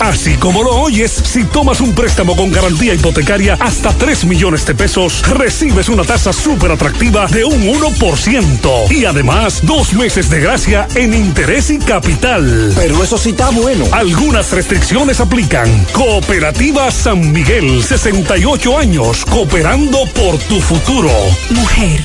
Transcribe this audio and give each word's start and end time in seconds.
Así 0.00 0.34
como 0.34 0.62
lo 0.62 0.70
oyes, 0.76 1.10
si 1.10 1.44
tomas 1.44 1.80
un 1.80 1.94
préstamo 1.94 2.36
con 2.36 2.50
garantía 2.50 2.94
hipotecaria 2.94 3.56
hasta 3.60 3.92
3 3.92 4.24
millones 4.24 4.66
de 4.66 4.74
pesos, 4.74 5.22
recibes 5.28 5.88
una 5.88 6.04
tasa 6.04 6.32
súper 6.32 6.72
atractiva 6.72 7.26
de 7.26 7.44
un 7.44 7.62
1%. 7.62 8.90
Y 8.90 9.04
además, 9.04 9.60
dos 9.64 9.92
meses 9.92 10.30
de 10.30 10.40
gracia 10.40 10.88
en 10.94 11.14
interés 11.14 11.70
y 11.70 11.78
capital. 11.78 12.72
Pero 12.76 13.02
eso 13.02 13.18
sí 13.18 13.30
está 13.30 13.50
bueno. 13.50 13.84
Algunas 13.92 14.50
restricciones 14.52 15.20
aplican. 15.20 15.68
Cooperativa 15.92 16.90
San 16.90 17.32
Miguel, 17.32 17.82
68 17.82 18.78
años, 18.78 19.24
cooperando 19.24 20.04
por 20.14 20.38
tu 20.38 20.60
futuro. 20.60 21.10
Mujer, 21.50 22.04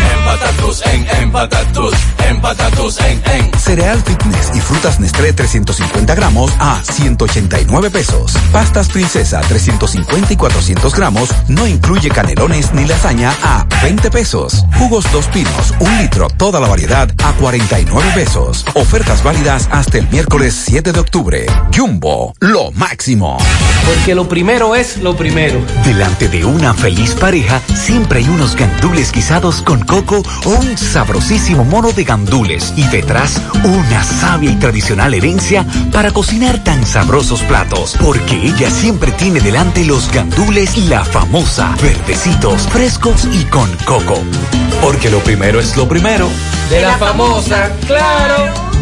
En, 0.06 0.18
empatatus, 0.18 0.82
empatatus 1.20 1.94
en, 2.28 3.22
en. 3.30 3.58
Cereal 3.58 4.02
Fitness 4.02 4.50
y 4.54 4.60
frutas 4.60 4.98
Nestlé 5.00 5.32
350 5.32 6.14
gramos 6.14 6.52
a 6.58 6.82
189 6.82 7.90
pesos. 7.90 8.32
Pastas 8.52 8.88
Princesa 8.88 9.40
350 9.40 10.32
y 10.32 10.36
400 10.36 10.94
gramos 10.94 11.30
no 11.48 11.66
incluye 11.66 12.08
canelones 12.10 12.72
ni 12.72 12.84
lasaña 12.84 13.32
a 13.42 13.66
20 13.82 14.10
pesos. 14.10 14.64
Jugos 14.78 15.10
Dos 15.12 15.26
Pinos, 15.28 15.74
un 15.80 15.98
litro, 15.98 16.28
toda 16.28 16.60
la 16.60 16.68
variedad 16.68 17.08
a 17.24 17.32
49 17.34 18.10
pesos. 18.14 18.64
Ofertas 18.74 19.22
válidas 19.22 19.68
hasta 19.70 19.98
el 19.98 20.08
miércoles 20.08 20.54
7 20.66 20.92
de 20.92 21.00
octubre. 21.00 21.46
Jumbo, 21.74 22.34
lo 22.40 22.70
máximo. 22.72 23.38
Porque 23.86 24.14
lo 24.14 24.28
primero 24.28 24.74
es 24.74 24.98
lo 24.98 25.16
primero. 25.16 25.60
Delante 25.84 26.28
de 26.28 26.44
una 26.44 26.74
feliz 26.74 27.14
pareja 27.14 27.60
siempre 27.74 28.20
hay 28.20 28.28
unos 28.28 28.56
gandules 28.56 29.12
guisados 29.12 29.62
con 29.62 29.84
coco 29.84 30.22
o 30.44 30.50
un 30.50 30.76
sabrosísimo 30.76 31.64
mono 31.64 31.92
de 31.92 32.04
gandules 32.04 32.15
y 32.76 32.82
detrás 32.88 33.40
una 33.62 34.02
sabia 34.02 34.50
y 34.50 34.56
tradicional 34.56 35.12
herencia 35.12 35.66
para 35.92 36.10
cocinar 36.10 36.62
tan 36.64 36.86
sabrosos 36.86 37.42
platos. 37.42 37.96
Porque 38.02 38.34
ella 38.36 38.70
siempre 38.70 39.12
tiene 39.12 39.40
delante 39.40 39.84
los 39.84 40.10
gandules 40.10 40.76
la 40.88 41.04
famosa, 41.04 41.74
verdecitos, 41.82 42.62
frescos 42.68 43.28
y 43.32 43.44
con 43.44 43.70
coco. 43.84 44.18
Porque 44.80 45.10
lo 45.10 45.18
primero 45.20 45.60
es 45.60 45.76
lo 45.76 45.86
primero. 45.86 46.28
De 46.70 46.80
la 46.80 46.96
famosa, 46.96 47.70
claro. 47.86 48.75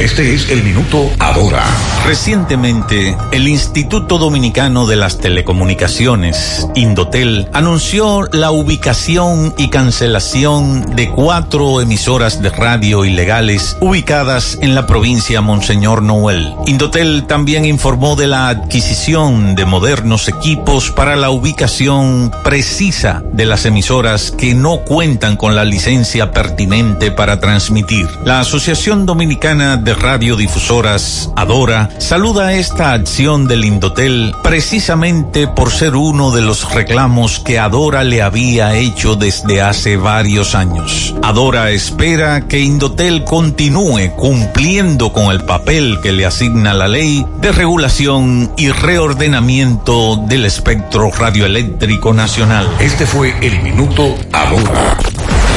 Este 0.00 0.32
es 0.32 0.48
el 0.48 0.62
minuto 0.62 1.10
ahora. 1.18 1.62
Recientemente, 2.06 3.14
el 3.32 3.46
Instituto 3.46 4.16
Dominicano 4.16 4.86
de 4.86 4.96
las 4.96 5.18
Telecomunicaciones, 5.18 6.66
Indotel, 6.74 7.50
anunció 7.52 8.22
la 8.32 8.50
ubicación 8.50 9.52
y 9.58 9.68
cancelación 9.68 10.96
de 10.96 11.10
cuatro 11.10 11.82
emisoras 11.82 12.40
de 12.40 12.48
radio 12.48 13.04
ilegales 13.04 13.76
ubicadas 13.80 14.56
en 14.62 14.74
la 14.74 14.86
provincia 14.86 15.42
Monseñor 15.42 16.00
Noel. 16.00 16.54
Indotel 16.66 17.26
también 17.26 17.66
informó 17.66 18.16
de 18.16 18.26
la 18.26 18.48
adquisición 18.48 19.54
de 19.54 19.66
modernos 19.66 20.28
equipos 20.28 20.90
para 20.90 21.14
la 21.14 21.28
ubicación 21.28 22.32
precisa 22.42 23.22
de 23.34 23.44
las 23.44 23.66
emisoras 23.66 24.30
que 24.30 24.54
no 24.54 24.78
cuentan 24.78 25.36
con 25.36 25.54
la 25.54 25.66
licencia 25.66 26.30
pertinente 26.30 27.10
para 27.10 27.38
transmitir. 27.38 28.08
La 28.24 28.40
Asociación 28.40 29.04
Dominicana 29.04 29.76
de 29.76 29.89
Radiodifusoras, 29.94 31.30
Adora, 31.36 31.88
saluda 31.98 32.52
esta 32.52 32.92
acción 32.92 33.46
del 33.46 33.64
Indotel 33.64 34.34
precisamente 34.42 35.48
por 35.48 35.70
ser 35.70 35.96
uno 35.96 36.30
de 36.30 36.42
los 36.42 36.72
reclamos 36.72 37.40
que 37.40 37.58
Adora 37.58 38.04
le 38.04 38.22
había 38.22 38.74
hecho 38.74 39.16
desde 39.16 39.62
hace 39.62 39.96
varios 39.96 40.54
años. 40.54 41.14
Adora 41.22 41.70
espera 41.70 42.46
que 42.46 42.60
Indotel 42.60 43.24
continúe 43.24 44.14
cumpliendo 44.16 45.12
con 45.12 45.32
el 45.32 45.42
papel 45.44 45.98
que 46.02 46.12
le 46.12 46.26
asigna 46.26 46.74
la 46.74 46.88
ley 46.88 47.26
de 47.40 47.52
regulación 47.52 48.52
y 48.56 48.70
reordenamiento 48.70 50.16
del 50.26 50.46
espectro 50.46 51.10
radioeléctrico 51.10 52.12
nacional. 52.12 52.68
Este 52.78 53.06
fue 53.06 53.34
el 53.40 53.62
minuto 53.62 54.14
ahora. 54.32 54.98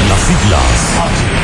Las 0.08 0.20
siglas 0.20 1.43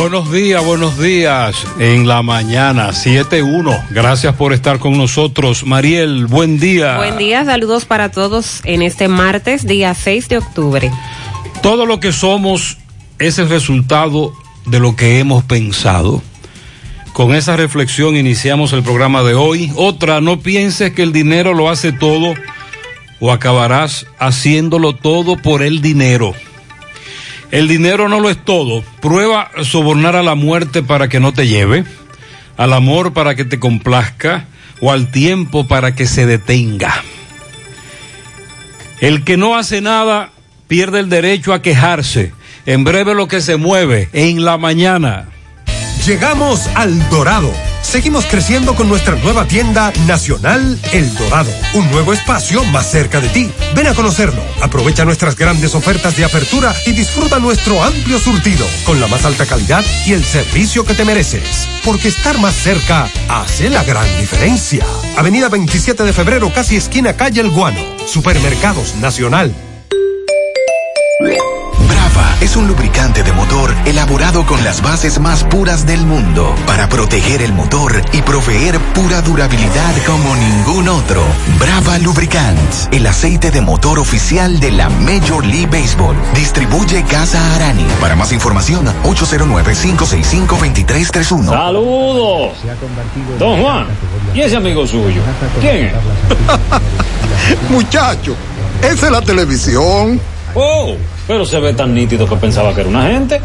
Buenos 0.00 0.32
días, 0.32 0.64
buenos 0.64 0.98
días. 0.98 1.54
En 1.78 2.08
la 2.08 2.22
mañana, 2.22 2.88
7-1. 2.88 3.88
Gracias 3.90 4.34
por 4.34 4.54
estar 4.54 4.78
con 4.78 4.96
nosotros. 4.96 5.66
Mariel, 5.66 6.24
buen 6.24 6.58
día. 6.58 6.96
Buen 6.96 7.18
día, 7.18 7.44
saludos 7.44 7.84
para 7.84 8.10
todos 8.10 8.62
en 8.64 8.80
este 8.80 9.08
martes, 9.08 9.66
día 9.66 9.92
6 9.92 10.30
de 10.30 10.38
octubre. 10.38 10.90
Todo 11.62 11.84
lo 11.84 12.00
que 12.00 12.12
somos 12.12 12.78
es 13.18 13.38
el 13.38 13.50
resultado 13.50 14.32
de 14.64 14.80
lo 14.80 14.96
que 14.96 15.18
hemos 15.18 15.44
pensado. 15.44 16.22
Con 17.12 17.34
esa 17.34 17.56
reflexión 17.56 18.16
iniciamos 18.16 18.72
el 18.72 18.82
programa 18.82 19.22
de 19.22 19.34
hoy. 19.34 19.70
Otra, 19.76 20.22
no 20.22 20.40
pienses 20.40 20.92
que 20.92 21.02
el 21.02 21.12
dinero 21.12 21.52
lo 21.52 21.68
hace 21.68 21.92
todo 21.92 22.32
o 23.20 23.32
acabarás 23.32 24.06
haciéndolo 24.18 24.94
todo 24.94 25.36
por 25.36 25.60
el 25.62 25.82
dinero. 25.82 26.32
El 27.50 27.66
dinero 27.68 28.08
no 28.08 28.20
lo 28.20 28.30
es 28.30 28.42
todo. 28.44 28.82
Prueba 29.00 29.50
sobornar 29.62 30.16
a 30.16 30.22
la 30.22 30.34
muerte 30.34 30.82
para 30.82 31.08
que 31.08 31.20
no 31.20 31.32
te 31.32 31.48
lleve, 31.48 31.84
al 32.56 32.72
amor 32.72 33.12
para 33.12 33.34
que 33.34 33.44
te 33.44 33.58
complazca 33.58 34.46
o 34.80 34.92
al 34.92 35.10
tiempo 35.10 35.66
para 35.66 35.94
que 35.94 36.06
se 36.06 36.26
detenga. 36.26 37.02
El 39.00 39.24
que 39.24 39.36
no 39.36 39.56
hace 39.56 39.80
nada 39.80 40.30
pierde 40.68 41.00
el 41.00 41.08
derecho 41.08 41.52
a 41.52 41.62
quejarse. 41.62 42.32
En 42.66 42.84
breve 42.84 43.14
lo 43.14 43.26
que 43.26 43.40
se 43.40 43.56
mueve 43.56 44.10
en 44.12 44.44
la 44.44 44.58
mañana. 44.58 45.28
Llegamos 46.06 46.68
al 46.74 47.08
Dorado 47.08 47.52
Seguimos 47.82 48.26
creciendo 48.26 48.74
con 48.74 48.88
nuestra 48.88 49.16
nueva 49.16 49.46
tienda 49.46 49.92
Nacional 50.06 50.78
El 50.92 51.12
Dorado, 51.14 51.50
un 51.74 51.90
nuevo 51.90 52.12
espacio 52.12 52.62
más 52.64 52.90
cerca 52.90 53.20
de 53.20 53.28
ti. 53.28 53.50
Ven 53.74 53.86
a 53.86 53.94
conocerlo, 53.94 54.42
aprovecha 54.62 55.04
nuestras 55.04 55.34
grandes 55.36 55.74
ofertas 55.74 56.16
de 56.16 56.24
apertura 56.24 56.74
y 56.86 56.92
disfruta 56.92 57.38
nuestro 57.38 57.82
amplio 57.82 58.18
surtido 58.18 58.66
con 58.84 59.00
la 59.00 59.08
más 59.08 59.24
alta 59.24 59.46
calidad 59.46 59.84
y 60.06 60.12
el 60.12 60.24
servicio 60.24 60.84
que 60.84 60.94
te 60.94 61.04
mereces. 61.04 61.68
Porque 61.84 62.08
estar 62.08 62.38
más 62.38 62.54
cerca 62.54 63.08
hace 63.28 63.70
la 63.70 63.82
gran 63.82 64.06
diferencia. 64.18 64.86
Avenida 65.16 65.48
27 65.48 66.04
de 66.04 66.12
febrero, 66.12 66.52
casi 66.52 66.76
esquina 66.76 67.16
calle 67.16 67.40
El 67.40 67.50
Guano. 67.50 67.80
Supermercados 68.06 68.94
Nacional. 68.96 69.54
Es 72.40 72.56
un 72.56 72.66
lubricante 72.66 73.22
de 73.22 73.32
motor 73.32 73.72
elaborado 73.84 74.46
con 74.46 74.64
las 74.64 74.80
bases 74.82 75.20
más 75.20 75.44
puras 75.44 75.86
del 75.86 76.06
mundo 76.06 76.54
para 76.66 76.88
proteger 76.88 77.42
el 77.42 77.52
motor 77.52 78.00
y 78.12 78.22
proveer 78.22 78.78
pura 78.94 79.20
durabilidad 79.20 79.94
como 80.06 80.34
ningún 80.36 80.88
otro. 80.88 81.22
Brava 81.58 81.98
Lubricants, 81.98 82.88
el 82.92 83.06
aceite 83.06 83.50
de 83.50 83.60
motor 83.60 83.98
oficial 83.98 84.58
de 84.58 84.70
la 84.70 84.88
Major 84.88 85.44
League 85.44 85.66
Baseball. 85.66 86.16
Distribuye 86.34 87.04
Casa 87.04 87.56
Arani. 87.56 87.84
Para 88.00 88.16
más 88.16 88.32
información, 88.32 88.86
809-565-2331. 89.04 91.50
Saludos. 91.50 92.56
Don 93.38 93.60
Juan, 93.60 93.86
¿y 94.34 94.40
ese 94.40 94.56
amigo 94.56 94.86
suyo? 94.86 95.20
¿Quién 95.60 95.84
es? 95.86 95.92
Muchacho, 97.70 98.34
esa 98.82 99.06
es 99.06 99.12
la 99.12 99.20
televisión. 99.20 100.18
Oh, 100.54 100.96
pero 101.30 101.46
se 101.46 101.60
ve 101.60 101.72
tan 101.74 101.94
nítido 101.94 102.28
que 102.28 102.34
pensaba 102.34 102.74
que 102.74 102.80
era 102.80 102.90
una 102.90 103.06
gente. 103.06 103.40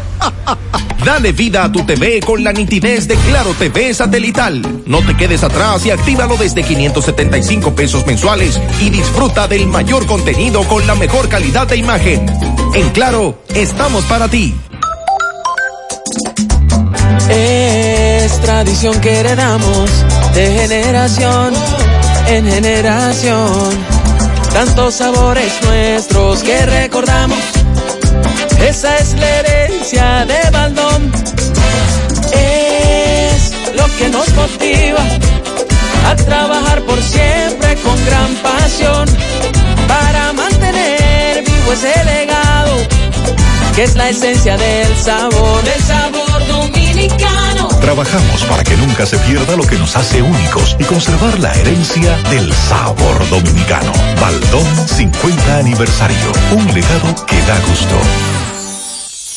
Dale 1.04 1.30
vida 1.30 1.62
a 1.62 1.70
tu 1.70 1.86
TV 1.86 2.18
con 2.18 2.42
la 2.42 2.52
nitidez 2.52 3.06
de 3.06 3.14
Claro 3.14 3.54
TV 3.56 3.94
satelital. 3.94 4.82
No 4.86 5.06
te 5.06 5.16
quedes 5.16 5.44
atrás 5.44 5.86
y 5.86 5.92
actívalo 5.92 6.36
desde 6.36 6.64
575 6.64 7.76
pesos 7.76 8.04
mensuales 8.04 8.60
y 8.80 8.90
disfruta 8.90 9.46
del 9.46 9.68
mayor 9.68 10.04
contenido 10.04 10.64
con 10.64 10.84
la 10.84 10.96
mejor 10.96 11.28
calidad 11.28 11.68
de 11.68 11.76
imagen. 11.76 12.26
En 12.74 12.90
Claro, 12.90 13.38
estamos 13.54 14.04
para 14.06 14.26
ti. 14.26 14.52
Es 17.30 18.40
tradición 18.40 19.00
que 19.00 19.20
heredamos 19.20 19.90
de 20.34 20.58
generación 20.58 21.54
en 22.26 22.46
generación. 22.46 23.70
Tantos 24.52 24.94
sabores 24.94 25.52
nuestros 25.62 26.42
que 26.42 26.66
recordamos. 26.66 27.55
Esa 28.66 28.96
es 28.96 29.14
la 29.14 29.28
herencia 29.28 30.26
de 30.26 30.50
Baldón. 30.50 31.12
Es 32.32 33.52
lo 33.76 33.86
que 33.96 34.08
nos 34.08 34.28
motiva 34.34 35.04
a 36.04 36.16
trabajar 36.16 36.82
por 36.82 37.00
siempre 37.00 37.76
con 37.76 38.04
gran 38.06 38.34
pasión 38.42 39.08
para 39.86 40.32
mantener 40.32 41.44
vivo 41.44 41.72
ese 41.74 41.94
legado 42.04 42.76
que 43.76 43.84
es 43.84 43.94
la 43.94 44.08
esencia 44.08 44.56
del 44.56 44.96
sabor, 44.96 45.62
del 45.62 45.82
sabor 45.82 46.46
dominicano. 46.48 47.68
Trabajamos 47.80 48.42
para 48.46 48.64
que 48.64 48.76
nunca 48.78 49.06
se 49.06 49.16
pierda 49.18 49.54
lo 49.54 49.64
que 49.64 49.76
nos 49.76 49.94
hace 49.94 50.22
únicos 50.22 50.74
y 50.78 50.84
conservar 50.84 51.38
la 51.38 51.52
herencia 51.54 52.16
del 52.30 52.52
sabor 52.52 53.30
dominicano. 53.30 53.92
Baldón 54.20 54.88
50 54.88 55.58
aniversario, 55.58 56.32
un 56.50 56.66
legado 56.74 57.26
que 57.26 57.40
da 57.42 57.60
gusto. 57.68 58.55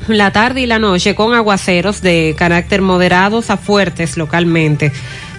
la 0.06 0.30
tarde 0.30 0.60
y 0.60 0.66
la 0.66 0.78
noche 0.78 1.16
con 1.16 1.34
aguaceros 1.34 2.00
de 2.00 2.36
carácter 2.38 2.80
moderados 2.80 3.50
a 3.50 3.56
fuertes 3.56 4.16
localmente 4.16 4.92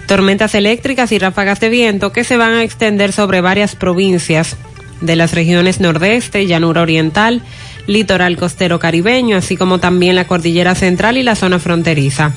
tormentas 0.08 0.54
eléctricas 0.54 1.12
y 1.12 1.18
ráfagas 1.18 1.60
de 1.60 1.68
viento 1.68 2.12
que 2.12 2.24
se 2.24 2.38
van 2.38 2.54
a 2.54 2.64
extender 2.64 3.12
sobre 3.12 3.42
varias 3.42 3.76
provincias 3.76 4.56
de 5.02 5.14
las 5.14 5.32
regiones 5.32 5.80
nordeste, 5.80 6.46
llanura 6.46 6.80
oriental, 6.80 7.42
litoral 7.86 8.36
costero 8.38 8.80
caribeño, 8.80 9.36
así 9.36 9.56
como 9.56 9.78
también 9.78 10.16
la 10.16 10.26
cordillera 10.26 10.74
central 10.74 11.18
y 11.18 11.22
la 11.22 11.36
zona 11.36 11.58
fronteriza. 11.58 12.32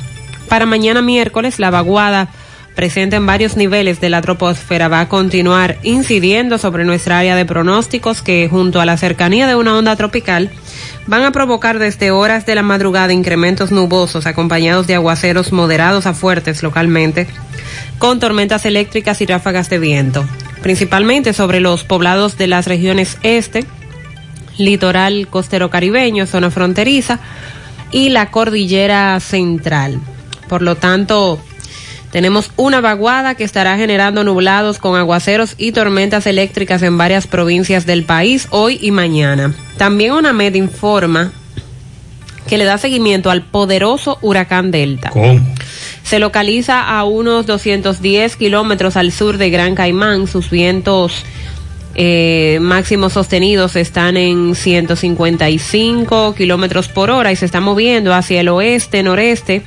Para 0.49 0.65
mañana 0.65 1.01
miércoles, 1.01 1.59
la 1.59 1.71
vaguada 1.71 2.27
presente 2.75 3.15
en 3.15 3.25
varios 3.25 3.55
niveles 3.55 4.01
de 4.01 4.09
la 4.09 4.21
troposfera 4.21 4.89
va 4.89 4.99
a 4.99 5.09
continuar 5.09 5.77
incidiendo 5.81 6.57
sobre 6.57 6.83
nuestra 6.83 7.19
área 7.19 7.37
de 7.37 7.45
pronósticos 7.45 8.21
que 8.21 8.47
junto 8.49 8.81
a 8.81 8.85
la 8.85 8.97
cercanía 8.97 9.47
de 9.47 9.55
una 9.55 9.77
onda 9.77 9.95
tropical 9.95 10.51
van 11.08 11.24
a 11.24 11.31
provocar 11.31 11.79
desde 11.79 12.12
horas 12.12 12.46
de 12.46 12.55
la 12.55 12.62
madrugada 12.62 13.13
incrementos 13.13 13.72
nubosos 13.72 14.25
acompañados 14.25 14.88
de 14.88 14.96
aguaceros 14.96 15.51
moderados 15.51 16.05
a 16.05 16.13
fuertes 16.13 16.63
localmente 16.63 17.27
con 17.98 18.20
tormentas 18.20 18.65
eléctricas 18.65 19.22
y 19.22 19.25
ráfagas 19.25 19.70
de 19.70 19.79
viento, 19.79 20.25
principalmente 20.62 21.34
sobre 21.34 21.60
los 21.60 21.84
poblados 21.84 22.38
de 22.38 22.48
las 22.48 22.67
regiones 22.67 23.17
este, 23.24 23.65
litoral 24.58 25.27
costero 25.27 25.70
caribeño, 25.70 26.25
zona 26.25 26.51
fronteriza 26.51 27.20
y 27.91 28.10
la 28.10 28.31
cordillera 28.31 29.20
central. 29.20 30.00
Por 30.48 30.62
lo 30.62 30.75
tanto, 30.75 31.39
tenemos 32.11 32.51
una 32.57 32.81
vaguada 32.81 33.35
que 33.35 33.43
estará 33.43 33.77
generando 33.77 34.23
nublados 34.23 34.79
con 34.79 34.97
aguaceros 34.97 35.55
y 35.57 35.71
tormentas 35.71 36.27
eléctricas 36.27 36.81
en 36.83 36.97
varias 36.97 37.25
provincias 37.25 37.85
del 37.85 38.03
país 38.03 38.47
hoy 38.51 38.77
y 38.81 38.91
mañana. 38.91 39.53
También 39.77 40.11
una 40.11 40.33
MED 40.33 40.55
informa 40.55 41.31
que 42.47 42.57
le 42.57 42.65
da 42.65 42.77
seguimiento 42.77 43.31
al 43.31 43.43
poderoso 43.43 44.17
huracán 44.21 44.71
Delta. 44.71 45.11
Se 46.03 46.19
localiza 46.19 46.81
a 46.81 47.05
unos 47.05 47.45
210 47.45 48.35
kilómetros 48.35 48.97
al 48.97 49.13
sur 49.13 49.37
de 49.37 49.49
Gran 49.49 49.73
Caimán. 49.73 50.27
Sus 50.27 50.49
vientos 50.49 51.23
eh, 51.95 52.57
máximos 52.61 53.13
sostenidos 53.13 53.77
están 53.77 54.17
en 54.17 54.55
155 54.55 56.35
kilómetros 56.35 56.89
por 56.89 57.09
hora 57.09 57.31
y 57.31 57.37
se 57.37 57.45
está 57.45 57.61
moviendo 57.61 58.13
hacia 58.13 58.41
el 58.41 58.49
oeste, 58.49 59.01
noreste, 59.01 59.63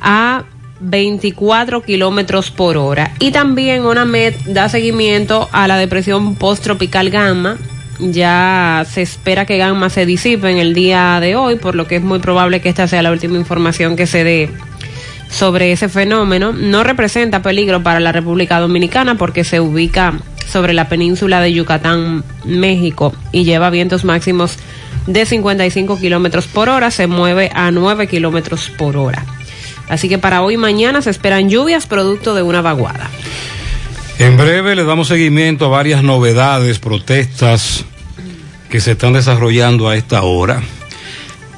a 0.00 0.44
24 0.80 1.82
kilómetros 1.82 2.50
por 2.50 2.76
hora. 2.76 3.12
Y 3.18 3.30
también 3.30 3.84
ONAMED 3.84 4.34
da 4.46 4.68
seguimiento 4.68 5.48
a 5.52 5.68
la 5.68 5.76
depresión 5.76 6.34
post-tropical 6.34 7.10
Gamma. 7.10 7.56
Ya 8.00 8.84
se 8.90 9.02
espera 9.02 9.46
que 9.46 9.56
Gamma 9.56 9.88
se 9.88 10.04
disipe 10.04 10.50
en 10.50 10.58
el 10.58 10.74
día 10.74 11.18
de 11.20 11.36
hoy, 11.36 11.56
por 11.56 11.74
lo 11.74 11.86
que 11.86 11.96
es 11.96 12.02
muy 12.02 12.18
probable 12.18 12.60
que 12.60 12.68
esta 12.68 12.88
sea 12.88 13.02
la 13.02 13.12
última 13.12 13.38
información 13.38 13.96
que 13.96 14.06
se 14.06 14.24
dé 14.24 14.50
sobre 15.30 15.72
ese 15.72 15.88
fenómeno. 15.88 16.52
No 16.52 16.82
representa 16.82 17.42
peligro 17.42 17.82
para 17.82 18.00
la 18.00 18.12
República 18.12 18.60
Dominicana 18.60 19.16
porque 19.16 19.44
se 19.44 19.60
ubica 19.60 20.14
sobre 20.50 20.72
la 20.72 20.88
península 20.88 21.40
de 21.40 21.52
Yucatán, 21.52 22.22
México, 22.44 23.14
y 23.32 23.44
lleva 23.44 23.70
vientos 23.70 24.04
máximos 24.04 24.58
de 25.06 25.26
55 25.26 25.98
kilómetros 25.98 26.46
por 26.46 26.68
hora, 26.68 26.90
se 26.90 27.06
mueve 27.06 27.50
a 27.54 27.70
9 27.70 28.06
kilómetros 28.06 28.70
por 28.70 28.96
hora. 28.96 29.24
Así 29.88 30.08
que 30.08 30.18
para 30.18 30.42
hoy 30.42 30.54
y 30.54 30.56
mañana 30.56 31.02
se 31.02 31.10
esperan 31.10 31.50
lluvias 31.50 31.86
producto 31.86 32.34
de 32.34 32.42
una 32.42 32.62
vaguada. 32.62 33.10
En 34.18 34.36
breve 34.36 34.76
le 34.76 34.84
damos 34.84 35.08
seguimiento 35.08 35.66
a 35.66 35.68
varias 35.68 36.02
novedades, 36.02 36.78
protestas 36.78 37.84
que 38.70 38.80
se 38.80 38.92
están 38.92 39.12
desarrollando 39.12 39.88
a 39.88 39.96
esta 39.96 40.22
hora. 40.22 40.62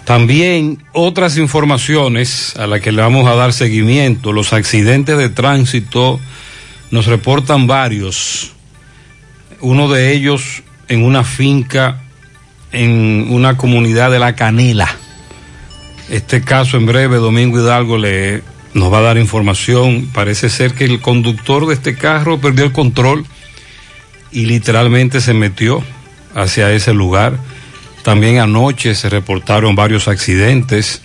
También 0.04 0.82
otras 0.92 1.36
informaciones 1.36 2.54
a 2.56 2.66
las 2.66 2.80
que 2.80 2.92
le 2.92 3.02
vamos 3.02 3.26
a 3.26 3.34
dar 3.34 3.52
seguimiento. 3.52 4.32
Los 4.32 4.52
accidentes 4.52 5.18
de 5.18 5.28
tránsito 5.28 6.20
nos 6.90 7.06
reportan 7.06 7.66
varios. 7.66 8.52
Uno 9.60 9.88
de 9.88 10.12
ellos 10.12 10.62
en 10.88 11.04
una 11.04 11.24
finca 11.24 12.02
en 12.72 13.28
una 13.30 13.56
comunidad 13.56 14.10
de 14.10 14.18
La 14.18 14.34
Canela 14.34 14.96
este 16.08 16.42
caso 16.42 16.76
en 16.76 16.86
breve, 16.86 17.16
Domingo 17.16 17.60
Hidalgo 17.60 17.98
le 17.98 18.42
nos 18.74 18.92
va 18.92 18.98
a 18.98 19.02
dar 19.02 19.18
información. 19.18 20.10
Parece 20.12 20.50
ser 20.50 20.74
que 20.74 20.84
el 20.84 21.00
conductor 21.00 21.66
de 21.66 21.74
este 21.74 21.96
carro 21.96 22.38
perdió 22.38 22.64
el 22.64 22.72
control 22.72 23.24
y 24.30 24.44
literalmente 24.44 25.20
se 25.20 25.32
metió 25.32 25.82
hacia 26.34 26.70
ese 26.72 26.92
lugar. 26.92 27.38
También 28.02 28.38
anoche 28.38 28.94
se 28.94 29.08
reportaron 29.08 29.74
varios 29.74 30.08
accidentes 30.08 31.02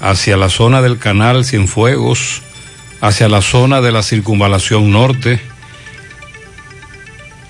hacia 0.00 0.36
la 0.36 0.48
zona 0.48 0.82
del 0.82 0.98
canal 0.98 1.44
Cienfuegos, 1.44 2.42
hacia 3.00 3.28
la 3.28 3.40
zona 3.40 3.80
de 3.80 3.92
la 3.92 4.02
circunvalación 4.02 4.92
norte. 4.92 5.40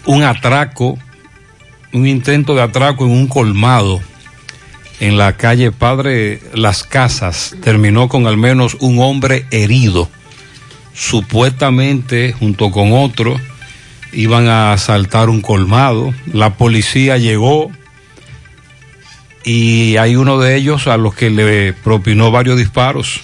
Un 0.06 0.22
atraco, 0.22 0.96
un 1.92 2.06
intento 2.06 2.54
de 2.54 2.62
atraco 2.62 3.04
en 3.04 3.10
un 3.10 3.26
colmado 3.26 4.00
en 5.00 5.16
la 5.16 5.36
calle 5.36 5.72
Padre 5.72 6.40
Las 6.52 6.84
Casas 6.84 7.56
terminó 7.62 8.08
con 8.08 8.26
al 8.26 8.36
menos 8.36 8.76
un 8.80 9.00
hombre 9.00 9.46
herido. 9.50 10.08
Supuestamente, 10.94 12.34
junto 12.38 12.70
con 12.70 12.92
otro, 12.92 13.40
iban 14.12 14.46
a 14.48 14.74
asaltar 14.74 15.30
un 15.30 15.40
colmado. 15.40 16.12
La 16.32 16.54
policía 16.54 17.16
llegó 17.16 17.70
y 19.42 19.96
hay 19.96 20.16
uno 20.16 20.38
de 20.38 20.56
ellos 20.56 20.86
a 20.86 20.98
los 20.98 21.14
que 21.14 21.30
le 21.30 21.72
propinó 21.72 22.30
varios 22.30 22.58
disparos. 22.58 23.22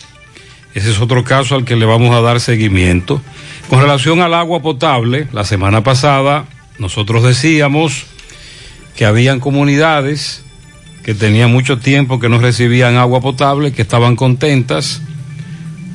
Ese 0.75 0.90
es 0.90 1.00
otro 1.00 1.25
caso 1.25 1.54
al 1.56 1.66
que 1.66 1.76
le 1.76 1.85
vamos 1.85 2.14
a 2.14 2.23
dar 2.23 2.40
seguimiento. 2.40 3.21
Con 3.68 3.80
relación 3.80 4.21
al 4.21 4.33
agua 4.33 4.62
potable, 4.62 5.28
la 5.33 5.45
semana 5.45 5.83
pasada 5.83 6.47
nosotros 6.78 7.23
decíamos 7.23 8.06
que 8.97 9.04
habían 9.04 9.40
comunidades 9.40 10.45
que 11.06 11.14
tenían 11.14 11.52
mucho 11.52 11.78
tiempo 11.78 12.18
que 12.18 12.28
no 12.28 12.38
recibían 12.38 12.96
agua 12.96 13.20
potable, 13.20 13.70
que 13.72 13.82
estaban 13.82 14.16
contentas 14.16 15.00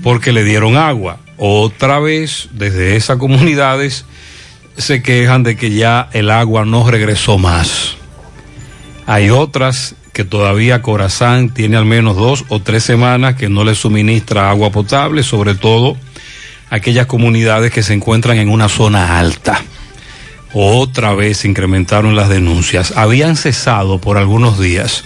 porque 0.04 0.32
le 0.32 0.46
dieron 0.46 0.78
agua. 0.78 1.18
Otra 1.36 2.00
vez, 2.00 2.48
desde 2.54 2.96
esas 2.96 3.18
comunidades, 3.18 4.06
se 4.78 5.04
quejan 5.04 5.44
de 5.44 5.58
que 5.58 5.72
ya 5.72 6.08
el 6.14 6.32
agua 6.32 6.64
no 6.64 6.90
regresó 6.90 7.38
más. 7.38 7.98
Hay 9.06 9.30
otras 9.30 9.96
que 10.14 10.24
todavía 10.24 10.82
Corazán 10.82 11.50
tiene 11.50 11.76
al 11.76 11.84
menos 11.84 12.16
dos 12.16 12.46
o 12.48 12.62
tres 12.62 12.86
semanas 12.86 13.36
que 13.36 13.50
no 13.50 13.66
le 13.66 13.76
suministra 13.76 14.50
agua 14.50 14.72
potable, 14.72 15.24
sobre 15.24 15.56
todo 15.56 15.98
aquellas 16.70 17.08
comunidades 17.08 17.74
que 17.74 17.84
se 17.84 17.94
encuentran 17.94 18.38
en 18.38 18.48
una 18.48 18.70
zona 18.70 19.20
alta 19.20 19.62
otra 20.54 21.14
vez 21.14 21.46
incrementaron 21.46 22.16
las 22.16 22.30
denuncias. 22.30 22.94
Habían 22.96 23.36
cesado 23.36 24.00
por 24.00 24.18
algunos 24.18 24.60
días, 24.60 25.04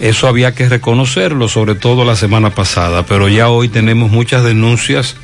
Eso 0.00 0.28
había 0.28 0.54
que 0.54 0.68
reconocerlo, 0.68 1.48
sobre 1.48 1.74
todo 1.74 2.04
la 2.04 2.14
semana 2.14 2.50
pasada, 2.50 3.04
pero 3.04 3.28
ya 3.28 3.48
hoy 3.48 3.68
tenemos 3.68 4.12
muchas 4.12 4.44
denuncias 4.44 5.16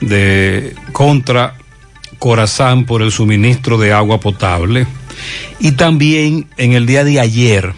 de 0.00 0.74
contra 0.92 1.56
Corazán 2.18 2.84
por 2.84 3.02
el 3.02 3.12
suministro 3.12 3.76
de 3.76 3.92
agua 3.92 4.18
potable. 4.18 4.86
Y 5.58 5.72
también 5.72 6.46
en 6.56 6.72
el 6.72 6.86
día 6.86 7.04
de 7.04 7.20
ayer, 7.20 7.74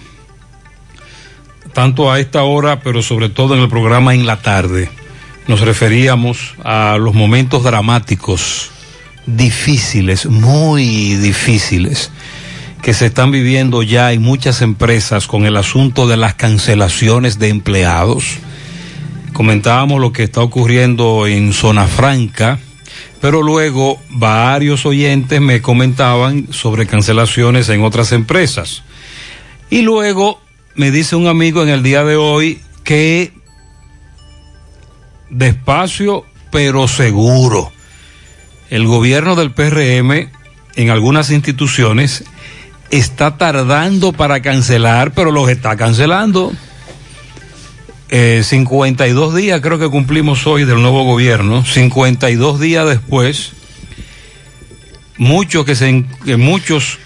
tanto 1.73 2.13
a 2.13 2.21
esta 2.21 2.43
hora, 2.45 2.81
pero 2.81 3.03
sobre 3.03 3.29
todo 3.29 3.57
en 3.57 3.61
el 3.63 3.69
programa 3.69 4.15
en 4.15 4.27
la 4.27 4.41
tarde, 4.43 4.91
nos 5.49 5.61
referíamos 5.61 6.55
a 6.63 6.99
los 6.99 7.15
momentos 7.15 7.65
dramáticos, 7.65 8.71
difíciles, 9.27 10.27
muy 10.27 11.17
difíciles, 11.17 12.11
que 12.83 12.95
se 12.95 13.07
están 13.07 13.31
viviendo 13.31 13.83
ya 13.83 14.13
en 14.13 14.23
muchas 14.23 14.63
empresas 14.63 15.27
con 15.27 15.47
el 15.47 15.57
asunto 15.57 16.09
de 16.09 16.17
las 16.17 16.35
cancelaciones 16.35 17.39
de 17.39 17.49
empleados. 17.49 18.39
Comentábamos 19.33 20.01
lo 20.01 20.13
que 20.13 20.25
está 20.25 20.41
ocurriendo 20.43 21.27
en 21.27 21.53
Zona 21.53 21.87
Franca, 21.87 22.59
pero 23.21 23.43
luego 23.43 24.01
varios 24.11 24.85
oyentes 24.85 25.41
me 25.41 25.63
comentaban 25.63 26.49
sobre 26.53 26.87
cancelaciones 26.87 27.69
en 27.69 27.83
otras 27.83 28.13
empresas. 28.13 28.83
Y 29.71 29.83
luego 29.83 30.41
me 30.75 30.91
dice 30.91 31.17
un 31.17 31.29
amigo 31.29 31.63
en 31.63 31.69
el 31.69 31.83
día 31.83 32.05
de 32.05 32.17
hoy 32.17 32.61
que 32.85 33.33
despacio 35.31 36.27
pero 36.51 36.87
seguro. 36.89 37.73
El 38.73 38.87
gobierno 38.87 39.37
del 39.37 39.51
PRM 39.51 40.31
en 40.77 40.89
algunas 40.89 41.31
instituciones 41.31 42.25
está 42.91 43.37
tardando 43.37 44.15
para 44.15 44.41
cancelar, 44.41 45.13
pero 45.13 45.31
los 45.31 45.51
está 45.51 45.77
cancelando. 45.77 46.55
Eh, 48.09 48.41
52 48.43 49.35
días 49.35 49.61
creo 49.61 49.79
que 49.79 49.91
cumplimos 49.91 50.47
hoy 50.47 50.65
del 50.65 50.81
nuevo 50.81 51.05
gobierno, 51.05 51.67
52 51.67 52.61
días 52.61 52.89
después, 52.89 53.53
muchos 55.19 55.67
que 55.67 55.75
se, 55.75 56.07
que 56.25 56.39
muchos 56.39 56.99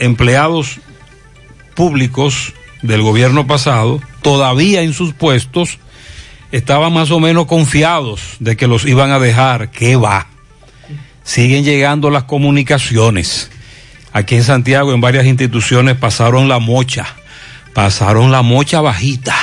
empleados 0.00 0.80
públicos 1.76 2.52
del 2.82 3.02
gobierno 3.02 3.46
pasado, 3.46 4.00
todavía 4.22 4.82
en 4.82 4.92
sus 4.92 5.14
puestos, 5.14 5.78
estaban 6.50 6.92
más 6.92 7.12
o 7.12 7.20
menos 7.20 7.46
confiados 7.46 8.38
de 8.40 8.56
que 8.56 8.66
los 8.66 8.84
iban 8.86 9.12
a 9.12 9.20
dejar. 9.20 9.70
¿Qué 9.70 9.94
va? 9.94 10.33
Siguen 11.24 11.64
llegando 11.64 12.10
las 12.10 12.24
comunicaciones. 12.24 13.50
Aquí 14.12 14.36
en 14.36 14.44
Santiago, 14.44 14.92
en 14.92 15.00
varias 15.00 15.26
instituciones, 15.26 15.96
pasaron 15.96 16.48
la 16.48 16.60
mocha. 16.60 17.06
Pasaron 17.72 18.30
la 18.30 18.42
mocha 18.42 18.80
bajita. 18.80 19.34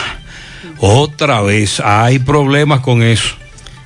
Otra 0.78 1.42
vez, 1.42 1.82
hay 1.82 2.20
problemas 2.20 2.80
con 2.80 3.04
eso. 3.04 3.36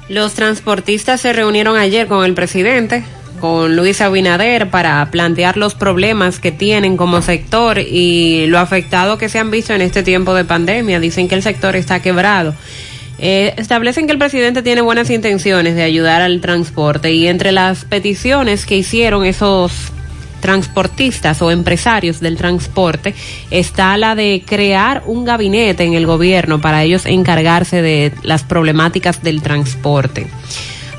Los 0.07 0.33
transportistas 0.33 1.21
se 1.21 1.33
reunieron 1.33 1.77
ayer 1.77 2.05
con 2.05 2.23
el 2.23 2.35
presidente, 2.35 3.03
con 3.39 3.75
Luis 3.75 4.01
Abinader, 4.01 4.69
para 4.69 5.03
plantear 5.09 5.57
los 5.57 5.73
problemas 5.73 6.39
que 6.39 6.51
tienen 6.51 6.97
como 6.97 7.23
sector 7.23 7.79
y 7.79 8.45
lo 8.47 8.59
afectado 8.59 9.17
que 9.17 9.29
se 9.29 9.39
han 9.39 9.49
visto 9.49 9.73
en 9.73 9.81
este 9.81 10.03
tiempo 10.03 10.35
de 10.35 10.45
pandemia. 10.45 10.99
Dicen 10.99 11.27
que 11.27 11.35
el 11.35 11.41
sector 11.41 11.75
está 11.75 12.01
quebrado. 12.01 12.53
Eh, 13.17 13.53
establecen 13.57 14.07
que 14.07 14.13
el 14.13 14.19
presidente 14.19 14.61
tiene 14.61 14.81
buenas 14.81 15.09
intenciones 15.09 15.75
de 15.75 15.83
ayudar 15.83 16.21
al 16.21 16.41
transporte 16.41 17.13
y 17.13 17.27
entre 17.27 17.51
las 17.51 17.85
peticiones 17.85 18.65
que 18.65 18.77
hicieron 18.77 19.25
esos 19.25 19.71
transportistas 20.41 21.41
o 21.41 21.49
empresarios 21.49 22.19
del 22.19 22.37
transporte 22.37 23.15
está 23.49 23.97
la 23.97 24.13
de 24.13 24.43
crear 24.45 25.01
un 25.07 25.25
gabinete 25.25 25.85
en 25.85 25.93
el 25.93 26.05
gobierno 26.05 26.61
para 26.61 26.83
ellos 26.83 27.05
encargarse 27.05 27.81
de 27.81 28.11
las 28.21 28.43
problemáticas 28.43 29.23
del 29.23 29.41
transporte. 29.41 30.27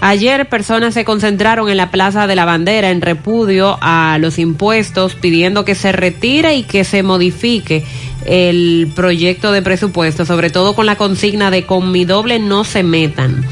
Ayer 0.00 0.48
personas 0.48 0.94
se 0.94 1.04
concentraron 1.04 1.68
en 1.68 1.76
la 1.76 1.90
Plaza 1.90 2.26
de 2.26 2.36
la 2.36 2.44
Bandera 2.44 2.90
en 2.90 3.00
repudio 3.00 3.78
a 3.80 4.18
los 4.20 4.38
impuestos 4.38 5.14
pidiendo 5.14 5.64
que 5.64 5.74
se 5.74 5.92
retire 5.92 6.54
y 6.54 6.64
que 6.64 6.84
se 6.84 7.02
modifique 7.02 7.84
el 8.26 8.90
proyecto 8.94 9.52
de 9.52 9.62
presupuesto, 9.62 10.26
sobre 10.26 10.50
todo 10.50 10.74
con 10.74 10.86
la 10.86 10.96
consigna 10.96 11.50
de 11.50 11.64
con 11.64 11.92
mi 11.92 12.04
doble 12.04 12.38
no 12.38 12.64
se 12.64 12.82
metan. 12.82 13.44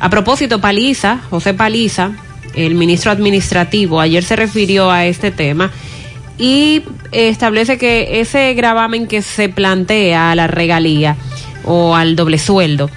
A 0.00 0.10
propósito, 0.10 0.60
Paliza, 0.60 1.20
José 1.30 1.54
Paliza, 1.54 2.12
el 2.54 2.74
ministro 2.74 3.10
administrativo, 3.10 4.00
ayer 4.00 4.22
se 4.22 4.36
refirió 4.36 4.90
a 4.90 5.06
este 5.06 5.30
tema 5.30 5.70
y 6.38 6.82
establece 7.12 7.78
que 7.78 8.20
ese 8.20 8.54
gravamen 8.54 9.06
que 9.06 9.22
se 9.22 9.48
plantea 9.48 10.30
a 10.30 10.34
la 10.34 10.46
regalía 10.46 11.16
o 11.64 11.96
al 11.96 12.16
doble 12.16 12.38
sueldo 12.38 12.90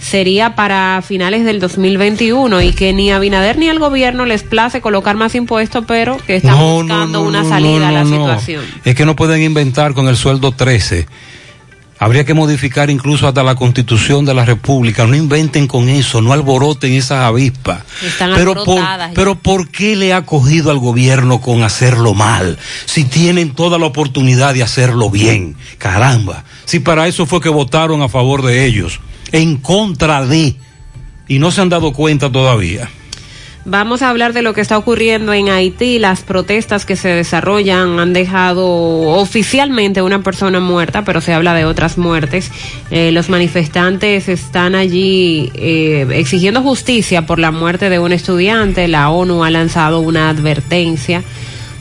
sería 0.00 0.54
para 0.54 1.02
finales 1.06 1.44
del 1.44 1.60
2021 1.60 2.62
y 2.62 2.72
que 2.72 2.92
ni 2.92 3.10
a 3.12 3.18
Binader 3.18 3.58
ni 3.58 3.68
al 3.68 3.78
gobierno 3.78 4.24
les 4.26 4.42
place 4.42 4.80
colocar 4.80 5.16
más 5.16 5.34
impuestos, 5.34 5.84
pero 5.86 6.16
que 6.26 6.36
están 6.36 6.56
No, 6.58 6.74
buscando 6.76 7.20
no, 7.22 7.28
una 7.28 7.44
salida 7.44 7.88
a 7.88 7.92
la 7.92 8.04
situación. 8.04 8.64
Es 8.84 8.94
que 8.94 9.04
no 9.04 9.14
pueden 9.14 9.42
inventar 9.42 9.94
con 9.94 10.08
el 10.08 10.16
sueldo 10.16 10.52
13. 10.52 11.06
Habría 12.02 12.24
que 12.24 12.32
modificar 12.32 12.88
incluso 12.88 13.28
hasta 13.28 13.42
la 13.42 13.56
constitución 13.56 14.24
de 14.24 14.32
la 14.32 14.46
República. 14.46 15.06
No 15.06 15.14
inventen 15.16 15.66
con 15.66 15.90
eso, 15.90 16.22
no 16.22 16.32
alboroten 16.32 16.94
esas 16.94 17.24
avispas. 17.24 17.82
Están 18.02 18.32
Pero 18.34 18.64
por, 18.64 18.78
ya. 18.78 19.10
pero 19.14 19.34
¿por 19.34 19.68
qué 19.68 19.96
le 19.96 20.14
ha 20.14 20.24
cogido 20.24 20.70
al 20.70 20.78
gobierno 20.78 21.42
con 21.42 21.62
hacerlo 21.62 22.14
mal? 22.14 22.56
Si 22.86 23.04
tienen 23.04 23.50
toda 23.54 23.78
la 23.78 23.84
oportunidad 23.84 24.54
de 24.54 24.62
hacerlo 24.62 25.10
bien. 25.10 25.56
Caramba. 25.76 26.44
Si 26.64 26.80
para 26.80 27.06
eso 27.06 27.26
fue 27.26 27.42
que 27.42 27.50
votaron 27.50 28.00
a 28.00 28.08
favor 28.08 28.40
de 28.42 28.64
ellos. 28.64 28.98
En 29.32 29.56
contra 29.56 30.24
de. 30.26 30.56
Y 31.28 31.38
no 31.38 31.50
se 31.50 31.60
han 31.60 31.68
dado 31.68 31.92
cuenta 31.92 32.30
todavía. 32.30 32.88
Vamos 33.66 34.00
a 34.00 34.08
hablar 34.08 34.32
de 34.32 34.40
lo 34.40 34.54
que 34.54 34.62
está 34.62 34.78
ocurriendo 34.78 35.34
en 35.34 35.50
Haití. 35.50 35.98
Las 35.98 36.22
protestas 36.22 36.86
que 36.86 36.96
se 36.96 37.08
desarrollan 37.08 38.00
han 38.00 38.14
dejado 38.14 38.66
oficialmente 38.66 40.00
una 40.00 40.22
persona 40.22 40.60
muerta, 40.60 41.04
pero 41.04 41.20
se 41.20 41.34
habla 41.34 41.52
de 41.52 41.66
otras 41.66 41.98
muertes. 41.98 42.50
Eh, 42.90 43.12
los 43.12 43.28
manifestantes 43.28 44.28
están 44.28 44.74
allí 44.74 45.52
eh, 45.54 46.06
exigiendo 46.12 46.62
justicia 46.62 47.26
por 47.26 47.38
la 47.38 47.50
muerte 47.50 47.90
de 47.90 47.98
un 47.98 48.12
estudiante. 48.12 48.88
La 48.88 49.10
ONU 49.10 49.44
ha 49.44 49.50
lanzado 49.50 50.00
una 50.00 50.30
advertencia. 50.30 51.22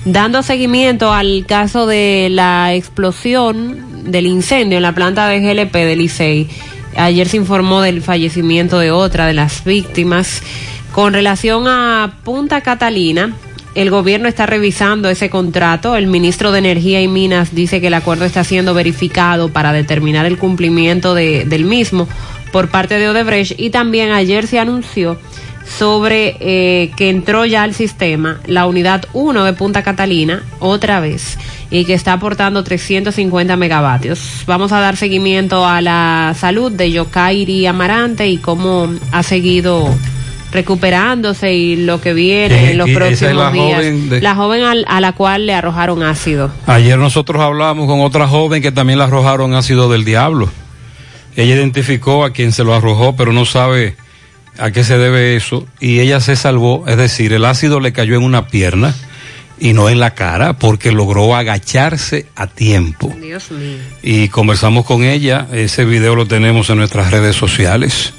Dando 0.04 0.44
seguimiento 0.44 1.14
al 1.14 1.46
caso 1.48 1.88
de 1.88 2.28
la 2.30 2.74
explosión 2.74 4.12
del 4.12 4.26
incendio 4.26 4.78
en 4.78 4.84
la 4.84 4.94
planta 4.94 5.28
de 5.28 5.40
GLP 5.40 5.74
del 5.74 6.00
Licey. 6.00 6.48
Ayer 6.96 7.28
se 7.28 7.38
informó 7.38 7.82
del 7.82 8.02
fallecimiento 8.02 8.80
de 8.80 8.92
otra 8.92 9.28
de 9.28 9.34
las 9.34 9.64
víctimas. 9.64 10.42
Con 10.92 11.14
relación 11.14 11.68
a 11.68 12.14
Punta 12.24 12.62
Catalina, 12.62 13.34
el 13.76 13.90
gobierno 13.92 14.28
está 14.28 14.46
revisando 14.48 15.10
ese 15.10 15.30
contrato. 15.30 15.96
El 15.96 16.08
ministro 16.08 16.52
de 16.52 16.60
Energía 16.60 17.02
y 17.02 17.08
Minas 17.08 17.54
dice 17.54 17.80
que 17.80 17.88
el 17.88 17.94
acuerdo 17.94 18.26
está 18.26 18.44
siendo 18.44 18.74
verificado 18.74 19.50
para 19.50 19.72
determinar 19.72 20.26
el 20.26 20.38
cumplimiento 20.38 21.14
de- 21.14 21.46
del 21.46 21.66
mismo 21.66 22.08
por 22.52 22.70
parte 22.70 22.96
de 22.96 23.08
Odebrecht. 23.08 23.60
Y 23.60 23.70
también 23.70 24.12
ayer 24.12 24.48
se 24.48 24.60
anunció 24.60 25.18
sobre 25.78 26.36
eh, 26.40 26.92
que 26.98 27.10
entró 27.12 27.46
ya 27.46 27.62
al 27.62 27.76
sistema 27.76 28.40
la 28.48 28.66
unidad 28.66 29.06
1 29.14 29.44
de 29.46 29.54
Punta 29.54 29.84
Catalina 29.84 30.42
otra 30.60 31.00
vez 31.00 31.38
y 31.72 31.86
que 31.86 31.94
está 31.94 32.14
aportando 32.14 32.64
350 32.64 33.56
megavatios. 33.56 34.20
Vamos 34.48 34.72
a 34.72 34.80
dar 34.80 34.98
seguimiento 34.98 35.66
a 35.68 35.82
la 35.82 36.36
salud 36.38 36.72
de 36.72 36.92
Yokairi 36.92 37.66
Amarante 37.68 38.28
y 38.28 38.38
cómo 38.38 38.90
ha 39.12 39.22
seguido 39.24 39.94
recuperándose 40.52 41.54
y 41.54 41.76
lo 41.76 42.02
que 42.02 42.14
viene 42.14 42.72
en 42.72 42.78
los 42.78 42.90
es 42.90 42.96
próximos 42.96 43.36
la 43.36 43.52
días. 43.52 43.76
joven 43.78 44.10
de- 44.10 44.22
La 44.22 44.36
joven 44.36 44.64
al- 44.64 44.86
a 44.88 45.00
la 45.00 45.12
cual 45.14 45.46
le 45.46 45.54
arrojaron 45.54 46.04
ácido. 46.04 46.52
Ayer 46.66 46.98
nosotros 46.98 47.42
hablamos 47.42 47.88
con 47.88 48.02
otra 48.02 48.28
joven 48.28 48.62
que 48.62 48.72
también 48.72 48.98
le 49.00 49.06
arrojaron 49.06 49.54
ácido 49.54 49.90
del 49.92 50.06
diablo. 50.06 50.50
Ella 51.36 51.56
identificó 51.56 52.26
a 52.26 52.32
quien 52.34 52.52
se 52.52 52.64
lo 52.64 52.74
arrojó, 52.74 53.16
pero 53.16 53.32
no 53.32 53.46
sabe 53.46 53.96
a 54.58 54.72
qué 54.72 54.84
se 54.84 54.98
debe 54.98 55.36
eso. 55.36 55.66
Y 55.80 56.00
ella 56.00 56.20
se 56.20 56.36
salvó, 56.36 56.84
es 56.88 56.98
decir, 56.98 57.32
el 57.32 57.46
ácido 57.46 57.80
le 57.80 57.94
cayó 57.94 58.16
en 58.16 58.24
una 58.24 58.48
pierna 58.48 58.96
y 59.60 59.74
no 59.74 59.90
en 59.90 60.00
la 60.00 60.12
cara 60.16 60.54
porque 60.54 60.92
logró 60.92 61.36
agacharse 61.36 62.28
a 62.36 62.48
tiempo. 62.48 63.14
Dios 63.20 63.52
mío. 63.52 63.78
Y 64.02 64.30
conversamos 64.30 64.86
con 64.86 65.04
ella, 65.04 65.48
ese 65.52 65.86
video 65.86 66.16
lo 66.16 66.26
tenemos 66.26 66.70
en 66.70 66.78
nuestras 66.78 67.12
redes 67.12 67.36
sociales. 67.36 68.14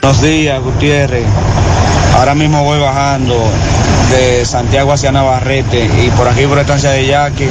Buenos 0.00 0.22
días, 0.22 0.62
Gutiérrez. 0.62 1.24
Ahora 2.14 2.34
mismo 2.34 2.62
voy 2.62 2.78
bajando 2.78 3.34
de 4.10 4.44
Santiago 4.44 4.92
hacia 4.92 5.10
Navarrete 5.10 5.88
y 6.04 6.10
por 6.10 6.28
aquí 6.28 6.46
por 6.46 6.56
la 6.56 6.62
estancia 6.62 6.90
de 6.90 7.06
Yaqui 7.06 7.48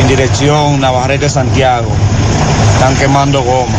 en 0.00 0.08
dirección 0.08 0.80
Navarrete-Santiago. 0.80 1.90
Están 2.74 2.96
quemando 2.96 3.42
goma. 3.42 3.78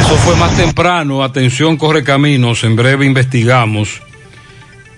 Eso 0.00 0.16
fue 0.16 0.36
más 0.36 0.54
temprano, 0.54 1.24
atención, 1.24 1.78
corre 1.78 2.04
caminos, 2.04 2.62
en 2.64 2.76
breve 2.76 3.06
investigamos 3.06 4.02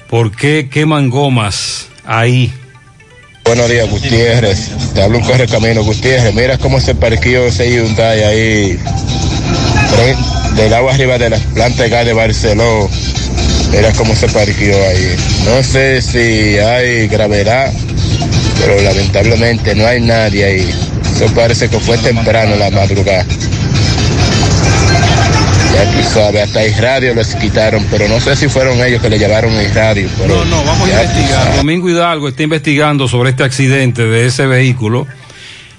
por 0.09 0.35
qué 0.35 0.69
queman 0.71 1.11
gomas 1.11 1.89
ahí. 2.05 2.53
Buenos 3.45 3.69
días, 3.69 3.89
Gutiérrez. 3.89 4.71
Te 4.95 5.03
hablo 5.03 5.19
un 5.19 5.25
corre 5.25 5.47
camino, 5.47 5.85
Gutiérrez. 5.85 6.35
Mira 6.35 6.59
cómo 6.59 6.81
se 6.81 6.95
parqueó 6.95 7.47
ese 7.47 7.71
Hyundai 7.71 8.23
ahí. 8.23 8.79
Del 10.57 10.73
agua 10.75 10.95
arriba 10.95 11.19
de 11.19 11.31
la 11.31 11.39
planta 11.39 11.85
de 11.85 11.89
gas 11.89 12.07
de 12.07 12.13
Barcelona. 12.13 12.89
Mira 13.71 13.93
cómo 13.93 14.15
se 14.15 14.29
parqueó 14.29 14.77
ahí. 14.89 15.17
No 15.45 15.63
sé 15.63 16.03
si 16.03 16.59
hay 16.59 17.09
gravedad, 17.09 17.73
pero 18.61 18.81
lamentablemente 18.81 19.75
no 19.75 19.87
hay 19.87 20.01
nadie 20.01 20.45
ahí. 20.45 20.75
Eso 21.15 21.27
parece 21.35 21.69
que 21.69 21.79
fue 21.79 21.99
temprano 21.99 22.57
la 22.57 22.71
madrugada. 22.71 23.25
Ya 25.77 25.93
tú 25.93 26.03
sabes, 26.03 26.43
hasta 26.43 26.63
el 26.63 26.75
radio 26.79 27.15
les 27.15 27.35
quitaron, 27.35 27.85
pero 27.91 28.09
no 28.09 28.19
sé 28.19 28.35
si 28.35 28.49
fueron 28.49 28.81
ellos 28.81 29.03
que 29.03 29.11
le 29.11 29.19
llevaron 29.19 29.53
el 29.53 29.75
radio. 29.75 30.09
Pero 30.17 30.37
no, 30.37 30.45
no, 30.47 30.65
vamos 30.65 30.89
a 30.89 31.03
investigar. 31.03 31.57
Domingo 31.57 31.91
Hidalgo 31.91 32.29
está 32.29 32.45
investigando 32.45 33.07
sobre 33.09 33.29
este 33.29 33.45
accidente 33.45 34.07
de 34.07 34.25
ese 34.25 34.47
vehículo. 34.47 35.07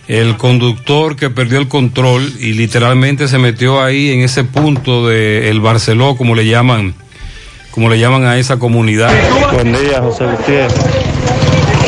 El 0.08 0.38
conductor 0.38 1.16
que 1.16 1.32
perdió 1.32 1.58
el 1.58 1.68
control 1.68 2.32
y 2.40 2.54
literalmente 2.54 3.28
se 3.28 3.40
metió 3.40 3.82
ahí 3.84 4.12
en 4.12 4.22
ese 4.22 4.44
punto 4.44 5.08
de 5.08 5.50
el 5.50 5.62
Barceló, 5.62 6.16
como 6.16 6.36
le 6.36 6.46
llaman, 6.46 6.94
como 7.72 7.90
le 7.90 7.98
llaman 7.98 8.24
a 8.26 8.38
esa 8.38 8.60
comunidad. 8.60 9.12
Buen 9.52 9.74
día, 9.74 10.00
José 10.00 10.26
Gutiérrez. 10.26 10.76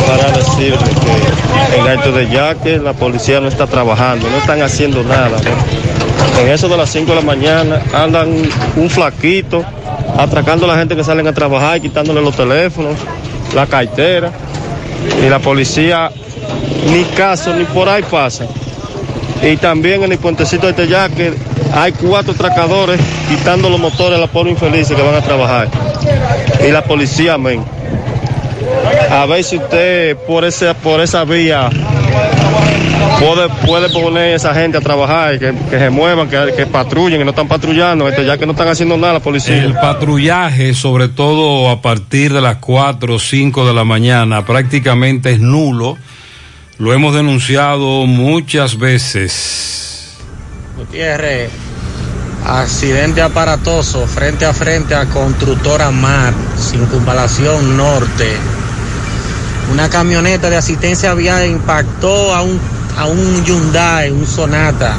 Para 0.08 0.32
decirle 0.32 0.80
que 0.80 1.78
en 1.80 1.88
Alto 1.88 2.12
de 2.12 2.28
Yaque 2.28 2.80
la 2.80 2.94
policía 2.94 3.40
no 3.40 3.50
está 3.50 3.68
trabajando, 3.68 4.28
no 4.32 4.38
están 4.38 4.64
haciendo 4.64 5.04
nada. 5.04 5.30
¿no? 5.30 5.89
En 6.40 6.48
eso 6.48 6.70
de 6.70 6.78
las 6.78 6.90
5 6.90 7.10
de 7.10 7.16
la 7.16 7.22
mañana 7.22 7.82
andan 7.94 8.30
un 8.78 8.90
flaquito 8.90 9.62
atracando 10.18 10.66
a 10.66 10.70
la 10.70 10.78
gente 10.78 10.96
que 10.96 11.04
salen 11.04 11.28
a 11.28 11.34
trabajar, 11.34 11.82
quitándole 11.82 12.22
los 12.22 12.36
teléfonos, 12.36 12.96
la 13.54 13.68
cartera. 13.68 14.32
Y 15.22 15.30
la 15.30 15.40
policía 15.40 16.10
ni 16.92 17.04
caso 17.04 17.54
ni 17.54 17.66
por 17.66 17.90
ahí 17.90 18.04
pasa. 18.04 18.46
Y 19.44 19.58
también 19.58 20.04
en 20.04 20.14
el 20.14 20.18
puentecito 20.18 20.68
de 20.68 20.74
Teyaque 20.74 21.34
hay 21.74 21.92
cuatro 21.92 22.32
atracadores 22.32 23.00
quitando 23.28 23.70
los 23.70 23.80
motores 23.80 24.18
a 24.18 24.22
la 24.22 24.28
pobre 24.28 24.52
infelices 24.52 24.96
que 24.96 25.02
van 25.02 25.16
a 25.16 25.22
trabajar. 25.22 25.68
Y 26.66 26.72
la 26.72 26.84
policía, 26.84 27.34
amén. 27.34 27.64
A 29.12 29.26
ver 29.26 29.44
si 29.44 29.58
usted 29.58 30.18
por 30.28 30.46
esa, 30.46 30.74
por 30.74 31.02
esa 31.02 31.24
vía 31.24 31.70
puede, 33.20 33.50
puede 33.66 33.90
poner 33.90 34.34
a 34.34 34.36
esa 34.36 34.54
gente 34.54 34.78
a 34.78 34.82
trabajar, 34.82 35.38
que, 35.40 35.54
que 35.70 35.80
se 35.80 35.90
muevan, 35.90 36.30
que, 36.30 36.54
que 36.56 36.66
patrullen, 36.66 37.20
que 37.20 37.26
no 37.26 37.32
están 37.32 37.48
patrullando, 37.48 38.08
este, 38.08 38.26
ya 38.26 38.38
que 38.38 38.46
no 38.46 38.54
están 38.54 38.68
haciendo 38.68 38.98
nada 38.98 39.14
la 39.14 39.20
policía. 39.20 39.64
El 39.64 39.74
patrullaje, 39.74 40.74
sobre 40.74 41.08
todo 41.10 41.70
a 41.70 41.82
partir 41.82 42.34
de 42.34 42.42
las 42.42 42.58
4 42.58 43.16
o 43.16 43.20
5 43.20 43.68
de 43.68 43.74
la 43.74 43.84
mañana, 43.84 44.46
prácticamente 44.46 45.32
es 45.32 45.40
nulo. 45.40 45.98
Lo 46.78 46.94
hemos 46.94 47.14
denunciado 47.14 48.06
muchas 48.06 48.78
veces. 48.78 50.18
Gutiérrez, 50.78 51.52
accidente 52.46 53.22
aparatoso 53.22 54.08
frente 54.08 54.46
a 54.46 54.54
frente 54.54 54.96
a 54.96 55.06
Constructora 55.06 55.92
Mar, 55.92 56.34
Circunvalación 56.58 57.76
Norte. 57.76 58.38
Una 59.72 59.90
camioneta 59.90 60.50
de 60.50 60.58
asistencia 60.58 61.14
vial 61.14 61.48
impactó 61.48 62.34
a 62.34 62.42
un, 62.42 62.60
a 62.98 63.06
un 63.06 63.44
Hyundai, 63.46 64.12
un 64.12 64.26
Sonata. 64.26 64.98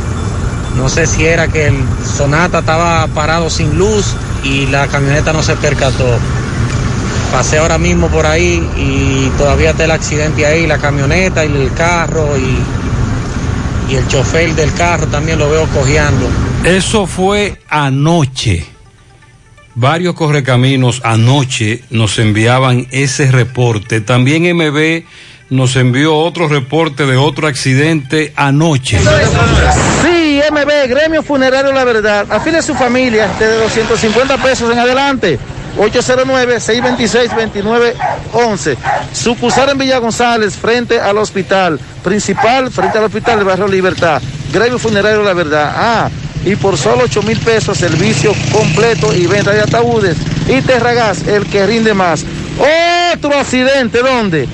No 0.77 0.89
sé 0.89 1.07
si 1.07 1.27
era 1.27 1.49
que 1.49 1.67
el 1.67 1.75
Sonata 2.05 2.61
estaba 2.61 3.07
parado 3.09 3.51
sin 3.51 3.77
luz 3.77 4.15
y 4.45 4.67
la 4.67 4.87
camioneta 4.87 5.33
no 5.33 5.43
se 5.43 5.57
percató. 5.57 6.07
Pasé 7.33 7.59
ahora 7.59 7.79
mismo 7.79 8.09
por 8.09 8.27
ahí 8.27 8.67
y 8.77 9.31
todavía 9.37 9.71
está 9.71 9.85
el 9.85 9.91
accidente 9.91 10.47
ahí, 10.47 10.67
la 10.67 10.79
camioneta 10.79 11.45
y 11.45 11.49
el 11.49 11.73
carro 11.75 12.37
y, 12.39 13.93
y 13.93 13.97
el 13.97 14.07
chofer 14.09 14.55
del 14.55 14.73
carro 14.75 15.07
también 15.07 15.39
lo 15.39 15.51
veo 15.51 15.67
cojeando. 15.67 16.27
Eso 16.65 17.07
fue 17.07 17.61
anoche. 17.69 18.67
Varios 19.81 20.15
correcaminos 20.15 21.01
anoche 21.05 21.83
nos 21.89 22.19
enviaban 22.19 22.87
ese 22.91 23.33
reporte. 23.33 24.03
También 24.03 24.55
MB 24.55 25.05
nos 25.49 25.75
envió 25.75 26.19
otro 26.19 26.49
reporte 26.49 27.07
de 27.07 27.17
otro 27.17 27.47
accidente 27.47 28.35
anoche. 28.37 28.99
Sí, 30.03 30.43
MB, 30.53 30.87
Gremio 30.87 31.23
Funerario 31.23 31.73
La 31.73 31.85
Verdad. 31.85 32.31
Afile 32.31 32.61
su 32.61 32.75
familia 32.75 33.31
desde 33.39 33.57
250 33.57 34.37
pesos 34.43 34.71
en 34.71 34.81
adelante. 34.81 35.39
809-626-2911. 35.79 38.77
Sucursal 39.15 39.71
en 39.71 39.79
Villa 39.79 39.97
González, 39.97 40.57
frente 40.57 41.01
al 41.01 41.17
hospital. 41.17 41.81
Principal, 42.05 42.71
frente 42.71 42.99
al 42.99 43.05
hospital 43.05 43.39
de 43.39 43.47
Barrio 43.47 43.67
Libertad. 43.67 44.21
Gremio 44.53 44.79
Funerario 44.79 45.23
La 45.23 45.33
Verdad. 45.33 45.73
Ah, 45.75 46.11
y 46.45 46.57
por 46.57 46.77
solo 46.77 47.05
8 47.05 47.23
mil 47.23 47.39
pesos, 47.39 47.79
servicio 47.79 48.33
completo 48.53 49.15
y 49.15 49.27
venta 49.27 49.53
de 49.53 49.61
ataúdes. 49.61 50.17
Y 50.49 50.63
Terragas, 50.63 51.27
el 51.27 51.47
que 51.47 51.67
rinde 51.67 51.95
más. 51.95 52.25
Otro 53.13 53.35
accidente, 53.39 54.01
¿dónde? 54.01 54.49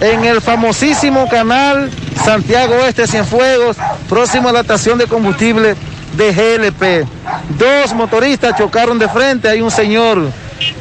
En 0.00 0.24
el 0.24 0.40
famosísimo 0.40 1.28
canal 1.28 1.90
Santiago 2.24 2.74
Oeste 2.74 3.06
Cienfuegos, 3.06 3.76
próximo 4.08 4.48
a 4.48 4.52
la 4.52 4.60
estación 4.60 4.98
de 4.98 5.06
combustible 5.06 5.74
de 6.16 6.32
GLP. 6.32 7.08
Dos 7.58 7.94
motoristas 7.94 8.56
chocaron 8.56 8.98
de 8.98 9.08
frente, 9.08 9.48
hay 9.48 9.60
un 9.60 9.70
señor 9.70 10.30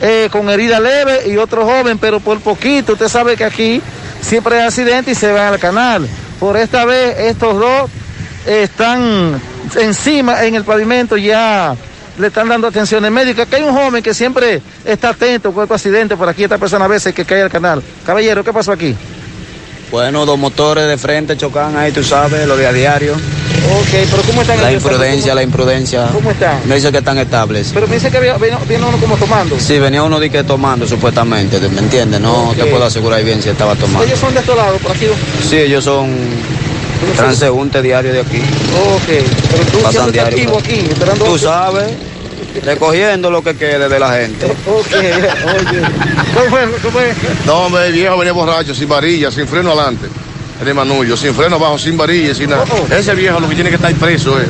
eh, 0.02 0.30
con 0.32 0.50
herida 0.50 0.80
leve 0.80 1.30
y 1.30 1.38
otro 1.38 1.66
joven, 1.66 1.98
pero 1.98 2.20
por 2.20 2.40
poquito. 2.40 2.94
Usted 2.94 3.08
sabe 3.08 3.36
que 3.36 3.46
aquí 3.46 3.82
siempre 4.22 4.60
hay 4.60 4.68
accidente 4.68 5.12
y 5.12 5.16
se 5.16 5.32
va 5.32 5.50
al 5.50 5.60
canal. 5.60 6.08
Por 6.40 6.58
esta 6.58 6.86
vez 6.86 7.18
estos 7.20 7.60
dos 7.60 7.90
están 8.46 9.40
encima 9.76 10.44
en 10.46 10.56
el 10.56 10.64
pavimento 10.64 11.18
ya 11.18 11.76
le 12.18 12.28
están 12.28 12.48
dando 12.50 12.68
atenciones 12.68 13.12
médicas. 13.12 13.46
Aquí 13.48 13.56
hay 13.58 13.64
un 13.64 13.74
joven 13.76 14.02
que 14.02 14.14
siempre 14.14 14.62
está 14.86 15.10
atento 15.10 15.54
este 15.62 15.74
accidente 15.74 16.16
por 16.18 16.28
aquí, 16.30 16.44
esta 16.44 16.58
persona 16.58 16.86
a 16.86 16.88
veces 16.88 17.14
que 17.14 17.26
cae 17.26 17.42
al 17.44 17.50
canal. 17.50 17.82
Caballero, 18.06 18.44
¿qué 18.44 18.52
pasó 18.54 18.72
aquí? 18.72 18.96
Bueno, 19.92 20.26
dos 20.26 20.38
motores 20.38 20.86
de 20.88 20.98
frente 20.98 21.38
chocan 21.38 21.78
ahí, 21.78 21.92
tú 21.94 22.04
sabes, 22.04 22.46
lo 22.46 22.58
de 22.58 22.68
a 22.68 22.74
diario. 22.74 23.14
Ok, 23.14 23.88
pero 24.12 24.22
¿cómo 24.24 24.42
están 24.42 24.62
La 24.62 24.70
ellos? 24.70 24.84
imprudencia, 24.84 25.34
la 25.34 25.44
imprudencia. 25.44 26.08
¿Cómo 26.12 26.32
están? 26.32 26.60
Me 26.66 26.76
dice 26.76 26.92
que 26.92 26.98
están 26.98 27.18
estables. 27.18 27.72
Pero 27.74 27.88
me 27.88 27.96
dice 27.96 28.12
que 28.12 28.20
viene, 28.20 28.36
uno 28.86 28.98
como 29.00 29.16
tomando. 29.16 29.58
Sí, 29.60 29.80
venía 29.80 30.04
uno 30.04 30.20
de 30.20 30.30
que 30.30 30.44
tomando, 30.44 30.86
supuestamente, 30.88 31.60
¿me 31.70 31.80
entiendes? 31.80 32.20
No 32.20 32.50
Ok. 32.50 32.56
te 32.58 32.66
puedo 32.66 32.84
asegurar 32.84 33.24
bien 33.24 33.42
si 33.42 33.50
estaba 33.50 33.76
tomando. 33.76 34.04
Ellos 34.04 34.20
son 34.20 34.34
de 34.34 34.42
este 34.42 34.56
lado, 34.56 34.78
por 34.78 34.92
aquí. 34.92 35.06
Sí, 35.50 35.58
ellos 35.58 35.84
son 35.86 36.14
transeúntes 37.16 37.84
diarios 37.84 38.14
de 38.14 38.22
aquí. 38.22 38.38
Ok, 38.38 39.26
pero 39.52 39.64
tú 39.72 39.80
Pasan 39.80 40.12
diario. 40.12 40.30
activo 40.38 40.58
aquí, 40.60 40.86
esperando. 40.90 41.26
Tú 41.26 41.38
sabes, 41.38 41.88
recogiendo 42.64 43.30
lo 43.30 43.42
que 43.44 43.56
quede 43.56 43.88
de 43.90 44.00
la 44.00 44.14
gente. 44.14 44.46
Ok, 44.46 44.88
oye. 44.94 45.82
¿Cómo 46.34 46.50
fue? 46.50 46.62
¿Cómo 46.82 46.92
fue? 46.92 47.14
No, 47.46 47.54
hombre, 47.66 47.88
el 47.88 47.94
viejo 47.94 48.18
venía 48.18 48.34
borracho, 48.34 48.74
sin 48.74 48.88
varilla, 48.90 49.32
sin 49.32 49.48
freno 49.48 49.72
adelante. 49.72 50.08
El 50.66 50.74
manullo, 50.74 51.16
sin 51.16 51.36
freno 51.36 51.58
abajo, 51.58 51.78
sin 51.78 51.96
varilla, 51.96 52.34
sin 52.34 52.50
nada. 52.50 52.66
Ese 52.90 53.14
viejo 53.14 53.40
lo 53.40 53.48
que 53.48 53.56
tiene 53.56 53.70
que 53.70 53.76
estar 53.76 53.94
preso, 53.94 54.40
eh. 54.42 54.46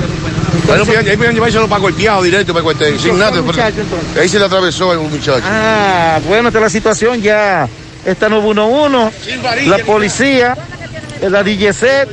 Ahí 0.69 1.15
podían 1.17 1.33
llevárselo 1.33 1.67
para 1.67 1.81
golpeado 1.81 2.23
directo, 2.23 2.53
para 2.53 2.63
cualquier, 2.63 2.99
sin 2.99 3.17
nada. 3.17 3.31
¿Fue 3.31 3.39
el 3.39 3.45
muchacho, 3.45 3.81
entonces? 3.81 4.17
Ahí 4.17 4.27
se 4.29 4.39
le 4.39 4.45
atravesó 4.45 4.91
el 4.93 4.99
muchacho. 4.99 5.43
Ah, 5.45 6.19
bueno, 6.27 6.47
esta 6.49 6.59
es 6.59 6.63
la 6.63 6.69
situación 6.69 7.21
ya. 7.21 7.67
Está 8.05 8.29
911, 8.29 9.67
la 9.67 9.77
policía, 9.79 10.57
la 11.21 11.43
DGC. 11.43 12.07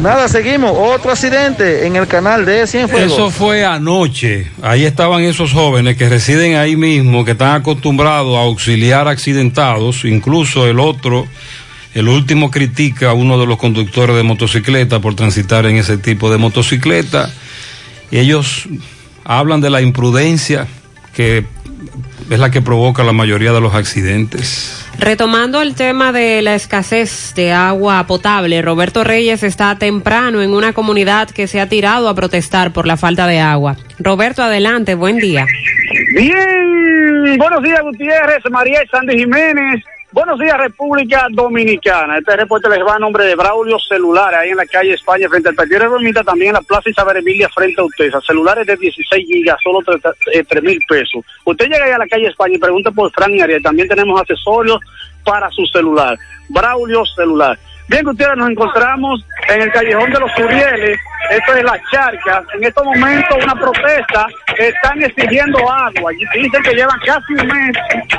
Nada, 0.00 0.28
seguimos. 0.28 0.72
Otro 0.74 1.10
accidente 1.10 1.86
en 1.86 1.96
el 1.96 2.06
canal 2.06 2.44
de 2.44 2.66
Cienfuegos. 2.66 3.12
Eso 3.12 3.30
fue 3.30 3.64
anoche. 3.64 4.50
Ahí 4.62 4.84
estaban 4.84 5.22
esos 5.22 5.52
jóvenes 5.52 5.96
que 5.96 6.08
residen 6.08 6.56
ahí 6.56 6.76
mismo, 6.76 7.24
que 7.24 7.32
están 7.32 7.60
acostumbrados 7.60 8.36
a 8.36 8.42
auxiliar 8.42 9.08
accidentados. 9.08 10.04
Incluso 10.04 10.66
el 10.68 10.78
otro, 10.78 11.26
el 11.94 12.08
último 12.08 12.50
critica 12.50 13.10
a 13.10 13.14
uno 13.14 13.38
de 13.38 13.46
los 13.46 13.58
conductores 13.58 14.14
de 14.16 14.22
motocicleta 14.22 15.00
por 15.00 15.14
transitar 15.16 15.66
en 15.66 15.76
ese 15.76 15.98
tipo 15.98 16.30
de 16.30 16.38
motocicleta. 16.38 17.32
Y 18.10 18.18
ellos 18.18 18.68
hablan 19.24 19.60
de 19.60 19.70
la 19.70 19.80
imprudencia 19.80 20.68
que 21.12 21.44
es 22.30 22.38
la 22.38 22.50
que 22.50 22.62
provoca 22.62 23.02
la 23.02 23.12
mayoría 23.12 23.52
de 23.52 23.60
los 23.60 23.74
accidentes. 23.74 24.87
Retomando 24.98 25.62
el 25.62 25.76
tema 25.76 26.10
de 26.12 26.42
la 26.42 26.56
escasez 26.56 27.32
de 27.36 27.52
agua 27.52 28.04
potable, 28.06 28.60
Roberto 28.62 29.04
Reyes 29.04 29.44
está 29.44 29.78
temprano 29.78 30.42
en 30.42 30.52
una 30.52 30.72
comunidad 30.72 31.30
que 31.30 31.46
se 31.46 31.60
ha 31.60 31.68
tirado 31.68 32.08
a 32.08 32.14
protestar 32.14 32.72
por 32.72 32.86
la 32.86 32.96
falta 32.96 33.26
de 33.28 33.38
agua. 33.38 33.76
Roberto, 34.00 34.42
adelante, 34.42 34.96
buen 34.96 35.18
día. 35.18 35.46
Bien, 36.14 37.38
buenos 37.38 37.62
días 37.62 37.80
Gutiérrez, 37.82 38.42
María 38.50 38.80
Sandy 38.90 39.18
Jiménez. 39.18 39.84
Buenos 40.18 40.40
días 40.40 40.58
República 40.58 41.28
Dominicana. 41.30 42.18
Este 42.18 42.34
reporte 42.34 42.68
les 42.68 42.80
va 42.80 42.96
a 42.96 42.98
nombre 42.98 43.24
de 43.24 43.36
Braulio 43.36 43.78
Celular, 43.78 44.34
ahí 44.34 44.50
en 44.50 44.56
la 44.56 44.66
calle 44.66 44.94
España 44.94 45.28
frente 45.28 45.50
al 45.50 45.54
Partido 45.54 45.78
de 45.78 45.86
Romita, 45.86 46.24
también 46.24 46.48
en 46.48 46.54
la 46.54 46.60
Plaza 46.60 46.90
Isabel 46.90 47.18
Emilia 47.18 47.48
frente 47.50 47.80
a 47.80 47.84
Utesa. 47.84 48.20
Celulares 48.22 48.66
de 48.66 48.76
16 48.76 49.24
gigas, 49.28 49.56
solo 49.62 49.78
3 49.84 50.62
mil 50.64 50.80
pesos. 50.88 51.24
Usted 51.44 51.66
llega 51.66 51.84
ahí 51.84 51.92
a 51.92 51.98
la 51.98 52.08
calle 52.08 52.26
España 52.26 52.56
y 52.56 52.58
pregunta 52.58 52.90
por 52.90 53.12
Fran 53.12 53.40
Ariel. 53.40 53.62
También 53.62 53.86
tenemos 53.86 54.20
accesorios 54.20 54.80
para 55.24 55.48
su 55.50 55.64
celular. 55.66 56.18
Braulio 56.48 57.04
Celular. 57.06 57.56
Bien, 57.88 58.04
Gutiérrez, 58.04 58.36
nos 58.36 58.50
encontramos 58.50 59.24
en 59.48 59.62
el 59.62 59.72
callejón 59.72 60.10
de 60.12 60.20
los 60.20 60.30
Urieles, 60.38 60.98
esto 61.30 61.54
es 61.54 61.64
la 61.64 61.80
charca. 61.90 62.44
En 62.54 62.64
estos 62.64 62.84
momentos 62.84 63.38
una 63.42 63.54
protesta, 63.54 64.26
están 64.58 65.02
exigiendo 65.02 65.58
agua. 65.70 66.12
Y 66.12 66.38
dicen 66.38 66.62
que 66.62 66.74
llevan 66.74 66.98
casi 67.06 67.32
un 67.32 67.46
mes 67.46 67.76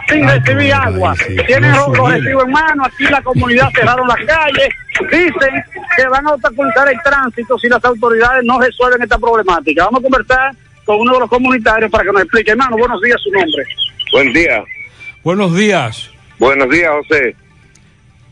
sin 0.08 0.27
recibir 0.27 0.73
agua. 0.73 1.13
Tienen 1.45 1.71
los 1.71 1.95
los 1.95 2.12
recibos 2.12 2.45
en 2.45 2.51
mano, 2.51 2.84
aquí 2.86 3.03
la 3.05 3.21
comunidad 3.21 3.69
cerraron 3.75 4.08
las 4.08 4.17
calles. 4.25 4.69
Dicen 5.12 5.63
que 5.95 6.08
van 6.08 6.27
a 6.27 6.32
obstaculizar 6.32 6.89
el 6.89 6.99
tránsito 7.03 7.58
si 7.60 7.69
las 7.69 7.84
autoridades 7.86 8.43
no 8.45 8.60
resuelven 8.60 9.03
esta 9.03 9.19
problemática. 9.19 9.86
Vamos 9.86 9.99
a 9.99 10.03
conversar 10.03 10.51
con 10.84 10.99
uno 10.99 11.13
de 11.13 11.19
los 11.19 11.29
comunitarios 11.29 11.91
para 11.91 12.03
que 12.03 12.12
nos 12.12 12.21
explique. 12.23 12.51
Hermano, 12.51 12.75
buenos 12.77 13.01
días, 13.01 13.21
su 13.21 13.32
nombre. 13.32 13.63
Buen 14.13 14.34
día. 14.34 14.63
Buenos 15.23 15.55
días. 15.55 16.10
Buenos 16.39 16.69
días, 16.69 16.91
José. 16.91 17.36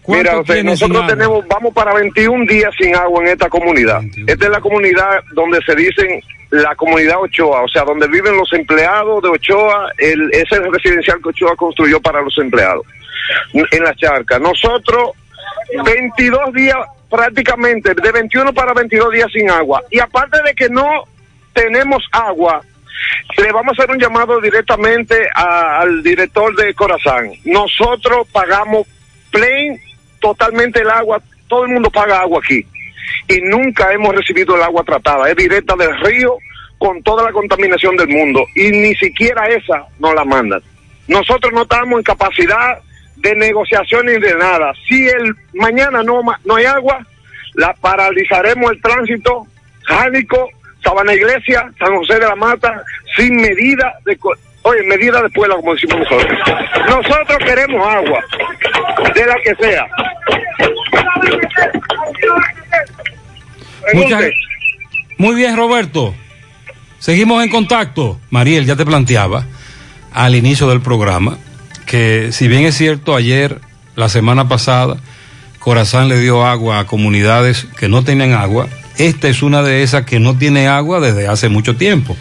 Mira, 0.08 0.32
José, 0.38 0.54
nosotros 0.64 1.02
tenemos, 1.16 1.48
vamos 1.48 1.74
para 1.74 1.94
21 1.94 2.46
días 2.48 2.74
sin 2.80 2.96
agua 2.96 3.22
en 3.24 3.28
esta 3.30 3.50
comunidad. 3.50 4.02
Esta 4.28 4.46
es 4.46 4.52
la 4.52 4.62
comunidad 4.62 5.22
donde 5.34 5.60
se 5.66 5.76
dicen 5.76 6.22
la 6.50 6.74
comunidad 6.76 7.20
Ochoa, 7.22 7.64
o 7.64 7.68
sea, 7.68 7.84
donde 7.84 8.08
viven 8.08 8.38
los 8.38 8.52
empleados 8.54 9.22
de 9.22 9.30
Ochoa, 9.30 9.92
el, 9.98 10.30
ese 10.32 10.44
es 10.50 10.52
el 10.54 10.72
residencial 10.72 11.20
que 11.22 11.30
Ochoa 11.30 11.56
construyó 11.58 12.00
para 12.00 12.22
los 12.22 12.38
empleados, 12.38 12.86
en 13.54 13.84
la 13.84 13.94
charca. 13.96 14.40
Nosotros, 14.40 15.12
22 15.84 16.54
días 16.54 16.78
prácticamente, 17.10 17.94
de 17.94 18.12
21 18.12 18.54
para 18.54 18.74
22 18.74 19.12
días 19.14 19.28
sin 19.34 19.50
agua. 19.50 19.82
Y 19.92 20.00
aparte 20.00 20.42
de 20.44 20.54
que 20.54 20.70
no 20.70 20.88
tenemos 21.54 22.04
agua, 22.12 22.62
le 23.38 23.52
vamos 23.52 23.78
a 23.78 23.84
hacer 23.84 23.94
un 23.94 24.00
llamado 24.02 24.40
directamente 24.42 25.28
a- 25.34 25.80
al 25.82 26.02
director 26.04 26.56
de 26.56 26.74
Corazán. 26.74 27.32
Nosotros 27.46 28.28
pagamos 28.32 28.88
plain 29.32 29.80
totalmente 30.34 30.82
el 30.82 30.90
agua, 30.90 31.22
todo 31.48 31.66
el 31.66 31.74
mundo 31.74 31.90
paga 31.90 32.22
agua 32.22 32.40
aquí. 32.44 32.66
Y 33.28 33.42
nunca 33.42 33.92
hemos 33.94 34.16
recibido 34.16 34.56
el 34.56 34.64
agua 34.64 34.84
tratada, 34.84 35.30
es 35.30 35.36
directa 35.36 35.76
del 35.76 35.98
río 36.02 36.38
con 36.78 37.02
toda 37.04 37.24
la 37.24 37.32
contaminación 37.32 37.96
del 37.96 38.10
mundo. 38.10 38.46
Y 38.56 38.72
ni 38.72 38.96
siquiera 38.96 39.48
esa 39.48 39.86
nos 40.00 40.14
la 40.14 40.24
mandan. 40.26 40.62
Nosotros 41.08 41.54
no 41.54 41.64
estamos 41.64 42.00
en 42.00 42.04
capacidad 42.04 42.80
de 43.16 43.36
negociación 43.36 44.06
ni 44.06 44.20
de 44.20 44.36
nada. 44.36 44.74
Si 44.88 45.08
el 45.08 45.34
mañana 45.54 46.04
no, 46.04 46.22
no 46.46 46.56
hay 46.56 46.66
agua, 46.66 47.06
la 47.56 47.74
paralizaremos 47.74 48.72
el 48.72 48.82
tránsito, 48.82 49.48
Jánico, 49.84 50.50
Sabana 50.84 51.14
Iglesia, 51.14 51.72
San 51.80 51.96
José 51.96 52.16
de 52.16 52.28
la 52.28 52.36
Mata, 52.36 52.84
sin 53.16 53.36
medida 53.38 53.94
de... 54.06 54.18
Oye, 54.68 54.84
medida 54.84 55.22
de 55.22 55.30
pueblo, 55.30 55.56
como 55.58 55.74
decimos 55.74 55.98
nosotros. 56.00 56.40
Nosotros 56.90 57.38
queremos 57.46 57.88
agua, 57.88 58.20
de 59.16 59.26
la 59.26 59.36
que 59.44 59.56
sea. 59.64 59.86
Muchas- 63.94 64.26
Muy 65.18 65.36
bien, 65.36 65.56
Roberto. 65.56 66.14
Seguimos 67.00 67.44
en 67.44 67.50
contacto. 67.50 68.20
Mariel, 68.30 68.66
ya 68.66 68.76
te 68.76 68.86
planteaba 68.86 69.46
al 70.14 70.36
inicio 70.36 70.68
del 70.70 70.82
programa 70.82 71.38
que 71.86 72.32
si 72.34 72.48
bien 72.50 72.66
es 72.66 72.76
cierto, 72.76 73.16
ayer, 73.16 73.62
la 73.96 74.10
semana 74.10 74.50
pasada, 74.50 74.98
Corazán 75.60 76.10
le 76.10 76.20
dio 76.20 76.46
agua 76.46 76.80
a 76.80 76.86
comunidades 76.86 77.66
que 77.80 77.88
no 77.88 78.04
tenían 78.04 78.34
agua, 78.34 78.68
esta 78.98 79.28
es 79.30 79.42
una 79.42 79.62
de 79.64 79.84
esas 79.84 80.06
que 80.06 80.20
no 80.20 80.38
tiene 80.38 80.68
agua 80.68 81.00
desde 81.00 81.28
hace 81.28 81.48
mucho 81.50 81.76
tiempo. 81.78 82.18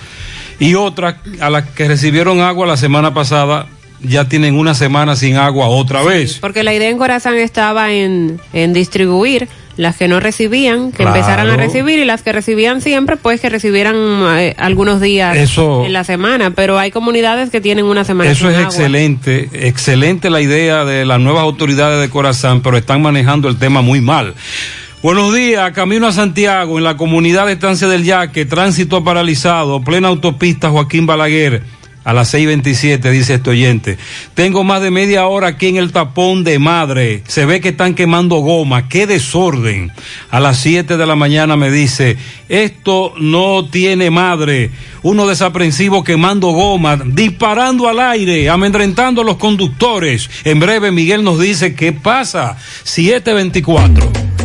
Y 0.59 0.75
otras 0.75 1.17
a 1.41 1.51
las 1.51 1.65
que 1.71 1.87
recibieron 1.89 2.41
agua 2.41 2.67
la 2.67 2.77
semana 2.77 3.13
pasada 3.15 3.67
ya 4.03 4.29
tienen 4.29 4.55
una 4.57 4.75
semana 4.75 5.17
sin 5.17 5.37
agua 5.37 5.69
otra 5.69 6.03
vez. 6.03 6.39
Porque 6.41 6.63
la 6.63 6.75
idea 6.75 6.89
en 6.91 6.99
Corazán 6.99 7.37
estaba 7.37 7.93
en, 7.93 8.41
en 8.53 8.73
distribuir 8.73 9.49
las 9.77 9.97
que 9.97 10.09
no 10.09 10.21
recibían, 10.21 10.91
que 10.91 10.99
Claro. 11.03 11.15
empezaran 11.17 11.51
a 11.51 11.57
recibir 11.59 11.99
y 11.99 12.07
las 12.07 12.23
que 12.23 12.33
recibían 12.33 12.81
siempre, 12.81 13.17
pues 13.19 13.43
que 13.43 13.51
recibieran 13.51 13.95
eh, 14.39 14.55
algunos 14.57 15.03
días 15.03 15.37
Eso- 15.37 15.85
en 15.85 15.93
la 15.93 16.03
semana. 16.05 16.51
Pero 16.53 16.79
hay 16.79 16.91
comunidades 16.91 17.51
que 17.51 17.61
tienen 17.61 17.85
una 17.85 18.03
semana 18.05 18.31
Eso 18.31 18.47
sin 18.47 18.51
es 18.53 18.57
agua. 18.57 18.69
excelente, 18.69 19.51
excelente 19.53 20.31
la 20.31 20.41
idea 20.41 20.87
de 20.87 21.05
las 21.05 21.21
nuevas 21.21 21.43
autoridades 21.43 22.01
de 22.01 22.09
Corazán, 22.09 22.63
pero 22.63 22.79
están 22.79 23.03
manejando 23.03 23.49
el 23.49 23.59
tema 23.59 23.83
muy 23.83 24.01
mal. 24.01 24.35
Buenos 25.03 25.35
días, 25.35 25.73
camino 25.73 26.07
a 26.07 26.13
Santiago, 26.13 26.79
en 26.79 26.85
la 26.85 26.97
comunidad 26.97 27.47
de 27.47 27.53
Estancia 27.53 27.87
del 27.87 28.03
Yaque, 28.03 28.47
tránsito 28.47 29.05
paralizado, 29.05 29.83
plena 29.83 30.09
autopista 30.09 30.71
Joaquín 30.71 31.05
Balaguer, 31.05 31.63
a 32.03 32.15
las 32.15 32.33
6.27, 32.33 33.11
dice 33.11 33.35
este 33.35 33.51
oyente. 33.51 33.99
Tengo 34.35 34.65
más 34.65 34.81
de 34.81 34.91
media 34.91 35.27
hora 35.27 35.49
aquí 35.49 35.69
en 35.69 35.77
el 35.77 35.93
tapón 35.93 36.45
de 36.45 36.59
madre, 36.59 37.23
se 37.29 37.45
ve 37.45 37.61
que 37.61 37.69
están 37.69 37.95
quemando 37.95 38.37
goma, 38.37 38.89
qué 38.89 39.07
desorden. 39.07 39.93
A 40.31 40.41
las 40.41 40.59
7 40.61 40.97
de 40.97 41.07
la 41.07 41.15
mañana 41.15 41.57
me 41.57 41.71
dice, 41.71 42.17
esto 42.49 43.13
no 43.21 43.69
tiene 43.69 44.11
madre. 44.11 44.71
Uno 45.03 45.27
desaprensivo 45.27 46.05
quemando 46.05 46.49
goma, 46.53 46.97
disparando 47.05 47.89
al 47.89 48.01
aire, 48.01 48.49
amedrentando 48.49 49.21
a 49.21 49.25
los 49.25 49.37
conductores. 49.37 50.31
En 50.45 50.59
breve 50.59 50.91
Miguel 50.91 51.23
nos 51.23 51.39
dice 51.39 51.75
qué 51.75 51.93
pasa. 51.93 52.57
724. 52.85 54.36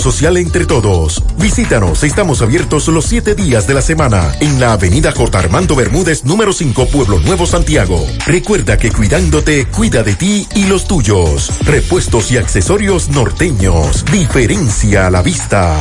social 0.01 0.37
entre 0.37 0.65
todos. 0.65 1.23
Visítanos, 1.37 2.03
estamos 2.03 2.41
abiertos 2.41 2.87
los 2.87 3.05
siete 3.05 3.35
días 3.35 3.67
de 3.67 3.73
la 3.73 3.81
semana 3.81 4.31
en 4.39 4.59
la 4.59 4.73
avenida 4.73 5.11
J. 5.11 5.37
Armando 5.37 5.75
Bermúdez, 5.75 6.25
número 6.25 6.51
5, 6.51 6.87
Pueblo 6.87 7.19
Nuevo, 7.19 7.45
Santiago. 7.45 8.05
Recuerda 8.25 8.77
que 8.77 8.91
cuidándote, 8.91 9.67
cuida 9.67 10.03
de 10.03 10.15
ti 10.15 10.47
y 10.55 10.65
los 10.65 10.87
tuyos. 10.87 11.51
Repuestos 11.61 12.31
y 12.31 12.37
accesorios 12.37 13.09
norteños. 13.09 14.03
Diferencia 14.11 15.07
a 15.07 15.11
la 15.11 15.21
vista. 15.21 15.77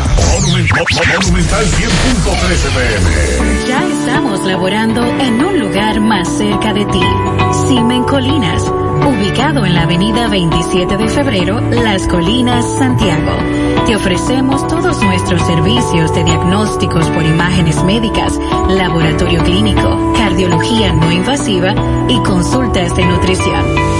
Ya 3.67 3.87
estamos 3.87 4.45
laborando 4.45 5.05
en 5.05 5.45
un 5.45 5.59
lugar 5.59 6.01
más 6.01 6.29
cerca 6.37 6.73
de 6.73 6.85
ti. 6.87 7.03
Simen 7.67 8.05
Colinas, 8.05 8.63
ubicado 9.07 9.65
en 9.65 9.75
la 9.75 9.83
avenida 9.83 10.29
27 10.29 10.97
de 10.97 11.09
febrero, 11.09 11.61
Las 11.61 12.07
Colinas, 12.07 12.65
Santiago. 12.79 13.33
Te 13.87 13.97
ofrecemos 13.97 14.67
todos 14.69 15.03
nuestros 15.03 15.43
servicios 15.43 16.15
de 16.15 16.25
diagnósticos 16.25 17.09
por 17.11 17.25
imágenes 17.25 17.83
médicas, 17.85 18.39
laboratorio 18.69 19.43
clínico, 19.43 20.13
cardiología 20.17 20.93
no 20.93 21.11
invasiva 21.11 21.75
y 22.09 22.19
consultas 22.23 22.95
de 22.97 23.05
nutrición. 23.07 24.00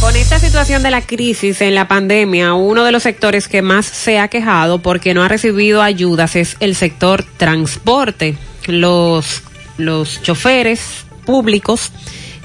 Con 0.00 0.16
esta 0.16 0.38
situación 0.38 0.82
de 0.82 0.90
la 0.90 1.02
crisis 1.02 1.60
en 1.60 1.74
la 1.74 1.86
pandemia, 1.86 2.54
uno 2.54 2.84
de 2.84 2.92
los 2.92 3.02
sectores 3.02 3.48
que 3.48 3.62
más 3.62 3.86
se 3.86 4.18
ha 4.18 4.28
quejado 4.28 4.80
porque 4.80 5.12
no 5.12 5.22
ha 5.22 5.28
recibido 5.28 5.82
ayudas 5.82 6.36
es 6.36 6.56
el 6.60 6.74
sector 6.74 7.24
transporte. 7.36 8.36
Los, 8.66 9.42
los 9.76 10.22
choferes 10.22 10.80
públicos 11.24 11.92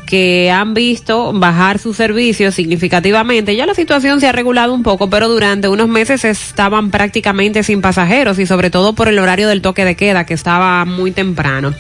que 0.06 0.52
han 0.52 0.74
visto 0.74 1.34
bajar 1.34 1.80
sus 1.80 1.98
servicios 1.98 2.56
significativamente. 2.56 3.56
Ya 3.56 3.66
la 3.66 3.74
situación 3.74 4.20
se 4.22 4.28
ha 4.28 4.32
regulado 4.32 4.74
un 4.74 4.84
poco, 4.84 5.10
pero 5.10 5.28
durante 5.28 5.68
unos 5.68 5.88
meses 5.88 6.24
estaban 6.26 6.92
prácticamente 6.92 7.64
sin 7.64 7.82
pasajeros 7.82 8.40
y 8.40 8.46
sobre 8.46 8.70
todo 8.70 8.94
por 8.94 9.08
el 9.08 9.20
horario 9.20 9.48
del 9.48 9.62
toque 9.62 9.86
de 9.86 9.96
queda 9.96 10.26
que 10.26 10.34
estaba 10.34 10.86
muy 10.86 11.12
temprano. 11.12 11.74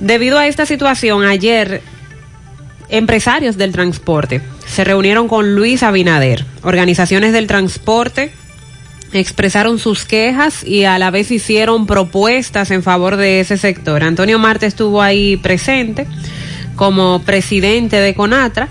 Debido 0.00 0.38
a 0.38 0.46
esta 0.46 0.64
situación, 0.64 1.24
ayer 1.24 1.82
empresarios 2.88 3.56
del 3.56 3.72
transporte 3.72 4.40
se 4.66 4.84
reunieron 4.84 5.28
con 5.28 5.54
Luis 5.54 5.82
Abinader. 5.82 6.44
Organizaciones 6.62 7.32
del 7.32 7.46
transporte 7.46 8.32
expresaron 9.12 9.78
sus 9.78 10.04
quejas 10.04 10.64
y 10.64 10.84
a 10.84 10.98
la 10.98 11.10
vez 11.10 11.30
hicieron 11.30 11.86
propuestas 11.86 12.70
en 12.70 12.82
favor 12.82 13.16
de 13.16 13.40
ese 13.40 13.58
sector. 13.58 14.02
Antonio 14.02 14.38
Marte 14.38 14.66
estuvo 14.66 15.02
ahí 15.02 15.36
presente 15.36 16.06
como 16.80 17.20
presidente 17.20 18.00
de 18.00 18.14
Conatra 18.14 18.70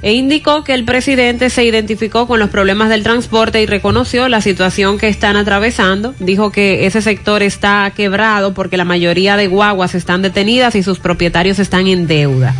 e 0.00 0.14
indicó 0.14 0.64
que 0.64 0.72
el 0.72 0.86
presidente 0.86 1.50
se 1.50 1.62
identificó 1.62 2.26
con 2.26 2.40
los 2.40 2.48
problemas 2.48 2.88
del 2.88 3.02
transporte 3.02 3.60
y 3.60 3.66
reconoció 3.66 4.30
la 4.30 4.40
situación 4.40 4.96
que 4.96 5.08
están 5.08 5.36
atravesando. 5.36 6.14
Dijo 6.20 6.50
que 6.50 6.86
ese 6.86 7.02
sector 7.02 7.42
está 7.42 7.92
quebrado 7.94 8.54
porque 8.54 8.78
la 8.78 8.86
mayoría 8.86 9.36
de 9.36 9.48
guaguas 9.48 9.94
están 9.94 10.22
detenidas 10.22 10.74
y 10.74 10.82
sus 10.82 11.00
propietarios 11.00 11.58
están 11.58 11.86
en 11.86 12.06
deuda. 12.06 12.54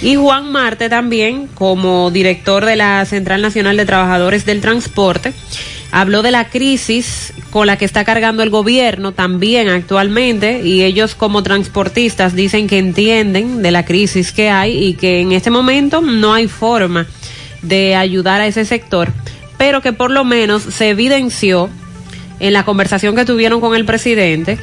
Y 0.00 0.16
Juan 0.16 0.50
Marte 0.50 0.88
también, 0.88 1.46
como 1.54 2.10
director 2.10 2.64
de 2.64 2.76
la 2.76 3.04
Central 3.04 3.42
Nacional 3.42 3.76
de 3.76 3.84
Trabajadores 3.84 4.46
del 4.46 4.62
Transporte, 4.62 5.34
habló 5.94 6.22
de 6.22 6.32
la 6.32 6.48
crisis 6.48 7.32
con 7.50 7.68
la 7.68 7.78
que 7.78 7.84
está 7.84 8.04
cargando 8.04 8.42
el 8.42 8.50
gobierno 8.50 9.12
también 9.12 9.68
actualmente 9.68 10.60
y 10.64 10.82
ellos 10.82 11.14
como 11.14 11.44
transportistas 11.44 12.34
dicen 12.34 12.66
que 12.66 12.78
entienden 12.78 13.62
de 13.62 13.70
la 13.70 13.84
crisis 13.84 14.32
que 14.32 14.50
hay 14.50 14.76
y 14.86 14.94
que 14.94 15.20
en 15.20 15.30
este 15.30 15.50
momento 15.50 16.00
no 16.00 16.34
hay 16.34 16.48
forma 16.48 17.06
de 17.62 17.94
ayudar 17.94 18.40
a 18.40 18.48
ese 18.48 18.64
sector, 18.64 19.12
pero 19.56 19.82
que 19.82 19.92
por 19.92 20.10
lo 20.10 20.24
menos 20.24 20.64
se 20.64 20.88
evidenció 20.88 21.70
en 22.40 22.54
la 22.54 22.64
conversación 22.64 23.14
que 23.14 23.24
tuvieron 23.24 23.60
con 23.60 23.76
el 23.76 23.84
presidente 23.84 24.58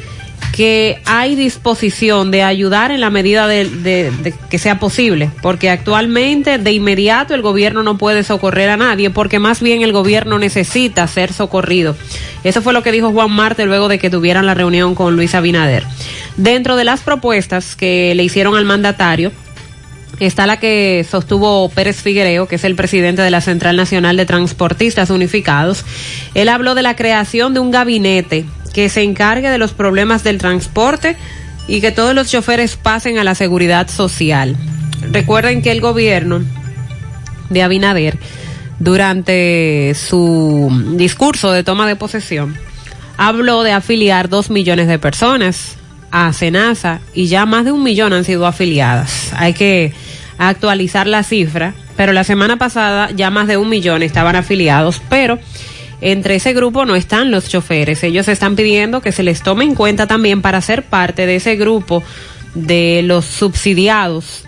que 0.51 1.01
hay 1.05 1.35
disposición 1.35 2.29
de 2.31 2.43
ayudar 2.43 2.91
en 2.91 2.99
la 2.99 3.09
medida 3.09 3.47
de, 3.47 4.33
que 4.49 4.59
sea 4.59 4.79
posible, 4.79 5.29
porque 5.41 5.69
actualmente 5.69 6.57
de 6.57 6.71
inmediato 6.73 7.33
el 7.33 7.41
gobierno 7.41 7.83
no 7.83 7.97
puede 7.97 8.23
socorrer 8.23 8.69
a 8.69 8.77
nadie, 8.77 9.09
porque 9.09 9.39
más 9.39 9.61
bien 9.61 9.81
el 9.81 9.93
gobierno 9.93 10.39
necesita 10.39 11.07
ser 11.07 11.31
socorrido. 11.31 11.95
Eso 12.43 12.61
fue 12.61 12.73
lo 12.73 12.83
que 12.83 12.91
dijo 12.91 13.11
Juan 13.11 13.31
Marte 13.31 13.65
luego 13.65 13.87
de 13.87 13.99
que 13.99 14.09
tuvieran 14.09 14.45
la 14.45 14.53
reunión 14.53 14.95
con 14.95 15.15
Luis 15.15 15.35
Abinader. 15.35 15.85
Dentro 16.37 16.75
de 16.75 16.83
las 16.83 17.01
propuestas 17.01 17.75
que 17.75 18.13
le 18.15 18.23
hicieron 18.23 18.55
al 18.55 18.65
mandatario, 18.65 19.31
está 20.19 20.45
la 20.45 20.59
que 20.59 21.05
sostuvo 21.09 21.69
Pérez 21.69 22.01
Figuereo, 22.01 22.47
que 22.47 22.55
es 22.55 22.63
el 22.63 22.75
presidente 22.75 23.21
de 23.21 23.31
la 23.31 23.41
Central 23.41 23.75
Nacional 23.75 24.17
de 24.17 24.25
Transportistas 24.25 25.09
Unificados. 25.09 25.85
Él 26.33 26.49
habló 26.49 26.75
de 26.75 26.81
la 26.81 26.95
creación 26.95 27.53
de 27.53 27.59
un 27.59 27.71
gabinete 27.71 28.45
que 28.73 28.89
se 28.89 29.03
encargue 29.03 29.49
de 29.49 29.57
los 29.57 29.73
problemas 29.73 30.23
del 30.23 30.37
transporte 30.37 31.17
y 31.67 31.81
que 31.81 31.91
todos 31.91 32.13
los 32.15 32.29
choferes 32.29 32.75
pasen 32.75 33.17
a 33.17 33.23
la 33.23 33.35
seguridad 33.35 33.89
social. 33.89 34.55
Recuerden 35.11 35.61
que 35.61 35.71
el 35.71 35.81
gobierno 35.81 36.41
de 37.49 37.63
Abinader, 37.63 38.17
durante 38.79 39.93
su 39.95 40.69
discurso 40.95 41.51
de 41.51 41.63
toma 41.63 41.87
de 41.87 41.95
posesión, 41.95 42.57
habló 43.17 43.63
de 43.63 43.71
afiliar 43.71 44.29
dos 44.29 44.49
millones 44.49 44.87
de 44.87 44.99
personas 44.99 45.77
a 46.11 46.33
Senasa 46.33 47.01
y 47.13 47.27
ya 47.27 47.45
más 47.45 47.65
de 47.65 47.71
un 47.71 47.83
millón 47.83 48.13
han 48.13 48.23
sido 48.23 48.45
afiliadas. 48.45 49.31
Hay 49.35 49.53
que 49.53 49.93
actualizar 50.37 51.07
la 51.07 51.23
cifra, 51.23 51.73
pero 51.95 52.13
la 52.13 52.23
semana 52.23 52.57
pasada 52.57 53.09
ya 53.11 53.29
más 53.29 53.47
de 53.47 53.57
un 53.57 53.69
millón 53.69 54.03
estaban 54.03 54.35
afiliados, 54.35 55.01
pero 55.09 55.39
entre 56.01 56.35
ese 56.35 56.53
grupo 56.53 56.85
no 56.85 56.95
están 56.95 57.31
los 57.31 57.47
choferes. 57.47 58.03
Ellos 58.03 58.27
están 58.27 58.55
pidiendo 58.55 59.01
que 59.01 59.11
se 59.11 59.23
les 59.23 59.41
tome 59.41 59.63
en 59.63 59.75
cuenta 59.75 60.07
también 60.07 60.41
para 60.41 60.61
ser 60.61 60.83
parte 60.83 61.25
de 61.25 61.35
ese 61.37 61.55
grupo 61.55 62.03
de 62.55 63.01
los 63.03 63.25
subsidiados 63.25 64.45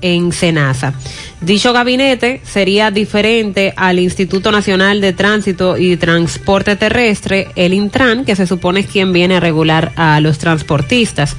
en 0.00 0.32
Senasa. 0.32 0.94
Dicho 1.42 1.72
gabinete 1.72 2.40
sería 2.44 2.92
diferente 2.92 3.74
al 3.76 3.98
Instituto 3.98 4.52
Nacional 4.52 5.00
de 5.00 5.12
Tránsito 5.12 5.76
y 5.76 5.96
Transporte 5.96 6.76
Terrestre, 6.76 7.48
el 7.56 7.74
Intran, 7.74 8.24
que 8.24 8.36
se 8.36 8.46
supone 8.46 8.80
es 8.80 8.86
quien 8.86 9.12
viene 9.12 9.34
a 9.34 9.40
regular 9.40 9.90
a 9.96 10.20
los 10.20 10.38
transportistas. 10.38 11.36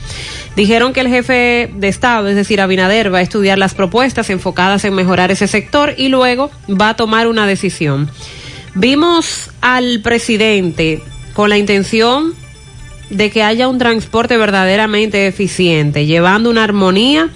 Dijeron 0.58 0.92
que 0.92 1.00
el 1.00 1.08
jefe 1.08 1.72
de 1.74 1.88
Estado, 1.88 2.28
es 2.28 2.36
decir, 2.36 2.60
Abinader, 2.60 3.14
va 3.14 3.20
a 3.20 3.22
estudiar 3.22 3.58
las 3.58 3.76
propuestas 3.76 4.30
enfocadas 4.30 4.84
en 4.84 4.94
mejorar 4.94 5.32
ese 5.32 5.48
sector 5.48 5.94
y 5.96 6.10
luego 6.10 6.52
va 6.70 6.90
a 6.90 6.96
tomar 6.98 7.28
una 7.28 7.48
decisión. 7.48 8.12
Vimos 8.76 9.52
al 9.62 10.02
presidente 10.02 11.02
con 11.34 11.50
la 11.50 11.58
intención 11.58 12.34
de 13.10 13.32
que 13.32 13.42
haya 13.42 13.70
un 13.70 13.78
transporte 13.78 14.36
verdaderamente 14.36 15.28
eficiente, 15.28 16.06
llevando 16.06 16.50
una 16.50 16.66
armonía 16.66 17.30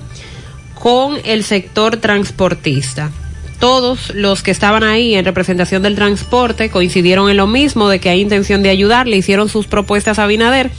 con 0.79 1.17
el 1.23 1.43
sector 1.43 1.97
transportista. 1.97 3.11
Todos 3.59 4.13
los 4.13 4.43
que 4.43 4.51
estaban 4.51 4.83
ahí 4.83 5.15
en 5.15 5.25
representación 5.25 5.81
del 5.81 5.95
transporte 5.95 6.69
coincidieron 6.69 7.29
en 7.29 7.37
lo 7.37 7.47
mismo, 7.47 7.89
de 7.89 7.99
que 7.99 8.09
hay 8.09 8.21
intención 8.21 8.61
de 8.61 8.69
ayudar, 8.69 9.07
le 9.07 9.17
hicieron 9.17 9.49
sus 9.49 9.65
propuestas 9.65 10.19
a 10.19 10.27
Binader, 10.27 10.69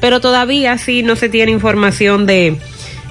pero 0.00 0.20
todavía 0.20 0.78
sí 0.78 1.02
no 1.02 1.16
se 1.16 1.28
tiene 1.28 1.52
información 1.52 2.24
de, 2.24 2.56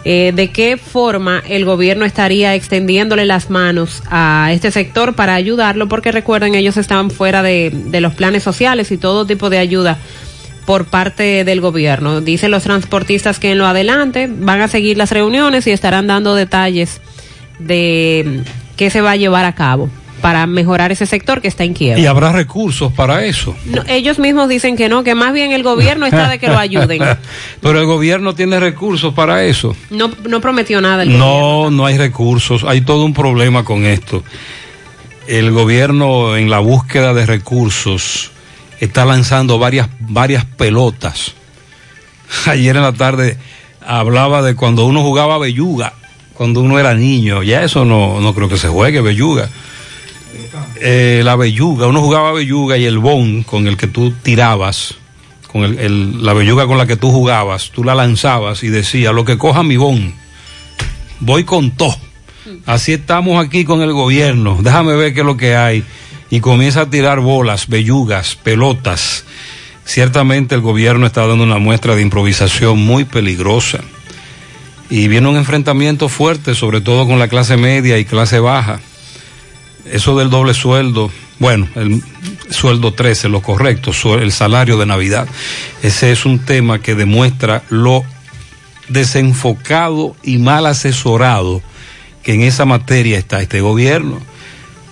eh, 0.03 0.31
de 0.35 0.51
qué 0.51 0.77
forma 0.77 1.43
el 1.47 1.63
gobierno 1.63 2.05
estaría 2.05 2.55
extendiéndole 2.55 3.25
las 3.25 3.51
manos 3.51 4.01
a 4.09 4.49
este 4.51 4.71
sector 4.71 5.13
para 5.13 5.35
ayudarlo, 5.35 5.87
porque 5.87 6.11
recuerden, 6.11 6.55
ellos 6.55 6.77
estaban 6.77 7.11
fuera 7.11 7.43
de, 7.43 7.71
de 7.71 8.01
los 8.01 8.15
planes 8.15 8.41
sociales 8.41 8.91
y 8.91 8.97
todo 8.97 9.27
tipo 9.27 9.51
de 9.51 9.59
ayuda 9.59 9.99
por 10.65 10.85
parte 10.85 11.43
del 11.43 11.61
gobierno. 11.61 12.21
Dicen 12.21 12.51
los 12.51 12.63
transportistas 12.63 13.39
que 13.39 13.51
en 13.51 13.57
lo 13.57 13.67
adelante 13.67 14.29
van 14.29 14.61
a 14.61 14.67
seguir 14.67 14.97
las 14.97 15.11
reuniones 15.11 15.67
y 15.67 15.71
estarán 15.71 16.07
dando 16.07 16.35
detalles 16.35 17.01
de 17.59 18.41
qué 18.75 18.89
se 18.89 19.01
va 19.01 19.11
a 19.11 19.15
llevar 19.15 19.45
a 19.45 19.53
cabo 19.53 19.89
para 20.21 20.47
mejorar 20.47 20.93
ese 20.93 21.05
sector 21.05 21.41
que 21.41 21.49
está 21.49 21.65
en 21.65 21.73
quiebra. 21.73 21.99
Y 21.99 22.05
habrá 22.05 22.31
recursos 22.31 22.93
para 22.93 23.25
eso. 23.25 23.57
No, 23.65 23.83
ellos 23.89 24.19
mismos 24.19 24.47
dicen 24.47 24.77
que 24.77 24.87
no, 24.87 25.03
que 25.03 25.15
más 25.15 25.33
bien 25.33 25.51
el 25.51 25.63
gobierno 25.63 26.05
está 26.05 26.29
de 26.29 26.39
que 26.39 26.47
lo 26.47 26.57
ayuden. 26.57 27.01
Pero 27.61 27.79
el 27.79 27.85
gobierno 27.85 28.33
tiene 28.33 28.57
recursos 28.57 29.13
para 29.13 29.43
eso. 29.43 29.75
No, 29.89 30.09
no 30.25 30.39
prometió 30.39 30.79
nada 30.79 31.03
el 31.03 31.09
gobierno. 31.09 31.25
No, 31.25 31.71
no 31.71 31.85
hay 31.85 31.97
recursos. 31.97 32.63
Hay 32.63 32.81
todo 32.81 33.03
un 33.03 33.13
problema 33.13 33.65
con 33.65 33.85
esto. 33.85 34.23
El 35.27 35.51
gobierno 35.51 36.37
en 36.37 36.49
la 36.49 36.59
búsqueda 36.59 37.13
de 37.13 37.25
recursos 37.25 38.32
está 38.83 39.05
lanzando 39.05 39.57
varias, 39.59 39.87
varias 39.99 40.45
pelotas. 40.45 41.33
Ayer 42.45 42.75
en 42.75 42.81
la 42.83 42.93
tarde 42.93 43.37
hablaba 43.85 44.41
de 44.41 44.55
cuando 44.55 44.85
uno 44.85 45.01
jugaba 45.01 45.37
belluga, 45.37 45.93
cuando 46.33 46.61
uno 46.61 46.79
era 46.79 46.93
niño. 46.93 47.43
Ya 47.43 47.63
eso 47.63 47.85
no, 47.85 48.19
no 48.21 48.33
creo 48.33 48.49
que 48.49 48.57
se 48.57 48.67
juegue 48.69 49.01
belluga. 49.01 49.49
Eh, 50.81 51.21
la 51.23 51.35
belluga, 51.35 51.87
uno 51.87 52.01
jugaba 52.01 52.31
belluga 52.31 52.77
y 52.77 52.85
el 52.85 52.97
bon 52.99 53.43
con 53.43 53.67
el 53.67 53.77
que 53.77 53.87
tú 53.87 54.11
tirabas, 54.23 54.95
con 55.51 55.63
el, 55.63 55.79
el- 55.79 56.23
la 56.25 56.33
belluga 56.33 56.65
con 56.67 56.77
la 56.77 56.85
que 56.87 56.97
tú 56.97 57.11
jugabas, 57.11 57.69
tú 57.71 57.83
la 57.83 57.95
lanzabas 57.95 58.63
y 58.63 58.69
decía, 58.69 59.11
lo 59.11 59.23
que 59.25 59.37
coja 59.37 59.63
mi 59.63 59.77
bon, 59.77 60.13
voy 61.19 61.43
con 61.43 61.71
todo. 61.71 61.95
Así 62.65 62.93
estamos 62.93 63.43
aquí 63.43 63.63
con 63.63 63.81
el 63.81 63.93
gobierno, 63.93 64.57
déjame 64.61 64.95
ver 64.95 65.13
qué 65.13 65.21
es 65.21 65.25
lo 65.25 65.37
que 65.37 65.55
hay. 65.55 65.83
Y 66.33 66.39
comienza 66.39 66.81
a 66.81 66.89
tirar 66.89 67.19
bolas, 67.19 67.67
bellugas, 67.67 68.35
pelotas. 68.35 69.25
Ciertamente 69.85 70.55
el 70.55 70.61
gobierno 70.61 71.05
está 71.05 71.27
dando 71.27 71.43
una 71.43 71.59
muestra 71.59 71.95
de 71.95 72.01
improvisación 72.01 72.79
muy 72.79 73.05
peligrosa. 73.05 73.81
Y 74.89 75.07
viene 75.07 75.27
un 75.27 75.37
enfrentamiento 75.37 76.09
fuerte, 76.09 76.55
sobre 76.55 76.81
todo 76.81 77.05
con 77.05 77.19
la 77.19 77.27
clase 77.27 77.55
media 77.55 77.99
y 77.99 78.05
clase 78.05 78.39
baja 78.39 78.79
eso 79.85 80.17
del 80.17 80.29
doble 80.29 80.53
sueldo, 80.53 81.11
bueno, 81.39 81.67
el 81.75 82.01
sueldo 82.49 82.93
13, 82.93 83.29
lo 83.29 83.41
correcto, 83.41 83.91
el 84.19 84.31
salario 84.31 84.77
de 84.77 84.85
Navidad, 84.85 85.27
ese 85.81 86.11
es 86.11 86.25
un 86.25 86.39
tema 86.39 86.79
que 86.79 86.95
demuestra 86.95 87.63
lo 87.69 88.03
desenfocado 88.87 90.15
y 90.23 90.37
mal 90.37 90.65
asesorado 90.65 91.61
que 92.21 92.33
en 92.33 92.41
esa 92.41 92.65
materia 92.65 93.17
está 93.17 93.41
este 93.41 93.61
gobierno, 93.61 94.21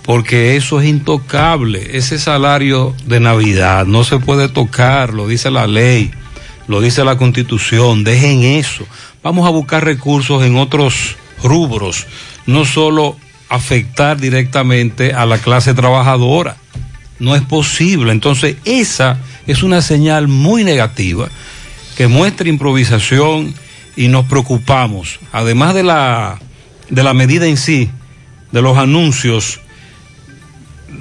porque 0.04 0.56
eso 0.56 0.80
es 0.80 0.88
intocable, 0.88 1.96
ese 1.96 2.18
salario 2.18 2.94
de 3.06 3.20
Navidad 3.20 3.86
no 3.86 4.04
se 4.04 4.18
puede 4.18 4.48
tocar, 4.48 5.14
lo 5.14 5.28
dice 5.28 5.50
la 5.50 5.66
ley, 5.66 6.10
lo 6.66 6.80
dice 6.80 7.04
la 7.04 7.16
constitución, 7.16 8.02
dejen 8.04 8.42
eso, 8.42 8.84
vamos 9.22 9.46
a 9.46 9.50
buscar 9.50 9.84
recursos 9.84 10.42
en 10.44 10.56
otros 10.56 11.16
rubros, 11.42 12.06
no 12.46 12.64
solo 12.64 13.16
afectar 13.52 14.18
directamente 14.18 15.12
a 15.12 15.26
la 15.26 15.36
clase 15.38 15.74
trabajadora. 15.74 16.56
No 17.18 17.36
es 17.36 17.42
posible. 17.42 18.10
Entonces, 18.10 18.56
esa 18.64 19.18
es 19.46 19.62
una 19.62 19.82
señal 19.82 20.26
muy 20.26 20.64
negativa 20.64 21.28
que 21.96 22.08
muestra 22.08 22.48
improvisación 22.48 23.54
y 23.94 24.08
nos 24.08 24.24
preocupamos. 24.24 25.20
Además 25.32 25.74
de 25.74 25.82
la, 25.82 26.40
de 26.88 27.02
la 27.02 27.12
medida 27.12 27.46
en 27.46 27.58
sí, 27.58 27.90
de 28.52 28.62
los 28.62 28.78
anuncios 28.78 29.60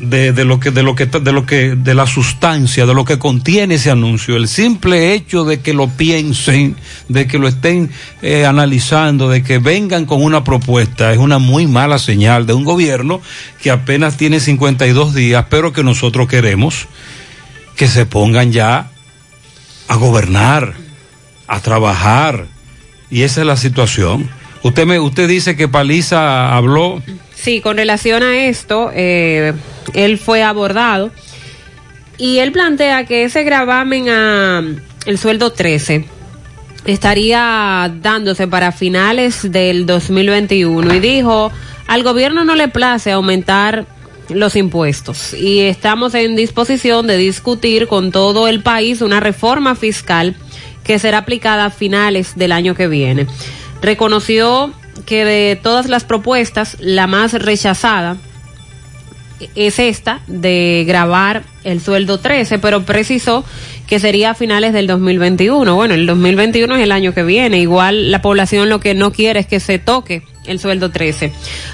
de, 0.02 0.34
de 0.34 0.45
lo 0.45 0.60
que 0.60 0.72
de 0.72 0.84
lo 0.84 0.95
que 0.95 1.06
de 1.06 1.32
lo 1.32 1.45
que 1.45 1.76
de 1.76 1.93
la 1.93 2.08
sustancia 2.08 2.86
de 2.86 2.93
lo 2.93 3.06
que 3.06 3.20
contiene 3.20 3.76
ese 3.76 3.91
anuncio. 3.91 4.36
El 4.36 4.47
simple 4.47 5.14
hecho 5.14 5.45
de 5.45 5.62
que 5.62 5.74
lo 5.74 5.88
piensen 5.88 6.76
de 7.08 7.28
que 7.28 7.38
lo 7.39 7.47
estén 7.47 7.91
eh, 8.22 8.45
analizando 8.45 9.30
de 9.30 9.43
que 9.43 9.60
vengan 9.60 10.06
con 10.06 10.24
una 10.24 10.43
propuesta 10.43 11.14
es 11.14 11.20
una 11.20 11.39
muy 11.39 11.68
mala 11.68 11.99
señal 11.99 12.45
de 12.45 12.54
un 12.54 12.66
gobierno 12.66 13.22
que 13.62 13.72
apenas 13.72 14.18
tiene 14.18 14.39
52 14.39 15.14
días 15.14 15.45
pero 15.49 15.74
que 15.74 15.84
nosotros 15.84 16.28
queremos 16.28 16.88
que 17.76 17.88
se 17.88 18.06
pongan 18.06 18.52
ya 18.52 18.91
a 19.88 19.95
gobernar 19.95 20.76
a 21.52 21.60
trabajar. 21.60 22.47
Y 23.10 23.24
esa 23.24 23.41
es 23.41 23.47
la 23.47 23.58
situación. 23.58 24.30
Usted 24.64 24.86
me 24.86 24.99
usted 24.99 25.28
dice 25.28 25.58
que 25.58 25.68
Paliza 25.68 26.56
habló 26.56 27.04
Sí, 27.42 27.60
con 27.60 27.76
relación 27.76 28.22
a 28.22 28.46
esto, 28.46 28.92
eh, 28.94 29.54
él 29.96 30.20
fue 30.20 30.44
abordado 30.44 31.10
y 32.20 32.38
él 32.38 32.52
plantea 32.52 33.08
que 33.08 33.24
ese 33.24 33.44
gravamen 33.44 34.10
a 34.10 34.64
el 35.08 35.18
sueldo 35.18 35.52
13 35.52 36.06
estaría 36.86 37.92
dándose 38.00 38.48
para 38.48 38.72
finales 38.72 39.52
del 39.52 39.88
2021 39.88 40.94
y 40.94 41.00
dijo, 41.00 41.52
al 41.88 42.04
gobierno 42.04 42.46
no 42.46 42.54
le 42.54 42.68
place 42.68 43.12
aumentar 43.12 43.88
los 44.30 44.56
impuestos 44.56 45.34
y 45.34 45.62
estamos 45.62 46.14
en 46.14 46.36
disposición 46.36 47.08
de 47.08 47.18
discutir 47.18 47.88
con 47.88 48.12
todo 48.12 48.48
el 48.48 48.62
país 48.62 49.02
una 49.02 49.20
reforma 49.20 49.74
fiscal 49.74 50.36
que 50.84 51.00
será 51.00 51.18
aplicada 51.18 51.66
a 51.66 51.70
finales 51.72 52.34
del 52.36 52.52
año 52.52 52.76
que 52.76 52.88
viene. 52.88 53.26
Reconoció 53.82 54.76
que 55.06 55.26
de 55.26 55.60
todas 55.62 55.88
las 55.88 56.04
propuestas, 56.04 56.78
la 56.80 57.08
más 57.08 57.34
rechazada 57.34 58.18
es 59.56 59.80
esta 59.80 60.22
de 60.28 60.84
grabar 60.88 61.43
el 61.64 61.82
sueldo 61.82 62.20
13, 62.20 62.60
pero 62.60 62.84
precisó 62.84 63.43
que 63.88 63.99
sería 63.99 64.32
a 64.32 64.36
finales 64.36 64.74
del 64.74 64.88
2021. 64.88 65.76
Bueno, 65.76 65.93
el 65.93 66.06
2021 66.06 66.76
es 66.76 66.84
el 66.84 66.91
año 66.91 67.14
que 67.14 67.24
viene. 67.24 67.60
Igual 67.60 68.12
la 68.12 68.22
población 68.22 68.70
lo 68.70 68.80
que 68.80 68.93
no 68.93 69.12
quiere 69.12 69.41
es 69.41 69.47
que 69.47 69.60
se 69.60 69.80
toque 69.80 70.24
el 70.45 70.60
sueldo 70.60 70.91
13. 70.91 71.32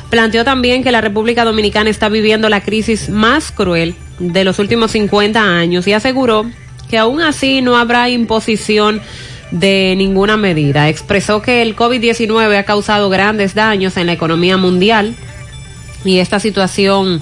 Planteó 0.09 0.43
también 0.43 0.83
que 0.83 0.91
la 0.91 1.01
República 1.01 1.45
Dominicana 1.45 1.89
está 1.89 2.09
viviendo 2.09 2.49
la 2.49 2.61
crisis 2.61 3.09
más 3.09 3.51
cruel 3.51 3.95
de 4.19 4.43
los 4.43 4.59
últimos 4.59 4.91
50 4.91 5.41
años 5.41 5.87
y 5.87 5.93
aseguró 5.93 6.45
que 6.89 6.97
aún 6.97 7.21
así 7.21 7.61
no 7.61 7.77
habrá 7.77 8.09
imposición 8.09 9.01
de 9.51 9.93
ninguna 9.97 10.37
medida. 10.37 10.89
Expresó 10.89 11.41
que 11.41 11.61
el 11.61 11.75
COVID-19 11.75 12.57
ha 12.57 12.63
causado 12.63 13.09
grandes 13.09 13.55
daños 13.55 13.97
en 13.97 14.07
la 14.07 14.13
economía 14.13 14.57
mundial 14.57 15.15
y 16.03 16.19
esta 16.19 16.39
situación 16.39 17.21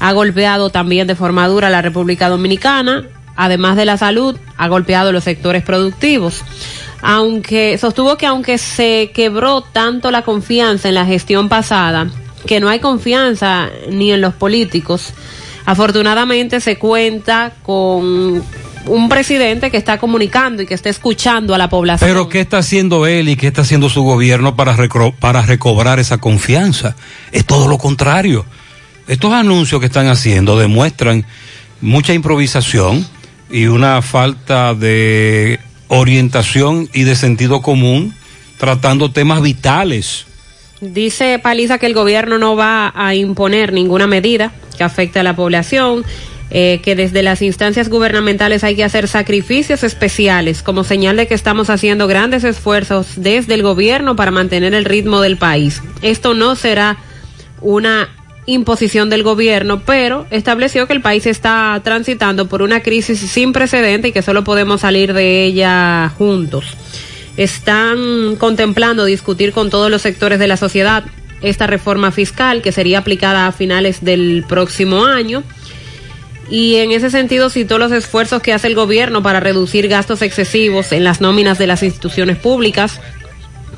ha 0.00 0.12
golpeado 0.12 0.70
también 0.70 1.06
de 1.06 1.14
forma 1.14 1.46
dura 1.48 1.68
a 1.68 1.70
la 1.70 1.82
República 1.82 2.28
Dominicana. 2.28 3.04
Además 3.36 3.76
de 3.76 3.84
la 3.84 3.96
salud, 3.96 4.36
ha 4.56 4.68
golpeado 4.68 5.12
los 5.12 5.24
sectores 5.24 5.62
productivos. 5.62 6.42
Aunque 7.02 7.76
sostuvo 7.78 8.16
que 8.16 8.26
aunque 8.26 8.58
se 8.58 9.10
quebró 9.14 9.60
tanto 9.60 10.10
la 10.10 10.22
confianza 10.22 10.88
en 10.88 10.94
la 10.94 11.04
gestión 11.04 11.48
pasada, 11.48 12.08
que 12.46 12.60
no 12.60 12.68
hay 12.68 12.78
confianza 12.78 13.68
ni 13.90 14.12
en 14.12 14.20
los 14.20 14.34
políticos, 14.34 15.12
afortunadamente 15.66 16.60
se 16.60 16.78
cuenta 16.78 17.52
con 17.62 18.42
un 18.86 19.08
presidente 19.08 19.70
que 19.70 19.76
está 19.76 19.98
comunicando 19.98 20.62
y 20.62 20.66
que 20.66 20.74
está 20.74 20.90
escuchando 20.90 21.54
a 21.54 21.58
la 21.58 21.68
población. 21.68 22.08
Pero 22.08 22.28
¿qué 22.28 22.40
está 22.40 22.58
haciendo 22.58 23.06
él 23.06 23.28
y 23.28 23.36
qué 23.36 23.46
está 23.48 23.62
haciendo 23.62 23.88
su 23.88 24.02
gobierno 24.02 24.56
para, 24.56 24.76
recro- 24.76 25.14
para 25.14 25.42
recobrar 25.42 25.98
esa 25.98 26.18
confianza? 26.18 26.94
Es 27.32 27.44
todo 27.46 27.68
lo 27.68 27.78
contrario. 27.78 28.44
Estos 29.08 29.32
anuncios 29.32 29.80
que 29.80 29.86
están 29.86 30.08
haciendo 30.08 30.58
demuestran 30.58 31.24
mucha 31.80 32.12
improvisación 32.14 33.06
y 33.50 33.66
una 33.66 34.00
falta 34.02 34.74
de 34.74 35.60
orientación 35.88 36.88
y 36.92 37.04
de 37.04 37.14
sentido 37.14 37.60
común 37.62 38.14
tratando 38.58 39.10
temas 39.10 39.42
vitales. 39.42 40.26
Dice 40.80 41.38
Paliza 41.38 41.78
que 41.78 41.86
el 41.86 41.94
gobierno 41.94 42.38
no 42.38 42.56
va 42.56 42.92
a 42.94 43.14
imponer 43.14 43.72
ninguna 43.72 44.06
medida 44.06 44.52
que 44.76 44.84
afecte 44.84 45.20
a 45.20 45.22
la 45.22 45.36
población, 45.36 46.04
eh, 46.56 46.80
que 46.84 46.94
desde 46.94 47.24
las 47.24 47.42
instancias 47.42 47.88
gubernamentales 47.88 48.62
hay 48.62 48.76
que 48.76 48.84
hacer 48.84 49.08
sacrificios 49.08 49.82
especiales 49.82 50.62
como 50.62 50.84
señal 50.84 51.16
de 51.16 51.26
que 51.26 51.34
estamos 51.34 51.68
haciendo 51.68 52.06
grandes 52.06 52.44
esfuerzos 52.44 53.08
desde 53.16 53.54
el 53.54 53.64
gobierno 53.64 54.14
para 54.14 54.30
mantener 54.30 54.72
el 54.72 54.84
ritmo 54.84 55.20
del 55.20 55.36
país. 55.36 55.82
Esto 56.00 56.32
no 56.32 56.54
será 56.54 56.96
una 57.60 58.08
imposición 58.46 59.10
del 59.10 59.24
gobierno, 59.24 59.82
pero 59.84 60.28
estableció 60.30 60.86
que 60.86 60.92
el 60.92 61.00
país 61.00 61.26
está 61.26 61.80
transitando 61.82 62.46
por 62.46 62.62
una 62.62 62.84
crisis 62.84 63.18
sin 63.18 63.52
precedente 63.52 64.08
y 64.08 64.12
que 64.12 64.22
solo 64.22 64.44
podemos 64.44 64.82
salir 64.82 65.12
de 65.12 65.42
ella 65.42 66.12
juntos. 66.16 66.66
Están 67.36 68.36
contemplando 68.36 69.04
discutir 69.06 69.52
con 69.52 69.70
todos 69.70 69.90
los 69.90 70.02
sectores 70.02 70.38
de 70.38 70.46
la 70.46 70.56
sociedad 70.56 71.02
esta 71.42 71.66
reforma 71.66 72.12
fiscal 72.12 72.62
que 72.62 72.70
sería 72.70 73.00
aplicada 73.00 73.48
a 73.48 73.52
finales 73.52 74.04
del 74.04 74.44
próximo 74.48 75.04
año. 75.04 75.42
Y 76.50 76.76
en 76.76 76.92
ese 76.92 77.10
sentido 77.10 77.50
citó 77.50 77.78
los 77.78 77.92
esfuerzos 77.92 78.42
que 78.42 78.52
hace 78.52 78.68
el 78.68 78.74
gobierno 78.74 79.22
para 79.22 79.40
reducir 79.40 79.88
gastos 79.88 80.22
excesivos 80.22 80.92
en 80.92 81.04
las 81.04 81.20
nóminas 81.20 81.58
de 81.58 81.66
las 81.66 81.82
instituciones 81.82 82.36
públicas. 82.36 83.00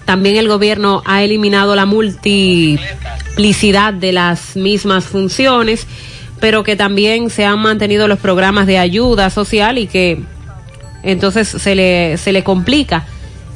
También 0.04 0.36
el 0.36 0.48
gobierno 0.48 1.02
ha 1.04 1.22
eliminado 1.22 1.76
la 1.76 1.86
multiplicidad 1.86 3.92
de 3.92 4.12
las 4.12 4.56
mismas 4.56 5.04
funciones, 5.04 5.86
pero 6.40 6.64
que 6.64 6.76
también 6.76 7.30
se 7.30 7.44
han 7.44 7.60
mantenido 7.60 8.08
los 8.08 8.18
programas 8.18 8.66
de 8.66 8.78
ayuda 8.78 9.30
social 9.30 9.78
y 9.78 9.86
que 9.86 10.20
entonces 11.02 11.48
se 11.48 11.74
le, 11.74 12.18
se 12.18 12.32
le 12.32 12.44
complica 12.44 13.06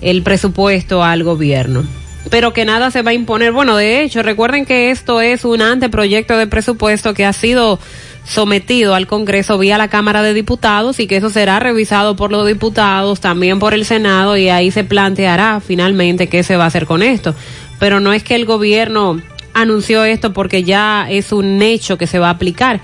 el 0.01 0.23
presupuesto 0.23 1.03
al 1.03 1.25
gobierno. 1.25 1.85
Pero 2.31 2.53
que 2.53 2.65
nada 2.65 2.91
se 2.91 3.03
va 3.03 3.11
a 3.11 3.15
imponer. 3.15 3.53
Bueno, 3.53 3.77
de 3.77 4.03
hecho, 4.03 4.23
recuerden 4.23 4.67
que 4.67 4.91
esto 4.91 5.21
es 5.21 5.45
un 5.45 5.63
anteproyecto 5.63 6.37
de 6.37 6.47
presupuesto 6.47 7.15
que 7.15 7.25
ha 7.25 7.33
sido 7.33 7.79
sometido 8.25 8.95
al 8.95 9.07
Congreso 9.07 9.59
vía 9.59 9.79
la 9.79 9.89
Cámara 9.89 10.23
de 10.23 10.35
Diputados 10.35 11.01
y 11.01 11.07
que 11.07 11.17
eso 11.17 11.31
será 11.31 11.59
revisado 11.59 12.17
por 12.17 12.31
los 12.31 12.47
diputados, 12.47 13.21
también 13.21 13.59
por 13.59 13.75
el 13.75 13.85
Senado 13.85 14.37
y 14.37 14.49
ahí 14.49 14.71
se 14.71 14.85
planteará 14.85 15.61
finalmente 15.61 16.29
qué 16.29 16.43
se 16.43 16.57
va 16.57 16.65
a 16.65 16.69
hacer 16.69 16.87
con 16.87 17.03
esto. 17.03 17.35
Pero 17.79 18.01
no 18.01 18.13
es 18.13 18.23
que 18.23 18.35
el 18.35 18.45
gobierno 18.45 19.21
anunció 19.55 20.05
esto 20.05 20.33
porque 20.33 20.63
ya 20.65 21.07
es 21.11 21.33
un 21.33 21.61
hecho 21.63 21.99
que 21.99 22.07
se 22.07 22.19
va 22.19 22.29
a 22.29 22.33
aplicar. 22.33 22.81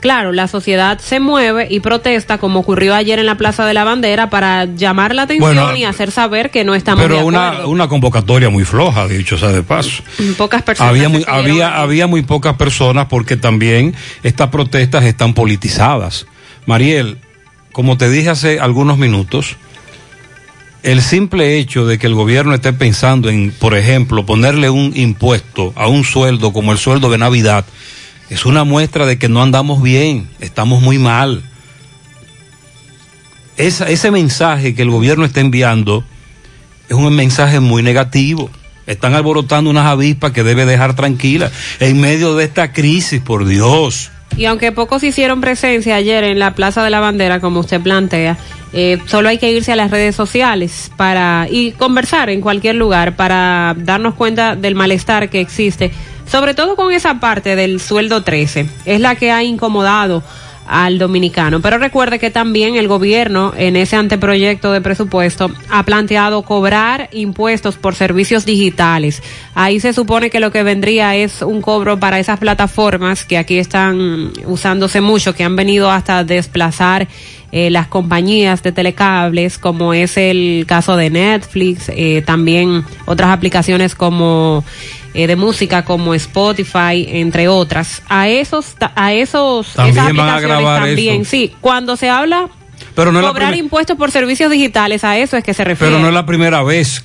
Claro, 0.00 0.32
la 0.32 0.48
sociedad 0.48 0.98
se 0.98 1.20
mueve 1.20 1.68
y 1.70 1.80
protesta 1.80 2.38
como 2.38 2.60
ocurrió 2.60 2.94
ayer 2.94 3.18
en 3.18 3.26
la 3.26 3.36
Plaza 3.36 3.66
de 3.66 3.74
la 3.74 3.84
Bandera 3.84 4.30
para 4.30 4.64
llamar 4.64 5.14
la 5.14 5.22
atención 5.22 5.54
Bueno, 5.54 5.76
y 5.76 5.84
hacer 5.84 6.10
saber 6.10 6.50
que 6.50 6.64
no 6.64 6.74
estamos 6.74 7.02
de 7.02 7.08
Pero 7.08 7.20
acuerdo. 7.20 7.38
una, 7.38 7.66
una 7.66 7.88
convocatoria 7.88 8.48
muy 8.48 8.64
floja, 8.64 9.06
dicho 9.06 9.36
sea 9.36 9.50
de 9.50 9.62
paso. 9.62 10.02
Pocas 10.38 10.62
personas 10.62 10.90
Había 10.90 11.08
muy, 11.10 11.24
había, 11.28 11.80
había 11.80 12.06
muy 12.06 12.22
pocas 12.22 12.56
personas 12.56 13.06
porque 13.10 13.36
también 13.36 13.94
estas 14.22 14.48
protestas 14.48 15.04
están 15.04 15.34
politizadas. 15.34 16.26
Mariel, 16.64 17.18
como 17.72 17.98
te 17.98 18.08
dije 18.08 18.30
hace 18.30 18.58
algunos 18.58 18.96
minutos, 18.96 19.56
el 20.82 21.02
simple 21.02 21.58
hecho 21.58 21.86
de 21.86 21.98
que 21.98 22.06
el 22.06 22.14
gobierno 22.14 22.54
esté 22.54 22.72
pensando 22.72 23.28
en, 23.28 23.50
por 23.52 23.76
ejemplo, 23.76 24.24
ponerle 24.24 24.70
un 24.70 24.92
impuesto 24.94 25.74
a 25.76 25.88
un 25.88 26.04
sueldo 26.04 26.54
como 26.54 26.72
el 26.72 26.78
sueldo 26.78 27.10
de 27.10 27.18
Navidad, 27.18 27.66
es 28.30 28.46
una 28.46 28.64
muestra 28.64 29.04
de 29.06 29.18
que 29.18 29.28
no 29.28 29.42
andamos 29.42 29.82
bien, 29.82 30.28
estamos 30.40 30.80
muy 30.82 30.98
mal. 30.98 31.42
Esa- 33.56 33.88
ese 33.90 34.10
mensaje 34.10 34.74
que 34.74 34.82
el 34.82 34.90
gobierno 34.90 35.24
está 35.24 35.40
enviando 35.40 36.04
es 36.88 36.94
un 36.96 37.14
mensaje 37.14 37.60
muy 37.60 37.82
negativo. 37.82 38.50
Están 38.86 39.14
alborotando 39.14 39.70
unas 39.70 39.86
avispas 39.86 40.32
que 40.32 40.42
debe 40.42 40.64
dejar 40.64 40.94
tranquilas 40.96 41.52
en 41.78 42.00
medio 42.00 42.34
de 42.34 42.44
esta 42.44 42.72
crisis, 42.72 43.20
por 43.20 43.44
Dios. 43.44 44.10
Y 44.36 44.46
aunque 44.46 44.72
pocos 44.72 45.02
hicieron 45.02 45.40
presencia 45.40 45.96
ayer 45.96 46.24
en 46.24 46.38
la 46.38 46.54
Plaza 46.54 46.82
de 46.82 46.90
la 46.90 47.00
Bandera, 47.00 47.40
como 47.40 47.60
usted 47.60 47.80
plantea, 47.80 48.38
eh, 48.72 48.98
solo 49.06 49.28
hay 49.28 49.38
que 49.38 49.50
irse 49.52 49.72
a 49.72 49.76
las 49.76 49.90
redes 49.90 50.14
sociales 50.16 50.90
para 50.96 51.46
y 51.50 51.72
conversar 51.72 52.30
en 52.30 52.40
cualquier 52.40 52.76
lugar 52.76 53.16
para 53.16 53.74
darnos 53.76 54.14
cuenta 54.14 54.54
del 54.56 54.74
malestar 54.76 55.28
que 55.30 55.40
existe, 55.40 55.90
sobre 56.30 56.54
todo 56.54 56.76
con 56.76 56.92
esa 56.92 57.18
parte 57.18 57.56
del 57.56 57.80
sueldo 57.80 58.22
13. 58.22 58.66
Es 58.84 59.00
la 59.00 59.16
que 59.16 59.32
ha 59.32 59.42
incomodado 59.42 60.22
al 60.70 60.98
dominicano. 60.98 61.60
Pero 61.60 61.78
recuerde 61.78 62.20
que 62.20 62.30
también 62.30 62.76
el 62.76 62.86
gobierno 62.86 63.52
en 63.56 63.74
ese 63.74 63.96
anteproyecto 63.96 64.70
de 64.70 64.80
presupuesto 64.80 65.50
ha 65.68 65.82
planteado 65.82 66.42
cobrar 66.42 67.08
impuestos 67.10 67.76
por 67.76 67.96
servicios 67.96 68.46
digitales. 68.46 69.20
Ahí 69.54 69.80
se 69.80 69.92
supone 69.92 70.30
que 70.30 70.38
lo 70.38 70.52
que 70.52 70.62
vendría 70.62 71.16
es 71.16 71.42
un 71.42 71.60
cobro 71.60 71.98
para 71.98 72.20
esas 72.20 72.38
plataformas 72.38 73.24
que 73.24 73.36
aquí 73.36 73.58
están 73.58 74.30
usándose 74.46 75.00
mucho, 75.00 75.34
que 75.34 75.42
han 75.42 75.56
venido 75.56 75.90
hasta 75.90 76.22
desplazar 76.22 77.08
eh, 77.50 77.68
las 77.68 77.88
compañías 77.88 78.62
de 78.62 78.70
telecables, 78.70 79.58
como 79.58 79.92
es 79.92 80.16
el 80.16 80.66
caso 80.68 80.96
de 80.96 81.10
Netflix, 81.10 81.88
eh, 81.88 82.22
también 82.24 82.84
otras 83.06 83.30
aplicaciones 83.30 83.96
como 83.96 84.62
eh, 85.14 85.26
de 85.26 85.36
música 85.36 85.84
como 85.84 86.14
Spotify, 86.14 87.06
entre 87.08 87.48
otras. 87.48 88.02
A 88.08 88.28
esos, 88.28 88.74
a 88.94 89.12
esos, 89.12 89.68
También 89.74 89.96
esas 89.96 90.04
van 90.16 90.20
a 90.20 90.34
aplicaciones 90.36 90.42
grabar 90.42 90.82
también, 90.82 91.20
eso. 91.22 91.30
sí. 91.30 91.52
Cuando 91.60 91.96
se 91.96 92.08
habla 92.08 92.48
Pero 92.94 93.12
no, 93.12 93.20
cobrar 93.22 93.54
impuestos 93.56 93.96
por 93.96 94.10
servicios 94.10 94.50
digitales, 94.50 95.04
a 95.04 95.18
eso 95.18 95.36
es 95.36 95.44
que 95.44 95.54
se 95.54 95.64
refiere. 95.64 95.90
pero 95.92 96.02
no 96.02 96.08
es 96.08 96.14
la 96.14 96.26
primera 96.26 96.62
vez 96.62 97.04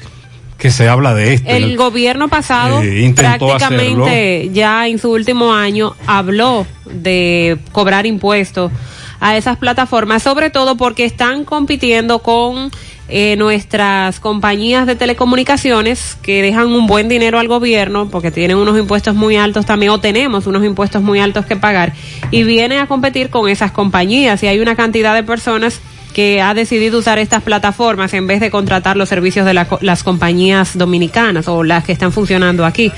que 0.57 0.71
se 0.71 0.87
habla 0.87 1.13
de 1.13 1.33
esto. 1.33 1.49
El 1.49 1.75
gobierno 1.77 2.29
pasado 2.29 2.81
Eh, 2.81 3.13
prácticamente 3.15 4.49
ya 4.53 4.87
en 4.87 4.99
su 4.99 5.11
último 5.11 5.53
año 5.53 5.95
habló 6.07 6.65
de 6.85 7.57
cobrar 7.71 8.05
impuestos 8.05 8.71
a 9.19 9.35
esas 9.37 9.57
plataformas, 9.57 10.23
sobre 10.23 10.49
todo 10.49 10.75
porque 10.77 11.05
están 11.05 11.45
compitiendo 11.45 12.19
con 12.19 12.71
eh, 13.07 13.35
nuestras 13.37 14.19
compañías 14.19 14.87
de 14.87 14.95
telecomunicaciones 14.95 16.17
que 16.23 16.41
dejan 16.41 16.67
un 16.67 16.87
buen 16.87 17.07
dinero 17.07 17.37
al 17.37 17.47
gobierno 17.47 18.09
porque 18.09 18.31
tienen 18.31 18.57
unos 18.57 18.77
impuestos 18.79 19.13
muy 19.13 19.35
altos 19.35 19.65
también 19.65 19.91
o 19.91 19.99
tenemos 19.99 20.47
unos 20.47 20.65
impuestos 20.65 21.03
muy 21.03 21.19
altos 21.19 21.45
que 21.45 21.55
pagar 21.55 21.93
y 22.31 22.43
vienen 22.43 22.79
a 22.79 22.87
competir 22.87 23.29
con 23.29 23.47
esas 23.47 23.71
compañías 23.71 24.41
y 24.41 24.47
hay 24.47 24.59
una 24.59 24.75
cantidad 24.75 25.13
de 25.13 25.21
personas 25.21 25.81
que 26.15 26.41
ha 26.41 26.53
decidido 26.53 26.97
usar 26.97 27.19
estas 27.19 27.43
plataformas 27.43 28.13
en 28.13 28.25
vez 28.25 28.39
de 28.39 28.49
contratar 28.49 28.95
los 28.95 29.09
servicios 29.09 29.45
de 29.45 29.53
las 29.53 30.03
compañías 30.03 30.77
dominicanas 30.77 31.47
o 31.49 31.63
las 31.63 31.83
que 31.83 31.91
están 31.91 32.13
funcionando 32.13 32.65
aquí. 32.65 32.91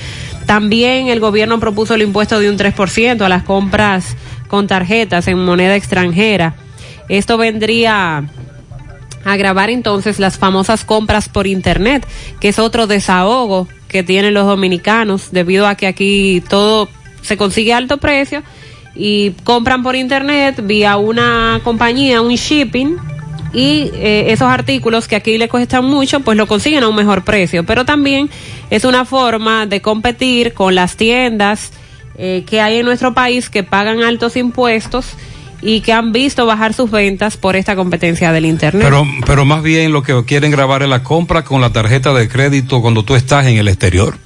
También 0.46 1.08
el 1.08 1.20
gobierno 1.20 1.60
propuso 1.60 1.96
el 1.96 2.04
impuesto 2.04 2.40
de 2.40 2.50
un 2.50 2.58
3% 2.58 3.22
a 3.22 3.28
las 3.28 3.42
compras 3.42 4.16
con 4.48 4.68
tarjetas 4.68 5.28
en 5.28 5.44
moneda 5.44 5.76
extranjera. 5.76 6.54
Esto 7.10 7.38
vendría 7.38 8.24
agravar 9.28 9.70
entonces 9.70 10.20
las 10.20 10.38
famosas 10.38 10.86
compras 10.86 11.28
por 11.28 11.48
internet, 11.48 12.08
que 12.40 12.48
es 12.48 12.60
otro 12.60 12.88
desahogo 12.88 13.68
que 13.90 14.02
tienen 14.02 14.34
los 14.34 14.46
dominicanos 14.46 15.32
debido 15.32 15.68
a 15.68 15.76
que 15.76 15.88
aquí 15.88 16.42
todo 16.50 16.88
se 17.22 17.36
consigue 17.36 17.74
a 17.74 17.78
alto 17.78 17.98
precio 17.98 18.42
y 18.96 19.32
compran 19.44 19.84
por 19.84 19.96
internet 19.96 20.62
vía 20.64 20.98
una 20.98 21.60
compañía, 21.64 22.22
un 22.22 22.36
shipping 22.36 22.96
y 23.54 23.92
eh, 23.96 24.26
esos 24.30 24.48
artículos 24.48 25.08
que 25.08 25.16
aquí 25.18 25.38
le 25.38 25.50
cuestan 25.50 25.84
mucho, 25.84 26.22
pues 26.22 26.38
lo 26.38 26.48
consiguen 26.48 26.84
a 26.84 26.88
un 26.88 26.96
mejor 26.96 27.24
precio. 27.24 27.66
Pero 27.66 27.86
también 27.86 28.30
es 28.70 28.86
una 28.86 29.04
forma 29.04 29.66
de 29.66 29.82
competir 29.82 30.54
con 30.54 30.74
las 30.76 30.96
tiendas 30.96 31.72
eh, 32.18 32.44
que 32.48 32.62
hay 32.62 32.78
en 32.78 32.86
nuestro 32.86 33.14
país 33.14 33.50
que 33.50 33.64
pagan 33.64 34.04
altos 34.04 34.38
impuestos 34.38 35.16
y 35.62 35.82
que 35.82 35.92
han 35.94 36.12
visto 36.12 36.46
bajar 36.46 36.74
sus 36.74 36.92
ventas 36.92 37.36
por 37.38 37.56
esta 37.56 37.76
competencia 37.76 38.32
del 38.32 38.46
internet. 38.46 38.84
Pero, 38.84 39.06
pero 39.26 39.44
más 39.46 39.64
bien 39.64 39.92
lo 39.92 40.04
que 40.04 40.24
quieren 40.26 40.52
grabar 40.52 40.84
es 40.84 40.90
la 40.90 41.04
compra 41.04 41.44
con 41.44 41.62
la 41.62 41.72
tarjeta 41.72 42.14
de 42.14 42.28
crédito 42.30 42.82
cuando 42.82 43.04
tú 43.04 43.16
estás 43.16 43.46
en 43.48 43.58
el 43.58 43.68
exterior. 43.68 44.18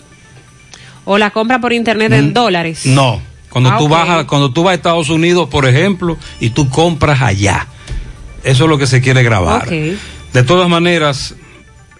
o 1.05 1.17
la 1.17 1.31
compra 1.31 1.59
por 1.59 1.73
internet 1.73 2.11
en 2.13 2.33
dólares. 2.33 2.81
Mm, 2.85 2.93
No, 2.95 3.21
cuando 3.49 3.71
Ah, 3.71 3.77
tú 3.77 3.87
vas 3.89 4.09
a, 4.09 4.27
cuando 4.27 4.51
tú 4.51 4.63
vas 4.63 4.71
a 4.73 4.75
Estados 4.75 5.09
Unidos, 5.09 5.49
por 5.49 5.65
ejemplo, 5.67 6.17
y 6.39 6.51
tú 6.51 6.69
compras 6.69 7.21
allá. 7.21 7.67
Eso 8.43 8.63
es 8.65 8.69
lo 8.69 8.77
que 8.77 8.87
se 8.87 9.01
quiere 9.01 9.23
grabar. 9.23 9.67
De 9.69 10.43
todas 10.43 10.69
maneras, 10.69 11.35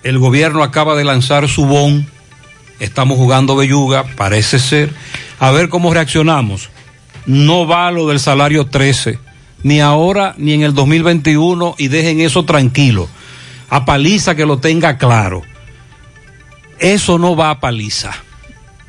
el 0.03 0.17
gobierno 0.19 0.63
acaba 0.63 0.95
de 0.95 1.03
lanzar 1.03 1.47
su 1.49 1.65
bon. 1.65 2.05
Estamos 2.79 3.17
jugando 3.17 3.55
belluga, 3.55 4.03
parece 4.15 4.57
ser. 4.59 4.91
A 5.39 5.51
ver 5.51 5.69
cómo 5.69 5.93
reaccionamos. 5.93 6.69
No 7.25 7.67
va 7.67 7.91
lo 7.91 8.07
del 8.07 8.19
salario 8.19 8.65
13, 8.65 9.19
ni 9.63 9.79
ahora 9.79 10.33
ni 10.37 10.53
en 10.53 10.63
el 10.63 10.73
2021, 10.73 11.75
y 11.77 11.87
dejen 11.87 12.19
eso 12.21 12.45
tranquilo. 12.45 13.07
A 13.69 13.85
paliza 13.85 14.35
que 14.35 14.45
lo 14.45 14.57
tenga 14.57 14.97
claro. 14.97 15.43
Eso 16.79 17.17
no 17.19 17.35
va 17.35 17.51
a 17.51 17.59
paliza. 17.59 18.11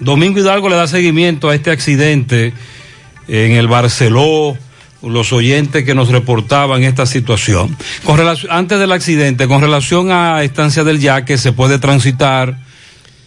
Domingo 0.01 0.41
Hidalgo 0.41 0.69
le 0.69 0.77
da 0.77 0.89
seguimiento 0.89 1.49
a 1.49 1.55
este 1.55 1.71
accidente 1.71 2.53
en 3.29 3.53
el 3.53 3.69
Barceló, 3.69 4.57
los 5.03 5.33
oyentes 5.33 5.85
que 5.85 5.95
nos 5.95 6.09
reportaban 6.09 6.83
esta 6.85 7.07
situación. 7.07 7.77
Antes 8.51 8.79
del 8.79 8.93
accidente, 8.93 9.47
con 9.47 9.61
relación 9.61 10.11
a 10.11 10.43
Estancia 10.43 10.85
del 10.85 11.01
Yaque, 11.01 11.39
se 11.39 11.53
puede 11.53 11.79
transitar, 11.79 12.59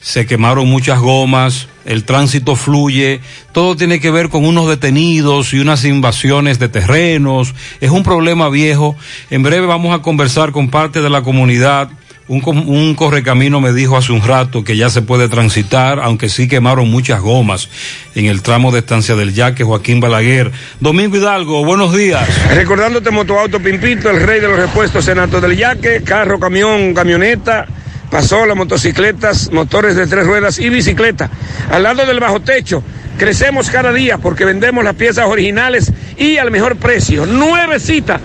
se 0.02 0.26
quemaron 0.26 0.68
muchas 0.68 1.00
gomas, 1.00 1.68
el 1.86 2.04
tránsito 2.04 2.56
fluye, 2.56 3.22
todo 3.52 3.76
tiene 3.76 4.00
que 4.00 4.12
ver 4.12 4.30
con 4.30 4.46
unos 4.46 4.68
detenidos 4.68 5.54
y 5.54 5.60
unas 5.60 5.86
invasiones 5.86 6.60
de 6.60 6.70
terrenos, 6.70 7.54
es 7.80 7.92
un 7.92 8.04
problema 8.04 8.50
viejo. 8.50 8.96
En 9.30 9.44
breve 9.44 9.68
vamos 9.68 9.96
a 9.96 10.02
conversar 10.02 10.52
con 10.52 10.70
parte 10.70 11.02
de 11.02 11.10
la 11.10 11.22
comunidad. 11.22 11.90
Un, 12.28 12.96
correcamino 12.96 13.62
me 13.62 13.72
dijo 13.72 13.98
hace 13.98 14.12
un 14.12 14.24
rato 14.24 14.64
que 14.64 14.76
ya 14.76 14.90
se 14.90 15.04
puede 15.04 15.30
transitar, 15.30 16.00
aunque 16.00 16.28
sí 16.28 16.48
quemaron 16.48 16.90
muchas 16.90 17.22
gomas 17.22 17.70
en 18.16 18.26
el 18.26 18.42
tramo 18.42 18.72
de 18.72 18.80
Estancia 18.80 19.16
del 19.16 19.36
Yaque, 19.36 19.64
Joaquín 19.64 20.00
Balaguer. 20.00 20.52
Domingo 20.80 21.18
Hidalgo, 21.18 21.64
buenos 21.64 21.96
días. 21.96 22.28
Recordándote 22.50 23.12
Motoauto 23.12 23.60
Pimpito, 23.60 24.10
el 24.10 24.22
rey 24.22 24.40
de 24.40 24.48
los 24.48 24.58
repuestos 24.58 25.08
en 25.08 25.30
del 25.30 25.56
Yaque, 25.56 26.02
carro, 26.04 26.40
camión, 26.40 26.96
camioneta, 26.96 27.68
pasola, 28.10 28.56
motocicletas, 28.56 29.52
motores 29.52 29.96
de 29.96 30.08
tres 30.08 30.26
ruedas 30.26 30.60
y 30.60 30.70
bicicleta. 30.70 31.30
Al 31.72 31.84
lado 31.84 32.06
del 32.06 32.20
bajo 32.20 32.40
techo, 32.40 32.84
crecemos 33.18 33.70
cada 33.70 33.92
día 33.92 34.18
porque 34.18 34.46
vendemos 34.46 34.84
las 34.84 34.96
piezas 34.96 35.28
originales 35.28 35.92
y 36.18 36.38
al 36.38 36.52
mejor 36.52 36.78
precio. 36.78 37.26
Nuevecita. 37.26 38.20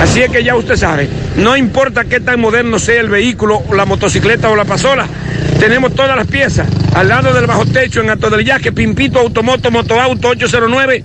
Así 0.00 0.22
es 0.22 0.30
que 0.30 0.42
ya 0.42 0.56
usted 0.56 0.76
sabe, 0.76 1.08
no 1.36 1.56
importa 1.56 2.04
qué 2.04 2.18
tan 2.18 2.40
moderno 2.40 2.78
sea 2.78 3.00
el 3.00 3.08
vehículo, 3.08 3.62
la 3.72 3.84
motocicleta 3.84 4.50
o 4.50 4.56
la 4.56 4.64
pasola, 4.64 5.06
tenemos 5.60 5.94
todas 5.94 6.16
las 6.16 6.26
piezas. 6.26 6.66
Al 6.94 7.08
lado 7.08 7.32
del 7.32 7.46
bajo 7.46 7.66
techo 7.66 8.00
en 8.00 8.10
Alto 8.10 8.28
del 8.28 8.44
Yaque, 8.44 8.72
Pimpito 8.72 9.20
Automoto, 9.20 9.70
Motoauto 9.70 10.28
809. 10.28 11.04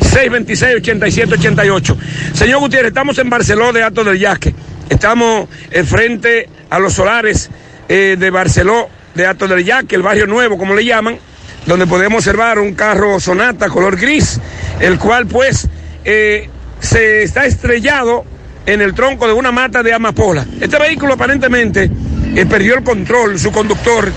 626-8788. 0.00 1.96
Señor 2.32 2.60
Gutiérrez, 2.60 2.88
estamos 2.88 3.18
en 3.18 3.28
Barceló 3.28 3.72
de 3.72 3.82
Alto 3.82 4.04
del 4.04 4.18
Yaque. 4.18 4.54
Estamos 4.88 5.48
eh, 5.70 5.82
frente 5.84 6.48
a 6.70 6.78
los 6.78 6.94
solares 6.94 7.50
eh, 7.88 8.16
de 8.18 8.30
Barceló 8.30 8.88
de 9.14 9.26
Alto 9.26 9.48
del 9.48 9.64
Yaque, 9.64 9.96
el 9.96 10.02
barrio 10.02 10.26
nuevo, 10.26 10.58
como 10.58 10.74
le 10.74 10.84
llaman, 10.84 11.18
donde 11.66 11.86
podemos 11.86 12.18
observar 12.18 12.58
un 12.58 12.74
carro 12.74 13.18
Sonata 13.18 13.68
color 13.68 13.96
gris, 13.96 14.40
el 14.80 14.98
cual 14.98 15.26
pues 15.26 15.68
eh, 16.04 16.48
se 16.80 17.22
está 17.22 17.46
estrellado 17.46 18.24
en 18.66 18.80
el 18.80 18.94
tronco 18.94 19.26
de 19.26 19.32
una 19.32 19.50
mata 19.50 19.82
de 19.82 19.92
amapola. 19.92 20.46
Este 20.60 20.78
vehículo 20.78 21.14
aparentemente 21.14 21.90
eh, 22.34 22.46
perdió 22.46 22.74
el 22.76 22.84
control, 22.84 23.38
su 23.38 23.50
conductor, 23.50 24.10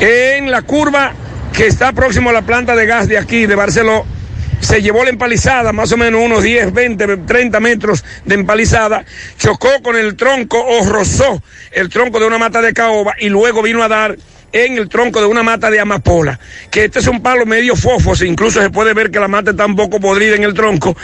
en 0.00 0.50
la 0.50 0.62
curva 0.62 1.12
que 1.52 1.66
está 1.66 1.92
próximo 1.92 2.30
a 2.30 2.32
la 2.32 2.42
planta 2.42 2.76
de 2.76 2.86
gas 2.86 3.08
de 3.08 3.18
aquí, 3.18 3.46
de 3.46 3.54
Barceló, 3.54 4.04
se 4.64 4.82
llevó 4.82 5.04
la 5.04 5.10
empalizada, 5.10 5.72
más 5.72 5.92
o 5.92 5.96
menos 5.96 6.20
unos 6.24 6.42
10, 6.42 6.72
20, 6.72 7.16
30 7.18 7.60
metros 7.60 8.04
de 8.24 8.34
empalizada, 8.34 9.04
chocó 9.38 9.68
con 9.82 9.96
el 9.96 10.16
tronco 10.16 10.58
o 10.64 10.84
rozó 10.88 11.42
el 11.72 11.88
tronco 11.88 12.18
de 12.18 12.26
una 12.26 12.38
mata 12.38 12.60
de 12.62 12.72
caoba 12.72 13.14
y 13.20 13.28
luego 13.28 13.62
vino 13.62 13.82
a 13.82 13.88
dar 13.88 14.16
en 14.52 14.78
el 14.78 14.88
tronco 14.88 15.20
de 15.20 15.26
una 15.26 15.42
mata 15.42 15.68
de 15.68 15.80
amapola, 15.80 16.38
que 16.70 16.84
este 16.84 17.00
es 17.00 17.08
un 17.08 17.20
palo 17.20 17.44
medio 17.44 17.74
fofo, 17.74 18.14
se- 18.14 18.26
incluso 18.28 18.62
se 18.62 18.70
puede 18.70 18.94
ver 18.94 19.10
que 19.10 19.18
la 19.18 19.26
mata 19.26 19.50
está 19.50 19.66
un 19.66 19.74
poco 19.74 19.98
podrida 19.98 20.36
en 20.36 20.44
el 20.44 20.54
tronco, 20.54 20.96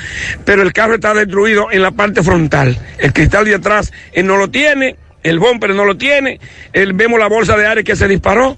pero 0.44 0.62
el 0.62 0.72
carro 0.72 0.94
está 0.94 1.12
destruido 1.14 1.66
en 1.72 1.82
la 1.82 1.90
parte 1.90 2.22
frontal. 2.22 2.78
El 2.98 3.12
cristal 3.12 3.44
de 3.46 3.56
atrás 3.56 3.92
eh, 4.12 4.22
no 4.22 4.36
lo 4.36 4.50
tiene, 4.50 4.94
el 5.24 5.40
bumper 5.40 5.74
no 5.74 5.84
lo 5.84 5.96
tiene, 5.96 6.38
el- 6.72 6.92
vemos 6.92 7.18
la 7.18 7.26
bolsa 7.28 7.56
de 7.56 7.66
aire 7.66 7.82
que 7.82 7.96
se 7.96 8.06
disparó. 8.06 8.56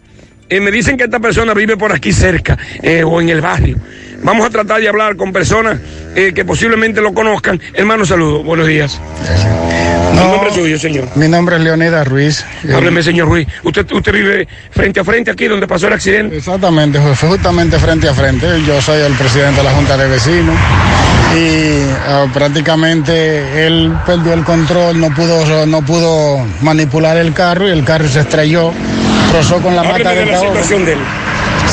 Eh, 0.50 0.60
me 0.60 0.70
dicen 0.70 0.98
que 0.98 1.04
esta 1.04 1.18
persona 1.20 1.54
vive 1.54 1.78
por 1.78 1.92
aquí 1.94 2.12
cerca 2.12 2.58
eh, 2.82 3.02
o 3.02 3.18
en 3.22 3.30
el 3.30 3.40
barrio. 3.40 3.78
Vamos 4.22 4.46
a 4.46 4.50
tratar 4.50 4.80
de 4.80 4.88
hablar 4.88 5.16
con 5.16 5.32
personas 5.32 5.78
eh, 6.14 6.32
que 6.34 6.44
posiblemente 6.44 7.00
lo 7.00 7.12
conozcan. 7.12 7.60
Hermano, 7.74 8.06
saludo. 8.06 8.42
Buenos 8.42 8.66
días. 8.66 9.00
El 10.10 10.16
nombre 10.16 10.52
suyo, 10.52 10.78
señor. 10.78 11.08
Mi 11.16 11.26
nombre 11.26 11.56
es 11.56 11.62
Leonidas 11.62 12.06
Ruiz. 12.06 12.44
Hábleme, 12.72 13.02
señor 13.02 13.28
Ruiz. 13.28 13.48
Usted, 13.64 13.90
usted 13.90 14.12
vive 14.12 14.46
frente 14.70 15.00
a 15.00 15.04
frente 15.04 15.30
aquí 15.30 15.46
donde 15.46 15.66
pasó 15.66 15.88
el 15.88 15.94
accidente. 15.94 16.36
Exactamente, 16.36 17.00
fue 17.14 17.30
justamente 17.30 17.78
frente 17.78 18.08
a 18.08 18.14
frente. 18.14 18.46
Yo 18.66 18.80
soy 18.80 19.00
el 19.00 19.14
presidente 19.14 19.56
de 19.58 19.64
la 19.64 19.72
Junta 19.72 19.96
de 19.96 20.08
Vecinos 20.08 20.54
y 21.36 21.82
ah, 22.06 22.26
prácticamente 22.32 23.66
él 23.66 23.92
perdió 24.06 24.34
el 24.34 24.44
control, 24.44 25.00
no 25.00 25.12
pudo, 25.14 25.66
no 25.66 25.82
pudo 25.82 26.46
manipular 26.60 27.16
el 27.16 27.32
carro 27.32 27.66
y 27.68 27.72
el 27.72 27.84
carro 27.84 28.06
se 28.06 28.20
estrelló, 28.20 28.72
rozó 29.32 29.60
con 29.60 29.74
la 29.74 29.80
Hábleme 29.80 30.04
mata 30.04 30.14
de 30.14 30.24
de 30.24 30.32
la 30.32 30.40
situación 30.40 30.84
de 30.84 30.92
él. 30.92 30.98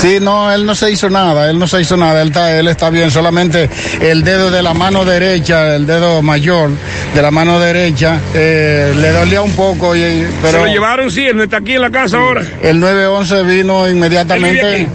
Sí, 0.01 0.19
no, 0.21 0.49
él 0.53 0.65
no 0.65 0.75
se 0.75 0.89
hizo 0.91 1.09
nada, 1.09 1.49
él 1.49 1.59
no 1.59 1.67
se 1.67 1.81
hizo 1.81 1.97
nada, 1.97 2.21
él 2.21 2.29
está, 2.29 2.57
él 2.57 2.67
está 2.69 2.89
bien, 2.89 3.11
solamente 3.11 3.69
el 3.99 4.23
dedo 4.23 4.49
de 4.49 4.61
la 4.63 4.73
mano 4.73 5.03
derecha, 5.03 5.75
el 5.75 5.85
dedo 5.85 6.21
mayor 6.21 6.69
de 7.13 7.21
la 7.21 7.31
mano 7.31 7.59
derecha, 7.59 8.17
eh, 8.33 8.93
le 8.95 9.11
dolía 9.11 9.41
un 9.41 9.51
poco, 9.51 9.95
y, 9.97 10.25
pero 10.41 10.59
Se 10.59 10.65
lo 10.65 10.71
llevaron, 10.71 11.11
sí, 11.11 11.25
él 11.25 11.35
no 11.35 11.43
está 11.43 11.57
aquí 11.57 11.73
en 11.73 11.81
la 11.81 11.89
casa 11.91 12.17
ahora. 12.17 12.43
el 12.61 12.79
911 12.79 13.43
vino 13.43 13.89
inmediatamente. 13.89 14.83
¿Él 14.83 14.87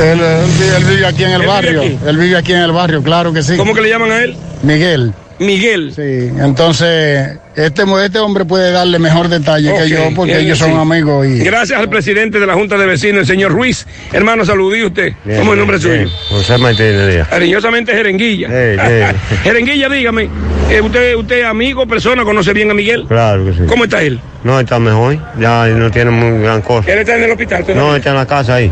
Él, 0.00 0.20
él 0.20 0.50
vi- 0.60 0.76
él 0.76 0.84
vive 0.84 1.06
aquí 1.06 1.24
en 1.24 1.30
el 1.30 1.34
¿Él 1.34 1.40
vive 1.40 1.48
barrio, 1.48 1.82
él 2.06 2.16
vive 2.16 2.36
aquí 2.36 2.52
en 2.52 2.60
el 2.60 2.72
barrio, 2.72 3.02
claro 3.02 3.32
que 3.32 3.42
sí. 3.42 3.56
¿Cómo 3.56 3.74
que 3.74 3.80
le 3.80 3.88
llaman 3.88 4.12
a 4.12 4.22
él? 4.22 4.36
Miguel. 4.62 5.12
Miguel. 5.38 5.92
Sí, 5.94 6.30
entonces 6.38 7.38
este, 7.56 7.84
este 8.04 8.18
hombre 8.18 8.44
puede 8.44 8.70
darle 8.70 8.98
mejor 8.98 9.28
detalle 9.28 9.72
que 9.74 9.88
yo 9.88 10.10
porque 10.14 10.34
él 10.34 10.46
ellos 10.46 10.58
son 10.58 10.72
sí. 10.72 10.76
amigos 10.76 11.26
y 11.26 11.38
Gracias 11.40 11.78
al 11.78 11.88
presidente 11.88 12.38
de 12.38 12.46
la 12.46 12.54
Junta 12.54 12.76
de 12.76 12.86
Vecinos, 12.86 13.20
el 13.20 13.26
señor 13.26 13.52
Ruiz. 13.52 13.86
Hermano, 14.12 14.44
saludí 14.44 14.84
usted. 14.84 15.14
Bien, 15.24 15.38
¿Cómo 15.38 15.54
es 15.54 15.58
el 15.58 15.66
bien, 15.66 15.78
nombre 15.78 15.78
suyo? 15.78 16.10
José 16.28 16.58
Martínez 16.58 17.12
Díaz. 17.12 17.28
Cariñosamente 17.28 17.92
Jerenguilla. 17.92 18.48
Jerenguilla, 19.42 19.88
dígame, 19.88 20.28
eh, 20.70 20.80
usted, 20.80 21.14
usted 21.14 21.44
amigo, 21.44 21.86
persona, 21.86 22.24
conoce 22.24 22.52
bien 22.52 22.70
a 22.70 22.74
Miguel. 22.74 23.04
Claro 23.08 23.44
que 23.44 23.52
sí. 23.52 23.60
¿Cómo 23.68 23.84
está 23.84 24.02
él? 24.02 24.20
No, 24.44 24.60
está 24.60 24.78
mejor. 24.78 25.18
Ya 25.40 25.66
no 25.68 25.90
tiene 25.90 26.10
muy 26.10 26.42
gran 26.42 26.60
cosa. 26.62 26.90
Él 26.92 26.98
está 26.98 27.16
en 27.16 27.24
el 27.24 27.30
hospital. 27.30 27.62
todavía? 27.62 27.82
No, 27.82 27.96
está 27.96 28.10
en 28.10 28.16
la 28.16 28.26
casa 28.26 28.54
ahí. 28.56 28.70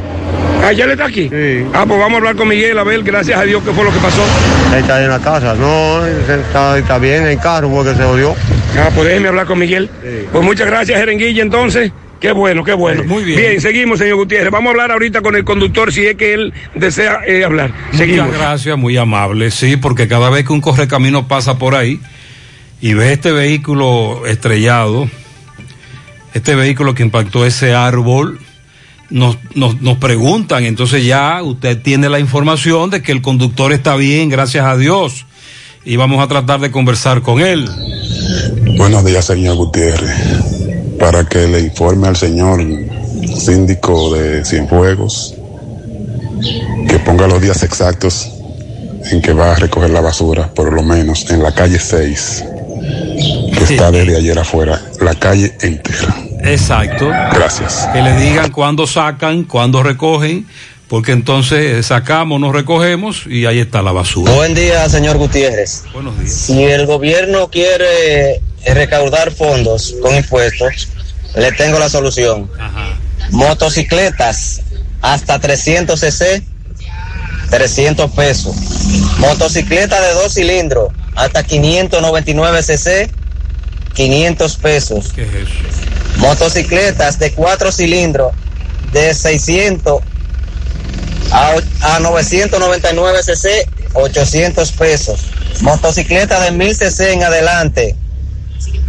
Ah, 0.65 0.73
ya 0.73 0.87
le 0.87 0.93
está 0.93 1.05
aquí. 1.05 1.31
Ah, 1.75 1.85
pues 1.87 1.99
vamos 1.99 2.15
a 2.15 2.17
hablar 2.17 2.37
con 2.37 2.49
Miguel 2.49 2.79
a 2.79 2.85
ver, 2.85 3.03
gracias 3.03 3.39
a 3.39 3.43
Dios, 3.43 3.63
qué 3.63 3.73
fue 3.73 3.85
lo 3.85 3.93
que 3.93 3.99
pasó. 3.99 4.23
Él 4.73 4.81
está 4.81 5.03
en 5.03 5.11
la 5.11 5.21
casa. 5.21 5.55
No, 5.55 6.07
está, 6.07 6.79
está 6.79 6.99
bien 6.99 7.25
en 7.25 7.29
el 7.29 7.39
carro 7.39 7.71
porque 7.71 7.95
se 7.95 8.03
odió. 8.03 8.35
Ah, 8.79 8.89
pues 8.95 9.09
déjeme 9.09 9.29
hablar 9.29 9.47
con 9.47 9.59
Miguel. 9.59 9.91
Pues 10.33 10.45
muchas 10.45 10.67
gracias, 10.67 10.99
Jerenguilla, 10.99 11.43
entonces. 11.43 11.93
Qué 12.19 12.33
bueno, 12.33 12.65
qué 12.65 12.73
bueno. 12.73 13.05
Muy 13.05 13.23
bien. 13.23 13.39
Bien, 13.39 13.61
seguimos, 13.61 13.99
señor 13.99 14.17
Gutiérrez. 14.17 14.51
Vamos 14.51 14.69
a 14.69 14.71
hablar 14.71 14.93
ahorita 14.93 15.21
con 15.21 15.37
el 15.37 15.45
conductor 15.45 15.93
si 15.93 16.07
es 16.07 16.17
que 16.17 16.33
él 16.33 16.55
desea 16.75 17.21
eh, 17.27 17.45
hablar. 17.45 17.71
Seguimos. 17.93 18.29
Muchas 18.29 18.41
gracias, 18.41 18.79
muy 18.79 18.97
amable. 18.97 19.51
Sí, 19.51 19.77
porque 19.77 20.09
cada 20.09 20.31
vez 20.31 20.47
que 20.47 20.55
un 20.55 20.63
correcamino 20.63 21.29
pasa 21.29 21.59
por 21.59 21.75
ahí 21.75 22.01
y 22.81 22.95
ve 22.95 23.13
este 23.13 23.31
vehículo 23.33 24.25
estrellado, 24.27 25.11
este 26.33 26.55
vehículo 26.55 26.95
que 26.95 27.03
impactó 27.03 27.45
ese 27.45 27.75
árbol, 27.75 28.41
nos, 29.11 29.37
nos, 29.55 29.81
nos 29.81 29.99
preguntan, 29.99 30.65
entonces 30.65 31.05
ya 31.05 31.43
usted 31.43 31.81
tiene 31.81 32.09
la 32.09 32.19
información 32.19 32.91
de 32.91 33.03
que 33.03 33.13
el 33.13 33.23
conductor 33.23 33.73
está 33.73 33.97
bien, 33.97 34.29
gracias 34.29 34.65
a 34.65 34.77
Dios, 34.77 35.27
y 35.85 35.97
vamos 35.97 36.23
a 36.23 36.29
tratar 36.29 36.61
de 36.61 36.71
conversar 36.71 37.23
con 37.23 37.41
él. 37.41 37.69
Buenos 38.77 39.05
días, 39.05 39.25
señor 39.25 39.57
Gutiérrez. 39.57 40.11
Para 40.99 41.25
que 41.25 41.47
le 41.47 41.61
informe 41.61 42.09
al 42.09 42.17
señor 42.17 42.65
síndico 43.37 44.15
de 44.15 44.45
Cienfuegos 44.45 45.35
que 46.89 46.99
ponga 46.99 47.27
los 47.27 47.41
días 47.41 47.63
exactos 47.63 48.31
en 49.11 49.21
que 49.21 49.33
va 49.33 49.53
a 49.53 49.55
recoger 49.55 49.91
la 49.91 50.01
basura, 50.01 50.53
por 50.53 50.73
lo 50.73 50.83
menos 50.83 51.31
en 51.31 51.43
la 51.43 51.53
calle 51.53 51.79
6, 51.79 52.45
que 53.57 53.65
está 53.65 53.91
desde 53.93 54.17
ayer 54.17 54.39
afuera, 54.39 54.81
la 55.01 55.15
calle 55.15 55.55
entera. 55.61 56.15
Exacto. 56.45 57.09
Gracias. 57.09 57.89
Que 57.93 58.03
le 58.03 58.17
digan 58.17 58.51
cuándo 58.51 58.87
sacan, 58.87 59.45
cuándo 59.45 59.83
recogen, 59.83 60.47
porque 60.89 61.13
entonces 61.13 61.87
sacamos, 61.87 62.41
nos 62.41 62.53
recogemos 62.53 63.27
y 63.27 63.47
ahí 63.47 63.59
está 63.59 63.83
la 63.83 63.93
basura. 63.93 64.33
Buen 64.33 64.55
día, 64.55 64.89
señor 64.89 65.17
Gutiérrez. 65.17 65.85
Buenos 65.93 66.19
días. 66.19 66.33
Si 66.33 66.63
el 66.63 66.87
gobierno 66.87 67.49
quiere 67.49 68.35
eh, 68.65 68.75
recaudar 68.75 69.33
fondos 69.33 69.95
con 70.03 70.15
impuestos, 70.15 70.89
le 71.37 71.53
tengo 71.53 71.79
la 71.79 71.89
solución. 71.89 72.51
Motocicletas 73.31 74.61
hasta 75.01 75.39
300 75.39 75.99
cc, 75.99 76.43
300 77.51 78.11
pesos. 78.13 78.57
Motocicleta 79.19 80.01
de 80.01 80.13
dos 80.15 80.35
cilindros 80.35 80.93
hasta 81.15 81.43
599 81.43 82.63
cc, 82.63 83.11
500 83.95 84.57
pesos. 84.57 85.13
¿Qué 85.15 85.23
es 85.23 85.35
eso? 85.35 86.19
Motocicletas 86.19 87.19
de 87.19 87.33
cuatro 87.33 87.73
cilindros 87.73 88.33
de 88.93 89.15
600 89.15 90.03
a, 91.31 91.55
a 91.81 92.01
999 92.01 93.23
cc, 93.23 93.69
800 93.95 94.73
pesos. 94.73 95.21
Motocicleta 95.61 96.41
de 96.41 96.51
1000 96.51 96.77
cc 96.77 97.13
en 97.13 97.23
adelante, 97.25 97.97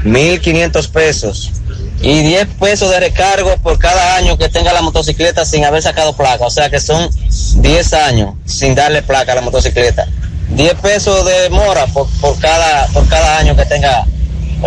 1500 0.04 0.88
pesos. 0.88 1.52
Y 2.02 2.22
10 2.22 2.48
pesos 2.60 2.92
de 2.92 3.00
recargo 3.00 3.58
por 3.58 3.80
cada 3.80 4.18
año 4.18 4.38
que 4.38 4.50
tenga 4.50 4.74
la 4.74 4.82
motocicleta 4.82 5.46
sin 5.46 5.66
haber 5.66 5.82
sacado 5.82 6.16
placa. 6.16 6.46
O 6.46 6.52
sea 6.52 6.70
que 6.70 6.80
son 6.80 7.10
10 7.62 7.94
años 7.94 8.36
sin 8.46 8.76
darle 8.76 9.02
placa 9.02 9.32
a 9.32 9.36
la 9.36 9.42
motocicleta. 9.42 10.06
10 10.50 10.76
pesos 10.76 11.26
de 11.26 11.50
mora 11.50 11.88
por, 11.88 12.08
por 12.22 12.38
cada, 12.40 12.86
por 12.88 13.08
cada 13.08 13.40
año 13.40 13.56
que 13.56 13.66
tenga 13.66 14.06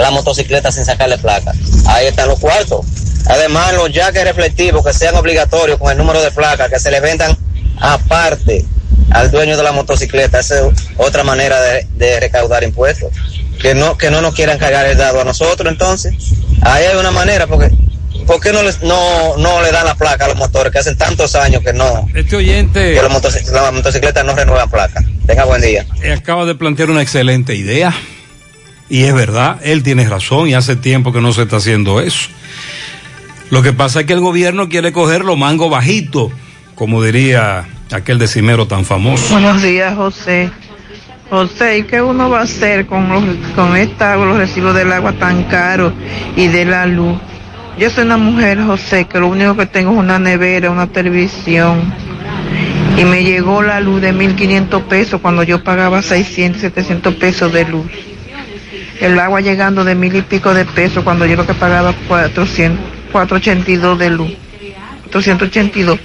la 0.00 0.10
motocicleta 0.10 0.70
sin 0.72 0.84
sacarle 0.84 1.18
placa. 1.18 1.52
Ahí 1.86 2.06
están 2.06 2.28
los 2.28 2.38
cuartos. 2.40 2.86
Además, 3.26 3.74
los 3.74 3.90
jaques 3.92 4.24
reflectivos 4.24 4.84
que 4.84 4.92
sean 4.92 5.14
obligatorios 5.16 5.78
con 5.78 5.90
el 5.92 5.98
número 5.98 6.22
de 6.22 6.30
placa, 6.30 6.68
que 6.68 6.78
se 6.78 6.90
le 6.90 7.00
vendan 7.00 7.36
aparte 7.80 8.64
al 9.10 9.30
dueño 9.30 9.56
de 9.56 9.62
la 9.62 9.72
motocicleta. 9.72 10.40
Esa 10.40 10.60
es 10.60 10.64
otra 10.96 11.24
manera 11.24 11.60
de, 11.60 11.86
de 11.96 12.20
recaudar 12.20 12.62
impuestos. 12.64 13.12
Que 13.60 13.74
no, 13.74 13.98
que 13.98 14.10
no 14.10 14.20
nos 14.20 14.34
quieran 14.34 14.58
cargar 14.58 14.86
el 14.86 14.96
dado 14.96 15.20
a 15.20 15.24
nosotros, 15.24 15.70
entonces. 15.70 16.14
Ahí 16.62 16.84
hay 16.86 16.96
una 16.96 17.10
manera, 17.10 17.46
porque 17.46 17.70
¿por 18.26 18.40
qué 18.40 18.52
no, 18.52 18.62
les, 18.62 18.82
no, 18.82 19.36
no 19.36 19.62
le 19.62 19.72
dan 19.72 19.84
la 19.86 19.94
placa 19.96 20.26
a 20.26 20.28
los 20.28 20.36
motores 20.36 20.72
que 20.72 20.78
hacen 20.78 20.96
tantos 20.96 21.34
años 21.34 21.62
que 21.64 21.72
no, 21.72 22.06
Este 22.14 22.36
oyente 22.36 22.94
que 22.94 23.02
las 23.02 23.72
motocicletas 23.72 24.24
no 24.24 24.34
renuevan 24.34 24.70
placa? 24.70 25.02
Tenga 25.26 25.44
buen 25.44 25.60
día. 25.60 25.84
eh, 26.02 26.12
acaba 26.12 26.44
de 26.46 26.54
plantear 26.54 26.90
una 26.90 27.02
excelente 27.02 27.54
idea. 27.54 27.92
Y 28.90 29.02
es 29.04 29.14
verdad, 29.14 29.60
él 29.62 29.82
tiene 29.82 30.08
razón 30.08 30.48
y 30.48 30.54
hace 30.54 30.76
tiempo 30.76 31.12
que 31.12 31.20
no 31.20 31.32
se 31.32 31.42
está 31.42 31.56
haciendo 31.56 32.00
eso. 32.00 32.30
Lo 33.50 33.62
que 33.62 33.72
pasa 33.72 34.00
es 34.00 34.06
que 34.06 34.12
el 34.12 34.20
gobierno 34.20 34.68
quiere 34.68 34.92
coger 34.92 35.24
los 35.24 35.38
mangos 35.38 35.70
bajitos, 35.70 36.30
como 36.74 37.02
diría 37.02 37.66
aquel 37.92 38.18
decimero 38.18 38.66
tan 38.66 38.84
famoso. 38.84 39.32
Buenos 39.32 39.62
días, 39.62 39.94
José. 39.94 40.50
José, 41.30 41.78
¿y 41.78 41.82
qué 41.82 42.00
uno 42.00 42.30
va 42.30 42.40
a 42.40 42.42
hacer 42.42 42.86
con 42.86 43.08
los, 43.10 43.22
con 43.54 43.76
esta, 43.76 44.16
los 44.16 44.38
recibos 44.38 44.74
del 44.74 44.90
agua 44.92 45.12
tan 45.12 45.44
caros 45.44 45.92
y 46.36 46.48
de 46.48 46.64
la 46.64 46.86
luz? 46.86 47.18
Yo 47.78 47.90
soy 47.90 48.04
una 48.04 48.16
mujer, 48.16 48.62
José, 48.62 49.04
que 49.04 49.20
lo 49.20 49.28
único 49.28 49.54
que 49.54 49.66
tengo 49.66 49.92
es 49.92 49.98
una 49.98 50.18
nevera, 50.18 50.70
una 50.70 50.86
televisión. 50.86 51.92
Y 52.96 53.04
me 53.04 53.22
llegó 53.22 53.62
la 53.62 53.80
luz 53.80 54.00
de 54.00 54.12
1.500 54.12 54.82
pesos 54.84 55.20
cuando 55.20 55.42
yo 55.42 55.62
pagaba 55.62 56.02
600, 56.02 56.60
700 56.60 57.14
pesos 57.14 57.52
de 57.52 57.64
luz. 57.66 57.86
El 59.00 59.18
agua 59.18 59.40
llegando 59.40 59.84
de 59.84 59.94
mil 59.94 60.14
y 60.16 60.22
pico 60.22 60.54
de 60.54 60.64
pesos 60.64 61.04
cuando 61.04 61.24
yo 61.26 61.36
lo 61.36 61.46
que 61.46 61.54
pagaba 61.54 61.94
400, 62.08 62.84
482 63.12 63.98
de 63.98 64.10
luz. 64.10 64.32
482. 65.10 65.98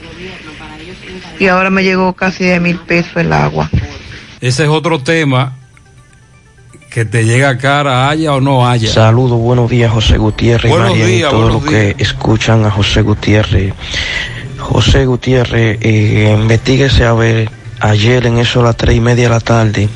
Y 1.40 1.48
ahora 1.48 1.70
me 1.70 1.84
llegó 1.84 2.14
casi 2.14 2.44
de 2.44 2.60
mil 2.60 2.78
pesos 2.78 3.18
el 3.18 3.34
agua. 3.34 3.70
Ese 4.40 4.64
es 4.64 4.70
otro 4.70 5.00
tema 5.00 5.54
que 6.94 7.06
te 7.06 7.26
llega 7.26 7.58
cara, 7.58 8.08
haya 8.10 8.34
o 8.34 8.42
no 8.42 8.68
haya. 8.68 8.88
Saludos, 8.88 9.40
buenos 9.40 9.68
días 9.70 9.92
José 9.92 10.18
Gutiérrez 10.18 10.72
Buenos 10.72 10.96
y 10.96 11.00
María 11.00 11.08
días, 11.08 11.30
y 11.30 11.36
todos 11.36 11.54
los 11.54 11.66
que 11.66 11.96
escuchan 11.98 12.64
a 12.66 12.70
José 12.70 13.02
Gutiérrez. 13.02 13.74
José 14.60 15.06
Gutiérrez, 15.06 15.80
eh, 15.82 16.38
investiguese 16.40 17.04
a 17.04 17.14
ver 17.14 17.50
ayer 17.84 18.26
en 18.28 18.38
eso 18.38 18.62
a 18.62 18.64
las 18.64 18.78
tres 18.78 18.96
y 18.96 19.02
media 19.02 19.26
de 19.26 19.30
la 19.30 19.40
tarde, 19.42 19.90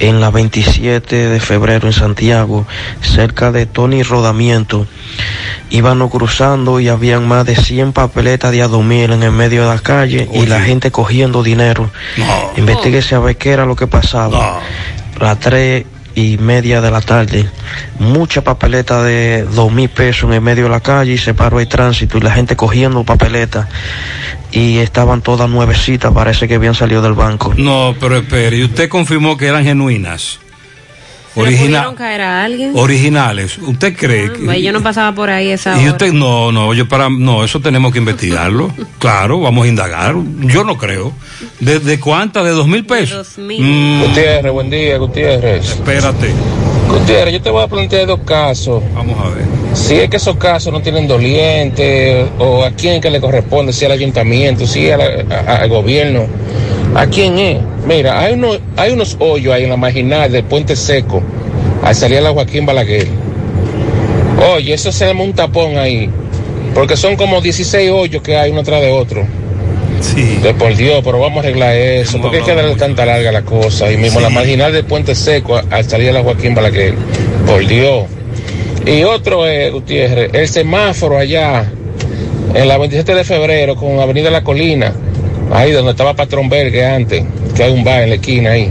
en 0.00 0.20
la 0.20 0.30
27 0.30 1.28
de 1.28 1.40
febrero 1.40 1.86
en 1.86 1.92
Santiago, 1.92 2.66
cerca 3.00 3.52
de 3.52 3.64
Tony 3.64 4.02
Rodamiento, 4.02 4.86
íbamos 5.70 6.10
cruzando 6.10 6.80
y 6.80 6.88
habían 6.88 7.28
más 7.28 7.46
de 7.46 7.54
100 7.54 7.92
papeletas 7.92 8.50
de 8.50 8.62
Adomil 8.62 9.12
en 9.12 9.22
el 9.22 9.30
medio 9.30 9.62
de 9.62 9.68
la 9.68 9.78
calle 9.80 10.28
y 10.32 10.46
la 10.46 10.60
gente 10.60 10.90
cogiendo 10.90 11.44
dinero. 11.44 11.88
Investíguese 12.56 13.14
a 13.14 13.20
ver 13.20 13.36
qué 13.36 13.50
era 13.52 13.66
lo 13.66 13.76
que 13.76 13.86
pasaba. 13.86 14.60
Las 15.20 15.38
tres 15.38 15.84
y 16.18 16.36
media 16.36 16.80
de 16.80 16.90
la 16.90 17.00
tarde, 17.00 17.48
mucha 18.00 18.42
papeleta 18.42 19.04
de 19.04 19.44
dos 19.44 19.70
mil 19.70 19.88
pesos 19.88 20.24
en 20.24 20.34
el 20.34 20.40
medio 20.40 20.64
de 20.64 20.70
la 20.70 20.80
calle 20.80 21.12
y 21.12 21.18
se 21.18 21.32
paró 21.32 21.60
el 21.60 21.68
tránsito 21.68 22.18
y 22.18 22.22
la 22.22 22.32
gente 22.32 22.56
cogiendo 22.56 23.04
papeletas 23.04 23.68
y 24.50 24.78
estaban 24.78 25.22
todas 25.22 25.48
nuevecitas, 25.48 26.12
parece 26.12 26.48
que 26.48 26.56
habían 26.56 26.74
salido 26.74 27.02
del 27.02 27.12
banco. 27.12 27.54
No, 27.56 27.94
pero 28.00 28.16
espere, 28.16 28.56
¿y 28.56 28.64
usted 28.64 28.88
confirmó 28.88 29.36
que 29.36 29.46
eran 29.46 29.62
genuinas? 29.62 30.40
¿Le 31.36 31.42
Origina- 31.42 31.66
pudieron 31.66 31.94
caer 31.94 32.20
a 32.22 32.44
alguien? 32.44 32.72
originales. 32.74 33.58
¿Usted 33.58 33.96
cree 33.96 34.32
que.? 34.32 34.50
Ay, 34.50 34.62
yo 34.62 34.72
no 34.72 34.82
pasaba 34.82 35.14
por 35.14 35.30
ahí 35.30 35.50
esa 35.50 35.76
Y 35.78 35.82
hora. 35.84 35.92
usted, 35.92 36.12
no, 36.12 36.50
no, 36.52 36.74
yo 36.74 36.88
para, 36.88 37.08
no, 37.10 37.44
eso 37.44 37.60
tenemos 37.60 37.92
que 37.92 37.98
investigarlo. 37.98 38.70
claro, 38.98 39.40
vamos 39.40 39.66
a 39.66 39.68
indagar. 39.68 40.14
Yo 40.40 40.64
no 40.64 40.76
creo. 40.78 41.12
¿De, 41.60 41.78
de 41.80 42.00
cuántas? 42.00 42.44
¿De 42.44 42.50
dos 42.50 42.66
mil 42.66 42.84
pesos? 42.84 43.34
Mm, 43.38 44.02
Gutiérrez, 44.02 44.52
buen 44.52 44.70
día, 44.70 44.96
Gutiérrez. 44.98 45.64
Espérate. 45.64 46.32
Gutiérrez, 46.88 47.34
yo 47.34 47.42
te 47.42 47.50
voy 47.50 47.62
a 47.62 47.68
plantear 47.68 48.06
dos 48.06 48.20
casos. 48.24 48.82
Vamos 48.94 49.16
a 49.24 49.28
ver. 49.28 49.44
Si 49.74 49.94
es 49.94 50.08
que 50.08 50.16
esos 50.16 50.36
casos 50.36 50.72
no 50.72 50.80
tienen 50.80 51.06
doliente, 51.06 52.26
o 52.38 52.64
a 52.64 52.70
quién 52.70 53.00
que 53.00 53.10
le 53.10 53.20
corresponde, 53.20 53.72
si 53.72 53.84
al 53.84 53.92
ayuntamiento, 53.92 54.66
si 54.66 54.90
al, 54.90 55.26
a- 55.30 55.56
al 55.56 55.68
gobierno, 55.68 56.26
¿a 56.94 57.06
quién 57.06 57.38
es? 57.38 57.58
Mira, 57.86 58.20
hay, 58.20 58.34
uno, 58.34 58.52
hay 58.76 58.92
unos 58.92 59.16
hoyos 59.18 59.54
ahí 59.54 59.64
en 59.64 59.70
la 59.70 59.76
marginal 59.76 60.30
del 60.30 60.44
Puente 60.44 60.76
Seco, 60.76 61.22
al 61.82 61.94
salir 61.94 62.18
a 62.18 62.22
la 62.22 62.30
Joaquín 62.30 62.66
Balaguer. 62.66 63.08
Oye, 64.54 64.74
eso 64.74 64.92
se 64.92 65.06
llama 65.06 65.24
un 65.24 65.32
tapón 65.32 65.78
ahí, 65.78 66.08
porque 66.74 66.96
son 66.96 67.16
como 67.16 67.40
16 67.40 67.90
hoyos 67.90 68.22
que 68.22 68.36
hay 68.36 68.50
uno 68.50 68.60
atrás 68.60 68.80
de 68.80 68.92
otro. 68.92 69.26
De 70.42 70.54
por 70.54 70.74
Dios, 70.76 71.00
pero 71.04 71.18
vamos 71.18 71.38
a 71.38 71.40
arreglar 71.40 71.74
eso. 71.74 72.20
porque 72.20 72.38
hay 72.38 72.42
que 72.44 72.54
darle 72.54 72.76
tanta 72.76 73.04
larga 73.04 73.32
la 73.32 73.42
cosa? 73.42 73.90
Y 73.90 73.96
mismo 73.96 74.20
la 74.20 74.30
marginal 74.30 74.72
del 74.72 74.84
Puente 74.84 75.14
Seco 75.14 75.60
al 75.70 75.84
salir 75.84 76.10
a 76.10 76.12
la 76.12 76.22
Joaquín 76.22 76.54
Balaguer. 76.54 76.94
Por 77.46 77.66
Dios. 77.66 78.04
Y 78.86 79.02
otro 79.02 79.46
es, 79.46 79.72
Gutiérrez, 79.72 80.30
el 80.32 80.48
semáforo 80.48 81.18
allá 81.18 81.70
en 82.54 82.68
la 82.68 82.78
27 82.78 83.14
de 83.14 83.24
febrero 83.24 83.76
con 83.76 84.00
Avenida 84.00 84.30
La 84.30 84.42
Colina, 84.42 84.94
ahí 85.52 85.72
donde 85.72 85.92
estaba 85.92 86.14
Patrón 86.14 86.48
Bergue 86.48 86.84
antes, 86.84 87.24
que 87.54 87.62
hay 87.62 87.72
un 87.72 87.84
bar 87.84 88.02
en 88.02 88.10
la 88.10 88.14
esquina 88.16 88.50
ahí. 88.50 88.70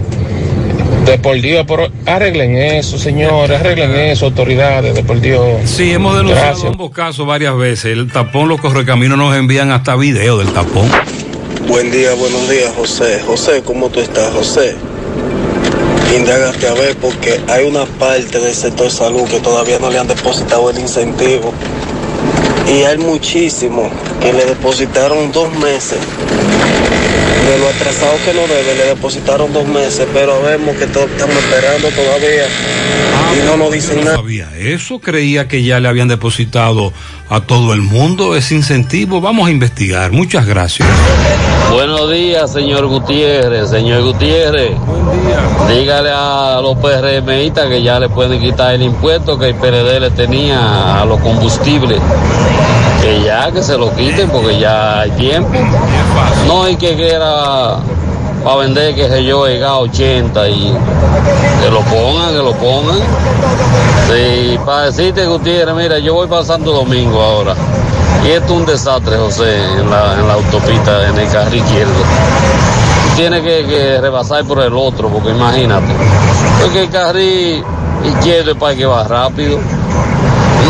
De 1.05 1.17
por 1.17 1.39
Dios, 1.39 1.63
pero 1.67 1.87
arreglen 2.05 2.57
eso, 2.57 2.97
señores, 2.97 3.59
arreglen 3.59 3.95
eso, 3.95 4.25
autoridades, 4.25 4.93
de 4.93 5.03
por 5.03 5.21
Dios. 5.21 5.61
Sí, 5.63 5.93
hemos 5.93 6.17
denunciado 6.17 6.47
Gracias. 6.49 6.71
ambos 6.71 6.91
casos 6.91 7.25
varias 7.25 7.55
veces. 7.57 7.85
El 7.93 8.11
tapón, 8.11 8.49
los 8.49 8.59
correcaminos 8.59 9.17
nos 9.17 9.35
envían 9.35 9.71
hasta 9.71 9.95
video 9.95 10.37
del 10.37 10.51
tapón. 10.51 10.89
Buen 11.67 11.91
día, 11.91 12.13
buenos 12.13 12.49
días, 12.49 12.73
José. 12.75 13.21
José, 13.25 13.61
¿cómo 13.63 13.89
tú 13.89 14.01
estás, 14.01 14.33
José? 14.33 14.75
Indágate 16.15 16.67
a 16.67 16.73
ver 16.73 16.95
porque 16.97 17.39
hay 17.47 17.65
una 17.65 17.85
parte 17.85 18.39
del 18.39 18.53
sector 18.53 18.89
salud 18.89 19.23
que 19.29 19.39
todavía 19.39 19.77
no 19.79 19.89
le 19.89 19.99
han 19.99 20.07
depositado 20.07 20.69
el 20.69 20.79
incentivo. 20.79 21.53
Y 22.69 22.83
hay 22.83 22.97
muchísimos 22.97 23.89
que 24.21 24.33
le 24.33 24.45
depositaron 24.45 25.31
dos 25.31 25.51
meses. 25.53 25.99
De 27.47 27.57
lo 27.59 27.69
atrasado 27.69 28.13
que 28.25 28.33
no 28.33 28.41
debe, 28.41 28.75
le 28.75 28.85
depositaron 28.87 29.53
dos 29.53 29.65
meses, 29.67 30.05
pero 30.13 30.41
vemos 30.43 30.75
que 30.75 30.85
to- 30.87 31.05
estamos 31.05 31.35
esperando 31.37 31.87
todavía 31.89 32.43
y 33.41 33.45
no 33.45 33.55
nos 33.55 33.71
dicen 33.71 34.03
nada. 34.03 34.17
Sabía 34.17 34.49
eso, 34.57 34.99
creía 34.99 35.47
que 35.47 35.63
ya 35.63 35.79
le 35.79 35.87
habían 35.87 36.09
depositado 36.09 36.91
a 37.29 37.39
todo 37.39 37.73
el 37.73 37.81
mundo 37.81 38.35
ese 38.35 38.53
incentivo. 38.55 39.21
Vamos 39.21 39.47
a 39.47 39.51
investigar. 39.51 40.11
Muchas 40.11 40.45
gracias. 40.45 40.87
Buenos 41.71 42.11
días, 42.11 42.51
señor 42.51 42.85
Gutiérrez. 42.87 43.69
Señor 43.69 44.01
Gutiérrez, 44.03 44.71
dígale 45.69 46.09
a 46.13 46.59
los 46.61 46.77
PRMistas 46.79 47.67
que 47.69 47.81
ya 47.81 47.97
le 47.99 48.09
pueden 48.09 48.41
quitar 48.41 48.75
el 48.75 48.81
impuesto 48.83 49.37
que 49.39 49.49
el 49.49 49.55
PRD 49.55 49.99
le 50.01 50.11
tenía 50.11 51.01
a 51.01 51.05
los 51.05 51.19
combustibles. 51.21 51.99
Que 53.01 53.21
ya, 53.23 53.51
que 53.51 53.61
se 53.61 53.77
lo 53.77 53.93
quiten 53.95 54.29
porque 54.29 54.59
ya 54.59 55.01
hay 55.01 55.11
tiempo. 55.11 55.51
No, 56.47 56.67
y 56.67 56.75
que 56.75 56.95
quiera 56.95 57.77
para 58.43 58.57
vender, 58.57 58.95
que 58.95 59.09
sé 59.09 59.25
yo, 59.25 59.45
llega 59.45 59.69
a 59.69 59.79
80 59.79 60.49
y 60.49 60.73
que 61.61 61.69
lo 61.69 61.81
pongan, 61.81 62.29
que 62.29 62.37
lo 62.37 62.53
pongan. 62.53 62.97
Sí, 64.07 64.57
para 64.65 64.83
decirte, 64.83 65.25
Gutiérrez, 65.25 65.75
mira, 65.75 65.99
yo 65.99 66.13
voy 66.13 66.27
para 66.27 66.43
Santo 66.45 66.71
Domingo 66.71 67.21
ahora. 67.21 67.55
Y 68.23 68.29
esto 68.29 68.53
es 68.53 68.59
un 68.59 68.65
desastre, 68.65 69.17
José, 69.17 69.57
en 69.79 69.89
la, 69.89 70.13
en 70.13 70.27
la 70.27 70.35
autopista, 70.35 71.07
en 71.09 71.17
el 71.17 71.29
carril 71.29 71.61
izquierdo. 71.61 71.93
Tiene 73.15 73.41
que, 73.41 73.65
que 73.65 73.99
rebasar 73.99 74.45
por 74.45 74.61
el 74.61 74.73
otro, 74.73 75.09
porque 75.09 75.31
imagínate. 75.31 75.93
Porque 76.61 76.83
el 76.83 76.89
carril 76.89 77.63
izquierdo 78.05 78.51
es 78.51 78.57
para 78.57 78.75
que 78.75 78.85
va 78.85 79.03
rápido. 79.03 79.59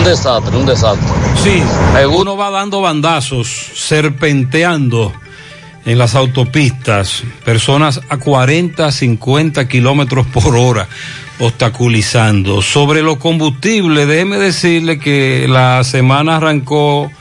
Desastre, 0.08 0.56
un 0.56 0.66
desastre. 0.66 1.06
Sí, 1.44 1.62
uno 2.10 2.38
va 2.38 2.50
dando 2.50 2.80
bandazos, 2.80 3.50
serpenteando 3.76 5.12
en 5.86 5.98
las 5.98 6.16
autopistas, 6.16 7.24
personas 7.44 8.00
a 8.08 8.16
40, 8.16 8.90
50 8.90 9.68
kilómetros 9.68 10.26
por 10.28 10.56
hora 10.56 10.88
obstaculizando. 11.40 12.62
Sobre 12.62 13.02
los 13.02 13.18
combustibles, 13.18 14.08
déjeme 14.08 14.38
decirle 14.38 14.98
que 14.98 15.46
la 15.50 15.84
semana 15.84 16.38
arrancó 16.38 17.12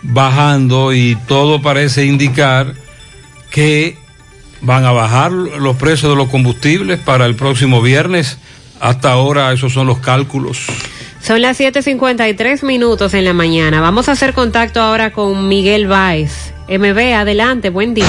bajando 0.00 0.94
y 0.94 1.18
todo 1.28 1.60
parece 1.60 2.06
indicar 2.06 2.72
que 3.50 3.98
van 4.62 4.86
a 4.86 4.92
bajar 4.92 5.32
los 5.32 5.76
precios 5.76 6.12
de 6.12 6.16
los 6.16 6.30
combustibles 6.30 6.98
para 6.98 7.26
el 7.26 7.36
próximo 7.36 7.82
viernes. 7.82 8.38
Hasta 8.80 9.12
ahora 9.12 9.52
esos 9.52 9.74
son 9.74 9.86
los 9.86 9.98
cálculos. 9.98 10.66
Son 11.26 11.42
las 11.42 11.58
7:53 11.58 12.62
minutos 12.62 13.12
en 13.12 13.24
la 13.24 13.32
mañana. 13.32 13.80
Vamos 13.80 14.08
a 14.08 14.12
hacer 14.12 14.32
contacto 14.32 14.80
ahora 14.80 15.12
con 15.12 15.48
Miguel 15.48 15.88
Báez. 15.88 16.52
MB, 16.68 17.14
adelante, 17.14 17.68
buen 17.68 17.94
día. 17.94 18.06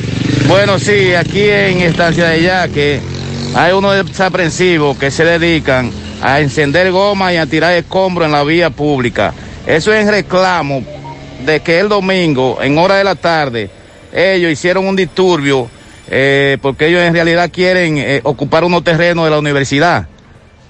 Bueno, 0.48 0.78
sí, 0.78 1.14
aquí 1.14 1.42
en 1.42 1.82
Estancia 1.82 2.26
de 2.28 2.42
Yaque 2.42 3.00
hay 3.54 3.72
unos 3.72 4.06
desaprensivos 4.06 4.96
que 4.98 5.10
se 5.10 5.24
dedican 5.24 5.92
a 6.20 6.40
encender 6.40 6.90
goma 6.90 7.32
y 7.32 7.36
a 7.36 7.46
tirar 7.46 7.74
escombros 7.74 8.26
en 8.26 8.32
la 8.32 8.42
vía 8.44 8.70
pública. 8.70 9.32
Eso 9.66 9.92
es 9.92 10.06
reclamo 10.06 10.82
de 11.44 11.60
que 11.60 11.80
el 11.80 11.88
domingo, 11.88 12.58
en 12.62 12.78
hora 12.78 12.96
de 12.96 13.04
la 13.04 13.14
tarde, 13.14 13.70
ellos 14.12 14.52
hicieron 14.52 14.86
un 14.86 14.96
disturbio 14.96 15.68
eh, 16.08 16.58
porque 16.60 16.88
ellos 16.88 17.00
en 17.00 17.14
realidad 17.14 17.50
quieren 17.52 17.98
eh, 17.98 18.20
ocupar 18.24 18.64
unos 18.64 18.84
terrenos 18.84 19.24
de 19.24 19.30
la 19.30 19.38
universidad, 19.38 20.06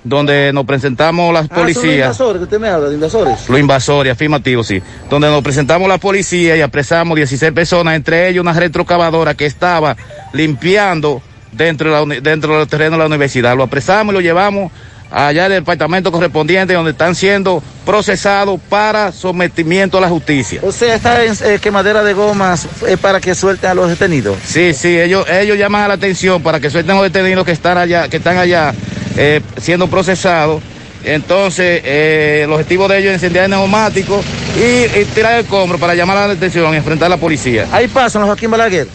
donde 0.05 0.53
nos 0.53 0.65
presentamos 0.65 1.35
las 1.35 1.49
policías. 1.49 2.11
Ah, 2.11 2.15
¿Son 2.15 2.29
los 2.29 2.37
invasores 2.37 2.39
que 2.39 2.45
usted 2.45 2.61
me 2.61 2.69
habla, 2.69 2.89
de 2.89 2.95
invasores? 2.95 3.49
Los 3.49 3.59
invasores, 3.59 4.13
afirmativo, 4.13 4.63
sí. 4.63 4.81
Donde 5.11 5.29
nos 5.29 5.43
presentamos 5.43 5.89
la 5.89 5.99
policía 5.99 6.57
y 6.57 6.61
apresamos 6.61 7.17
16 7.17 7.53
personas, 7.53 7.97
entre 7.97 8.29
ellos 8.29 8.43
una 8.43 8.53
retrocavadora 8.53 9.35
que 9.35 9.47
estaba 9.47 9.97
limpiando 10.33 11.21
dentro 11.51 12.07
de, 12.07 12.07
la 12.07 12.21
dentro 12.21 12.53
de 12.53 12.59
los 12.61 12.69
terrenos 12.69 12.93
de 12.93 12.99
la 12.99 13.07
universidad. 13.07 13.57
Lo 13.57 13.65
apresamos 13.65 14.13
y 14.13 14.15
lo 14.15 14.21
llevamos 14.21 14.71
allá 15.15 15.45
del 15.45 15.61
departamento 15.61 16.11
correspondiente 16.11 16.75
donde 16.75 16.91
están 16.91 17.15
siendo 17.15 17.63
procesados 17.87 18.61
para 18.69 19.13
sometimiento 19.13 19.99
a 19.99 20.01
la 20.01 20.09
justicia. 20.09 20.61
O 20.63 20.73
sea, 20.73 20.95
esta 20.95 21.25
eh, 21.25 21.59
quemadera 21.61 22.03
de 22.03 22.15
gomas 22.15 22.67
es 22.87 22.99
para 22.99 23.21
que 23.21 23.35
suelten 23.35 23.71
a 23.71 23.75
los 23.75 23.89
detenidos. 23.89 24.37
Sí, 24.45 24.75
sí, 24.75 24.99
ellos, 24.99 25.25
ellos 25.31 25.57
llaman 25.57 25.83
a 25.83 25.89
la 25.89 25.95
atención 25.95 26.43
para 26.43 26.59
que 26.59 26.69
suelten 26.69 26.97
a 26.97 27.01
los 27.01 27.13
detenidos 27.13 27.45
que 27.45 27.53
están 27.53 27.79
allá, 27.79 28.09
que 28.09 28.17
están 28.17 28.39
allá 28.39 28.75
eh, 29.17 29.41
siendo 29.61 29.89
procesados. 29.89 30.63
Entonces, 31.05 31.83
eh, 31.85 32.41
el 32.45 32.53
objetivo 32.53 32.89
de 32.89 32.99
ellos 32.99 33.11
es 33.11 33.23
encender 33.23 33.49
neumáticos 33.49 34.25
y, 34.57 34.99
y 34.99 35.05
tirar 35.15 35.39
el 35.39 35.45
combro 35.45 35.79
para 35.79 35.95
llamar 35.95 36.17
a 36.17 36.27
la 36.27 36.33
atención 36.33 36.73
y 36.75 36.79
enfrentar 36.79 37.07
a 37.07 37.11
la 37.11 37.19
policía. 37.19 37.69
¿Hay 37.71 37.89
paso 37.89 38.19
en 38.19 38.23
los 38.23 38.29
Joaquín 38.31 38.51
Balaguer? 38.51 38.89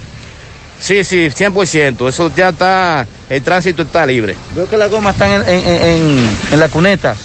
Sí, 0.82 1.03
sí, 1.03 1.28
100%. 1.28 2.09
Eso 2.09 2.32
ya 2.36 2.49
está, 2.49 3.05
el 3.30 3.41
tránsito 3.43 3.84
está 3.84 4.05
libre. 4.05 4.36
Veo 4.55 4.67
que 4.69 4.77
las 4.77 4.89
gomas 4.89 5.15
están 5.15 5.32
en, 5.32 5.49
en- 5.49 5.67
en- 5.84 6.30
en 6.51 6.59
la 6.59 6.69
cuneta. 6.69 7.15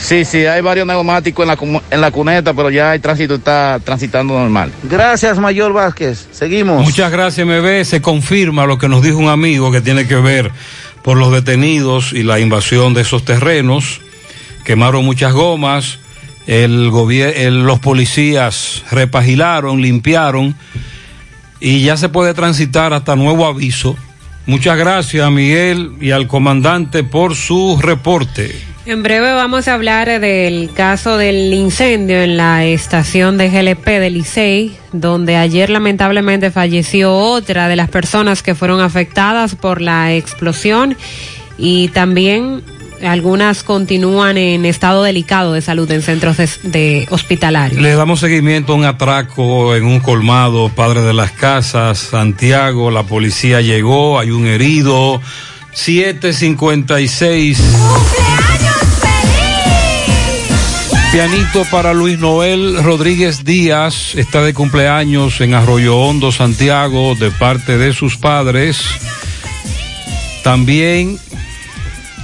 Sí, 0.00 0.24
sí, 0.24 0.46
hay 0.46 0.60
varios 0.60 0.86
neumáticos 0.86 1.42
en 1.42 1.48
la, 1.48 1.80
en 1.90 2.00
la 2.00 2.10
cuneta, 2.12 2.54
pero 2.54 2.70
ya 2.70 2.94
el 2.94 3.00
tránsito 3.00 3.34
está 3.34 3.80
transitando 3.84 4.38
normal. 4.38 4.70
Gracias, 4.84 5.38
Mayor 5.38 5.72
Vázquez. 5.72 6.28
Seguimos. 6.30 6.84
Muchas 6.84 7.10
gracias, 7.10 7.44
MB. 7.44 7.84
Se 7.84 8.00
confirma 8.00 8.64
lo 8.64 8.78
que 8.78 8.88
nos 8.88 9.02
dijo 9.02 9.16
un 9.18 9.28
amigo 9.28 9.72
que 9.72 9.80
tiene 9.80 10.06
que 10.06 10.14
ver 10.14 10.52
por 11.02 11.16
los 11.16 11.32
detenidos 11.32 12.12
y 12.12 12.22
la 12.22 12.38
invasión 12.38 12.94
de 12.94 13.00
esos 13.00 13.24
terrenos. 13.24 14.00
Quemaron 14.64 15.04
muchas 15.04 15.32
gomas, 15.32 15.98
el 16.46 16.92
el- 17.34 17.64
los 17.64 17.80
policías 17.80 18.84
repagilaron, 18.92 19.80
limpiaron 19.82 20.54
y 21.58 21.82
ya 21.82 21.96
se 21.96 22.08
puede 22.08 22.34
transitar 22.34 22.92
hasta 22.92 23.16
nuevo 23.16 23.46
aviso. 23.46 23.96
Muchas 24.48 24.78
gracias 24.78 25.26
a 25.26 25.30
Miguel 25.30 25.92
y 26.00 26.10
al 26.12 26.26
comandante 26.26 27.04
por 27.04 27.34
su 27.34 27.78
reporte. 27.82 28.58
En 28.86 29.02
breve 29.02 29.34
vamos 29.34 29.68
a 29.68 29.74
hablar 29.74 30.20
del 30.20 30.70
caso 30.72 31.18
del 31.18 31.52
incendio 31.52 32.22
en 32.22 32.38
la 32.38 32.64
estación 32.64 33.36
de 33.36 33.50
GLP 33.50 33.84
de 33.84 34.08
Licey, 34.08 34.78
donde 34.94 35.36
ayer 35.36 35.68
lamentablemente 35.68 36.50
falleció 36.50 37.14
otra 37.14 37.68
de 37.68 37.76
las 37.76 37.90
personas 37.90 38.42
que 38.42 38.54
fueron 38.54 38.80
afectadas 38.80 39.54
por 39.54 39.82
la 39.82 40.14
explosión 40.14 40.96
y 41.58 41.88
también 41.88 42.62
algunas 43.02 43.62
continúan 43.62 44.36
en 44.38 44.64
estado 44.64 45.02
delicado 45.02 45.52
de 45.52 45.62
salud 45.62 45.90
en 45.90 46.02
centros 46.02 46.36
de, 46.36 46.48
de 46.62 47.06
hospitalarios. 47.10 47.80
Le 47.80 47.94
damos 47.94 48.20
seguimiento 48.20 48.72
a 48.72 48.76
un 48.76 48.84
atraco 48.84 49.74
en 49.74 49.84
un 49.84 50.00
colmado, 50.00 50.68
padre 50.70 51.02
de 51.02 51.14
las 51.14 51.32
casas, 51.32 51.98
Santiago, 51.98 52.90
la 52.90 53.02
policía 53.02 53.60
llegó, 53.60 54.18
hay 54.18 54.30
un 54.30 54.46
herido, 54.46 55.20
756. 55.72 57.62
Pianito 61.12 61.64
para 61.70 61.94
Luis 61.94 62.18
Noel 62.18 62.82
Rodríguez 62.82 63.42
Díaz, 63.42 64.14
está 64.14 64.42
de 64.42 64.52
cumpleaños 64.52 65.40
en 65.40 65.54
Arroyo 65.54 65.96
Hondo, 65.96 66.32
Santiago, 66.32 67.14
de 67.14 67.30
parte 67.30 67.78
de 67.78 67.94
sus 67.94 68.18
padres. 68.18 68.82
También 70.44 71.18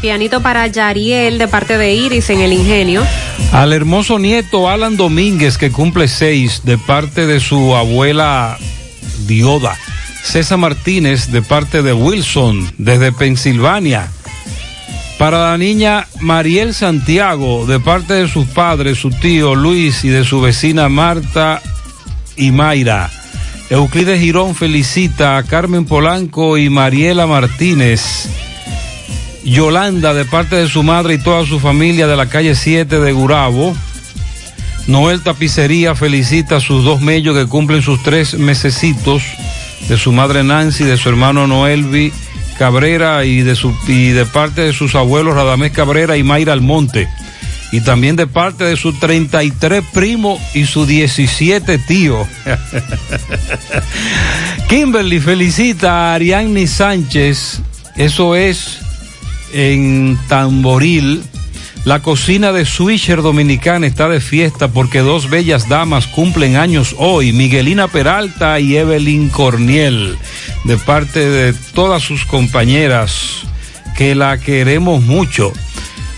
Pianito 0.04 0.42
para 0.42 0.66
Yariel 0.66 1.38
de 1.38 1.48
parte 1.48 1.78
de 1.78 1.94
Iris 1.94 2.28
en 2.28 2.42
el 2.42 2.52
Ingenio. 2.52 3.06
al 3.52 3.72
hermoso 3.72 4.18
nieto 4.18 4.68
Alan 4.68 4.98
Domínguez, 4.98 5.56
que 5.56 5.70
cumple 5.70 6.08
seis, 6.08 6.60
de 6.62 6.76
parte 6.76 7.26
de 7.26 7.40
su 7.40 7.74
abuela 7.74 8.58
Dioda. 9.26 9.74
César 10.22 10.58
Martínez, 10.58 11.30
de 11.30 11.40
parte 11.40 11.80
de 11.80 11.94
Wilson, 11.94 12.70
desde 12.76 13.12
Pensilvania. 13.12 14.10
Para 15.18 15.52
la 15.52 15.56
niña 15.56 16.06
Mariel 16.20 16.74
Santiago, 16.74 17.64
de 17.64 17.80
parte 17.80 18.12
de 18.12 18.28
sus 18.28 18.44
padres, 18.44 18.98
su 18.98 19.08
tío 19.08 19.54
Luis 19.54 20.04
y 20.04 20.10
de 20.10 20.26
su 20.26 20.42
vecina 20.42 20.90
Marta 20.90 21.62
y 22.36 22.50
Mayra. 22.50 23.10
Euclides 23.70 24.20
Girón 24.20 24.54
felicita 24.54 25.38
a 25.38 25.44
Carmen 25.44 25.86
Polanco 25.86 26.58
y 26.58 26.68
Mariela 26.68 27.26
Martínez. 27.26 28.28
Yolanda, 29.44 30.14
de 30.14 30.24
parte 30.24 30.56
de 30.56 30.68
su 30.68 30.82
madre 30.82 31.14
y 31.14 31.18
toda 31.18 31.46
su 31.46 31.60
familia 31.60 32.06
de 32.06 32.16
la 32.16 32.26
calle 32.26 32.54
7 32.54 32.98
de 32.98 33.12
Gurabo. 33.12 33.74
Noel 34.86 35.22
Tapicería 35.22 35.94
felicita 35.94 36.56
a 36.56 36.60
sus 36.60 36.84
dos 36.84 37.00
mellos 37.00 37.36
que 37.36 37.46
cumplen 37.46 37.82
sus 37.82 38.02
tres 38.02 38.34
mesecitos, 38.34 39.22
de 39.88 39.96
su 39.96 40.12
madre 40.12 40.44
Nancy, 40.44 40.84
de 40.84 40.96
su 40.96 41.08
hermano 41.08 41.46
Noelvi 41.46 42.12
Cabrera 42.58 43.24
y 43.24 43.42
de, 43.42 43.56
su, 43.56 43.74
y 43.86 44.10
de 44.10 44.24
parte 44.24 44.62
de 44.62 44.72
sus 44.72 44.94
abuelos 44.94 45.34
Radamés 45.34 45.72
Cabrera 45.72 46.16
y 46.16 46.22
Mayra 46.22 46.52
Almonte. 46.52 47.08
Y 47.72 47.80
también 47.80 48.14
de 48.14 48.26
parte 48.26 48.64
de 48.64 48.76
sus 48.76 48.98
33 49.00 49.82
primos 49.92 50.40
y 50.54 50.64
sus 50.64 50.86
17 50.86 51.78
tíos. 51.78 52.28
Kimberly 54.68 55.18
felicita 55.18 55.92
a 55.92 56.14
Ariadne 56.14 56.66
Sánchez, 56.66 57.60
eso 57.96 58.36
es 58.36 58.83
en 59.52 60.18
Tamboril. 60.28 61.22
La 61.84 62.00
cocina 62.00 62.52
de 62.52 62.64
Swisher 62.64 63.20
Dominicana 63.20 63.86
está 63.86 64.08
de 64.08 64.20
fiesta 64.20 64.68
porque 64.68 65.00
dos 65.00 65.28
bellas 65.28 65.68
damas 65.68 66.06
cumplen 66.06 66.56
años 66.56 66.94
hoy, 66.98 67.32
Miguelina 67.32 67.88
Peralta 67.88 68.58
y 68.58 68.76
Evelyn 68.76 69.28
Corniel, 69.28 70.16
de 70.64 70.78
parte 70.78 71.28
de 71.28 71.52
todas 71.74 72.02
sus 72.02 72.24
compañeras 72.24 73.42
que 73.98 74.14
la 74.14 74.38
queremos 74.38 75.02
mucho. 75.02 75.52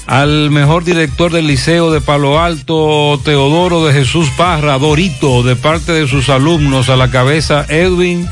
Al 0.06 0.52
mejor 0.52 0.84
director 0.84 1.32
del 1.32 1.48
Liceo 1.48 1.90
de 1.90 2.00
Palo 2.00 2.40
Alto, 2.40 3.20
Teodoro 3.24 3.84
de 3.84 3.92
Jesús 3.92 4.28
Parra, 4.36 4.78
Dorito, 4.78 5.42
de 5.42 5.56
parte 5.56 5.90
de 5.90 6.06
sus 6.06 6.28
alumnos, 6.28 6.88
a 6.88 6.96
la 6.96 7.10
cabeza 7.10 7.66
Edwin 7.68 8.28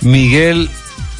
Miguel 0.00 0.70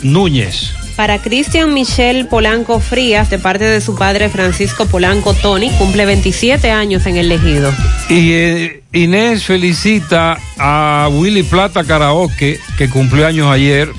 Núñez. 0.03 0.82
Para 0.97 1.21
Cristian 1.21 1.73
Michel 1.73 2.27
Polanco 2.27 2.79
Frías, 2.79 3.31
de 3.31 3.39
parte 3.39 3.65
de 3.65 3.81
su 3.81 3.95
padre 3.97 4.29
Francisco 4.29 4.87
Polanco 4.87 5.33
Tony, 5.35 5.71
cumple 5.79 6.05
27 6.05 6.71
años 6.71 7.07
en 7.07 7.17
el 7.17 7.33
Ejido. 7.33 7.73
Y 8.09 8.33
eh, 8.33 8.83
Inés 8.93 9.45
felicita 9.45 10.39
a 10.59 11.09
Willy 11.11 11.43
Plata 11.43 11.85
Karaoke, 11.85 12.61
que 12.77 12.89
cumplió 12.91 13.27
años 13.27 13.49
ayer. 13.49 13.91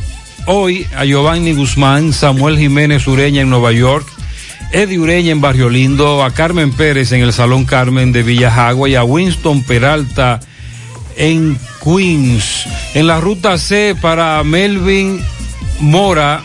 Hoy 0.46 0.86
a 0.96 1.06
Giovanni 1.06 1.54
Guzmán, 1.54 2.14
Samuel 2.14 2.60
Jiménez 2.60 3.08
Ureña 3.08 3.42
en 3.42 3.50
Nueva 3.50 3.72
York, 3.72 4.06
Eddie 4.72 5.00
Ureña 5.00 5.32
en 5.32 5.42
Barrio 5.42 5.70
Lindo, 5.70 6.24
a 6.24 6.32
Carmen 6.32 6.72
Pérez 6.74 7.12
en 7.12 7.22
el 7.22 7.34
Salón 7.34 7.66
Carmen 7.66 8.12
de 8.12 8.24
Villajagua 8.24 8.90
y 8.90 8.96
a 8.96 9.04
Winston 9.04 9.64
Peralta 9.64 10.40
en 11.16 11.58
Queens. 11.84 12.66
En 12.94 13.08
la 13.08 13.20
ruta 13.20 13.58
C 13.58 13.96
para 14.00 14.44
Melvin 14.44 15.24
Mora, 15.80 16.44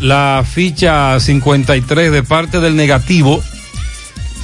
la 0.00 0.44
ficha 0.48 1.18
53 1.18 2.12
de 2.12 2.22
parte 2.22 2.60
del 2.60 2.76
negativo 2.76 3.42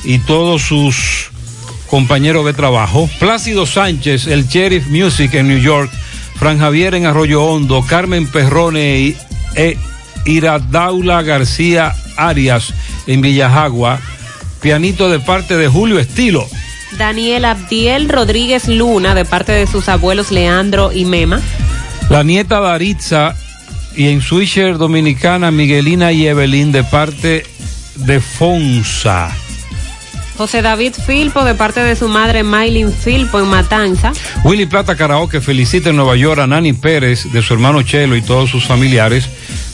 y 0.05 0.18
todos 0.18 0.62
sus 0.62 1.30
compañeros 1.88 2.46
de 2.46 2.53
trabajo. 2.53 3.11
Plácido 3.18 3.66
Sánchez, 3.66 4.26
el 4.26 4.46
Sheriff 4.46 4.86
Music 4.86 5.34
en 5.34 5.48
New 5.48 5.59
York. 5.59 5.90
Fran 6.36 6.59
Javier 6.59 6.94
en 6.94 7.07
Arroyo 7.07 7.44
Hondo. 7.44 7.84
Carmen 7.86 8.26
Perrone 8.26 8.98
y 8.98 9.16
e 9.57 9.76
Iradaula 10.24 11.22
García 11.22 11.94
Arias 12.16 12.72
en 13.07 13.20
Villajagua. 13.20 13.98
Pianito 14.61 15.09
de 15.09 15.20
parte 15.20 15.57
de 15.57 15.68
Julio 15.68 15.98
Estilo. 15.98 16.46
Daniel 16.98 17.44
Abdiel 17.44 18.09
Rodríguez 18.09 18.68
Luna, 18.68 19.14
de 19.14 19.24
parte 19.24 19.53
de 19.53 19.66
sus 19.66 19.88
abuelos 19.88 20.30
Leandro 20.30 20.92
y 20.92 21.05
Mema. 21.05 21.40
La 22.09 22.24
nieta 22.24 22.61
Daritza 22.61 23.36
y 23.97 24.09
en 24.09 24.20
Swisher 24.20 24.78
Dominicana 24.78 25.51
Miguelina 25.51 26.12
y 26.12 26.26
Evelyn 26.26 26.72
de 26.72 26.84
parte 26.84 27.45
de 27.97 28.20
Fonsa. 28.20 29.30
José 30.41 30.62
David 30.62 30.95
Filpo, 30.95 31.45
de 31.45 31.55
parte 31.55 31.80
de 31.80 31.95
su 31.95 32.09
madre 32.09 32.43
Maylin 32.43 32.91
Filpo 32.91 33.38
en 33.38 33.47
Matanza. 33.47 34.12
Willy 34.43 34.64
Plata 34.64 34.97
Karaoke 34.97 35.43
felicita 35.43 35.91
en 35.91 35.97
Nueva 35.97 36.16
York 36.16 36.41
a 36.41 36.47
Nani 36.47 36.72
Pérez, 36.72 37.30
de 37.30 37.43
su 37.43 37.53
hermano 37.53 37.82
Chelo 37.82 38.16
y 38.16 38.22
todos 38.22 38.49
sus 38.49 38.64
familiares. 38.64 39.28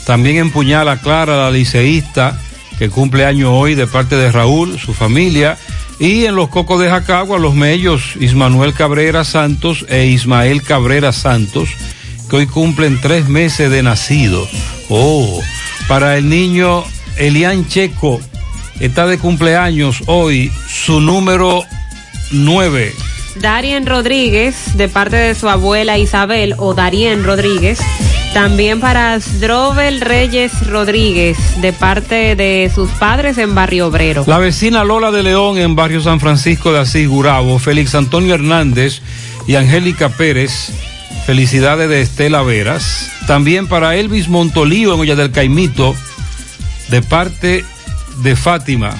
También 0.05 0.35
en 0.35 0.51
Puñal 0.51 0.89
a 0.89 0.97
Clara, 0.97 1.37
la 1.37 1.51
liceísta, 1.51 2.37
que 2.77 2.89
cumple 2.89 3.25
año 3.25 3.57
hoy 3.57 3.75
de 3.75 3.87
parte 3.87 4.17
de 4.17 4.29
Raúl, 4.29 4.77
su 4.77 4.93
familia. 4.93 5.57
Y 5.99 6.25
en 6.25 6.35
los 6.35 6.49
Cocos 6.49 6.81
de 6.81 6.89
Jacagua, 6.89 7.39
los 7.39 7.55
mellos 7.55 8.17
Ismanuel 8.19 8.73
Cabrera 8.73 9.23
Santos 9.23 9.85
e 9.87 10.07
Ismael 10.07 10.63
Cabrera 10.63 11.13
Santos, 11.13 11.69
que 12.29 12.35
hoy 12.35 12.47
cumplen 12.47 12.99
tres 13.01 13.27
meses 13.29 13.69
de 13.69 13.83
nacido. 13.83 14.47
Oh, 14.89 15.41
para 15.87 16.17
el 16.17 16.29
niño 16.29 16.83
Elian 17.17 17.67
Checo, 17.67 18.19
está 18.79 19.07
de 19.07 19.17
cumpleaños 19.17 20.03
hoy, 20.07 20.51
su 20.67 21.01
número 21.01 21.63
nueve. 22.31 22.93
Darien 23.35 23.85
Rodríguez, 23.85 24.77
de 24.77 24.87
parte 24.87 25.15
de 25.15 25.35
su 25.35 25.47
abuela 25.47 25.97
Isabel, 25.97 26.55
o 26.57 26.73
Darien 26.73 27.23
Rodríguez. 27.23 27.79
También 28.33 28.79
para 28.79 29.13
Asdrobel 29.13 30.01
Reyes 30.01 30.67
Rodríguez, 30.67 31.37
de 31.61 31.73
parte 31.73 32.35
de 32.35 32.71
sus 32.73 32.89
padres 32.91 33.37
en 33.37 33.55
Barrio 33.55 33.87
Obrero. 33.87 34.23
La 34.27 34.37
vecina 34.37 34.83
Lola 34.83 35.11
de 35.11 35.23
León 35.23 35.57
en 35.57 35.75
Barrio 35.75 36.01
San 36.01 36.19
Francisco 36.19 36.71
de 36.71 36.79
Asís 36.79 37.07
Gurabo, 37.07 37.57
Félix 37.57 37.95
Antonio 37.95 38.35
Hernández 38.35 39.01
y 39.47 39.55
Angélica 39.55 40.09
Pérez. 40.09 40.71
Felicidades 41.27 41.89
de 41.89 42.01
Estela 42.01 42.41
Veras. 42.41 43.11
También 43.27 43.67
para 43.67 43.97
Elvis 43.97 44.29
Montolío 44.29 44.93
en 44.93 45.01
Olla 45.01 45.17
del 45.17 45.31
Caimito, 45.31 45.93
de 46.87 47.01
parte 47.01 47.65
de 48.23 48.35
Fátima. 48.37 48.91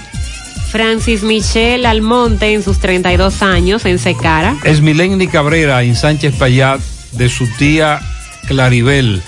Francis 0.69 1.23
Michel 1.23 1.85
Almonte 1.85 2.53
en 2.53 2.63
sus 2.63 2.79
32 2.79 3.41
años 3.43 3.85
en 3.85 3.97
Secara. 3.97 4.57
Esmilenni 4.65 5.29
Cabrera 5.29 5.83
en 5.83 5.95
Sánchez 5.95 6.35
Payat, 6.35 6.81
de 7.13 7.29
su 7.29 7.47
tía 7.57 8.01
Claribel. 8.45 9.23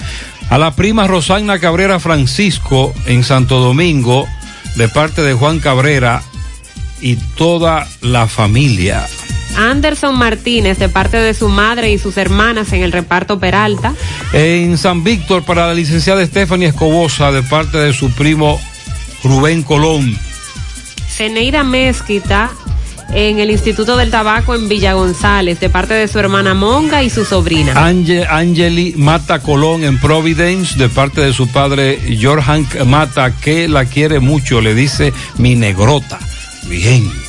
A 0.49 0.57
la 0.57 0.75
prima 0.75 1.07
Rosana 1.07 1.57
Cabrera 1.57 2.01
Francisco 2.01 2.93
en 3.05 3.23
Santo 3.23 3.61
Domingo, 3.61 4.27
de 4.75 4.89
parte 4.89 5.21
de 5.21 5.35
Juan 5.35 5.59
Cabrera 5.59 6.21
y 6.99 7.15
toda 7.15 7.87
la 8.01 8.27
familia. 8.27 9.07
Anderson 9.59 10.17
Martínez, 10.17 10.79
de 10.79 10.87
parte 10.87 11.17
de 11.17 11.33
su 11.33 11.49
madre 11.49 11.91
y 11.91 11.97
sus 11.97 12.15
hermanas 12.17 12.71
en 12.71 12.81
el 12.81 12.93
reparto 12.93 13.39
Peralta. 13.39 13.93
En 14.31 14.77
San 14.77 15.03
Víctor, 15.03 15.43
para 15.43 15.67
la 15.67 15.73
licenciada 15.73 16.25
Stephanie 16.25 16.69
Escobosa, 16.69 17.31
de 17.31 17.43
parte 17.43 17.77
de 17.77 17.91
su 17.91 18.09
primo 18.11 18.59
Rubén 19.23 19.63
Colón. 19.63 20.17
Ceneida 21.09 21.63
Mezquita 21.63 22.51
en 23.13 23.39
el 23.39 23.51
Instituto 23.51 23.97
del 23.97 24.11
Tabaco 24.11 24.55
en 24.55 24.69
Villa 24.69 24.93
González, 24.93 25.59
de 25.59 25.69
parte 25.69 25.93
de 25.93 26.07
su 26.07 26.19
hermana 26.19 26.53
Monga 26.53 27.03
y 27.03 27.09
su 27.09 27.25
sobrina. 27.25 27.73
Ange, 27.85 28.25
Angeli 28.25 28.93
Mata 28.95 29.39
Colón 29.39 29.83
en 29.83 29.99
Providence, 29.99 30.77
de 30.77 30.89
parte 30.89 31.21
de 31.21 31.33
su 31.33 31.47
padre 31.47 32.17
Jorjan 32.21 32.67
Mata, 32.85 33.35
que 33.35 33.67
la 33.67 33.85
quiere 33.85 34.19
mucho, 34.19 34.61
le 34.61 34.73
dice 34.73 35.11
mi 35.37 35.55
negrota. 35.55 36.19
Bien. 36.67 37.28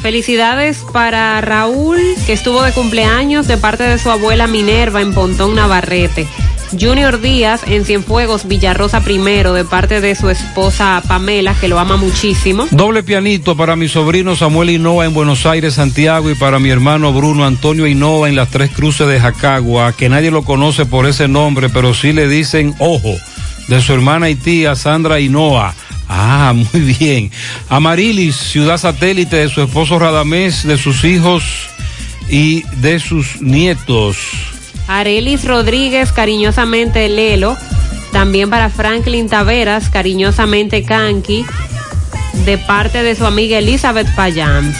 Felicidades 0.00 0.84
para 0.92 1.40
Raúl, 1.40 1.98
que 2.26 2.32
estuvo 2.32 2.62
de 2.62 2.72
cumpleaños 2.72 3.48
de 3.48 3.56
parte 3.56 3.82
de 3.82 3.98
su 3.98 4.10
abuela 4.10 4.46
Minerva 4.46 5.02
en 5.02 5.12
Pontón 5.12 5.54
Navarrete. 5.56 6.26
Junior 6.78 7.20
Díaz 7.20 7.62
en 7.66 7.84
Cienfuegos, 7.84 8.46
Villarrosa 8.46 9.00
primero, 9.00 9.54
de 9.54 9.64
parte 9.64 10.00
de 10.00 10.14
su 10.14 10.28
esposa 10.28 11.02
Pamela, 11.06 11.54
que 11.54 11.66
lo 11.66 11.78
ama 11.78 11.96
muchísimo. 11.96 12.66
Doble 12.70 13.02
pianito 13.02 13.56
para 13.56 13.74
mi 13.74 13.88
sobrino 13.88 14.36
Samuel 14.36 14.70
Hinoa 14.70 15.06
en 15.06 15.14
Buenos 15.14 15.46
Aires, 15.46 15.74
Santiago, 15.74 16.30
y 16.30 16.34
para 16.34 16.58
mi 16.58 16.68
hermano 16.68 17.12
Bruno 17.12 17.44
Antonio 17.44 17.86
Hinoa 17.86 18.28
en 18.28 18.36
las 18.36 18.50
Tres 18.50 18.70
Cruces 18.70 19.08
de 19.08 19.18
Jacagua, 19.18 19.92
que 19.94 20.08
nadie 20.08 20.30
lo 20.30 20.42
conoce 20.42 20.86
por 20.86 21.06
ese 21.06 21.26
nombre, 21.26 21.70
pero 21.70 21.94
sí 21.94 22.12
le 22.12 22.28
dicen 22.28 22.74
ojo, 22.78 23.16
de 23.68 23.80
su 23.80 23.92
hermana 23.92 24.28
y 24.28 24.34
tía 24.34 24.74
Sandra 24.74 25.20
Hinoa. 25.20 25.74
Ah, 26.08 26.54
muy 26.72 26.94
bien. 26.98 27.30
Amarilis, 27.68 28.36
ciudad 28.36 28.78
satélite 28.78 29.36
de 29.36 29.48
su 29.48 29.62
esposo 29.62 29.98
Radamés, 29.98 30.66
de 30.66 30.78
sus 30.78 31.04
hijos 31.04 31.44
y 32.28 32.62
de 32.76 32.98
sus 32.98 33.40
nietos. 33.40 34.16
Arelis 34.86 35.44
Rodríguez, 35.44 36.12
cariñosamente 36.12 37.08
Lelo. 37.08 37.56
También 38.12 38.48
para 38.48 38.70
Franklin 38.70 39.28
Taveras, 39.28 39.90
cariñosamente 39.90 40.82
Kanki, 40.82 41.44
de 42.46 42.56
parte 42.56 43.02
de 43.02 43.14
su 43.14 43.26
amiga 43.26 43.58
Elizabeth 43.58 44.08
Payán. 44.14 44.74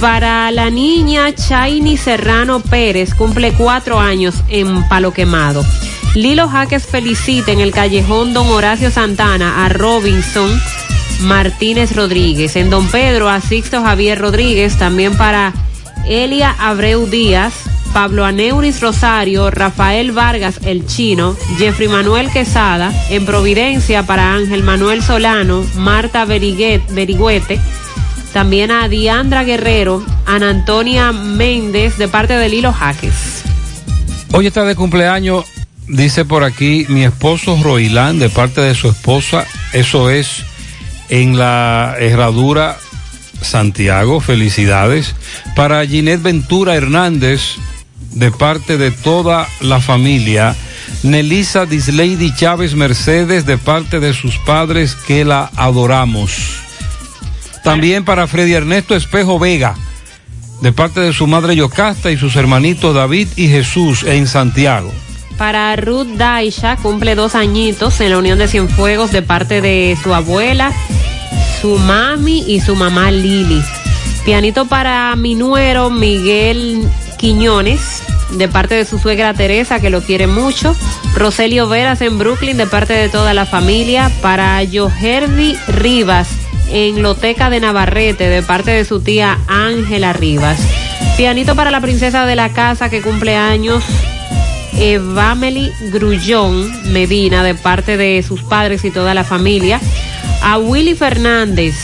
Para 0.00 0.50
la 0.50 0.70
niña 0.70 1.34
Chaini 1.34 1.96
Serrano 1.98 2.60
Pérez, 2.60 3.14
cumple 3.14 3.52
cuatro 3.52 4.00
años 4.00 4.36
en 4.48 4.88
Palo 4.88 5.12
Quemado. 5.12 5.64
Lilo 6.14 6.48
Jaques 6.48 6.86
felicita 6.86 7.52
en 7.52 7.60
el 7.60 7.72
callejón 7.72 8.32
Don 8.32 8.48
Horacio 8.48 8.90
Santana 8.90 9.64
a 9.64 9.68
Robinson 9.68 10.50
Martínez 11.20 11.94
Rodríguez. 11.94 12.56
En 12.56 12.70
Don 12.70 12.86
Pedro 12.88 13.28
a 13.28 13.40
Sixto 13.40 13.82
Javier 13.82 14.18
Rodríguez, 14.18 14.76
también 14.78 15.16
para 15.16 15.52
Elia 16.06 16.54
Abreu 16.58 17.06
Díaz, 17.06 17.54
Pablo 17.92 18.24
Aneuris 18.24 18.80
Rosario, 18.80 19.50
Rafael 19.50 20.12
Vargas 20.12 20.60
el 20.64 20.86
Chino, 20.86 21.36
Jeffrey 21.56 21.88
Manuel 21.88 22.30
Quesada, 22.30 22.92
en 23.10 23.26
Providencia 23.26 24.04
para 24.04 24.34
Ángel 24.34 24.62
Manuel 24.62 25.02
Solano, 25.02 25.64
Marta 25.76 26.24
Berigüete, 26.24 27.60
también 28.32 28.70
a 28.70 28.88
Diandra 28.88 29.44
Guerrero, 29.44 30.04
Ana 30.26 30.50
Antonia 30.50 31.12
Méndez 31.12 31.96
de 31.98 32.08
parte 32.08 32.34
de 32.34 32.48
Lilo 32.48 32.72
Jaques. 32.72 33.42
Hoy 34.32 34.46
está 34.46 34.64
de 34.64 34.76
cumpleaños, 34.76 35.44
dice 35.88 36.24
por 36.24 36.44
aquí, 36.44 36.86
mi 36.88 37.04
esposo 37.04 37.58
Roilán 37.62 38.18
de 38.18 38.28
parte 38.28 38.60
de 38.60 38.74
su 38.74 38.88
esposa, 38.88 39.46
eso 39.72 40.10
es 40.10 40.44
en 41.08 41.38
la 41.38 41.96
herradura 41.98 42.78
Santiago, 43.40 44.20
felicidades. 44.20 45.14
Para 45.56 45.86
Ginette 45.86 46.22
Ventura 46.22 46.74
Hernández, 46.74 47.56
de 48.12 48.30
parte 48.30 48.78
de 48.78 48.90
toda 48.90 49.48
la 49.60 49.80
familia. 49.80 50.56
Nelisa 51.02 51.66
Dislady 51.66 52.34
Chávez 52.34 52.74
Mercedes, 52.74 53.46
de 53.46 53.58
parte 53.58 54.00
de 54.00 54.12
sus 54.12 54.38
padres 54.38 54.94
que 54.94 55.24
la 55.24 55.50
adoramos. 55.56 56.32
También 57.62 58.04
para 58.04 58.26
Freddy 58.26 58.54
Ernesto 58.54 58.96
Espejo 58.96 59.38
Vega, 59.38 59.74
de 60.62 60.72
parte 60.72 61.00
de 61.00 61.12
su 61.12 61.26
madre 61.26 61.54
Yocasta 61.54 62.10
y 62.10 62.16
sus 62.16 62.34
hermanitos 62.36 62.94
David 62.94 63.28
y 63.36 63.48
Jesús 63.48 64.02
en 64.02 64.26
Santiago. 64.26 64.92
Para 65.38 65.76
Ruth 65.76 66.08
Daisha, 66.16 66.76
cumple 66.76 67.14
dos 67.14 67.36
añitos 67.36 68.00
en 68.00 68.10
la 68.10 68.18
Unión 68.18 68.38
de 68.38 68.48
Cienfuegos 68.48 69.12
de 69.12 69.22
parte 69.22 69.60
de 69.60 69.96
su 70.02 70.12
abuela, 70.12 70.72
su 71.60 71.78
mami 71.78 72.42
y 72.48 72.60
su 72.60 72.74
mamá 72.74 73.12
Lili. 73.12 73.62
Pianito 74.24 74.66
para 74.66 75.14
mi 75.14 75.36
nuero 75.36 75.90
Miguel 75.90 76.82
Quiñones, 77.18 78.02
de 78.32 78.48
parte 78.48 78.74
de 78.74 78.84
su 78.84 78.98
suegra 78.98 79.32
Teresa, 79.32 79.78
que 79.78 79.90
lo 79.90 80.02
quiere 80.02 80.26
mucho. 80.26 80.74
Roselio 81.14 81.68
Veras 81.68 82.02
en 82.02 82.18
Brooklyn, 82.18 82.56
de 82.56 82.66
parte 82.66 82.94
de 82.94 83.08
toda 83.08 83.32
la 83.32 83.46
familia. 83.46 84.10
Para 84.20 84.60
Joherdi 84.70 85.56
Rivas, 85.68 86.28
en 86.68 87.00
Loteca 87.00 87.48
de 87.48 87.60
Navarrete, 87.60 88.28
de 88.28 88.42
parte 88.42 88.72
de 88.72 88.84
su 88.84 89.00
tía 89.00 89.38
Ángela 89.46 90.12
Rivas. 90.12 90.58
Pianito 91.16 91.54
para 91.54 91.70
la 91.70 91.80
princesa 91.80 92.26
de 92.26 92.34
la 92.34 92.48
casa, 92.52 92.90
que 92.90 93.02
cumple 93.02 93.36
años. 93.36 93.84
Evameli 94.76 95.70
Grullón 95.92 96.92
Medina, 96.92 97.42
de 97.42 97.54
parte 97.54 97.96
de 97.96 98.22
sus 98.22 98.42
padres 98.42 98.84
y 98.84 98.90
toda 98.90 99.14
la 99.14 99.24
familia. 99.24 99.80
A 100.42 100.58
Willy 100.58 100.94
Fernández, 100.94 101.74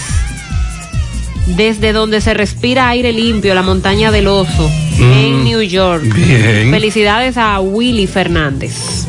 desde 1.47 1.93
donde 1.93 2.21
se 2.21 2.35
respira 2.35 2.89
aire 2.89 3.13
limpio, 3.13 3.55
la 3.55 3.63
montaña 3.63 4.11
del 4.11 4.29
oso, 4.29 4.71
Mm, 4.99 5.13
en 5.13 5.45
New 5.45 5.61
York. 5.63 6.05
bien. 6.15 6.71
Felicidades 6.71 7.37
a 7.37 7.59
Willy 7.61 8.07
Fernández. 8.07 9.07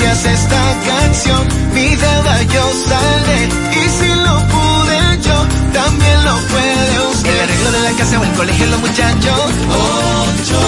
Gracias 0.00 0.26
a 0.26 0.32
esta 0.32 0.80
canción, 0.86 1.48
mi 1.74 1.88
deuda 1.88 2.42
yo 2.44 2.72
saldré. 2.88 3.48
Y 3.72 3.88
si 3.98 4.14
lo 4.14 4.38
pude 4.46 5.18
yo, 5.26 5.46
también 5.72 6.24
lo 6.24 6.36
puede 6.46 7.08
usted. 7.10 7.34
El 7.34 7.40
arreglo 7.40 7.72
de 7.72 7.80
la 7.80 7.90
casa 7.98 8.20
o 8.20 8.22
el 8.22 8.30
colegio, 8.30 8.66
los 8.66 8.80
muchachos. 8.80 9.40
Ocho 9.74 10.60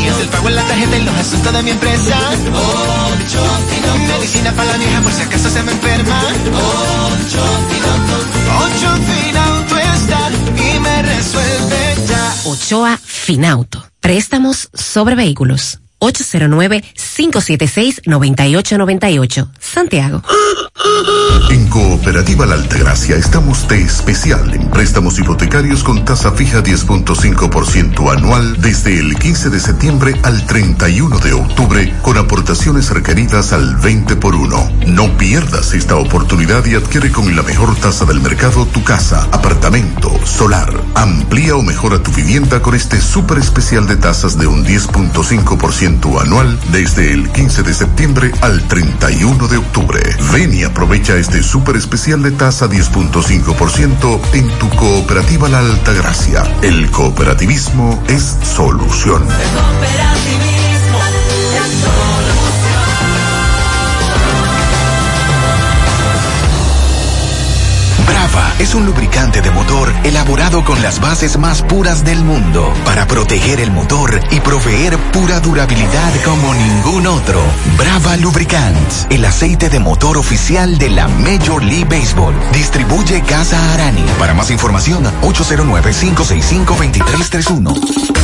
Y 0.00 0.06
es 0.08 0.18
el 0.18 0.28
pago 0.30 0.48
en 0.48 0.56
la 0.56 0.62
tarjeta 0.64 0.96
y 0.96 1.02
los 1.04 1.14
asuntos 1.14 1.52
de 1.52 1.62
mi 1.62 1.70
empresa. 1.70 2.16
Ocho 3.22 3.44
Medicina 4.08 4.50
para 4.50 4.72
la 4.72 4.78
vieja 4.78 5.00
por 5.00 5.12
si 5.12 5.22
acaso 5.22 5.48
se 5.48 5.62
me 5.62 5.70
enferma. 5.70 6.20
Ocho 7.22 7.44
Ocho 8.64 8.98
Finauto 9.06 9.78
está 9.78 10.30
y 10.56 10.80
me 10.80 11.02
resuelve 11.02 11.96
ya. 12.08 12.34
Ochoa 12.46 12.98
Finauto. 13.00 13.86
Préstamos 14.00 14.70
sobre 14.74 15.14
vehículos. 15.14 15.78
809-576-9898. 17.30 19.48
Santiago. 19.58 20.22
En 21.50 21.68
Cooperativa 21.68 22.46
La 22.46 22.54
Altagracia 22.54 23.16
estamos 23.16 23.68
de 23.68 23.82
especial 23.82 24.54
en 24.54 24.70
préstamos 24.70 25.18
hipotecarios 25.18 25.84
con 25.84 26.02
tasa 26.04 26.32
fija 26.32 26.62
10.5% 26.62 28.16
anual 28.16 28.58
desde 28.60 28.98
el 28.98 29.16
15 29.16 29.50
de 29.50 29.60
septiembre 29.60 30.14
al 30.22 30.46
31 30.46 31.18
de 31.18 31.34
octubre 31.34 31.92
con 32.02 32.16
aportaciones 32.16 32.88
requeridas 32.90 33.52
al 33.52 33.76
20 33.76 34.16
por 34.16 34.34
1. 34.34 34.72
No 34.86 35.18
pierdas 35.18 35.74
esta 35.74 35.96
oportunidad 35.96 36.64
y 36.64 36.74
adquiere 36.74 37.12
con 37.12 37.36
la 37.36 37.42
mejor 37.42 37.76
tasa 37.76 38.06
del 38.06 38.20
mercado 38.20 38.64
tu 38.66 38.82
casa, 38.82 39.28
apartamento, 39.32 40.18
solar. 40.24 40.72
Amplía 40.94 41.56
o 41.56 41.62
mejora 41.62 42.02
tu 42.02 42.10
vivienda 42.12 42.62
con 42.62 42.74
este 42.74 43.00
súper 43.00 43.38
especial 43.38 43.86
de 43.86 43.96
tasas 43.96 44.38
de 44.38 44.46
un 44.46 44.64
10.5% 44.64 46.20
anual 46.20 46.58
desde 46.70 47.11
el 47.12 47.30
15 47.30 47.62
de 47.62 47.74
septiembre 47.74 48.32
al 48.40 48.66
31 48.68 49.48
de 49.48 49.58
octubre. 49.58 50.00
Ven 50.32 50.54
y 50.54 50.64
aprovecha 50.64 51.16
este 51.16 51.42
súper 51.42 51.76
especial 51.76 52.22
de 52.22 52.30
tasa 52.30 52.68
10.5% 52.68 54.20
en 54.32 54.48
tu 54.58 54.68
cooperativa 54.70 55.48
La 55.48 55.58
Altagracia. 55.58 56.42
El 56.62 56.90
cooperativismo 56.90 58.02
es 58.08 58.38
solución. 58.42 59.22
Es 68.58 68.74
un 68.74 68.84
lubricante 68.86 69.40
de 69.40 69.50
motor 69.50 69.92
elaborado 70.04 70.64
con 70.64 70.82
las 70.82 71.00
bases 71.00 71.38
más 71.38 71.62
puras 71.62 72.04
del 72.04 72.22
mundo 72.22 72.72
para 72.84 73.06
proteger 73.06 73.60
el 73.60 73.70
motor 73.70 74.20
y 74.30 74.40
proveer 74.40 74.98
pura 75.12 75.40
durabilidad 75.40 76.12
como 76.24 76.54
ningún 76.54 77.06
otro. 77.06 77.40
Brava 77.76 78.16
Lubricants, 78.16 79.06
el 79.10 79.24
aceite 79.24 79.68
de 79.68 79.80
motor 79.80 80.16
oficial 80.16 80.78
de 80.78 80.90
la 80.90 81.08
Major 81.08 81.62
League 81.62 81.86
Baseball. 81.86 82.34
Distribuye 82.52 83.22
Casa 83.22 83.72
Arani. 83.72 84.04
Para 84.18 84.34
más 84.34 84.50
información, 84.50 85.04
809-565-2331. 85.22 88.21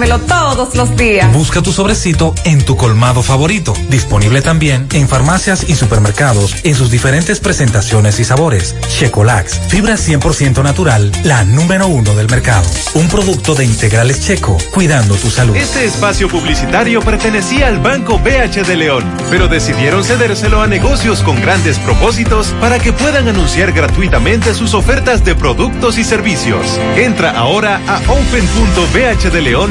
tomármelo 0.00 0.18
todos 0.20 0.74
los 0.76 0.96
días. 0.96 1.32
Busca 1.32 1.62
tu 1.62 1.72
sobrecito 1.72 2.34
en 2.44 2.64
tu 2.64 2.76
colmado 2.76 3.22
favorito. 3.22 3.74
Disponible 3.88 4.40
también 4.40 4.86
en 4.92 5.08
farmacias 5.08 5.68
y 5.68 5.74
supermercados 5.74 6.56
en 6.64 6.74
sus 6.74 6.90
diferentes 6.90 7.40
presentaciones 7.40 8.18
y 8.20 8.24
sabores. 8.24 8.74
Checolax, 8.88 9.60
fibra 9.68 9.94
100% 9.94 10.62
natural, 10.62 11.12
la 11.24 11.44
número 11.44 11.86
uno 11.86 12.14
del 12.14 12.28
mercado. 12.28 12.66
Un 12.94 13.08
producto 13.08 13.54
de 13.54 13.64
integrales 13.64 14.20
checo, 14.20 14.56
cuidando 14.72 15.16
tu 15.16 15.30
salud. 15.30 15.54
Este 15.56 15.84
espacio 15.84 16.28
publicitario 16.28 17.00
pertenecía 17.02 17.68
al 17.68 17.78
Banco 17.78 18.18
BH 18.18 18.66
de 18.66 18.76
León, 18.76 19.04
pero 19.28 19.48
decidieron 19.48 20.04
cedérselo 20.04 20.62
a 20.62 20.66
negocios 20.66 21.22
con 21.22 21.40
grandes 21.40 21.78
propósitos 21.78 22.54
para 22.60 22.78
que 22.78 22.92
puedan 22.92 23.28
anunciar 23.28 23.72
gratuitamente 23.72 24.54
sus 24.54 24.74
ofertas 24.74 25.24
de 25.24 25.34
productos 25.34 25.98
y 25.98 26.04
servicios. 26.04 26.78
Entra 26.96 27.32
ahora 27.32 27.80
a 27.86 28.00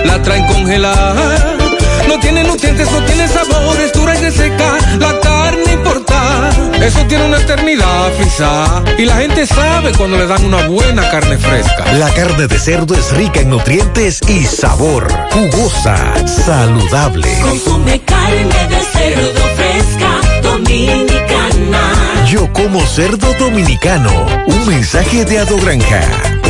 la 0.05 0.21
traen 0.21 0.47
congelada. 0.47 1.57
No 2.09 2.21
tiene 2.21 2.45
nutrientes, 2.45 2.91
no 2.93 3.03
tiene 3.07 3.27
sabor, 3.27 3.81
es 3.81 3.93
dura 3.95 4.15
y 4.15 4.21
reseca. 4.21 4.77
La 4.99 5.19
importa, 5.95 6.51
eso 6.81 7.05
tiene 7.07 7.27
una 7.27 7.39
eternidad, 7.39 8.13
fisa. 8.19 8.83
Y 8.99 9.05
la 9.05 9.17
gente 9.17 9.47
sabe 9.47 9.93
cuando 9.93 10.17
le 10.17 10.27
dan 10.27 10.45
una 10.45 10.67
buena 10.67 11.09
carne 11.11 11.39
fresca. 11.39 11.93
La 11.95 12.13
carne 12.13 12.47
de 12.47 12.59
cerdo 12.59 12.95
es 12.95 13.13
rica 13.13 13.41
en 13.41 13.51
nutrientes 13.51 14.21
y 14.29 14.45
sabor. 14.45 15.07
Jugosa, 15.33 15.97
saludable. 16.27 17.29
Consume 17.43 18.01
carne 18.01 18.69
de 18.69 18.81
cerdo 18.93 19.41
fresca, 19.57 20.43
dominicana. 20.43 22.25
Yo 22.27 22.53
como 22.53 22.81
cerdo 22.87 23.33
dominicano. 23.39 24.27
Un 24.47 24.67
mensaje 24.67 25.25
de 25.25 25.39
Ado 25.39 25.57
Granja. 25.59 26.34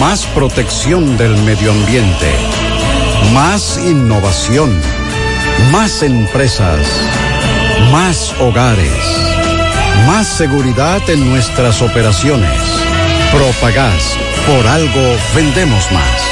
Más 0.00 0.26
protección 0.26 1.16
del 1.16 1.36
medio 1.44 1.70
ambiente. 1.70 2.30
Más 3.32 3.78
innovación. 3.78 4.70
Más 5.70 6.02
empresas. 6.02 6.86
Más 7.92 8.34
hogares. 8.40 8.88
Más 10.06 10.26
seguridad 10.26 11.00
en 11.08 11.30
nuestras 11.30 11.80
operaciones. 11.80 12.50
Propagás. 13.32 14.16
Por 14.46 14.66
algo 14.66 15.16
vendemos 15.34 15.90
más. 15.92 16.24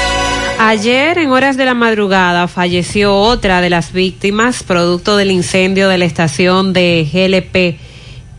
Ayer, 0.59 1.17
en 1.17 1.31
horas 1.31 1.57
de 1.57 1.65
la 1.65 1.73
madrugada, 1.73 2.47
falleció 2.47 3.15
otra 3.15 3.61
de 3.61 3.69
las 3.69 3.93
víctimas 3.93 4.63
producto 4.63 5.17
del 5.17 5.31
incendio 5.31 5.89
de 5.89 5.97
la 5.97 6.05
estación 6.05 6.73
de 6.73 7.07
GLP 7.11 7.79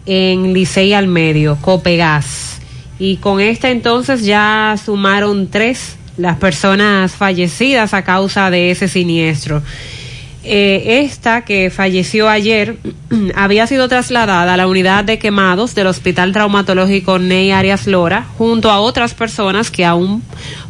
en 0.06 0.52
Licey 0.52 0.92
al 0.92 1.06
Medio, 1.06 1.56
Copegas. 1.60 2.60
Y 2.98 3.16
con 3.16 3.40
esta 3.40 3.70
entonces 3.70 4.24
ya 4.24 4.76
sumaron 4.82 5.48
tres 5.48 5.96
las 6.16 6.36
personas 6.36 7.12
fallecidas 7.12 7.92
a 7.92 8.02
causa 8.02 8.50
de 8.50 8.70
ese 8.70 8.88
siniestro. 8.88 9.62
Eh, 10.46 11.00
esta 11.02 11.42
que 11.42 11.70
falleció 11.70 12.28
ayer 12.28 12.76
había 13.34 13.66
sido 13.66 13.88
trasladada 13.88 14.52
a 14.52 14.56
la 14.58 14.66
unidad 14.66 15.02
de 15.02 15.18
quemados 15.18 15.74
del 15.74 15.86
Hospital 15.86 16.34
Traumatológico 16.34 17.18
Ney 17.18 17.50
Arias 17.50 17.86
Lora 17.86 18.26
junto 18.36 18.70
a 18.70 18.78
otras 18.78 19.14
personas 19.14 19.70
que 19.70 19.86
aún 19.86 20.22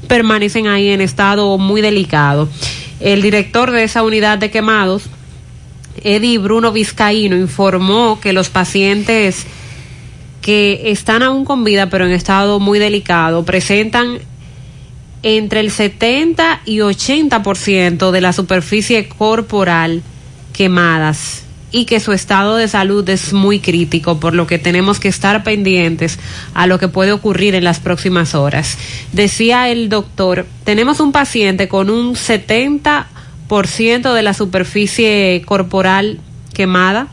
permanecen 0.06 0.68
ahí 0.68 0.90
en 0.90 1.00
estado 1.00 1.58
muy 1.58 1.80
delicado. 1.80 2.48
El 3.00 3.20
director 3.20 3.72
de 3.72 3.82
esa 3.82 4.04
unidad 4.04 4.38
de 4.38 4.52
quemados, 4.52 5.06
Eddie 6.04 6.38
Bruno 6.38 6.70
Vizcaíno, 6.70 7.36
informó 7.36 8.20
que 8.20 8.32
los 8.32 8.50
pacientes 8.50 9.44
que 10.44 10.90
están 10.90 11.22
aún 11.22 11.46
con 11.46 11.64
vida 11.64 11.88
pero 11.88 12.04
en 12.04 12.12
estado 12.12 12.60
muy 12.60 12.78
delicado 12.78 13.46
presentan 13.46 14.18
entre 15.22 15.60
el 15.60 15.70
70 15.70 16.60
y 16.66 16.80
80% 16.80 18.10
de 18.10 18.20
la 18.20 18.34
superficie 18.34 19.08
corporal 19.08 20.02
quemadas 20.52 21.44
y 21.72 21.86
que 21.86 21.98
su 21.98 22.12
estado 22.12 22.56
de 22.56 22.68
salud 22.68 23.08
es 23.08 23.32
muy 23.32 23.58
crítico, 23.58 24.20
por 24.20 24.34
lo 24.34 24.46
que 24.46 24.58
tenemos 24.58 25.00
que 25.00 25.08
estar 25.08 25.44
pendientes 25.44 26.18
a 26.52 26.66
lo 26.66 26.78
que 26.78 26.88
puede 26.88 27.12
ocurrir 27.12 27.54
en 27.54 27.64
las 27.64 27.80
próximas 27.80 28.34
horas. 28.34 28.76
Decía 29.12 29.70
el 29.70 29.88
doctor, 29.88 30.44
tenemos 30.64 31.00
un 31.00 31.12
paciente 31.12 31.68
con 31.68 31.88
un 31.88 32.16
70% 32.16 34.12
de 34.12 34.22
la 34.22 34.34
superficie 34.34 35.42
corporal 35.46 36.20
quemada 36.52 37.08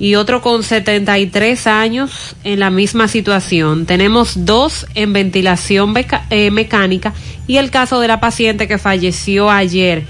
y 0.00 0.14
otro 0.14 0.40
con 0.40 0.64
73 0.64 1.66
años 1.66 2.34
en 2.42 2.58
la 2.58 2.70
misma 2.70 3.06
situación. 3.06 3.84
Tenemos 3.84 4.46
dos 4.46 4.86
en 4.94 5.12
ventilación 5.12 5.94
eh, 6.30 6.50
mecánica 6.50 7.12
y 7.46 7.58
el 7.58 7.70
caso 7.70 8.00
de 8.00 8.08
la 8.08 8.18
paciente 8.18 8.66
que 8.66 8.78
falleció 8.78 9.50
ayer 9.50 10.04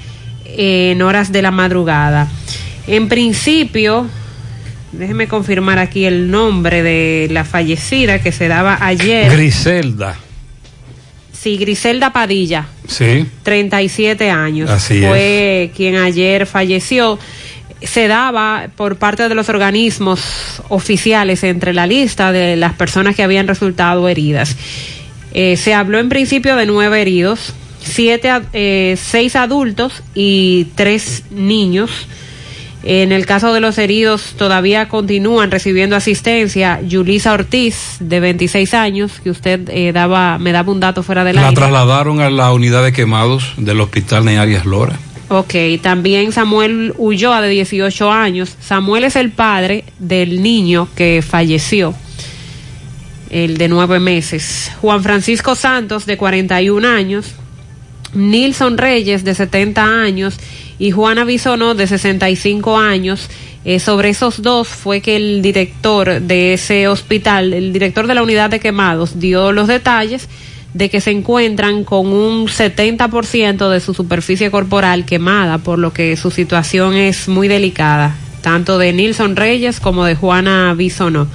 eh, 0.47 0.93
en 0.93 1.03
horas 1.03 1.33
de 1.33 1.43
la 1.43 1.51
madrugada. 1.51 2.29
En 2.87 3.09
principio, 3.09 4.07
déjeme 4.93 5.27
confirmar 5.27 5.81
aquí 5.81 6.05
el 6.05 6.31
nombre 6.31 6.85
de 6.85 7.27
la 7.33 7.45
fallecida 7.45 8.23
que 8.23 8.31
se 8.31 8.47
daba 8.47 8.79
ayer. 8.81 9.31
Griselda. 9.33 10.17
Sí, 11.33 11.57
Griselda 11.57 12.12
Padilla. 12.12 12.67
Sí. 12.87 13.27
37 13.43 14.31
años. 14.31 14.69
Así 14.69 15.01
Fue 15.01 15.73
quien 15.75 15.97
ayer 15.97 16.47
falleció. 16.47 17.19
Se 17.82 18.09
daba 18.09 18.69
por 18.77 18.97
parte 18.97 19.28
de 19.28 19.35
los 19.35 19.48
organismos 19.48 20.20
oficiales 20.69 21.43
entre 21.44 21.73
la 21.73 21.86
lista 21.86 22.32
de 22.32 22.57
las 22.57 22.74
personas 22.74 23.16
que 23.16 23.23
habían 23.23 23.48
resultado 23.48 24.09
heridas. 24.09 24.57
Eh, 25.32 25.57
se 25.57 25.74
habló 25.74 25.98
en 25.98 26.09
principio 26.09 26.57
de 26.57 26.66
nueve 26.66 27.01
heridos, 27.01 27.55
siete, 27.82 28.31
eh, 28.52 28.97
seis 29.01 29.36
adultos 29.36 30.02
y 30.15 30.69
tres 30.74 31.24
niños. 31.31 31.90
En 32.82 33.12
el 33.12 33.27
caso 33.27 33.52
de 33.52 33.61
los 33.61 33.77
heridos 33.77 34.35
todavía 34.39 34.89
continúan 34.89 35.51
recibiendo 35.51 35.97
asistencia. 35.97 36.81
Yulisa 36.81 37.35
Ortiz, 37.35 37.97
de 38.01 38.20
26 38.20 38.73
años, 38.73 39.20
que 39.23 39.31
usted 39.31 39.69
eh, 39.69 39.93
daba, 39.93 40.39
me 40.39 40.51
daba 40.52 40.73
un 40.73 40.81
dato 40.81 41.02
fuera 41.02 41.23
de 41.23 41.35
la 41.35 41.43
La 41.43 41.52
trasladaron 41.52 42.20
a 42.20 42.31
la 42.31 42.52
unidad 42.52 42.82
de 42.82 42.93
quemados 42.93 43.52
del 43.59 43.81
hospital 43.81 44.24
Nearias 44.24 44.65
Lora. 44.65 44.98
Ok, 45.32 45.55
también 45.81 46.32
Samuel 46.32 46.93
Ulloa, 46.98 47.40
de 47.40 47.48
18 47.51 48.11
años. 48.11 48.57
Samuel 48.61 49.05
es 49.05 49.15
el 49.15 49.31
padre 49.31 49.85
del 50.01 50.43
niño 50.43 50.89
que 50.97 51.23
falleció, 51.23 51.94
el 53.31 53.57
de 53.57 53.69
nueve 53.69 54.01
meses. 54.01 54.73
Juan 54.81 55.05
Francisco 55.05 55.55
Santos, 55.55 56.05
de 56.05 56.16
41 56.16 56.89
años. 56.89 57.36
Nilson 58.12 58.77
Reyes, 58.77 59.23
de 59.23 59.36
70 59.36 60.02
años. 60.02 60.35
Y 60.81 60.90
Juana 60.90 61.23
Bisono, 61.23 61.77
de 61.77 61.86
65 61.86 62.77
años. 62.77 63.28
Eh, 63.65 63.78
sobre 63.78 64.09
esos 64.09 64.43
dos 64.43 64.66
fue 64.66 65.01
que 65.01 65.15
el 65.15 65.43
director 65.43 66.20
de 66.20 66.55
ese 66.55 66.89
hospital, 66.89 67.52
el 67.52 67.73
director 67.73 68.09
de 68.09 68.15
la 68.16 68.24
unidad 68.24 68.51
de 68.51 68.59
quemados, 68.59 69.20
dio 69.20 69.52
los 69.52 69.69
detalles 69.69 70.28
de 70.75 70.89
que 70.89 71.01
se 71.01 71.11
encuentran 71.11 71.85
con 71.85 72.09
un 72.09 72.47
70% 72.47 73.69
de 73.71 73.81
su 73.81 73.95
superficie 73.95 74.51
corporal 74.51 75.05
quemada, 75.05 75.59
por 75.59 75.79
lo 75.79 75.93
que 75.93 76.17
su 76.17 76.31
situación 76.31 76.95
es 76.95 77.29
muy 77.29 77.49
delicada, 77.49 78.17
tanto 78.41 78.79
de 78.79 78.93
Nilson 78.93 79.37
Reyes 79.37 79.81
como 79.81 80.05
de 80.05 80.15
Juana 80.15 80.73
Bisono. 80.75 81.27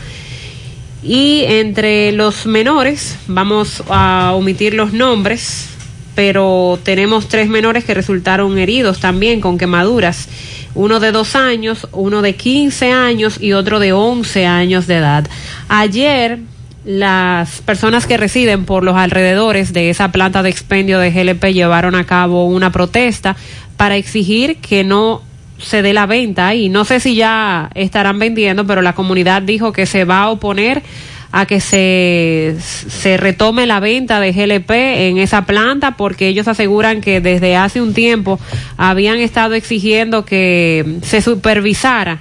Y 1.03 1.43
entre 1.47 2.11
los 2.13 2.45
menores, 2.47 3.17
vamos 3.27 3.83
a 3.89 4.31
omitir 4.33 4.73
los 4.73 4.93
nombres, 4.93 5.67
pero 6.15 6.79
tenemos 6.81 7.27
tres 7.27 7.47
menores 7.47 7.83
que 7.83 7.93
resultaron 7.93 8.57
heridos 8.57 8.99
también 8.99 9.41
con 9.41 9.57
quemaduras. 9.57 10.27
Uno 10.73 10.99
de 10.99 11.11
dos 11.11 11.35
años, 11.35 11.87
uno 11.91 12.21
de 12.21 12.35
15 12.35 12.91
años 12.91 13.39
y 13.39 13.53
otro 13.53 13.79
de 13.79 13.93
11 13.93 14.45
años 14.45 14.87
de 14.87 14.95
edad. 14.95 15.27
Ayer, 15.67 16.39
las 16.85 17.61
personas 17.61 18.05
que 18.05 18.17
residen 18.17 18.65
por 18.65 18.83
los 18.83 18.95
alrededores 18.95 19.73
de 19.73 19.89
esa 19.89 20.11
planta 20.11 20.43
de 20.43 20.49
expendio 20.49 20.99
de 20.99 21.11
GLP 21.11 21.45
llevaron 21.51 21.95
a 21.95 22.05
cabo 22.05 22.45
una 22.45 22.71
protesta 22.71 23.35
para 23.75 23.95
exigir 23.95 24.57
que 24.57 24.83
no 24.83 25.21
se 25.57 25.81
dé 25.81 25.93
la 25.93 26.05
venta. 26.05 26.53
Y 26.53 26.69
no 26.69 26.85
sé 26.85 26.99
si 26.99 27.15
ya 27.15 27.69
estarán 27.73 28.19
vendiendo, 28.19 28.65
pero 28.67 28.81
la 28.81 28.93
comunidad 28.93 29.41
dijo 29.41 29.73
que 29.73 29.87
se 29.87 30.05
va 30.05 30.21
a 30.21 30.29
oponer 30.29 30.83
a 31.31 31.47
que 31.47 31.59
se, 31.59 32.55
se 32.61 33.17
retome 33.17 33.65
la 33.65 33.79
venta 33.79 34.19
de 34.19 34.31
GLP 34.31 34.71
en 35.09 35.17
esa 35.17 35.45
planta 35.45 35.97
porque 35.97 36.27
ellos 36.27 36.47
aseguran 36.47 37.01
que 37.01 37.19
desde 37.19 37.57
hace 37.57 37.81
un 37.81 37.93
tiempo 37.93 38.39
habían 38.77 39.17
estado 39.17 39.55
exigiendo 39.55 40.23
que 40.23 40.99
se 41.01 41.21
supervisara 41.21 42.19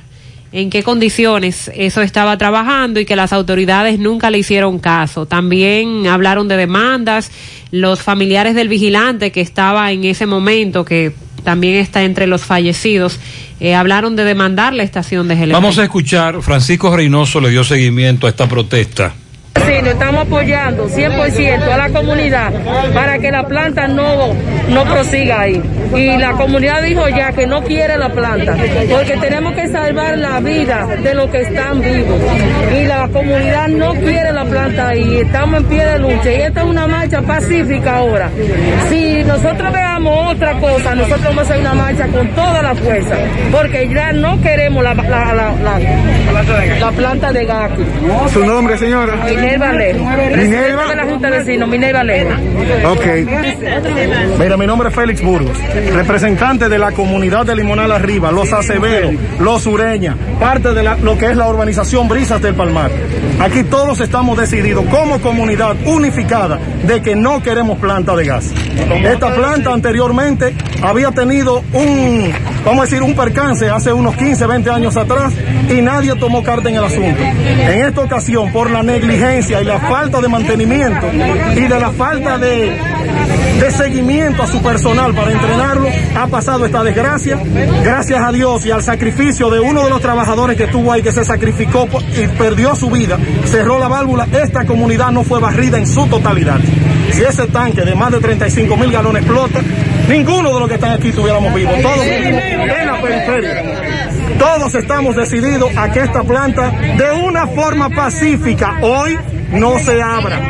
en 0.54 0.70
qué 0.70 0.84
condiciones 0.84 1.68
eso 1.74 2.00
estaba 2.00 2.38
trabajando 2.38 3.00
y 3.00 3.04
que 3.04 3.16
las 3.16 3.32
autoridades 3.32 3.98
nunca 3.98 4.30
le 4.30 4.38
hicieron 4.38 4.78
caso. 4.78 5.26
También 5.26 6.06
hablaron 6.06 6.46
de 6.46 6.56
demandas, 6.56 7.32
los 7.72 8.00
familiares 8.00 8.54
del 8.54 8.68
vigilante 8.68 9.32
que 9.32 9.40
estaba 9.40 9.90
en 9.90 10.04
ese 10.04 10.26
momento, 10.26 10.84
que 10.84 11.12
también 11.42 11.74
está 11.74 12.04
entre 12.04 12.28
los 12.28 12.44
fallecidos, 12.44 13.18
eh, 13.58 13.74
hablaron 13.74 14.14
de 14.14 14.22
demandar 14.22 14.74
la 14.74 14.84
estación 14.84 15.26
de 15.26 15.34
GLP. 15.34 15.52
Vamos 15.52 15.76
a 15.78 15.82
escuchar, 15.82 16.40
Francisco 16.40 16.94
Reynoso 16.94 17.40
le 17.40 17.50
dio 17.50 17.64
seguimiento 17.64 18.28
a 18.28 18.30
esta 18.30 18.48
protesta. 18.48 19.12
Sí, 19.62 19.72
nos 19.80 19.92
estamos 19.94 20.26
apoyando 20.26 20.88
100% 20.88 21.72
a 21.72 21.76
la 21.78 21.88
comunidad 21.88 22.52
para 22.92 23.18
que 23.18 23.30
la 23.30 23.46
planta 23.46 23.86
no, 23.88 24.34
no 24.68 24.84
prosiga 24.84 25.40
ahí. 25.40 25.62
Y 25.96 26.16
la 26.18 26.32
comunidad 26.32 26.82
dijo 26.82 27.08
ya 27.08 27.32
que 27.32 27.46
no 27.46 27.62
quiere 27.62 27.96
la 27.96 28.10
planta, 28.10 28.56
porque 28.90 29.16
tenemos 29.16 29.54
que 29.54 29.68
salvar 29.68 30.18
la 30.18 30.40
vida 30.40 30.86
de 31.02 31.14
los 31.14 31.30
que 31.30 31.42
están 31.42 31.80
vivos. 31.80 32.20
Y 32.78 32.84
la 32.84 33.08
comunidad 33.08 33.68
no 33.68 33.94
quiere 33.94 34.32
la 34.32 34.44
planta 34.44 34.88
ahí, 34.88 35.18
estamos 35.20 35.60
en 35.60 35.66
pie 35.66 35.84
de 35.86 35.98
lucha. 35.98 36.30
Y 36.32 36.42
esta 36.42 36.60
es 36.60 36.66
una 36.66 36.86
marcha 36.86 37.22
pacífica 37.22 37.96
ahora. 37.96 38.28
Si 38.90 39.22
nosotros 39.24 39.72
veamos 39.72 40.34
otra 40.34 40.58
cosa, 40.58 40.94
nosotros 40.94 41.22
vamos 41.24 41.38
a 41.38 41.42
hacer 41.42 41.58
una 41.60 41.74
marcha 41.74 42.06
con 42.08 42.28
toda 42.34 42.60
la 42.60 42.74
fuerza, 42.74 43.14
porque 43.50 43.88
ya 43.88 44.12
no 44.12 44.40
queremos 44.42 44.82
la, 44.84 44.94
la, 44.94 45.32
la, 45.32 45.52
la- 45.62 45.80
la 46.80 46.90
planta 46.92 47.32
de 47.32 47.44
gas. 47.46 47.70
¿Su 48.32 48.44
nombre, 48.44 48.76
señora? 48.76 49.14
Minerva 49.44 49.68
Alejo. 49.70 50.04
Presidenta 50.32 50.86
de 50.88 50.96
la 50.96 51.04
Junta 51.04 51.30
de 51.30 51.38
Vecinos, 51.38 51.68
Minerva 51.68 52.00
Alejo. 52.00 52.30
Ok. 52.90 53.06
Mira, 54.38 54.56
mi 54.56 54.66
nombre 54.66 54.88
es 54.88 54.94
Félix 54.94 55.22
Burgos, 55.22 55.56
representante 55.92 56.68
de 56.68 56.78
la 56.78 56.92
comunidad 56.92 57.44
de 57.46 57.54
Limonal 57.56 57.92
Arriba, 57.92 58.30
los 58.32 58.52
Acevedos, 58.52 59.14
los 59.40 59.66
Ureña, 59.66 60.16
parte 60.40 60.72
de 60.74 60.82
la- 60.82 60.96
lo 60.96 61.18
que 61.18 61.26
es 61.30 61.36
la 61.36 61.48
urbanización 61.48 62.08
Brisas 62.08 62.40
del 62.40 62.54
Palmar. 62.54 62.90
Aquí 63.40 63.64
todos 63.64 64.00
estamos 64.00 64.38
decididos 64.38 64.84
como 64.86 65.20
comunidad 65.20 65.76
unificada 65.84 66.58
de 66.86 67.02
que 67.02 67.14
no 67.16 67.42
queremos 67.42 67.78
planta 67.78 68.14
de 68.16 68.24
gas. 68.24 68.50
Esta 69.04 69.34
planta 69.34 69.72
anteriormente 69.72 70.54
había 70.82 71.10
tenido 71.10 71.62
un, 71.72 72.32
vamos 72.64 72.80
a 72.80 72.82
decir, 72.84 73.02
un 73.02 73.14
percance 73.14 73.68
hace 73.68 73.92
unos 73.92 74.16
15, 74.16 74.46
20 74.46 74.70
años 74.70 74.96
atrás 74.96 75.32
y 75.68 75.82
nadie 75.82 76.14
tomó 76.16 76.42
carta 76.42 76.68
en 76.68 76.76
el 76.76 76.84
asunto. 76.84 77.22
En 77.22 77.84
esta 77.84 78.00
ocasión, 78.00 78.52
por 78.52 78.70
la 78.70 78.82
negligencia 78.82 79.60
y 79.60 79.64
la 79.64 79.78
falta 79.80 80.20
de 80.20 80.28
mantenimiento 80.28 81.06
y 81.54 81.60
de 81.60 81.80
la 81.80 81.90
falta 81.92 82.38
de, 82.38 82.78
de 83.60 83.70
seguimiento 83.70 84.42
a 84.42 84.46
su 84.46 84.62
personal 84.62 85.14
para 85.14 85.32
entrenarlo, 85.32 85.88
ha 86.16 86.26
pasado 86.26 86.64
esta 86.64 86.82
desgracia. 86.82 87.38
Gracias 87.82 88.20
a 88.20 88.32
Dios 88.32 88.66
y 88.66 88.70
al 88.70 88.82
sacrificio 88.82 89.50
de 89.50 89.60
uno 89.60 89.84
de 89.84 89.90
los 89.90 90.00
trabajadores 90.00 90.56
que 90.56 90.64
estuvo 90.64 90.92
ahí, 90.92 91.02
que 91.02 91.12
se 91.12 91.24
sacrificó 91.24 91.88
y 92.16 92.26
perdió 92.28 92.74
su 92.74 92.90
vida, 92.90 93.18
cerró 93.44 93.78
la 93.78 93.88
válvula, 93.88 94.26
esta 94.32 94.64
comunidad 94.64 95.10
no 95.10 95.24
fue 95.24 95.40
barrida 95.40 95.78
en 95.78 95.86
su 95.86 96.06
totalidad. 96.06 96.60
Si 97.12 97.22
ese 97.22 97.46
tanque 97.46 97.82
de 97.82 97.94
más 97.94 98.10
de 98.10 98.20
35 98.20 98.76
mil 98.76 98.90
galones 98.90 99.22
explota, 99.22 99.60
ninguno 100.08 100.54
de 100.54 100.60
los 100.60 100.68
que 100.68 100.74
están 100.74 100.92
aquí 100.92 101.08
estuviéramos 101.08 101.54
vivos. 101.54 101.74
Todos 101.82 102.04
vivimos 102.04 102.42
en 102.42 102.86
la 102.86 103.00
periferia. 103.00 103.62
Todos 104.38 104.74
estamos 104.74 105.16
decididos 105.16 105.70
a 105.76 105.90
que 105.90 106.00
esta 106.00 106.22
planta, 106.22 106.70
de 106.70 107.12
una 107.24 107.46
forma 107.46 107.90
pacífica, 107.90 108.78
hoy 108.82 109.18
no 109.52 109.78
se 109.78 110.02
abra. 110.02 110.40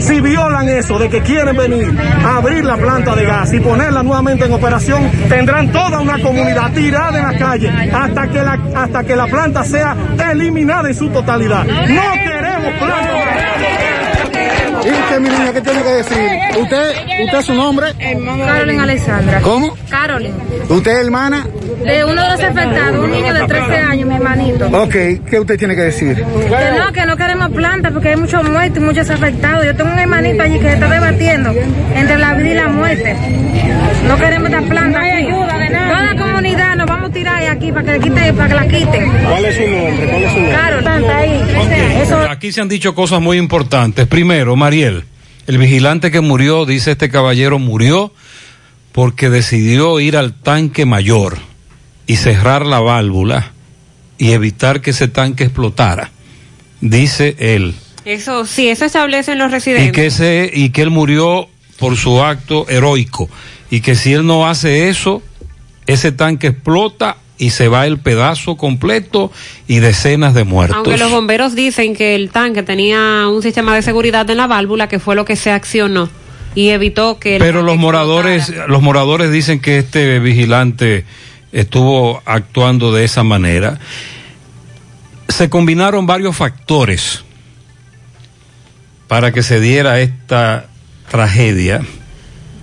Si 0.00 0.20
violan 0.20 0.68
eso 0.68 0.98
de 0.98 1.08
que 1.08 1.22
quieren 1.22 1.56
venir 1.56 1.96
a 2.24 2.36
abrir 2.36 2.64
la 2.64 2.76
planta 2.76 3.14
de 3.14 3.24
gas 3.24 3.52
y 3.52 3.60
ponerla 3.60 4.02
nuevamente 4.02 4.44
en 4.44 4.52
operación, 4.52 5.10
tendrán 5.28 5.72
toda 5.72 6.00
una 6.00 6.20
comunidad 6.20 6.72
tirada 6.72 7.18
en 7.18 7.26
la 7.26 7.38
calle 7.38 7.70
hasta 7.92 8.28
que 8.28 8.42
la, 8.42 8.58
hasta 8.76 9.04
que 9.04 9.16
la 9.16 9.26
planta 9.26 9.64
sea 9.64 9.96
eliminada 10.30 10.88
en 10.88 10.94
su 10.94 11.08
totalidad. 11.08 11.64
No 11.64 12.12
queremos 12.12 12.72
planta. 12.78 13.57
¿Y 14.84 15.12
qué, 15.12 15.20
mi 15.20 15.28
niña, 15.28 15.52
qué 15.52 15.60
tiene 15.60 15.82
que 15.82 15.88
decir? 15.88 16.18
¿Usted, 16.60 16.94
usted 17.24 17.42
su 17.42 17.54
nombre? 17.54 17.94
Carolyn 17.94 18.80
Alexandra. 18.80 19.40
¿Cómo? 19.40 19.76
Carolyn. 19.90 20.34
¿Usted 20.68 20.90
es 20.92 21.04
hermana? 21.04 21.46
De 21.84 22.04
uno 22.04 22.22
de 22.22 22.28
los 22.30 22.40
afectados, 22.40 23.04
un 23.04 23.10
niño 23.10 23.32
de 23.32 23.46
13 23.46 23.76
años, 23.76 24.08
mi 24.08 24.14
hermanito. 24.14 24.66
Ok, 24.66 24.94
¿qué 25.28 25.40
usted 25.40 25.58
tiene 25.58 25.76
que 25.76 25.82
decir? 25.82 26.16
Que 26.16 26.78
no, 26.78 26.92
que 26.92 27.06
no 27.06 27.16
queremos 27.16 27.50
plantas 27.50 27.92
porque 27.92 28.08
hay 28.08 28.16
muchos 28.16 28.42
muertos 28.48 28.78
y 28.78 28.80
muchos 28.84 29.08
afectados. 29.10 29.64
Yo 29.64 29.74
tengo 29.76 29.92
un 29.92 29.98
hermanito 29.98 30.42
allí 30.42 30.58
que 30.58 30.66
se 30.66 30.74
está 30.74 30.88
debatiendo 30.88 31.54
entre 31.94 32.18
la 32.18 32.34
vida 32.34 32.50
y 32.50 32.54
la 32.54 32.68
muerte. 32.68 33.16
No 34.06 34.16
queremos 34.16 34.50
estas 34.50 34.64
plantas. 34.64 35.00
No 35.02 35.06
hay 35.06 35.26
ayuda 35.26 35.58
de 35.58 35.70
nada. 35.70 35.88
Toda 35.88 36.14
la 36.14 36.22
comunidad 36.22 36.76
nos 36.76 36.86
vamos 36.86 37.10
a 37.10 37.12
tirar 37.12 37.42
aquí 37.44 37.72
para 37.72 37.84
que, 37.84 37.92
le 37.92 38.00
quiten, 38.00 38.36
para 38.36 38.48
que 38.48 38.54
la 38.54 38.68
quiten. 38.68 39.12
¿Cuál 39.28 39.44
es 39.44 39.54
su 39.54 39.62
nombre? 39.62 40.06
¿Cuál 40.08 40.22
es 40.22 40.32
su 40.32 40.38
nombre? 40.38 40.56
Carol, 40.56 40.82
planta 40.82 41.16
ahí. 41.18 42.00
Eso 42.02 42.18
Aquí 42.28 42.52
se 42.52 42.60
han 42.60 42.68
dicho 42.68 42.94
cosas 42.94 43.20
muy 43.20 43.38
importantes. 43.38 44.06
Primero, 44.06 44.56
Mariel, 44.56 45.04
el 45.46 45.58
vigilante 45.58 46.10
que 46.10 46.20
murió, 46.20 46.66
dice 46.66 46.92
este 46.92 47.08
caballero, 47.08 47.58
murió 47.58 48.12
porque 48.92 49.30
decidió 49.30 50.00
ir 50.00 50.16
al 50.16 50.34
tanque 50.34 50.84
mayor 50.84 51.47
y 52.08 52.16
cerrar 52.16 52.66
la 52.66 52.80
válvula 52.80 53.52
y 54.16 54.32
evitar 54.32 54.80
que 54.80 54.90
ese 54.90 55.06
tanque 55.06 55.44
explotara, 55.44 56.10
dice 56.80 57.36
él. 57.38 57.76
Eso 58.04 58.46
sí, 58.46 58.68
eso 58.68 58.86
establecen 58.86 59.38
los 59.38 59.50
Y 59.50 59.52
residentes. 59.52 59.92
que, 59.92 60.06
ese, 60.06 60.50
y 60.52 60.70
que 60.70 60.82
él 60.82 60.90
murió 60.90 61.48
por 61.78 61.96
su 61.96 62.20
acto 62.20 62.66
heroico. 62.68 63.28
Y 63.70 63.82
que 63.82 63.94
si 63.94 64.14
él 64.14 64.26
no 64.26 64.48
hace 64.48 64.88
eso, 64.88 65.22
ese 65.86 66.10
tanque 66.10 66.48
explota 66.48 67.18
y 67.36 67.50
se 67.50 67.68
va 67.68 67.86
el 67.86 67.98
pedazo 67.98 68.56
completo 68.56 69.30
y 69.68 69.78
decenas 69.78 70.32
de 70.34 70.44
muertos. 70.44 70.78
Aunque 70.78 70.96
los 70.96 71.10
bomberos 71.10 71.54
dicen 71.54 71.94
que 71.94 72.14
el 72.14 72.30
tanque 72.30 72.62
tenía 72.62 73.28
un 73.28 73.42
sistema 73.42 73.74
de 73.74 73.82
seguridad 73.82 74.28
en 74.30 74.38
la 74.38 74.46
válvula 74.46 74.88
que 74.88 74.98
fue 74.98 75.14
lo 75.14 75.24
que 75.26 75.36
se 75.36 75.52
accionó 75.52 76.08
y 76.54 76.70
evitó 76.70 77.18
que 77.20 77.36
Pero 77.38 77.62
los 77.62 77.76
moradores, 77.76 78.52
los 78.66 78.82
moradores 78.82 79.30
dicen 79.30 79.60
que 79.60 79.78
este 79.78 80.18
vigilante 80.18 81.04
estuvo 81.52 82.22
actuando 82.24 82.92
de 82.92 83.04
esa 83.04 83.22
manera. 83.22 83.78
Se 85.28 85.48
combinaron 85.48 86.06
varios 86.06 86.36
factores 86.36 87.24
para 89.06 89.32
que 89.32 89.42
se 89.42 89.60
diera 89.60 90.00
esta 90.00 90.68
tragedia. 91.10 91.82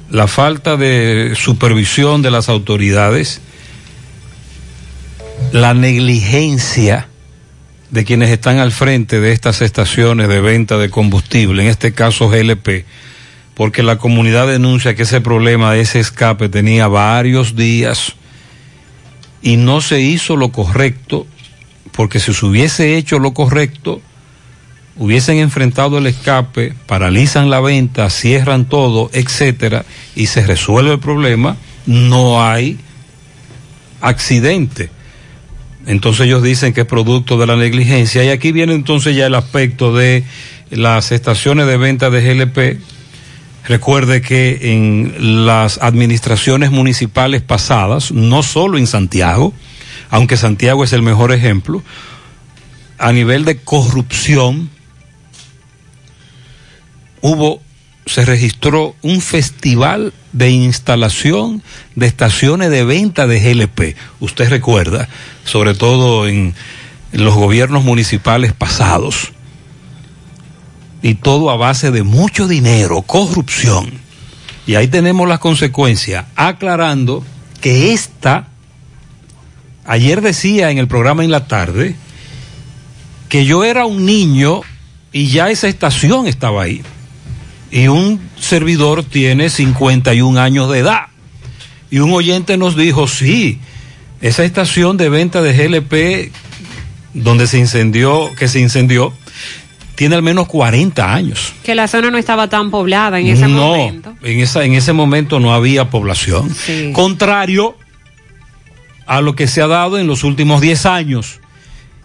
La 0.10 0.28
falta 0.28 0.78
de 0.78 1.34
supervisión 1.36 2.22
de 2.22 2.32
las 2.32 2.48
autoridades, 2.48 3.42
la 5.52 5.74
negligencia 5.74 7.08
de 7.90 8.06
quienes 8.06 8.30
están 8.30 8.60
al 8.60 8.72
frente 8.72 9.20
de 9.20 9.32
estas 9.32 9.62
estaciones 9.62 10.28
de 10.28 10.42
venta 10.42 10.78
de 10.78 10.90
combustible, 10.90 11.64
en 11.64 11.70
este 11.70 11.94
caso 11.94 12.30
GLP, 12.30 12.86
porque 13.56 13.84
la 13.84 13.98
comunidad 13.98 14.48
denuncia 14.48 14.96
que 14.96 15.04
ese 15.04 15.22
problema 15.22 15.76
ese 15.76 16.00
escape 16.00 16.50
tenía 16.50 16.88
varios 16.88 17.56
días 17.56 18.16
y 19.46 19.58
no 19.58 19.80
se 19.80 20.02
hizo 20.02 20.38
lo 20.38 20.52
correcto, 20.52 21.28
porque 21.92 22.20
si 22.20 22.34
se 22.34 22.46
hubiese 22.48 22.98
hecho 22.98 23.20
lo 23.20 23.36
correcto, 23.36 24.02
hubiesen 24.98 25.38
enfrentado 25.38 26.00
el 26.00 26.08
escape, 26.08 26.74
paralizan 26.88 27.52
la 27.52 27.60
venta, 27.60 28.10
cierran 28.10 28.66
todo, 28.66 29.12
etcétera, 29.14 29.86
y 30.16 30.26
se 30.26 30.48
resuelve 30.48 30.94
el 30.94 31.00
problema, 31.00 31.58
no 31.86 32.44
hay 32.44 32.80
accidente. 34.02 34.90
Entonces 35.86 36.26
ellos 36.26 36.42
dicen 36.42 36.74
que 36.74 36.82
es 36.82 36.88
producto 36.88 37.38
de 37.38 37.46
la 37.46 37.56
negligencia 37.56 38.24
y 38.24 38.30
aquí 38.30 38.52
viene 38.52 38.74
entonces 38.74 39.16
ya 39.16 39.28
el 39.28 39.36
aspecto 39.36 39.94
de 39.94 40.24
las 40.72 41.12
estaciones 41.12 41.68
de 41.68 41.78
venta 41.78 42.10
de 42.10 42.22
GLP. 42.34 42.82
Recuerde 43.68 44.22
que 44.22 44.74
en 44.74 45.46
las 45.46 45.80
administraciones 45.80 46.72
municipales 46.72 47.42
pasadas, 47.42 48.12
no 48.12 48.44
solo 48.44 48.78
en 48.78 48.88
Santiago, 48.88 49.54
aunque 50.10 50.38
Santiago 50.38 50.84
es 50.84 50.94
el 50.94 51.02
mejor 51.02 51.32
ejemplo, 51.32 51.84
a 52.98 53.12
nivel 53.12 53.44
de 53.44 53.58
corrupción, 53.58 54.70
hubo, 57.22 57.62
se 58.06 58.24
registró 58.24 58.96
un 59.02 59.20
festival 59.20 60.14
de 60.32 60.52
instalación 60.52 61.64
de 61.96 62.06
estaciones 62.06 62.70
de 62.70 62.84
venta 62.84 63.26
de 63.26 63.40
GLP. 63.40 63.98
Usted 64.20 64.50
recuerda, 64.50 65.10
sobre 65.44 65.74
todo 65.74 66.28
en, 66.28 66.54
los 67.12 67.34
gobiernos 67.34 67.84
municipales 67.84 68.54
pasados. 68.54 69.32
Y 71.06 71.14
todo 71.14 71.52
a 71.52 71.56
base 71.56 71.92
de 71.92 72.02
mucho 72.02 72.48
dinero, 72.48 73.04
corrupción. 73.04 73.92
Y 74.66 74.74
ahí 74.74 74.88
tenemos 74.88 75.30
las 75.30 75.38
consecuencias, 75.38 76.26
aclarando 76.36 77.24
que 77.62 77.94
esta, 77.94 78.48
ayer 79.86 80.22
decía 80.22 80.72
en 80.72 80.80
el 80.80 80.88
programa 80.88 81.24
en 81.24 81.30
la 81.30 81.46
tarde, 81.48 81.96
que 83.30 83.46
yo 83.46 83.64
era 83.64 83.86
un 83.86 84.04
niño 84.04 84.62
y 85.12 85.28
ya 85.28 85.52
esa 85.52 85.68
estación 85.68 86.26
estaba 86.26 86.64
ahí. 86.64 86.82
Y 87.70 87.88
un 87.88 88.20
servidor 88.40 89.04
tiene 89.04 89.52
51 89.52 90.42
años 90.42 90.72
de 90.72 90.80
edad. 90.80 91.02
Y 91.92 92.00
un 92.00 92.14
oyente 92.14 92.58
nos 92.58 92.76
dijo, 92.76 93.08
sí, 93.08 93.60
esa 94.22 94.44
estación 94.44 94.98
de 94.98 95.10
venta 95.10 95.44
de 95.44 95.54
GLP 95.54 96.34
donde 97.14 97.46
se 97.46 97.60
incendió, 97.60 98.32
que 98.40 98.48
se 98.48 98.60
incendió, 98.60 99.14
tiene 99.96 100.16
al 100.16 100.22
menos 100.22 100.48
40 100.48 101.14
años. 101.14 101.54
Que 101.64 101.76
la 101.76 101.88
zona 101.88 102.12
no 102.12 102.18
estaba 102.18 102.50
tan 102.50 102.72
poblada 102.72 103.20
en 103.20 103.28
ese 103.28 103.48
no, 103.48 103.76
momento. 103.76 104.14
en 104.24 104.40
esa, 104.40 104.64
en 104.64 104.74
ese 104.74 104.94
momento 104.94 105.40
no 105.40 105.54
había 105.54 105.90
población. 105.90 106.54
Sí. 106.54 106.92
Contrario 106.94 107.76
a 109.08 109.22
lo 109.22 109.36
que 109.36 109.48
se 109.48 109.62
ha 109.62 109.68
dado 109.68 109.98
en 109.98 110.08
los 110.08 110.24
últimos 110.24 110.62
10 110.62 110.86
años, 110.86 111.40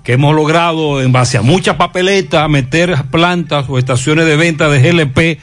que 0.05 0.15
hemos 0.15 0.35
logrado 0.35 1.03
en 1.03 1.13
base 1.13 1.39
a 1.39 1.43
mucha 1.43 1.77
papeleta 1.77 2.47
meter 2.49 3.05
plantas 3.11 3.67
o 3.69 3.79
estaciones 3.79 4.27
de 4.27 4.37
venta 4.37 4.69
de 4.69 4.81
GLP 4.81 5.41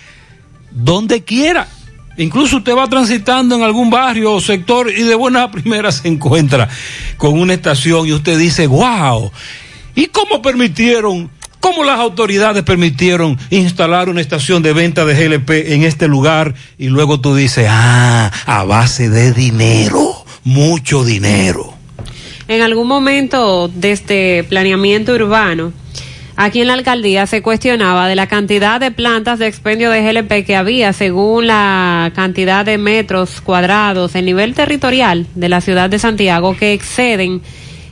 donde 0.71 1.23
quiera. 1.23 1.67
Incluso 2.17 2.57
usted 2.57 2.75
va 2.75 2.87
transitando 2.87 3.55
en 3.55 3.61
algún 3.61 3.91
barrio 3.91 4.33
o 4.33 4.41
sector 4.41 4.91
y 4.91 5.03
de 5.03 5.15
buena 5.15 5.43
a 5.43 5.51
primera 5.51 5.91
se 5.91 6.07
encuentra 6.07 6.67
con 7.17 7.39
una 7.39 7.53
estación 7.53 8.07
y 8.07 8.13
usted 8.13 8.37
dice, 8.39 8.65
wow, 8.67 9.31
¿y 9.95 10.07
cómo 10.07 10.41
permitieron, 10.41 11.29
cómo 11.67 11.83
las 11.83 11.99
autoridades 11.99 12.63
permitieron 12.63 13.37
instalar 13.49 14.07
una 14.07 14.21
estación 14.21 14.63
de 14.63 14.71
venta 14.71 15.03
de 15.03 15.15
GLP 15.15 15.73
en 15.73 15.83
este 15.83 16.07
lugar? 16.07 16.55
Y 16.77 16.87
luego 16.87 17.19
tú 17.19 17.35
dices, 17.35 17.67
ah, 17.69 18.31
a 18.45 18.63
base 18.63 19.09
de 19.09 19.33
dinero, 19.33 20.23
mucho 20.45 21.03
dinero. 21.03 21.73
En 22.47 22.61
algún 22.61 22.87
momento 22.87 23.67
de 23.67 23.91
este 23.91 24.45
planeamiento 24.45 25.13
urbano, 25.13 25.73
aquí 26.37 26.61
en 26.61 26.67
la 26.67 26.73
alcaldía 26.75 27.27
se 27.27 27.41
cuestionaba 27.41 28.07
de 28.07 28.15
la 28.15 28.27
cantidad 28.27 28.79
de 28.79 28.91
plantas 28.91 29.37
de 29.37 29.47
expendio 29.47 29.89
de 29.91 30.01
GLP 30.01 30.45
que 30.45 30.55
había 30.55 30.93
según 30.93 31.47
la 31.47 32.13
cantidad 32.15 32.63
de 32.63 32.77
metros 32.77 33.41
cuadrados, 33.41 34.15
el 34.15 34.23
nivel 34.23 34.53
territorial 34.53 35.27
de 35.35 35.49
la 35.49 35.59
ciudad 35.59 35.89
de 35.89 35.99
Santiago 35.99 36.55
que 36.55 36.71
exceden 36.71 37.41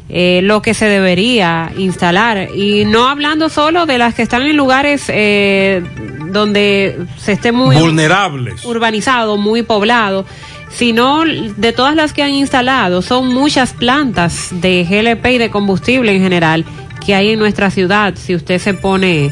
eh, 0.09 0.41
lo 0.43 0.61
que 0.61 0.73
se 0.73 0.85
debería 0.85 1.71
instalar. 1.77 2.49
Y 2.55 2.85
no 2.85 3.07
hablando 3.07 3.49
solo 3.49 3.85
de 3.85 3.97
las 3.97 4.13
que 4.13 4.21
están 4.21 4.43
en 4.43 4.55
lugares 4.55 5.05
eh, 5.07 5.83
donde 6.27 6.97
se 7.17 7.31
esté 7.33 7.51
muy 7.51 7.75
Vulnerables. 7.75 8.63
urbanizado, 8.65 9.37
muy 9.37 9.63
poblado, 9.63 10.25
sino 10.69 11.23
de 11.25 11.73
todas 11.73 11.95
las 11.95 12.13
que 12.13 12.23
han 12.23 12.31
instalado. 12.31 13.01
Son 13.01 13.33
muchas 13.33 13.73
plantas 13.73 14.49
de 14.51 14.83
GLP 14.83 15.25
y 15.33 15.37
de 15.37 15.49
combustible 15.49 16.15
en 16.15 16.21
general 16.21 16.65
que 17.05 17.15
hay 17.15 17.31
en 17.31 17.39
nuestra 17.39 17.69
ciudad, 17.69 18.15
si 18.15 18.35
usted 18.35 18.59
se 18.59 18.73
pone 18.73 19.31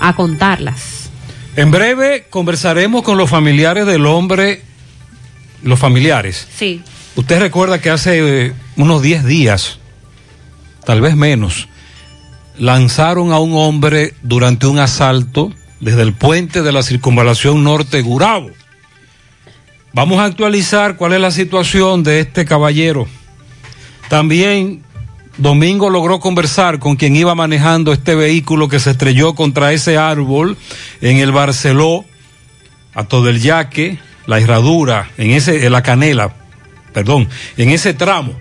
a 0.00 0.14
contarlas. 0.14 1.10
En 1.56 1.70
breve 1.70 2.26
conversaremos 2.30 3.02
con 3.02 3.18
los 3.18 3.28
familiares 3.28 3.84
del 3.84 4.06
hombre, 4.06 4.62
los 5.62 5.78
familiares. 5.78 6.46
Sí. 6.56 6.82
Usted 7.16 7.40
recuerda 7.40 7.80
que 7.80 7.90
hace 7.90 8.46
eh, 8.46 8.52
unos 8.76 9.02
10 9.02 9.24
días, 9.26 9.79
tal 10.84 11.00
vez 11.00 11.16
menos, 11.16 11.68
lanzaron 12.58 13.32
a 13.32 13.38
un 13.38 13.54
hombre 13.54 14.14
durante 14.22 14.66
un 14.66 14.78
asalto 14.78 15.52
desde 15.80 16.02
el 16.02 16.12
puente 16.12 16.62
de 16.62 16.72
la 16.72 16.82
circunvalación 16.82 17.64
norte 17.64 18.02
Gurabo. 18.02 18.50
Vamos 19.92 20.18
a 20.20 20.24
actualizar 20.24 20.96
cuál 20.96 21.14
es 21.14 21.20
la 21.20 21.30
situación 21.30 22.02
de 22.02 22.20
este 22.20 22.44
caballero. 22.44 23.08
También 24.08 24.82
Domingo 25.38 25.88
logró 25.88 26.20
conversar 26.20 26.78
con 26.78 26.96
quien 26.96 27.16
iba 27.16 27.34
manejando 27.34 27.92
este 27.92 28.14
vehículo 28.14 28.68
que 28.68 28.78
se 28.78 28.90
estrelló 28.90 29.34
contra 29.34 29.72
ese 29.72 29.96
árbol 29.96 30.56
en 31.00 31.16
el 31.16 31.32
Barceló, 31.32 32.04
a 32.94 33.04
todo 33.04 33.28
el 33.30 33.40
yaque, 33.40 33.98
la 34.26 34.38
herradura, 34.38 35.10
en 35.16 35.30
ese, 35.30 35.64
en 35.64 35.72
la 35.72 35.82
canela, 35.82 36.34
perdón, 36.92 37.28
en 37.56 37.70
ese 37.70 37.94
tramo, 37.94 38.34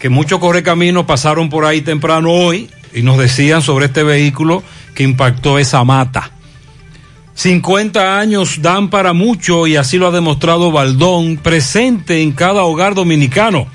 que 0.00 0.08
muchos 0.08 0.40
correcaminos 0.40 1.04
pasaron 1.04 1.50
por 1.50 1.66
ahí 1.66 1.82
temprano 1.82 2.32
hoy 2.32 2.70
y 2.94 3.02
nos 3.02 3.18
decían 3.18 3.60
sobre 3.60 3.86
este 3.86 4.02
vehículo 4.02 4.62
que 4.94 5.04
impactó 5.04 5.58
esa 5.58 5.84
mata. 5.84 6.32
50 7.34 8.18
años 8.18 8.60
dan 8.62 8.88
para 8.88 9.12
mucho 9.12 9.66
y 9.66 9.76
así 9.76 9.98
lo 9.98 10.08
ha 10.08 10.10
demostrado 10.10 10.72
Baldón, 10.72 11.36
presente 11.36 12.22
en 12.22 12.32
cada 12.32 12.62
hogar 12.62 12.94
dominicano, 12.94 13.66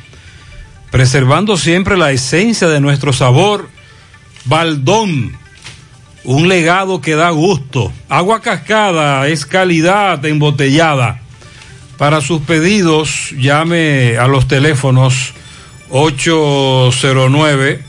preservando 0.91 1.57
siempre 1.57 1.95
la 1.95 2.11
esencia 2.11 2.67
de 2.67 2.81
nuestro 2.81 3.13
sabor. 3.13 3.69
Baldón, 4.45 5.37
un 6.23 6.47
legado 6.47 7.01
que 7.01 7.15
da 7.15 7.29
gusto. 7.29 7.93
Agua 8.09 8.41
cascada 8.41 9.27
es 9.27 9.45
calidad 9.45 10.23
embotellada. 10.25 11.21
Para 11.97 12.19
sus 12.19 12.41
pedidos, 12.41 13.31
llame 13.37 14.17
a 14.17 14.27
los 14.27 14.47
teléfonos 14.47 15.33
809 15.89 17.83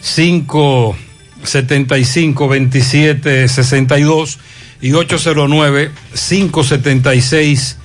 575 0.00 2.44
2762 2.44 4.38
y 4.80 4.92
809 4.92 5.90
576 6.12 7.78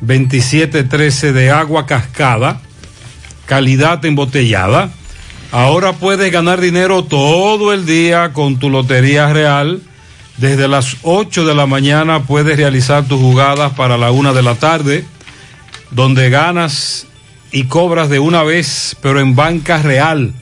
2713 0.00 1.32
de 1.32 1.50
agua 1.50 1.86
cascada, 1.86 2.60
calidad 3.46 4.04
embotellada. 4.04 4.90
Ahora 5.50 5.94
puedes 5.94 6.30
ganar 6.30 6.60
dinero 6.60 7.04
todo 7.04 7.72
el 7.72 7.86
día 7.86 8.32
con 8.32 8.58
tu 8.58 8.70
Lotería 8.70 9.32
Real. 9.32 9.80
Desde 10.36 10.68
las 10.68 10.98
8 11.02 11.46
de 11.46 11.54
la 11.54 11.66
mañana 11.66 12.22
puedes 12.22 12.56
realizar 12.56 13.08
tus 13.08 13.18
jugadas 13.18 13.72
para 13.72 13.98
la 13.98 14.12
1 14.12 14.34
de 14.34 14.42
la 14.42 14.54
tarde, 14.54 15.04
donde 15.90 16.30
ganas 16.30 17.07
y 17.52 17.64
cobras 17.64 18.08
de 18.08 18.18
una 18.18 18.42
vez, 18.42 18.96
pero 19.00 19.20
en 19.20 19.34
banca 19.34 19.80
real, 19.82 20.32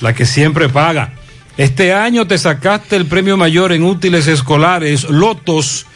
la 0.00 0.14
que 0.14 0.26
siempre 0.26 0.68
paga. 0.68 1.14
Este 1.56 1.92
año 1.92 2.26
te 2.26 2.38
sacaste 2.38 2.96
el 2.96 3.06
premio 3.06 3.36
mayor 3.36 3.72
en 3.72 3.82
útiles 3.82 4.26
escolares, 4.28 5.08
Lotos, 5.10 5.86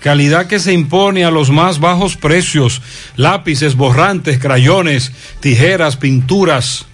calidad 0.00 0.46
que 0.46 0.58
se 0.58 0.72
impone 0.72 1.24
a 1.24 1.30
los 1.30 1.50
más 1.50 1.78
bajos 1.78 2.16
precios, 2.16 2.80
lápices, 3.16 3.76
borrantes, 3.76 4.38
crayones, 4.38 5.12
tijeras, 5.40 5.96
pinturas. 5.96 6.86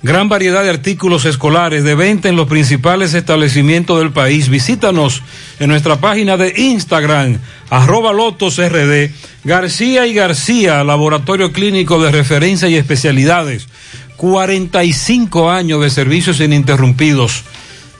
Gran 0.00 0.28
variedad 0.28 0.62
de 0.62 0.70
artículos 0.70 1.24
escolares 1.24 1.82
de 1.82 1.96
venta 1.96 2.28
en 2.28 2.36
los 2.36 2.46
principales 2.46 3.14
establecimientos 3.14 3.98
del 3.98 4.12
país. 4.12 4.48
Visítanos 4.48 5.22
en 5.58 5.70
nuestra 5.70 5.96
página 5.96 6.36
de 6.36 6.54
Instagram, 6.56 7.40
arroba 7.68 8.12
Lotos 8.12 8.58
RD, 8.58 9.10
García 9.42 10.06
y 10.06 10.14
García, 10.14 10.84
Laboratorio 10.84 11.50
Clínico 11.50 12.00
de 12.00 12.12
Referencia 12.12 12.68
y 12.68 12.76
Especialidades. 12.76 13.66
45 14.16 15.50
años 15.50 15.80
de 15.80 15.90
servicios 15.90 16.38
ininterrumpidos. 16.38 17.42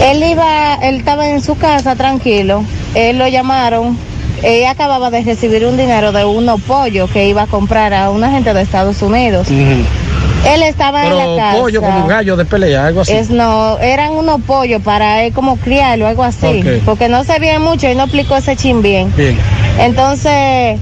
Él 0.03 0.23
iba, 0.23 0.75
él 0.81 0.95
estaba 0.95 1.29
en 1.29 1.41
su 1.41 1.55
casa 1.57 1.95
tranquilo. 1.95 2.63
Él 2.95 3.19
lo 3.19 3.27
llamaron. 3.27 3.95
Ella 4.43 4.71
acababa 4.71 5.09
de 5.09 5.23
recibir 5.23 5.65
un 5.65 5.77
dinero 5.77 6.11
de 6.11 6.25
unos 6.25 6.61
pollos 6.61 7.09
que 7.11 7.27
iba 7.27 7.43
a 7.43 7.47
comprar 7.47 7.93
a 7.93 8.09
una 8.09 8.31
gente 8.31 8.53
de 8.53 8.61
Estados 8.61 9.01
Unidos. 9.01 9.47
Él 9.49 10.63
estaba 10.63 11.05
en 11.05 11.17
la 11.17 11.35
casa. 11.35 11.59
pollo 11.59 11.81
como 11.81 12.07
gallo 12.07 12.35
de 12.37 12.45
pelea, 12.45 12.87
algo 12.87 13.01
así. 13.01 13.13
Es 13.13 13.29
no, 13.29 13.77
eran 13.79 14.11
unos 14.11 14.41
pollos 14.41 14.81
para 14.81 15.23
él 15.23 15.33
como 15.33 15.57
criarlo, 15.57 16.07
algo 16.07 16.23
así. 16.23 16.63
Porque 16.85 17.09
no 17.09 17.23
sabía 17.23 17.59
mucho 17.59 17.89
y 17.89 17.95
no 17.95 18.03
explicó 18.03 18.37
ese 18.37 18.55
chin 18.55 18.81
bien. 18.81 19.13
Bien. 19.15 19.37
Entonces, 19.79 20.79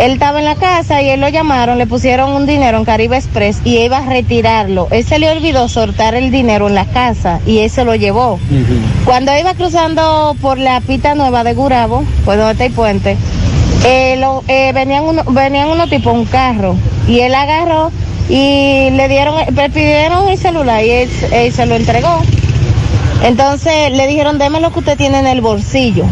él 0.00 0.12
estaba 0.12 0.38
en 0.40 0.44
la 0.44 0.54
casa 0.56 1.00
y 1.02 1.08
él 1.08 1.20
lo 1.20 1.28
llamaron, 1.28 1.78
le 1.78 1.86
pusieron 1.86 2.32
un 2.32 2.46
dinero 2.46 2.78
en 2.78 2.84
Caribe 2.84 3.16
Express 3.16 3.60
y 3.64 3.78
iba 3.78 3.98
a 3.98 4.06
retirarlo. 4.06 4.88
Él 4.90 5.04
se 5.04 5.18
le 5.18 5.30
olvidó 5.30 5.68
soltar 5.68 6.14
el 6.14 6.30
dinero 6.30 6.68
en 6.68 6.74
la 6.74 6.84
casa 6.84 7.40
y 7.46 7.58
él 7.60 7.70
se 7.70 7.84
lo 7.84 7.94
llevó. 7.94 8.38
Cuando 9.04 9.36
iba 9.38 9.54
cruzando 9.54 10.36
por 10.42 10.58
la 10.58 10.80
pista 10.80 11.14
nueva 11.14 11.44
de 11.44 11.54
Gurabo, 11.54 12.04
pues 12.24 12.36
donde 12.38 12.52
está 12.52 12.64
el 12.66 12.72
puente, 12.72 13.16
eh, 13.86 14.16
lo- 14.18 14.42
eh, 14.48 14.72
venían, 14.74 15.04
uno, 15.04 15.22
venían 15.30 15.68
unos 15.68 15.88
tipos 15.88 16.12
un 16.12 16.24
carro 16.26 16.76
y 17.08 17.20
él 17.20 17.34
agarró 17.34 17.90
y 18.28 18.90
le 18.90 19.08
dieron, 19.08 19.34
le 19.54 19.70
pidieron 19.70 20.28
el 20.28 20.36
celular 20.36 20.84
y 20.84 20.90
él, 20.90 21.10
él 21.32 21.52
se 21.52 21.64
lo 21.66 21.74
entregó. 21.76 22.20
Entonces 23.24 23.92
le 23.92 24.06
dijeron, 24.06 24.38
deme 24.38 24.60
lo 24.60 24.72
que 24.72 24.80
usted 24.80 24.96
tiene 24.96 25.18
en 25.20 25.26
el 25.26 25.40
bolsillo. 25.40 26.04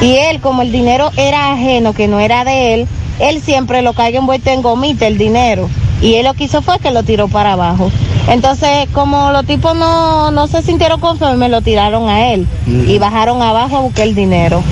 Y 0.00 0.14
él, 0.16 0.40
como 0.40 0.62
el 0.62 0.72
dinero 0.72 1.10
era 1.16 1.52
ajeno, 1.52 1.92
que 1.92 2.08
no 2.08 2.20
era 2.20 2.44
de 2.44 2.74
él, 2.74 2.88
él 3.20 3.42
siempre 3.42 3.82
lo 3.82 3.92
caiga 3.92 4.18
envuelto 4.18 4.50
en 4.50 4.62
gomita 4.62 5.06
el 5.06 5.18
dinero. 5.18 5.68
Y 6.00 6.14
él 6.14 6.26
lo 6.26 6.34
que 6.34 6.44
hizo 6.44 6.62
fue 6.62 6.78
que 6.78 6.90
lo 6.90 7.02
tiró 7.02 7.28
para 7.28 7.54
abajo. 7.54 7.90
Entonces, 8.28 8.86
como 8.92 9.32
los 9.32 9.44
tipos 9.46 9.74
no, 9.74 10.30
no 10.30 10.46
se 10.46 10.62
sintieron 10.62 11.00
conformes, 11.00 11.50
lo 11.50 11.62
tiraron 11.62 12.08
a 12.08 12.32
él. 12.32 12.46
Mm. 12.66 12.88
Y 12.88 12.98
bajaron 12.98 13.42
abajo 13.42 13.76
a 13.78 13.80
buscar 13.80 14.06
el 14.06 14.14
dinero. 14.14 14.62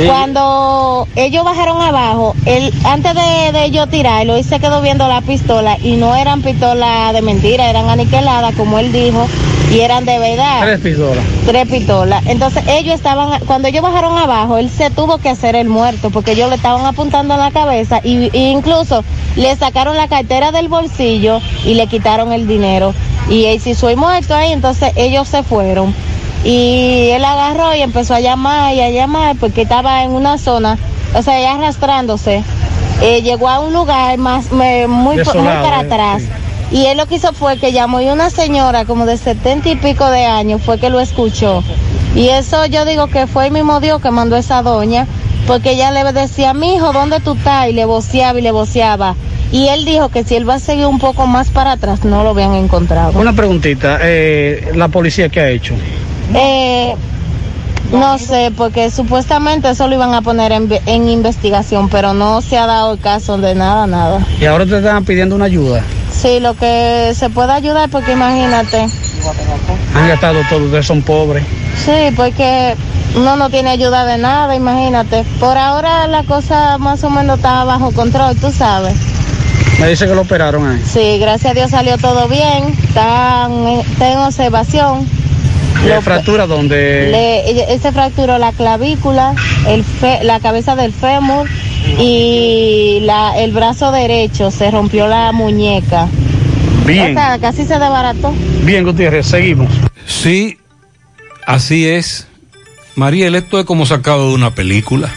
Sí. 0.00 0.06
Cuando 0.06 1.06
ellos 1.16 1.44
bajaron 1.44 1.80
abajo, 1.80 2.34
él, 2.46 2.72
antes 2.84 3.14
de, 3.14 3.52
de 3.52 3.64
ellos 3.64 3.88
tirarlo, 3.90 4.36
él 4.36 4.44
se 4.44 4.60
quedó 4.60 4.80
viendo 4.80 5.06
la 5.08 5.20
pistola 5.20 5.76
y 5.82 5.96
no 5.96 6.16
eran 6.16 6.42
pistolas 6.42 7.12
de 7.12 7.22
mentira, 7.22 7.68
eran 7.68 7.88
aniquiladas, 7.88 8.54
como 8.54 8.78
él 8.78 8.92
dijo, 8.92 9.26
y 9.70 9.80
eran 9.80 10.04
de 10.04 10.18
verdad. 10.18 10.62
Tres 10.62 10.80
pistolas. 10.80 11.24
Tres 11.46 11.68
pistolas. 11.68 12.26
Entonces 12.26 12.64
ellos 12.66 12.94
estaban, 12.94 13.40
cuando 13.46 13.68
ellos 13.68 13.82
bajaron 13.82 14.16
abajo, 14.18 14.58
él 14.58 14.70
se 14.70 14.90
tuvo 14.90 15.18
que 15.18 15.28
hacer 15.28 15.54
el 15.54 15.68
muerto 15.68 16.10
porque 16.10 16.32
ellos 16.32 16.48
le 16.48 16.56
estaban 16.56 16.86
apuntando 16.86 17.34
en 17.34 17.40
la 17.40 17.50
cabeza 17.50 18.00
y, 18.02 18.36
y 18.36 18.50
incluso 18.50 19.04
le 19.36 19.54
sacaron 19.56 19.96
la 19.96 20.08
cartera 20.08 20.50
del 20.50 20.68
bolsillo 20.68 21.40
y 21.64 21.74
le 21.74 21.86
quitaron 21.86 22.32
el 22.32 22.48
dinero. 22.48 22.94
Y 23.28 23.44
él 23.44 23.60
hizo 23.64 23.88
el 23.88 23.96
muerto 23.96 24.34
ahí, 24.34 24.52
entonces 24.52 24.92
ellos 24.96 25.28
se 25.28 25.42
fueron. 25.42 25.94
Y 26.44 27.10
él 27.10 27.24
agarró 27.24 27.74
y 27.74 27.82
empezó 27.82 28.14
a 28.14 28.20
llamar 28.20 28.74
y 28.74 28.80
a 28.80 28.90
llamar 28.90 29.36
porque 29.38 29.62
estaba 29.62 30.02
en 30.04 30.12
una 30.12 30.38
zona, 30.38 30.78
o 31.14 31.22
sea, 31.22 31.40
ya 31.40 31.54
arrastrándose. 31.54 32.42
Eh, 33.02 33.22
llegó 33.22 33.48
a 33.48 33.60
un 33.60 33.72
lugar 33.72 34.16
más 34.18 34.52
me- 34.52 34.86
muy, 34.86 35.16
muy 35.16 35.24
para 35.24 35.80
eh, 35.80 35.86
atrás 35.86 36.22
Y 36.70 36.84
él 36.86 36.98
lo 36.98 37.06
que 37.06 37.14
hizo 37.16 37.32
fue 37.32 37.56
que 37.56 37.72
llamó 37.72 38.00
y 38.02 38.08
una 38.10 38.28
señora 38.28 38.84
como 38.84 39.06
de 39.06 39.16
setenta 39.16 39.70
y 39.70 39.76
pico 39.76 40.08
de 40.10 40.26
años 40.26 40.60
fue 40.62 40.78
que 40.78 40.90
lo 40.90 41.00
escuchó. 41.00 41.62
Y 42.14 42.28
eso 42.28 42.66
yo 42.66 42.84
digo 42.84 43.06
que 43.08 43.26
fue 43.26 43.46
el 43.46 43.52
mismo 43.52 43.80
Dios 43.80 44.00
que 44.02 44.10
mandó 44.10 44.36
esa 44.36 44.62
doña, 44.62 45.06
porque 45.46 45.72
ella 45.72 45.90
le 45.92 46.12
decía, 46.12 46.52
mi 46.54 46.74
hijo, 46.74 46.92
¿dónde 46.92 47.20
tú 47.20 47.32
estás? 47.34 47.68
Y 47.68 47.72
le 47.72 47.84
voceaba 47.86 48.38
y 48.38 48.42
le 48.42 48.50
voceaba. 48.52 49.14
Y 49.52 49.68
él 49.68 49.84
dijo 49.84 50.10
que 50.10 50.22
si 50.22 50.36
él 50.36 50.48
va 50.48 50.54
a 50.54 50.58
seguir 50.60 50.86
un 50.86 50.98
poco 50.98 51.26
más 51.26 51.50
para 51.50 51.72
atrás, 51.72 52.04
no 52.04 52.22
lo 52.22 52.30
habían 52.30 52.54
encontrado. 52.54 53.18
Una 53.18 53.32
preguntita, 53.34 53.98
eh, 54.02 54.70
¿la 54.74 54.88
policía 54.88 55.28
qué 55.28 55.40
ha 55.40 55.48
hecho? 55.48 55.74
Eh, 56.34 56.94
no 57.92 58.18
sé, 58.18 58.52
porque 58.56 58.90
supuestamente 58.90 59.68
eso 59.70 59.88
lo 59.88 59.94
iban 59.96 60.14
a 60.14 60.22
poner 60.22 60.52
en, 60.52 60.68
en 60.86 61.08
investigación, 61.08 61.88
pero 61.88 62.14
no 62.14 62.40
se 62.40 62.56
ha 62.56 62.66
dado 62.66 62.96
caso 62.98 63.36
de 63.38 63.54
nada, 63.54 63.86
nada. 63.86 64.24
Y 64.40 64.44
ahora 64.44 64.64
te 64.64 64.78
están 64.78 65.04
pidiendo 65.04 65.34
una 65.34 65.46
ayuda. 65.46 65.82
Sí, 66.12 66.38
lo 66.40 66.54
que 66.54 67.12
se 67.14 67.30
puede 67.30 67.52
ayudar, 67.52 67.88
porque 67.90 68.12
imagínate. 68.12 68.86
Han 69.94 70.08
gastado 70.08 70.40
todo, 70.48 70.64
ustedes 70.66 70.86
son 70.86 71.02
pobres. 71.02 71.44
Sí, 71.84 72.14
porque 72.14 72.76
uno 73.16 73.36
no 73.36 73.50
tiene 73.50 73.70
ayuda 73.70 74.04
de 74.04 74.18
nada, 74.18 74.54
imagínate. 74.54 75.24
Por 75.40 75.56
ahora 75.58 76.06
la 76.06 76.22
cosa 76.24 76.78
más 76.78 77.02
o 77.04 77.10
menos 77.10 77.38
está 77.38 77.64
bajo 77.64 77.90
control, 77.90 78.36
tú 78.36 78.52
sabes. 78.52 78.94
Me 79.80 79.88
dice 79.88 80.06
que 80.06 80.14
lo 80.14 80.22
operaron 80.22 80.66
ahí. 80.68 80.82
Sí, 80.84 81.18
gracias 81.18 81.52
a 81.52 81.54
Dios 81.54 81.70
salió 81.70 81.96
todo 81.98 82.28
bien, 82.28 82.76
está 82.86 83.46
en, 83.46 83.80
está 83.80 84.12
en 84.12 84.18
observación. 84.18 85.19
¿La 85.86 86.00
fractura 86.02 86.46
donde? 86.46 87.08
Le, 87.10 87.72
él 87.72 87.80
se 87.80 87.90
fracturó 87.92 88.38
la 88.38 88.52
clavícula, 88.52 89.34
el 89.66 89.82
fe- 89.84 90.20
la 90.22 90.38
cabeza 90.40 90.76
del 90.76 90.92
fémur 90.92 91.48
y 91.98 93.00
la, 93.02 93.38
el 93.38 93.52
brazo 93.52 93.90
derecho, 93.92 94.50
se 94.50 94.70
rompió 94.70 95.06
la 95.06 95.32
muñeca. 95.32 96.08
Bien. 96.86 97.16
O 97.16 97.20
sea, 97.20 97.38
casi 97.40 97.64
se 97.64 97.78
desbarató. 97.78 98.32
Bien, 98.62 98.84
Gutiérrez, 98.84 99.26
seguimos. 99.26 99.68
Sí, 100.06 100.58
así 101.46 101.86
es. 101.88 102.26
Mariel, 102.96 103.34
esto 103.34 103.58
es 103.58 103.64
como 103.64 103.86
sacado 103.86 104.28
de 104.28 104.34
una 104.34 104.54
película. 104.54 105.08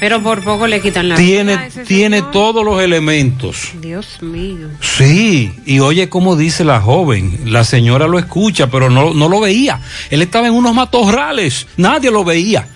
Pero 0.00 0.22
por 0.22 0.42
poco 0.44 0.66
le 0.68 0.80
quitan 0.80 1.08
la 1.08 1.16
Tiene, 1.16 1.52
vida 1.52 1.60
a 1.62 1.66
ese 1.66 1.84
tiene 1.84 2.18
señor. 2.18 2.30
todos 2.32 2.64
los 2.64 2.80
elementos. 2.80 3.70
Dios 3.80 4.22
mío. 4.22 4.68
Sí, 4.80 5.52
y 5.66 5.80
oye 5.80 6.08
cómo 6.08 6.36
dice 6.36 6.64
la 6.64 6.80
joven, 6.80 7.40
la 7.46 7.64
señora 7.64 8.06
lo 8.06 8.18
escucha, 8.18 8.68
pero 8.68 8.90
no, 8.90 9.12
no 9.12 9.28
lo 9.28 9.40
veía. 9.40 9.80
Él 10.10 10.22
estaba 10.22 10.46
en 10.46 10.54
unos 10.54 10.74
matorrales, 10.74 11.66
nadie 11.76 12.12
lo 12.12 12.24
veía. 12.24 12.68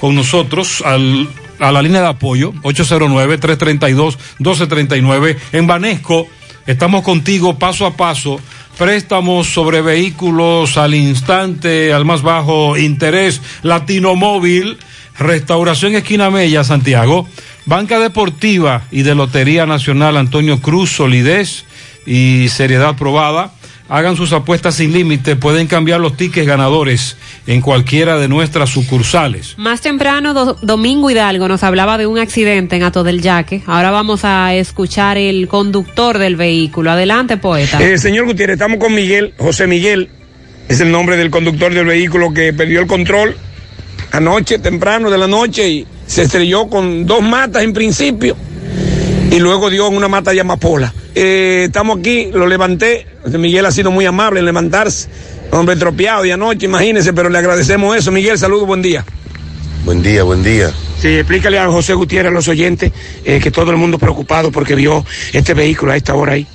con 0.00 0.14
nosotros 0.14 0.82
al, 0.86 1.28
a 1.58 1.72
la 1.72 1.82
línea 1.82 2.02
de 2.02 2.08
apoyo 2.08 2.52
809-332-1239. 2.62 5.36
En 5.52 5.66
Banesco 5.66 6.28
estamos 6.66 7.02
contigo 7.02 7.58
paso 7.58 7.86
a 7.86 7.96
paso. 7.96 8.38
Préstamos 8.78 9.48
sobre 9.48 9.82
vehículos 9.82 10.78
al 10.78 10.94
instante, 10.94 11.92
al 11.92 12.04
más 12.04 12.22
bajo 12.22 12.78
interés. 12.78 13.40
Latino 13.62 14.14
Móvil, 14.16 14.78
Restauración 15.18 15.94
Esquina 15.94 16.30
Mella, 16.30 16.64
Santiago. 16.64 17.28
Banca 17.64 18.00
Deportiva 18.00 18.82
y 18.90 19.02
de 19.02 19.14
Lotería 19.14 19.66
Nacional 19.66 20.16
Antonio 20.16 20.60
Cruz, 20.60 20.90
solidez 20.90 21.64
y 22.06 22.48
seriedad 22.48 22.96
probada. 22.96 23.52
Hagan 23.94 24.16
sus 24.16 24.32
apuestas 24.32 24.76
sin 24.76 24.90
límite, 24.94 25.36
pueden 25.36 25.66
cambiar 25.66 26.00
los 26.00 26.16
tickets 26.16 26.46
ganadores 26.46 27.18
en 27.46 27.60
cualquiera 27.60 28.16
de 28.18 28.26
nuestras 28.26 28.70
sucursales. 28.70 29.52
Más 29.58 29.82
temprano, 29.82 30.32
Do- 30.32 30.56
Domingo 30.62 31.10
Hidalgo 31.10 31.46
nos 31.46 31.62
hablaba 31.62 31.98
de 31.98 32.06
un 32.06 32.18
accidente 32.18 32.76
en 32.76 32.84
Ato 32.84 33.04
del 33.04 33.20
Yaque. 33.20 33.62
Ahora 33.66 33.90
vamos 33.90 34.24
a 34.24 34.54
escuchar 34.54 35.18
el 35.18 35.46
conductor 35.46 36.16
del 36.16 36.36
vehículo. 36.36 36.90
Adelante, 36.90 37.36
poeta. 37.36 37.82
Eh, 37.82 37.98
señor 37.98 38.24
Gutiérrez, 38.24 38.54
estamos 38.54 38.78
con 38.78 38.94
Miguel, 38.94 39.34
José 39.36 39.66
Miguel, 39.66 40.08
es 40.70 40.80
el 40.80 40.90
nombre 40.90 41.18
del 41.18 41.28
conductor 41.30 41.74
del 41.74 41.84
vehículo 41.84 42.32
que 42.32 42.54
perdió 42.54 42.80
el 42.80 42.86
control 42.86 43.36
anoche, 44.10 44.58
temprano 44.58 45.10
de 45.10 45.18
la 45.18 45.26
noche, 45.26 45.68
y 45.68 45.86
se 46.06 46.22
estrelló 46.22 46.68
con 46.68 47.04
dos 47.04 47.20
matas 47.22 47.62
en 47.62 47.74
principio, 47.74 48.36
y 49.32 49.38
luego 49.38 49.70
dio 49.70 49.88
en 49.88 49.96
una 49.96 50.08
mata 50.08 50.30
de 50.30 50.40
amapola. 50.40 50.92
Eh, 51.14 51.64
estamos 51.66 51.98
aquí, 51.98 52.28
lo 52.32 52.46
levanté, 52.46 53.06
Miguel 53.24 53.64
ha 53.64 53.72
sido 53.72 53.90
muy 53.90 54.04
amable 54.04 54.40
en 54.40 54.44
levantarse, 54.44 55.08
hombre 55.50 55.74
tropeado 55.76 56.22
de 56.22 56.34
anoche, 56.34 56.66
imagínese, 56.66 57.14
pero 57.14 57.30
le 57.30 57.38
agradecemos 57.38 57.96
eso. 57.96 58.12
Miguel, 58.12 58.38
saludos, 58.38 58.66
buen 58.66 58.82
día. 58.82 59.06
Buen 59.86 60.02
día, 60.02 60.22
buen 60.22 60.44
día. 60.44 60.70
Sí, 61.00 61.08
explícale 61.08 61.58
a 61.58 61.66
José 61.68 61.94
Gutiérrez, 61.94 62.30
a 62.30 62.34
los 62.34 62.46
oyentes, 62.46 62.92
eh, 63.24 63.40
que 63.42 63.50
todo 63.50 63.70
el 63.70 63.78
mundo 63.78 63.98
preocupado 63.98 64.52
porque 64.52 64.74
vio 64.74 65.02
este 65.32 65.54
vehículo 65.54 65.92
a 65.92 65.96
esta 65.96 66.14
hora 66.14 66.34
ahí. 66.34 66.46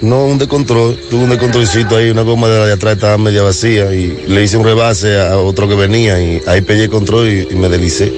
No, 0.00 0.26
un 0.26 0.38
descontrol, 0.38 0.96
tuve 1.10 1.24
un 1.24 1.30
descontrolcito 1.30 1.96
ahí, 1.96 2.10
una 2.10 2.22
goma 2.22 2.48
de 2.48 2.58
la 2.60 2.66
de 2.66 2.74
atrás 2.74 2.94
estaba 2.94 3.18
media 3.18 3.42
vacía 3.42 3.92
y 3.92 4.26
le 4.28 4.44
hice 4.44 4.56
un 4.56 4.64
rebase 4.64 5.20
a 5.20 5.38
otro 5.38 5.68
que 5.68 5.74
venía 5.74 6.20
y 6.22 6.40
ahí 6.46 6.60
pillé 6.60 6.84
el 6.84 6.90
control 6.90 7.28
y, 7.28 7.48
y 7.50 7.56
me 7.56 7.68
deslicé. 7.68 8.12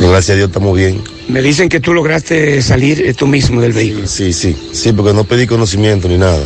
Gracias 0.00 0.30
a 0.30 0.34
Dios 0.34 0.48
estamos 0.48 0.76
bien. 0.76 1.11
Me 1.32 1.40
dicen 1.40 1.70
que 1.70 1.80
tú 1.80 1.94
lograste 1.94 2.60
salir 2.60 3.00
eh, 3.00 3.14
tú 3.14 3.26
mismo 3.26 3.62
del 3.62 3.72
vehículo. 3.72 4.06
Sí, 4.06 4.34
sí, 4.34 4.54
sí, 4.74 4.92
porque 4.92 5.14
no 5.14 5.24
pedí 5.24 5.46
conocimiento 5.46 6.06
ni 6.06 6.18
nada. 6.18 6.44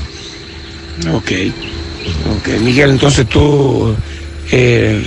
Ok. 1.13 1.33
Ok, 2.37 2.49
Miguel, 2.63 2.91
entonces 2.91 3.29
tú, 3.29 3.97
eh, 4.53 5.05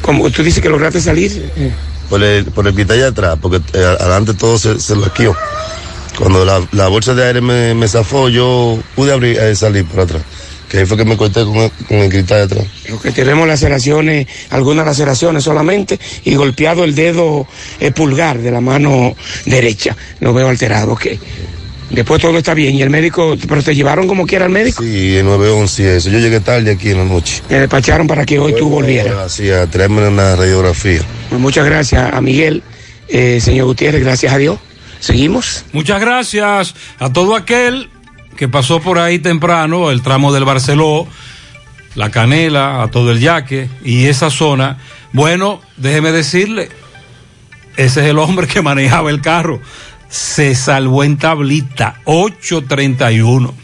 como 0.00 0.30
tú 0.30 0.42
dices 0.42 0.62
que 0.62 0.70
lograste 0.70 1.02
salir, 1.02 1.52
eh, 1.54 1.70
Por 2.08 2.22
el, 2.22 2.46
por 2.46 2.66
el 2.66 2.74
de 2.74 3.04
atrás, 3.04 3.36
porque 3.42 3.60
eh, 3.74 3.96
adelante 4.00 4.32
todo 4.32 4.58
se, 4.58 4.80
se 4.80 4.96
laqueó. 4.96 5.36
Cuando 6.16 6.42
la, 6.46 6.66
la 6.72 6.88
bolsa 6.88 7.14
de 7.14 7.26
aire 7.26 7.42
me, 7.42 7.74
me 7.74 7.88
zafó, 7.88 8.30
yo 8.30 8.78
pude 8.94 9.12
abrir, 9.12 9.38
salir 9.54 9.84
por 9.84 10.00
atrás. 10.00 10.22
Que 10.72 10.78
ahí 10.78 10.86
fue 10.86 10.96
que 10.96 11.04
me 11.04 11.18
corté 11.18 11.44
con 11.44 11.58
el, 11.58 11.70
con 11.86 11.98
el 11.98 12.08
cristal 12.08 12.48
de 12.48 12.54
atrás. 12.54 12.66
que 13.02 13.10
tenemos 13.10 13.46
laceraciones, 13.46 14.26
algunas 14.48 14.86
laceraciones 14.86 15.44
solamente, 15.44 16.00
y 16.24 16.34
golpeado 16.34 16.82
el 16.84 16.94
dedo 16.94 17.46
eh, 17.78 17.90
pulgar 17.90 18.38
de 18.38 18.50
la 18.50 18.62
mano 18.62 19.14
derecha. 19.44 19.94
Lo 20.20 20.32
veo 20.32 20.48
alterado, 20.48 20.92
ok. 20.92 21.08
Después 21.90 22.22
todo 22.22 22.38
está 22.38 22.54
bien. 22.54 22.74
¿Y 22.74 22.80
el 22.80 22.88
médico, 22.88 23.36
pero 23.46 23.62
te 23.62 23.74
llevaron 23.74 24.08
como 24.08 24.26
quiera 24.26 24.46
al 24.46 24.50
médico? 24.50 24.82
Sí, 24.82 25.16
el 25.16 25.26
911 25.26 25.82
y 25.82 25.86
eso. 25.86 26.08
Yo 26.08 26.18
llegué 26.18 26.40
tarde 26.40 26.70
aquí 26.70 26.88
en 26.88 26.96
la 26.96 27.04
noche. 27.04 27.42
Me 27.50 27.60
despacharon 27.60 28.06
para 28.06 28.24
que 28.24 28.38
hoy 28.38 28.54
tú 28.54 28.70
volvieras. 28.70 29.14
Así, 29.18 29.50
a 29.50 29.66
traerme 29.66 30.08
una 30.08 30.36
radiografía. 30.36 31.02
Pues 31.28 31.38
muchas 31.38 31.66
gracias 31.66 32.14
a 32.14 32.18
Miguel, 32.22 32.62
eh, 33.08 33.40
señor 33.42 33.66
Gutiérrez, 33.66 34.02
gracias 34.02 34.32
a 34.32 34.38
Dios. 34.38 34.58
Seguimos. 35.00 35.66
Muchas 35.72 36.00
gracias 36.00 36.74
a 36.98 37.12
todo 37.12 37.36
aquel 37.36 37.90
que 38.42 38.48
pasó 38.48 38.80
por 38.80 38.98
ahí 38.98 39.20
temprano, 39.20 39.92
el 39.92 40.02
tramo 40.02 40.32
del 40.32 40.44
Barceló, 40.44 41.06
la 41.94 42.10
Canela, 42.10 42.82
a 42.82 42.88
todo 42.88 43.12
el 43.12 43.20
Yaque 43.20 43.70
y 43.84 44.06
esa 44.06 44.30
zona. 44.30 44.78
Bueno, 45.12 45.60
déjeme 45.76 46.10
decirle, 46.10 46.68
ese 47.76 48.00
es 48.00 48.06
el 48.08 48.18
hombre 48.18 48.48
que 48.48 48.60
manejaba 48.62 49.10
el 49.10 49.20
carro. 49.20 49.60
Se 50.08 50.56
salvó 50.56 51.04
en 51.04 51.18
tablita, 51.18 52.00
831. 52.04 53.54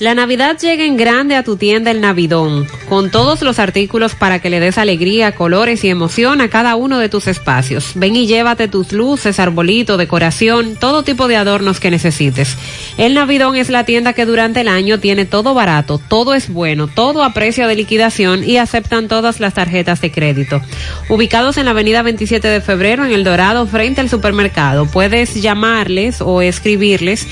La 0.00 0.14
Navidad 0.14 0.56
llega 0.58 0.86
en 0.86 0.96
grande 0.96 1.36
a 1.36 1.44
tu 1.44 1.58
tienda 1.58 1.90
El 1.90 2.00
Navidón, 2.00 2.66
con 2.88 3.10
todos 3.10 3.42
los 3.42 3.58
artículos 3.58 4.14
para 4.14 4.38
que 4.38 4.48
le 4.48 4.58
des 4.58 4.78
alegría, 4.78 5.32
colores 5.32 5.84
y 5.84 5.90
emoción 5.90 6.40
a 6.40 6.48
cada 6.48 6.74
uno 6.74 6.98
de 6.98 7.10
tus 7.10 7.26
espacios. 7.26 7.92
Ven 7.96 8.16
y 8.16 8.26
llévate 8.26 8.66
tus 8.66 8.92
luces, 8.92 9.38
arbolito, 9.38 9.98
decoración, 9.98 10.76
todo 10.76 11.02
tipo 11.02 11.28
de 11.28 11.36
adornos 11.36 11.80
que 11.80 11.90
necesites. 11.90 12.56
El 12.96 13.12
Navidón 13.12 13.56
es 13.56 13.68
la 13.68 13.84
tienda 13.84 14.14
que 14.14 14.24
durante 14.24 14.62
el 14.62 14.68
año 14.68 14.98
tiene 15.00 15.26
todo 15.26 15.52
barato, 15.52 16.00
todo 16.08 16.32
es 16.32 16.48
bueno, 16.48 16.88
todo 16.88 17.22
a 17.22 17.34
precio 17.34 17.68
de 17.68 17.76
liquidación 17.76 18.42
y 18.42 18.56
aceptan 18.56 19.06
todas 19.06 19.38
las 19.38 19.52
tarjetas 19.52 20.00
de 20.00 20.10
crédito. 20.10 20.62
Ubicados 21.10 21.58
en 21.58 21.66
la 21.66 21.72
avenida 21.72 22.00
27 22.00 22.48
de 22.48 22.62
febrero 22.62 23.04
en 23.04 23.12
El 23.12 23.22
Dorado, 23.22 23.66
frente 23.66 24.00
al 24.00 24.08
supermercado. 24.08 24.86
Puedes 24.86 25.34
llamarles 25.42 26.22
o 26.22 26.40
escribirles 26.40 27.26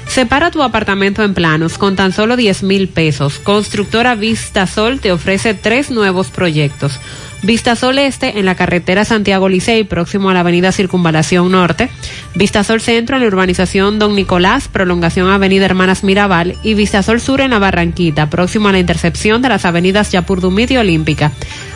Separa 0.09 0.51
tu 0.51 0.63
apartamento 0.63 1.23
en 1.23 1.35
planos 1.35 1.79
con 1.79 1.97
tan 1.97 2.13
solo 2.13 2.37
10 2.37 2.63
mil 2.63 2.89
pesos. 2.89 3.39
Constructora 3.39 4.15
Vista 4.15 4.67
Sol 4.67 5.01
te 5.01 5.13
ofrece 5.13 5.55
tres 5.55 5.91
nuevos 5.91 6.29
proyectos. 6.29 7.01
Vistasol 7.45 7.99
Este 7.99 8.39
en 8.39 8.47
la 8.47 8.55
carretera 8.55 9.05
Santiago 9.05 9.51
Licey, 9.51 9.85
próximo 9.85 10.31
a 10.31 10.35
la 10.35 10.41
avenida 10.41 10.73
Circunvalación 10.73 11.53
Norte. 11.53 11.91
Vistasol 12.35 12.81
Centro 12.81 13.17
en 13.17 13.23
la 13.23 13.29
urbanización 13.29 13.99
Don 13.99 14.17
Nicolás, 14.17 14.69
prolongación 14.69 15.29
Avenida 15.29 15.67
Hermanas 15.67 16.05
Mirabal. 16.05 16.57
Y 16.63 16.73
Vistasol 16.73 17.21
Sur 17.21 17.43
en 17.43 17.51
la 17.51 17.59
Barranquita, 17.59 18.31
próximo 18.31 18.69
a 18.69 18.73
la 18.73 18.79
intercepción 18.79 19.43
de 19.43 19.51
las 19.51 19.67
avenidas 19.67 20.11
Yapurdumit 20.11 20.71
y 20.71 20.79
Olímpica. 20.79 21.33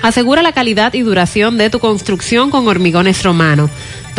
Asegura 0.02 0.42
la 0.42 0.52
calidad 0.52 0.94
y 0.94 1.02
duración 1.02 1.58
de 1.58 1.68
tu 1.68 1.78
construcción 1.78 2.50
con 2.50 2.66
Hormigones 2.66 3.22
Romano, 3.22 3.68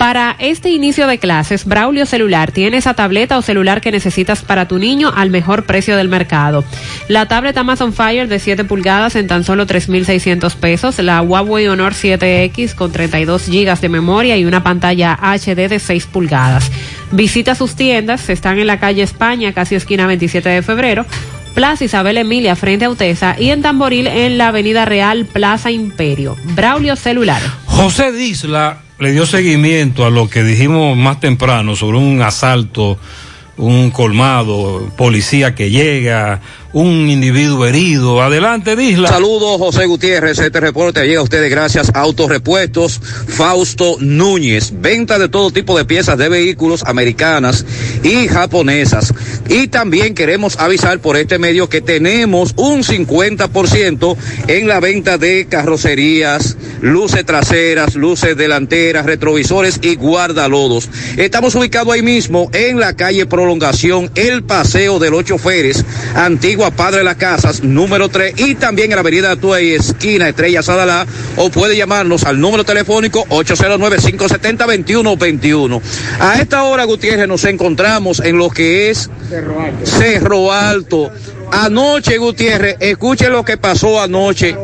Para 0.00 0.34
este 0.38 0.70
inicio 0.70 1.06
de 1.06 1.18
clases, 1.18 1.66
Braulio 1.66 2.06
Celular 2.06 2.52
tiene 2.52 2.78
esa 2.78 2.94
tableta 2.94 3.36
o 3.36 3.42
celular 3.42 3.82
que 3.82 3.92
necesitas 3.92 4.40
para 4.40 4.66
tu 4.66 4.78
niño 4.78 5.12
al 5.14 5.28
mejor 5.28 5.66
precio 5.66 5.94
del 5.94 6.08
mercado. 6.08 6.64
La 7.08 7.28
tableta 7.28 7.60
Amazon 7.60 7.92
Fire 7.92 8.26
de 8.26 8.38
7 8.38 8.64
pulgadas 8.64 9.14
en 9.14 9.26
tan 9.26 9.44
solo 9.44 9.66
3.600 9.66 10.54
pesos, 10.54 10.98
la 11.00 11.20
Huawei 11.20 11.68
Honor 11.68 11.92
7X 11.92 12.74
con 12.74 12.92
32 12.92 13.44
gigas 13.44 13.82
de 13.82 13.90
memoria 13.90 14.38
y 14.38 14.46
una 14.46 14.62
pantalla 14.62 15.18
HD 15.20 15.68
de 15.68 15.78
6 15.78 16.06
pulgadas. 16.06 16.72
Visita 17.10 17.54
sus 17.54 17.74
tiendas, 17.74 18.30
están 18.30 18.58
en 18.58 18.68
la 18.68 18.80
calle 18.80 19.02
España, 19.02 19.52
casi 19.52 19.74
esquina 19.74 20.06
27 20.06 20.48
de 20.48 20.62
febrero. 20.62 21.04
Plaza 21.54 21.84
Isabel 21.84 22.16
Emilia 22.16 22.56
frente 22.56 22.86
a 22.86 22.90
Utesa 22.90 23.36
y 23.38 23.50
en 23.50 23.60
Tamboril 23.60 24.06
en 24.06 24.38
la 24.38 24.48
Avenida 24.48 24.86
Real 24.86 25.26
Plaza 25.26 25.70
Imperio. 25.70 26.38
Braulio 26.54 26.96
Celular. 26.96 27.42
José 27.66 28.12
Disla 28.12 28.78
le 29.00 29.12
dio 29.12 29.24
seguimiento 29.24 30.04
a 30.04 30.10
lo 30.10 30.28
que 30.28 30.44
dijimos 30.44 30.96
más 30.96 31.20
temprano 31.20 31.74
sobre 31.74 31.96
un 31.96 32.20
asalto, 32.20 32.98
un 33.56 33.90
colmado, 33.90 34.92
policía 34.96 35.54
que 35.54 35.70
llega, 35.70 36.40
un 36.72 37.10
individuo 37.10 37.66
herido. 37.66 38.22
Adelante, 38.22 38.76
Disla. 38.76 39.08
Saludos, 39.08 39.58
José 39.58 39.86
Gutiérrez. 39.86 40.38
Este 40.38 40.60
reporte 40.60 41.04
llega 41.06 41.20
a 41.20 41.24
ustedes 41.24 41.50
gracias 41.50 41.90
a 41.94 42.00
Autorepuestos 42.00 43.00
Fausto 43.00 43.96
Núñez. 43.98 44.72
Venta 44.80 45.18
de 45.18 45.28
todo 45.28 45.50
tipo 45.50 45.76
de 45.76 45.84
piezas 45.84 46.16
de 46.18 46.28
vehículos 46.28 46.84
americanas 46.86 47.64
y 48.04 48.28
japonesas. 48.28 49.12
Y 49.48 49.68
también 49.68 50.14
queremos 50.14 50.58
avisar 50.58 51.00
por 51.00 51.16
este 51.16 51.38
medio 51.38 51.68
que 51.68 51.80
tenemos 51.80 52.54
un 52.56 52.82
50% 52.84 54.16
en 54.46 54.68
la 54.68 54.78
venta 54.78 55.18
de 55.18 55.46
carrocerías, 55.48 56.56
luces 56.80 57.24
traseras, 57.24 57.96
luces 57.96 58.36
delanteras, 58.36 59.06
retrovisores 59.06 59.80
y 59.82 59.96
guardalodos. 59.96 60.88
Estamos 61.16 61.54
ubicados 61.56 61.92
ahí 61.92 62.02
mismo 62.02 62.48
en 62.52 62.78
la 62.78 62.94
calle 62.94 63.26
Prolongación, 63.26 64.10
el 64.14 64.44
Paseo 64.44 64.98
de 65.00 65.10
los 65.10 65.24
Choferes, 65.24 65.84
antiguo 66.14 66.59
a 66.64 66.70
Padre 66.70 66.98
de 66.98 67.04
las 67.04 67.16
Casas, 67.16 67.62
número 67.62 68.08
3, 68.08 68.34
y 68.36 68.54
también 68.54 68.90
en 68.90 68.96
la 68.96 69.00
avenida 69.00 69.36
Tuey, 69.36 69.72
esquina 69.72 70.28
Estrella 70.28 70.62
Sadalá, 70.62 71.06
o 71.36 71.50
puede 71.50 71.76
llamarnos 71.76 72.24
al 72.24 72.40
número 72.40 72.64
telefónico 72.64 73.26
809-570-2121. 73.28 75.80
A 76.20 76.40
esta 76.40 76.62
hora, 76.64 76.84
Gutiérrez, 76.84 77.28
nos 77.28 77.44
encontramos 77.44 78.20
en 78.20 78.38
lo 78.38 78.48
que 78.50 78.90
es 78.90 79.10
Cerro 79.28 79.60
Alto. 79.60 79.86
Cerro 79.86 80.52
Alto. 80.52 81.12
Anoche, 81.52 82.18
Gutiérrez, 82.18 82.76
escuche 82.80 83.28
lo 83.28 83.44
que 83.44 83.56
pasó 83.56 84.00
anoche. 84.00 84.56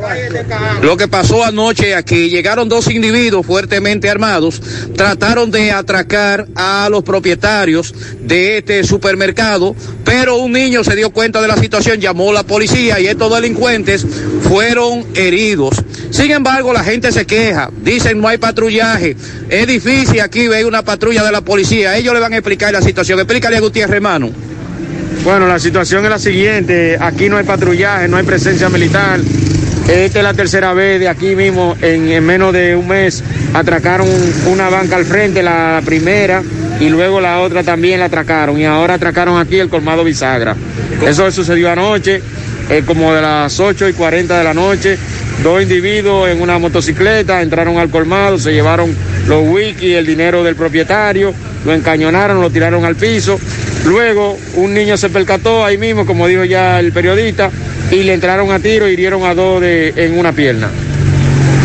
Lo 0.82 0.96
que 0.96 1.08
pasó 1.08 1.44
anoche 1.44 1.94
aquí. 1.94 2.30
Llegaron 2.30 2.68
dos 2.68 2.88
individuos 2.90 3.44
fuertemente 3.44 4.08
armados, 4.08 4.60
trataron 4.96 5.50
de 5.50 5.72
atracar 5.72 6.46
a 6.54 6.88
los 6.90 7.02
propietarios 7.02 7.94
de 8.20 8.58
este 8.58 8.84
supermercado, 8.84 9.74
pero 10.04 10.36
un 10.36 10.52
niño 10.52 10.84
se 10.84 10.96
dio 10.96 11.10
cuenta 11.10 11.42
de 11.42 11.48
la 11.48 11.56
situación, 11.56 12.00
llamó 12.00 12.30
a 12.30 12.34
la 12.34 12.42
policía 12.44 13.00
y 13.00 13.06
estos 13.06 13.34
delincuentes 13.34 14.06
fueron 14.42 15.04
heridos. 15.14 15.76
Sin 16.10 16.30
embargo, 16.30 16.72
la 16.72 16.84
gente 16.84 17.10
se 17.12 17.26
queja, 17.26 17.70
dicen 17.82 18.20
no 18.20 18.28
hay 18.28 18.38
patrullaje. 18.38 19.16
Es 19.48 19.66
difícil 19.66 20.20
aquí 20.20 20.48
ver 20.48 20.66
una 20.66 20.82
patrulla 20.82 21.24
de 21.24 21.32
la 21.32 21.40
policía. 21.40 21.96
Ellos 21.96 22.14
le 22.14 22.20
van 22.20 22.32
a 22.32 22.36
explicar 22.36 22.72
la 22.72 22.82
situación. 22.82 23.18
Explícale 23.18 23.56
a 23.56 23.60
Gutiérrez, 23.60 23.96
hermano. 23.96 24.55
Bueno, 25.26 25.48
la 25.48 25.58
situación 25.58 26.04
es 26.04 26.10
la 26.10 26.20
siguiente, 26.20 26.96
aquí 27.00 27.28
no 27.28 27.36
hay 27.36 27.42
patrullaje, 27.42 28.06
no 28.06 28.16
hay 28.16 28.22
presencia 28.22 28.68
militar. 28.68 29.18
Esta 29.88 30.18
es 30.20 30.22
la 30.24 30.34
tercera 30.34 30.72
vez 30.72 31.00
de 31.00 31.08
aquí 31.08 31.34
mismo, 31.34 31.76
en, 31.82 32.08
en 32.08 32.24
menos 32.24 32.52
de 32.52 32.76
un 32.76 32.86
mes, 32.86 33.24
atracaron 33.52 34.06
una 34.46 34.68
banca 34.70 34.94
al 34.94 35.04
frente, 35.04 35.42
la 35.42 35.82
primera, 35.84 36.44
y 36.78 36.90
luego 36.90 37.20
la 37.20 37.40
otra 37.40 37.64
también 37.64 37.98
la 37.98 38.06
atracaron, 38.06 38.56
y 38.56 38.66
ahora 38.66 38.94
atracaron 38.94 39.36
aquí 39.40 39.58
el 39.58 39.68
colmado 39.68 40.04
bisagra. 40.04 40.54
Eso 41.04 41.28
sucedió 41.32 41.72
anoche, 41.72 42.22
eh, 42.70 42.82
como 42.86 43.14
de 43.14 43.22
las 43.22 43.58
8 43.60 43.88
y 43.88 43.92
40 43.92 44.38
de 44.38 44.44
la 44.44 44.54
noche, 44.54 44.98
dos 45.42 45.62
individuos 45.62 46.28
en 46.28 46.40
una 46.40 46.58
motocicleta 46.58 47.42
entraron 47.42 47.78
al 47.78 47.90
colmado, 47.90 48.38
se 48.38 48.52
llevaron 48.52 48.94
los 49.26 49.46
wiki, 49.46 49.92
el 49.94 50.06
dinero 50.06 50.42
del 50.42 50.56
propietario, 50.56 51.32
lo 51.64 51.72
encañonaron, 51.74 52.40
lo 52.40 52.50
tiraron 52.50 52.84
al 52.84 52.96
piso. 52.96 53.38
Luego 53.84 54.36
un 54.56 54.74
niño 54.74 54.96
se 54.96 55.10
percató 55.10 55.64
ahí 55.64 55.78
mismo, 55.78 56.06
como 56.06 56.26
dijo 56.26 56.44
ya 56.44 56.80
el 56.80 56.92
periodista, 56.92 57.50
y 57.90 58.02
le 58.02 58.14
entraron 58.14 58.50
a 58.50 58.58
tiro 58.58 58.88
hirieron 58.88 59.24
a 59.24 59.34
dos 59.34 59.60
de- 59.60 59.92
en 59.96 60.18
una 60.18 60.32
pierna. 60.32 60.68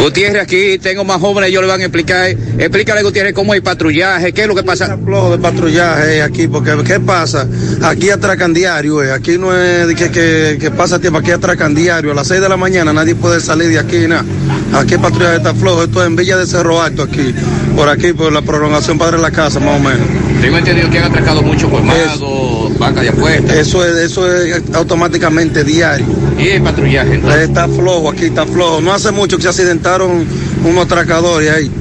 Gutiérrez, 0.01 0.41
aquí 0.41 0.79
tengo 0.79 1.03
más 1.03 1.19
jóvenes, 1.19 1.51
ellos 1.51 1.61
le 1.61 1.67
van 1.67 1.79
a 1.79 1.83
explicar. 1.83 2.27
Explícale, 2.27 3.03
Gutiérrez, 3.03 3.33
cómo 3.33 3.53
hay 3.53 3.61
patrullaje, 3.61 4.33
qué 4.33 4.41
es 4.41 4.47
lo 4.47 4.55
que 4.55 4.63
pasa. 4.63 4.97
flojo 4.97 5.29
de 5.29 5.37
patrullaje 5.37 6.23
aquí, 6.23 6.47
porque 6.47 6.71
¿qué 6.83 6.99
pasa? 6.99 7.47
Aquí 7.83 8.09
atracan 8.09 8.51
diario, 8.51 9.03
eh, 9.03 9.11
aquí 9.11 9.37
no 9.37 9.55
es 9.55 9.93
que, 9.93 10.57
que 10.59 10.71
pasa 10.71 10.97
tiempo, 10.97 11.19
aquí 11.19 11.29
atracan 11.29 11.75
diario. 11.75 12.13
A 12.13 12.15
las 12.15 12.27
6 12.29 12.41
de 12.41 12.49
la 12.49 12.57
mañana 12.57 12.91
nadie 12.93 13.13
puede 13.13 13.39
salir 13.39 13.69
de 13.69 13.77
aquí, 13.77 14.07
nada. 14.07 14.25
Aquí 14.73 14.95
el 14.95 15.01
patrullaje 15.01 15.37
está 15.37 15.53
flojo, 15.53 15.83
esto 15.83 16.01
es 16.01 16.07
en 16.07 16.15
Villa 16.15 16.35
de 16.35 16.47
Cerro 16.47 16.81
Alto, 16.81 17.03
aquí, 17.03 17.35
por 17.75 17.87
aquí, 17.87 18.13
por 18.13 18.33
la 18.33 18.41
prolongación 18.41 18.97
Padre 18.97 19.17
de 19.17 19.21
la 19.21 19.31
Casa, 19.31 19.59
más 19.59 19.79
o 19.79 19.83
menos. 19.83 20.30
Tengo 20.41 20.57
entendido 20.57 20.89
que 20.89 20.97
han 20.97 21.05
atracado 21.05 21.41
muchos 21.43 21.69
colmados, 21.69 22.77
bancas 22.79 23.03
de 23.03 23.09
apuestas. 23.09 23.55
Eso 23.57 23.85
es, 23.85 23.95
eso 24.11 24.31
es 24.33 24.61
automáticamente 24.73 25.63
diario. 25.63 26.05
¿Y 26.39 26.47
el 26.49 26.61
patrullaje? 26.63 27.13
entonces? 27.15 27.41
Está 27.41 27.67
flojo, 27.67 28.09
aquí 28.09 28.25
está 28.25 28.45
flojo. 28.47 28.81
No 28.81 28.91
hace 28.93 29.11
mucho 29.11 29.37
que 29.37 29.43
se 29.43 29.49
accidentaron 29.49 30.25
unos 30.65 30.85
atracadores 30.85 31.51
ahí. 31.51 31.71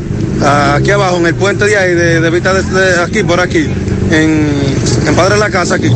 Ah, 0.43 0.75
Aquí 0.79 0.91
abajo, 0.91 1.17
en 1.17 1.27
el 1.27 1.35
puente 1.35 1.65
de 1.65 1.77
ahí, 1.77 1.95
de, 1.95 2.21
de 2.21 2.31
Vista 2.31 2.53
de, 2.55 2.63
de 2.63 3.01
aquí, 3.03 3.23
por 3.23 3.41
aquí, 3.41 3.67
en, 4.11 4.49
en 5.07 5.15
Padre 5.15 5.35
de 5.35 5.41
la 5.41 5.51
Casa, 5.51 5.77
aquí. 5.77 5.91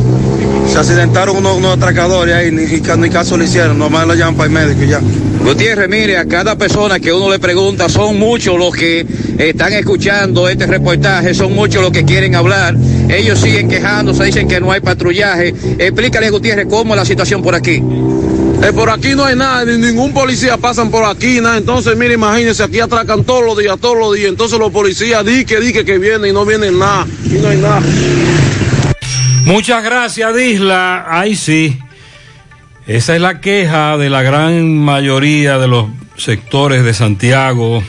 Se 0.71 0.79
accidentaron 0.79 1.37
unos, 1.37 1.57
unos 1.57 1.77
atracadores 1.77 2.33
ahí, 2.35 2.51
ni, 2.51 2.81
ca- 2.81 2.95
ni 2.97 3.09
caso 3.09 3.37
le 3.37 3.45
hicieron, 3.45 3.77
nomás 3.77 4.07
lo 4.07 4.15
llaman 4.15 4.35
para 4.35 4.47
el 4.47 4.53
médico 4.53 4.83
y 4.83 4.87
ya. 4.87 4.99
Gutiérrez, 5.45 5.87
mire, 5.87 6.17
a 6.17 6.25
cada 6.25 6.57
persona 6.57 6.99
que 6.99 7.13
uno 7.13 7.29
le 7.29 7.37
pregunta, 7.37 7.87
son 7.87 8.17
muchos 8.17 8.57
los 8.57 8.73
que 8.73 9.05
están 9.37 9.73
escuchando 9.73 10.49
este 10.49 10.65
reportaje, 10.65 11.35
son 11.35 11.53
muchos 11.53 11.83
los 11.83 11.91
que 11.91 12.03
quieren 12.03 12.33
hablar. 12.33 12.75
Ellos 13.07 13.39
siguen 13.39 13.69
quejándose, 13.69 14.23
dicen 14.23 14.47
que 14.47 14.59
no 14.59 14.71
hay 14.71 14.81
patrullaje. 14.81 15.53
Explícale, 15.77 16.31
Gutiérrez, 16.31 16.65
cómo 16.67 16.95
es 16.95 16.99
la 16.99 17.05
situación 17.05 17.43
por 17.43 17.53
aquí. 17.53 17.73
Eh, 17.73 18.73
por 18.73 18.89
aquí 18.89 19.09
no 19.13 19.23
hay 19.23 19.35
nada, 19.35 19.63
ni 19.65 19.77
ningún 19.77 20.15
policía 20.15 20.57
pasan 20.57 20.89
por 20.89 21.05
aquí, 21.05 21.39
nada. 21.39 21.57
Entonces, 21.57 21.95
mire, 21.95 22.15
imagínense, 22.15 22.63
aquí 22.63 22.79
atracan 22.79 23.23
todos 23.23 23.45
los 23.45 23.55
días, 23.55 23.77
todos 23.79 23.99
los 23.99 24.15
días. 24.15 24.29
Entonces 24.29 24.57
los 24.57 24.71
policías 24.71 25.23
di 25.23 25.45
que 25.45 25.59
di 25.59 25.71
que, 25.71 25.85
que 25.85 25.99
vienen 25.99 26.31
y 26.31 26.33
no 26.33 26.43
vienen 26.43 26.79
nada. 26.79 27.05
Y 27.23 27.33
no 27.35 27.49
hay 27.49 27.57
nada. 27.57 27.81
Muchas 29.45 29.83
gracias, 29.83 30.35
Disla. 30.35 31.05
Ahí 31.07 31.35
sí. 31.35 31.77
Esa 32.87 33.15
es 33.15 33.21
la 33.21 33.41
queja 33.41 33.97
de 33.97 34.11
la 34.11 34.21
gran 34.21 34.77
mayoría 34.77 35.57
de 35.57 35.67
los 35.67 35.87
sectores 36.17 36.83
de 36.83 36.93
Santiago. 36.93 37.83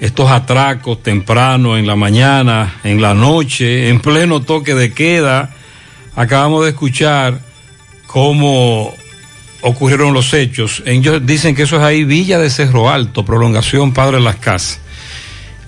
Estos 0.00 0.28
atracos 0.28 1.04
temprano, 1.04 1.78
en 1.78 1.86
la 1.86 1.94
mañana, 1.94 2.80
en 2.82 3.00
la 3.00 3.14
noche, 3.14 3.88
en 3.88 4.00
pleno 4.00 4.42
toque 4.42 4.74
de 4.74 4.92
queda. 4.92 5.50
Acabamos 6.16 6.64
de 6.64 6.70
escuchar 6.70 7.40
cómo 8.08 8.92
ocurrieron 9.60 10.12
los 10.12 10.34
hechos. 10.34 10.82
Ellos 10.84 11.24
dicen 11.24 11.54
que 11.54 11.62
eso 11.62 11.76
es 11.76 11.82
ahí 11.82 12.02
Villa 12.02 12.40
de 12.40 12.50
Cerro 12.50 12.90
Alto, 12.90 13.24
prolongación 13.24 13.92
Padre 13.92 14.20
Las 14.20 14.36
Casas. 14.36 14.80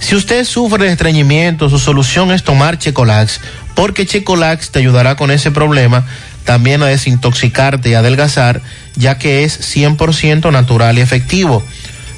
Si 0.00 0.16
usted 0.16 0.44
sufre 0.44 0.86
de 0.86 0.92
estreñimiento, 0.92 1.70
su 1.70 1.78
solución 1.78 2.32
es 2.32 2.42
tomar 2.42 2.78
Checolax, 2.78 3.40
porque 3.74 4.06
Checolax 4.06 4.70
te 4.70 4.80
ayudará 4.80 5.16
con 5.16 5.30
ese 5.30 5.50
problema, 5.50 6.04
también 6.44 6.82
a 6.82 6.86
desintoxicarte 6.86 7.90
y 7.90 7.94
adelgazar, 7.94 8.62
ya 8.96 9.18
que 9.18 9.44
es 9.44 9.76
100% 9.76 10.52
natural 10.52 10.98
y 10.98 11.00
efectivo. 11.00 11.62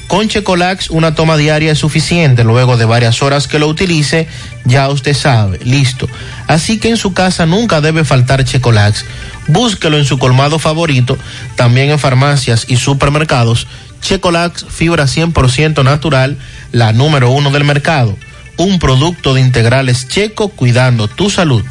Con 0.09 0.28
Checolax 0.28 0.90
una 0.90 1.16
toma 1.16 1.36
diaria 1.36 1.73
es 1.73 1.78
suficiente, 1.78 2.44
luego 2.44 2.77
de 2.77 2.85
varias 2.85 3.23
horas 3.23 3.48
que 3.48 3.59
lo 3.59 3.66
utilice, 3.66 4.28
ya 4.65 4.89
usted 4.89 5.15
sabe, 5.15 5.59
listo. 5.65 6.09
Así 6.47 6.78
que 6.78 6.90
en 6.90 6.97
su 6.97 7.12
casa 7.12 7.44
nunca 7.44 7.81
debe 7.81 8.05
faltar 8.05 8.44
Checolax. 8.44 9.05
Búsquelo 9.48 9.98
en 9.98 10.05
su 10.05 10.19
colmado 10.19 10.61
favorito, 10.61 11.19
también 11.57 11.90
en 11.90 11.98
farmacias 11.98 12.66
y 12.69 12.77
supermercados. 12.77 13.66
Checolax, 14.01 14.66
fibra 14.69 15.07
100% 15.07 15.82
natural, 15.82 16.39
la 16.70 16.93
número 16.93 17.31
uno 17.31 17.51
del 17.51 17.65
mercado. 17.65 18.16
Un 18.59 18.78
producto 18.78 19.35
de 19.35 19.40
integrales 19.40 20.07
checo 20.07 20.51
cuidando 20.51 21.09
tu 21.09 21.31
salud. 21.31 21.65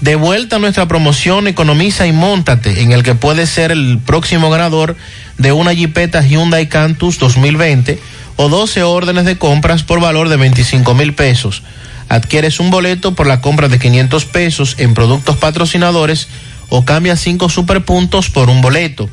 De 0.00 0.14
vuelta 0.14 0.56
a 0.56 0.58
nuestra 0.60 0.86
promoción 0.86 1.48
Economiza 1.48 2.06
y 2.06 2.12
Móntate, 2.12 2.82
en 2.82 2.92
el 2.92 3.02
que 3.02 3.16
puedes 3.16 3.50
ser 3.50 3.72
el 3.72 3.98
próximo 3.98 4.48
ganador 4.48 4.96
de 5.38 5.50
una 5.50 5.72
Jeepeta 5.72 6.22
Hyundai 6.22 6.68
Cantus 6.68 7.18
2020 7.18 7.98
o 8.36 8.48
12 8.48 8.84
órdenes 8.84 9.24
de 9.24 9.38
compras 9.38 9.82
por 9.82 10.00
valor 10.00 10.28
de 10.28 10.36
25 10.36 10.94
mil 10.94 11.14
pesos. 11.14 11.64
Adquieres 12.08 12.60
un 12.60 12.70
boleto 12.70 13.16
por 13.16 13.26
la 13.26 13.40
compra 13.40 13.68
de 13.68 13.80
500 13.80 14.24
pesos 14.26 14.76
en 14.78 14.94
productos 14.94 15.36
patrocinadores 15.36 16.28
o 16.68 16.84
cambia 16.84 17.16
5 17.16 17.48
superpuntos 17.48 18.30
por 18.30 18.50
un 18.50 18.60
boleto. 18.60 19.10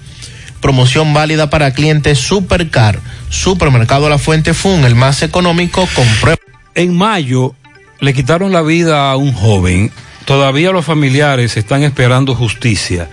Promoción 0.61 1.15
válida 1.15 1.49
para 1.49 1.73
clientes 1.73 2.19
Supercar. 2.19 2.99
Supermercado 3.29 4.07
La 4.07 4.19
Fuente 4.19 4.53
Fun, 4.53 4.85
el 4.85 4.93
más 4.93 5.23
económico, 5.23 5.89
comprueba. 5.95 6.37
En 6.75 6.95
mayo 6.95 7.55
le 7.99 8.13
quitaron 8.13 8.51
la 8.51 8.61
vida 8.61 9.09
a 9.09 9.15
un 9.15 9.33
joven. 9.33 9.91
Todavía 10.25 10.71
los 10.71 10.85
familiares 10.85 11.55
están 11.55 11.83
esperando 11.83 12.35
justicia. 12.35 13.09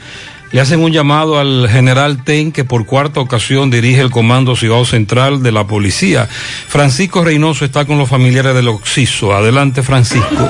Le 0.51 0.61
hacen 0.61 0.81
un 0.81 0.93
llamado 0.93 1.39
al 1.39 1.67
general 1.69 2.25
Ten, 2.25 2.53
que 2.53 2.65
por 2.65 2.85
cuarta 2.85 3.21
ocasión 3.21 3.71
dirige 3.71 4.03
el 4.03 4.11
Comando 4.11 4.55
Ciudad 4.55 4.85
Central 4.85 5.43
de 5.43 5.51
la 5.51 5.67
Policía. 5.67 6.27
Francisco 6.27 7.25
Reynoso 7.25 7.65
está 7.65 7.87
con 7.87 7.97
los 7.97 8.09
familiares 8.09 8.55
del 8.55 8.69
Oxiso. 8.69 9.35
Adelante, 9.35 9.83
Francisco. 9.83 10.49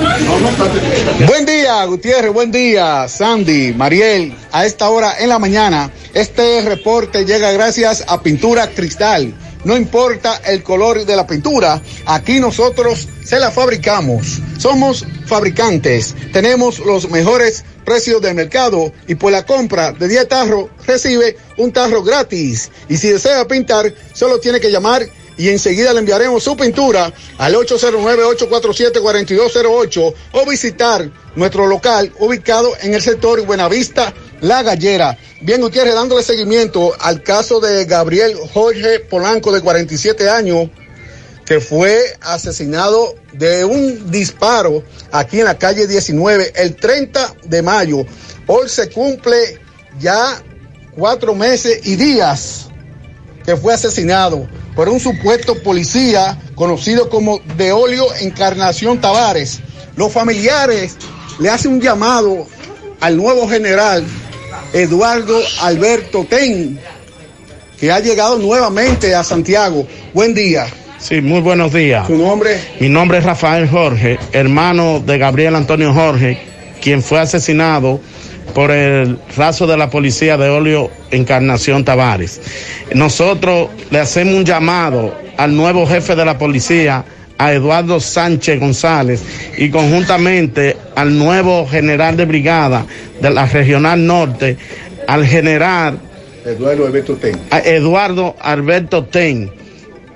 Buen 1.26 1.46
día, 1.46 1.84
Gutiérrez, 1.84 2.32
buen 2.32 2.50
día, 2.50 3.06
Sandy, 3.06 3.74
Mariel. 3.74 4.34
A 4.50 4.66
esta 4.66 4.88
hora 4.90 5.20
en 5.20 5.28
la 5.28 5.38
mañana, 5.38 5.92
este 6.14 6.62
reporte 6.62 7.24
llega 7.24 7.52
gracias 7.52 8.04
a 8.08 8.20
Pintura 8.22 8.70
Cristal. 8.70 9.32
No 9.64 9.76
importa 9.76 10.40
el 10.44 10.62
color 10.62 11.04
de 11.04 11.16
la 11.16 11.26
pintura, 11.26 11.80
aquí 12.06 12.40
nosotros 12.40 13.08
se 13.24 13.38
la 13.38 13.50
fabricamos. 13.50 14.40
Somos 14.58 15.06
fabricantes, 15.26 16.14
tenemos 16.32 16.80
los 16.80 17.08
mejores 17.10 17.64
precios 17.84 18.20
del 18.20 18.34
mercado 18.34 18.92
y 19.06 19.14
por 19.14 19.32
la 19.32 19.44
compra 19.44 19.92
de 19.92 20.08
10 20.08 20.28
tarros 20.28 20.70
recibe 20.86 21.36
un 21.58 21.72
tarro 21.72 22.02
gratis. 22.02 22.70
Y 22.88 22.96
si 22.96 23.08
desea 23.08 23.46
pintar, 23.46 23.92
solo 24.12 24.38
tiene 24.40 24.60
que 24.60 24.70
llamar 24.70 25.06
y 25.36 25.48
enseguida 25.48 25.92
le 25.92 26.00
enviaremos 26.00 26.42
su 26.42 26.56
pintura 26.56 27.12
al 27.38 27.54
809-847-4208 27.54 30.14
o 30.32 30.46
visitar 30.46 31.08
nuestro 31.36 31.66
local 31.66 32.12
ubicado 32.18 32.72
en 32.80 32.94
el 32.94 33.02
sector 33.02 33.44
Buenavista, 33.44 34.14
La 34.40 34.62
Gallera. 34.62 35.18
Bien, 35.40 35.60
Gutiérrez, 35.60 35.94
dándole 35.94 36.22
seguimiento 36.22 36.94
al 37.00 37.22
caso 37.22 37.60
de 37.60 37.84
Gabriel 37.84 38.36
Jorge 38.52 39.00
Polanco 39.00 39.52
de 39.52 39.60
47 39.60 40.28
años 40.28 40.68
que 41.44 41.60
fue 41.60 42.16
asesinado 42.20 43.14
de 43.32 43.64
un 43.64 44.10
disparo 44.10 44.82
aquí 45.10 45.40
en 45.40 45.46
la 45.46 45.58
calle 45.58 45.86
19 45.86 46.52
el 46.56 46.76
30 46.76 47.34
de 47.44 47.62
mayo. 47.62 48.06
Hoy 48.46 48.68
se 48.68 48.90
cumple 48.90 49.58
ya 49.98 50.42
cuatro 50.96 51.34
meses 51.34 51.80
y 51.84 51.96
días 51.96 52.68
que 53.44 53.56
fue 53.56 53.74
asesinado 53.74 54.48
por 54.74 54.88
un 54.88 55.00
supuesto 55.00 55.62
policía 55.62 56.38
conocido 56.54 57.08
como 57.08 57.40
Deolio 57.56 58.06
Encarnación 58.20 59.00
Tavares. 59.00 59.60
Los 59.96 60.12
familiares 60.12 60.96
le 61.38 61.50
hacen 61.50 61.72
un 61.72 61.80
llamado 61.80 62.46
al 63.00 63.16
nuevo 63.16 63.48
general 63.48 64.04
Eduardo 64.72 65.38
Alberto 65.60 66.26
Ten 66.28 66.78
que 67.82 67.90
ha 67.90 67.98
llegado 67.98 68.38
nuevamente 68.38 69.12
a 69.12 69.24
Santiago. 69.24 69.84
Buen 70.14 70.34
día. 70.34 70.66
Sí, 70.98 71.20
muy 71.20 71.40
buenos 71.40 71.72
días. 71.72 72.06
¿Su 72.06 72.16
nombre? 72.16 72.60
Mi 72.78 72.88
nombre 72.88 73.18
es 73.18 73.24
Rafael 73.24 73.68
Jorge, 73.68 74.20
hermano 74.30 75.00
de 75.00 75.18
Gabriel 75.18 75.56
Antonio 75.56 75.92
Jorge, 75.92 76.38
quien 76.80 77.02
fue 77.02 77.18
asesinado 77.18 78.00
por 78.54 78.70
el 78.70 79.18
raso 79.36 79.66
de 79.66 79.76
la 79.76 79.90
policía 79.90 80.36
de 80.36 80.48
Olio 80.48 80.90
Encarnación 81.10 81.84
Tavares. 81.84 82.40
Nosotros 82.94 83.68
le 83.90 83.98
hacemos 84.00 84.34
un 84.34 84.44
llamado 84.44 85.14
al 85.36 85.56
nuevo 85.56 85.86
jefe 85.86 86.14
de 86.14 86.24
la 86.24 86.38
policía, 86.38 87.04
a 87.38 87.52
Eduardo 87.52 87.98
Sánchez 87.98 88.60
González, 88.60 89.22
y 89.56 89.70
conjuntamente 89.70 90.76
al 90.94 91.18
nuevo 91.18 91.66
general 91.66 92.16
de 92.16 92.24
brigada 92.24 92.86
de 93.20 93.30
la 93.30 93.46
Regional 93.46 94.06
Norte, 94.06 94.56
al 95.08 95.26
general 95.26 95.98
Eduardo 96.44 96.86
Alberto 96.86 97.16
Ten. 97.16 97.38
a 97.50 97.58
Eduardo 97.60 98.36
Alberto 98.40 99.04
Ten 99.04 99.50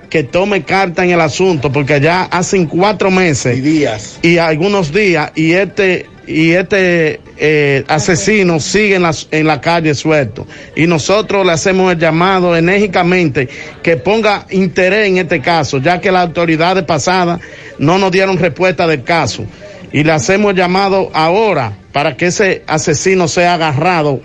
que 0.09 0.23
tome 0.23 0.63
carta 0.63 1.03
en 1.03 1.11
el 1.11 1.21
asunto 1.21 1.71
porque 1.71 1.99
ya 1.99 2.23
hacen 2.23 2.65
cuatro 2.65 3.11
meses 3.11 3.57
y 3.57 3.61
días 3.61 4.19
y 4.21 4.37
algunos 4.37 4.93
días 4.93 5.31
y 5.35 5.53
este 5.53 6.05
y 6.27 6.51
este 6.51 7.21
eh, 7.37 7.83
asesino 7.87 8.59
sigue 8.59 8.95
en 8.95 9.03
la, 9.03 9.15
en 9.31 9.47
calle 9.59 9.95
suelto 9.95 10.45
y 10.75 10.85
nosotros 10.85 11.45
le 11.45 11.53
hacemos 11.53 11.91
el 11.93 11.97
llamado 11.97 12.55
enérgicamente 12.55 13.47
que 13.81 13.95
ponga 13.95 14.45
interés 14.49 15.07
en 15.07 15.17
este 15.17 15.41
caso 15.41 15.77
ya 15.77 16.01
que 16.01 16.11
las 16.11 16.23
autoridades 16.27 16.83
pasadas 16.83 17.39
no 17.79 17.97
nos 17.97 18.11
dieron 18.11 18.37
respuesta 18.37 18.85
del 18.85 19.03
caso 19.03 19.45
y 19.91 20.03
le 20.03 20.11
hacemos 20.11 20.51
el 20.51 20.57
llamado 20.57 21.09
ahora 21.13 21.77
para 21.93 22.17
que 22.17 22.27
ese 22.27 22.63
asesino 22.67 23.27
sea 23.27 23.53
agarrado 23.53 24.21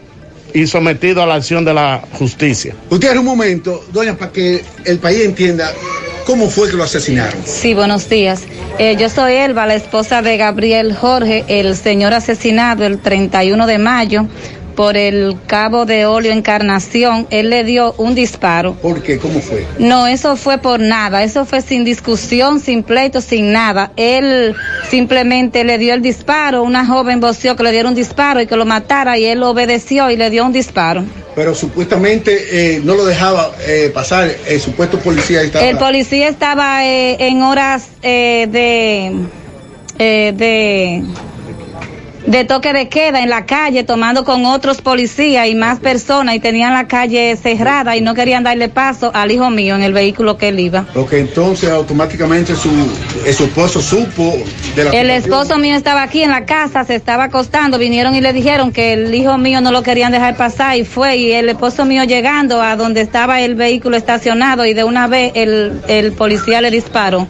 y 0.55 0.67
sometido 0.67 1.23
a 1.23 1.27
la 1.27 1.37
acción 1.37 1.65
de 1.65 1.73
la 1.73 2.03
justicia. 2.13 2.75
Usted 2.91 3.17
un 3.17 3.25
momento, 3.25 3.83
doña, 3.91 4.17
para 4.17 4.33
que 4.33 4.63
el 4.85 4.99
país 4.99 5.25
entienda 5.25 5.73
cómo 6.27 6.49
fue 6.49 6.71
que 6.71 6.77
lo 6.77 6.85
asesinaron. 6.85 7.43
Sí, 7.45 7.75
buenos 7.75 8.09
días. 8.09 8.43
Eh, 8.79 8.97
yo 8.99 9.09
soy 9.09 9.35
Elba, 9.35 9.67
la 9.67 9.75
esposa 9.75 10.23
de 10.23 10.37
Gabriel 10.37 10.95
Jorge, 10.95 11.45
el 11.49 11.77
señor 11.77 12.15
asesinado 12.15 12.85
el 12.85 12.99
31 12.99 13.67
de 13.67 13.79
mayo 13.79 14.27
por 14.75 14.97
el 14.97 15.37
cabo 15.47 15.85
de 15.85 16.07
óleo 16.07 16.33
Encarnación. 16.33 17.27
Él 17.31 17.51
le 17.51 17.65
dio 17.65 17.95
un 17.99 18.15
disparo. 18.15 18.75
¿Por 18.75 19.03
qué? 19.03 19.19
¿Cómo 19.19 19.41
fue? 19.41 19.67
No, 19.79 20.07
eso 20.07 20.37
fue 20.37 20.59
por 20.59 20.81
nada, 20.81 21.23
eso 21.23 21.45
fue 21.45 21.61
sin 21.61 21.85
discusión, 21.85 22.61
sin 22.61 22.83
pleito, 22.83 23.21
sin 23.21 23.53
nada. 23.53 23.93
Él 23.97 24.55
simplemente 24.89 25.65
le 25.65 25.79
dio 25.79 25.95
el 25.95 26.03
disparo, 26.03 26.63
una 26.63 26.87
joven 26.87 27.21
voció 27.21 27.57
que 27.57 27.63
le 27.63 27.73
diera 27.73 27.89
un 27.89 27.95
disparo 27.95 28.41
y 28.41 28.47
que 28.47 28.57
lo 28.57 28.65
matara 28.65 29.19
y 29.19 29.27
él 29.27 29.43
obedeció 29.43 30.11
y 30.11 30.17
le 30.17 30.31
dio 30.31 30.45
un 30.45 30.53
disparo. 30.53 31.05
Pero 31.35 31.55
supuestamente 31.55 32.75
eh, 32.77 32.81
no 32.85 32.95
lo 32.95 33.05
dejaba 33.07 33.53
eh, 33.67 33.91
pasar, 33.95 34.31
el 34.47 34.61
supuesto 34.61 34.99
policía 34.99 35.43
estaba... 35.43 35.65
El 35.67 35.79
policía 35.79 36.29
estaba 36.29 36.85
eh, 36.87 37.17
en 37.29 37.43
horas 37.43 37.89
eh, 38.03 38.47
de... 38.51 39.13
eh, 39.99 40.33
de 40.37 41.03
de 42.33 42.47
toque 42.47 42.73
de 42.73 42.89
queda 42.89 43.23
en 43.23 43.29
la 43.29 43.45
calle 43.45 43.85
tomando 43.85 44.25
con 44.25 44.47
otros 44.47 44.81
policías 44.81 45.47
y 45.49 45.55
más 45.55 45.81
personas 45.81 46.35
y 46.35 46.41
tenían 46.41 46.73
la 46.73 46.89
calle 46.89 47.37
cerrada 47.37 47.95
y 47.95 48.01
no 48.01 48.15
querían 48.15 48.43
darle 48.43 48.71
paso 48.71 49.11
al 49.13 49.31
hijo 49.31 49.51
mío 49.51 49.75
en 49.75 49.83
el 49.83 49.93
vehículo 49.93 50.39
que 50.39 50.49
él 50.49 50.59
iba. 50.59 50.87
Ok, 50.95 51.13
entonces 51.13 51.69
automáticamente 51.69 52.57
su, 52.57 52.71
su 53.37 53.45
esposo 53.45 53.83
supo 53.83 54.35
de 54.75 54.85
la 54.85 54.91
El 54.93 55.11
esposo 55.11 55.59
mío 55.59 55.77
estaba 55.77 56.03
aquí 56.03 56.23
en 56.23 56.31
la 56.31 56.47
casa, 56.47 56.85
se 56.85 56.95
estaba 56.95 57.25
acostando, 57.25 57.77
vinieron 57.77 58.15
y 58.15 58.23
le 58.23 58.33
dijeron 58.33 58.73
que 58.73 58.95
el 58.95 59.15
hijo 59.15 59.37
mío 59.37 59.61
no 59.61 59.71
lo 59.71 59.83
querían 59.83 60.11
dejar 60.11 60.35
pasar 60.35 60.79
y 60.79 60.87
fue 60.87 61.19
y 61.19 61.33
el 61.33 61.51
esposo 61.51 61.85
mío 61.85 62.05
llegando 62.05 62.63
a 62.63 62.77
donde 62.77 63.03
estaba 63.03 63.43
el 63.43 63.57
vehículo 63.57 63.99
estacionado 63.99 64.65
y 64.65 64.73
de 64.73 64.85
una 64.85 65.07
vez 65.07 65.33
el, 65.35 65.83
el 65.87 66.13
policía 66.13 66.63
le 66.63 66.71
disparó. 66.71 67.29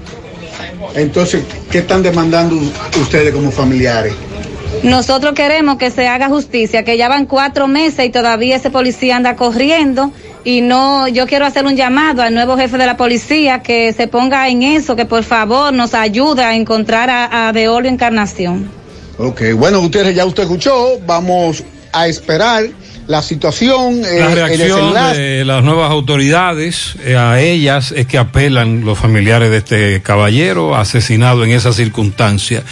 Entonces, 0.95 1.43
¿qué 1.73 1.79
están 1.79 2.05
demandando 2.05 2.57
ustedes 3.01 3.35
como 3.35 3.51
familiares? 3.51 4.15
Nosotros 4.83 5.35
queremos 5.35 5.77
que 5.77 5.91
se 5.91 6.09
haga 6.09 6.29
justicia, 6.29 6.83
que 6.85 6.97
ya 6.97 7.09
van 7.09 7.27
cuatro 7.27 7.69
meses 7.69 8.07
y 8.07 8.11
todavía 8.11 8.57
ese 8.57 8.71
policía 8.71 9.17
anda 9.17 9.37
corriendo 9.37 10.13
y 10.45 10.61
no, 10.61 11.07
yo 11.07 11.27
quiero 11.27 11.47
hacer 11.47 11.65
un 11.67 11.77
llamado 11.77 12.23
al 12.23 12.35
nuevo 12.35 12.57
jefe 12.57 12.79
de 12.79 12.87
la 12.87 12.97
policía 12.97 13.63
que 13.63 13.93
se 13.93 14.09
ponga 14.09 14.49
en 14.49 14.63
eso, 14.63 14.97
que 14.97 15.05
por 15.05 15.23
favor 15.23 15.73
nos 15.73 15.95
ayude 15.95 16.43
a 16.43 16.57
encontrar 16.57 17.11
a, 17.11 17.49
a 17.49 17.53
De 17.53 17.69
Olio 17.69 17.91
Encarnación. 17.91 18.71
Ok, 19.19 19.43
bueno, 19.55 19.81
Gutiérrez, 19.81 20.17
ya 20.17 20.25
usted 20.25 20.43
escuchó, 20.45 20.99
vamos 21.07 21.63
a 21.93 22.09
esperar 22.09 22.65
la 23.07 23.23
situación, 23.23 24.05
eh, 24.05 24.21
La 24.21 24.27
el 24.27 24.33
reacción 24.35 24.95
de 25.15 25.45
las 25.45 25.63
nuevas 25.63 25.91
autoridades 25.91 26.95
eh, 27.05 27.17
a 27.17 27.41
ellas 27.41 27.93
es 27.97 28.07
que 28.07 28.19
apelan 28.19 28.85
los 28.85 28.99
familiares 28.99 29.51
de 29.51 29.59
este 29.59 30.03
caballero 30.03 30.77
asesinado 30.77 31.45
en 31.45 31.51
esa 31.51 31.73
circunstancia. 31.73 32.63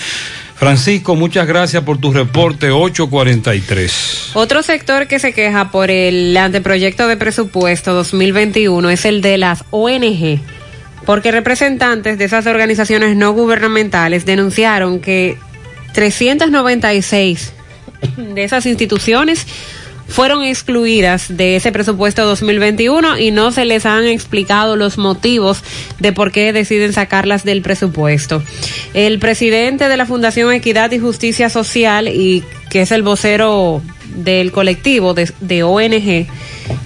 Francisco, 0.61 1.17
muchas 1.17 1.47
gracias 1.47 1.83
por 1.85 1.97
tu 1.97 2.13
reporte 2.13 2.71
843. 2.71 4.33
Otro 4.35 4.63
sector 4.63 5.07
que 5.07 5.19
se 5.19 5.33
queja 5.33 5.71
por 5.71 5.91
el 5.91 6.37
anteproyecto 6.37 7.09
de 7.09 7.17
presupuesto 7.17 7.95
2021 7.95 8.91
es 8.91 9.07
el 9.07 9.23
de 9.23 9.39
las 9.39 9.65
ONG, 9.71 10.39
porque 11.07 11.33
representantes 11.33 12.19
de 12.19 12.27
esas 12.27 12.45
organizaciones 12.47 13.17
no 13.17 13.33
gubernamentales 13.33 14.27
denunciaron 14.27 15.01
que 15.01 15.39
396 15.95 17.55
de 18.19 18.45
esas 18.45 18.67
instituciones 18.67 19.47
fueron 20.11 20.43
excluidas 20.43 21.37
de 21.37 21.57
ese 21.57 21.73
presupuesto 21.73 22.27
2021 22.27 23.19
y 23.19 23.31
no 23.31 23.53
se 23.53 23.65
les 23.65 23.87
han 23.87 24.07
explicado 24.07 24.77
los 24.77 24.99
motivos 24.99 25.63
de 25.99 26.13
por 26.13 26.33
qué 26.33 26.53
deciden 26.53 26.93
sacarlas 26.93 27.45
del 27.45 27.63
presupuesto. 27.63 28.43
El 28.93 29.19
presidente 29.19 29.89
de 29.89 29.97
la 29.97 30.07
Fundación 30.07 30.53
Equidad 30.53 30.91
y 30.93 30.99
Justicia 30.99 31.49
Social 31.49 32.09
y 32.09 32.45
que 32.69 32.83
es 32.83 32.91
el 32.91 33.03
vocero 33.03 33.83
del 34.17 34.51
colectivo 34.53 35.15
de, 35.15 35.33
de 35.41 35.63
ONG 35.63 36.27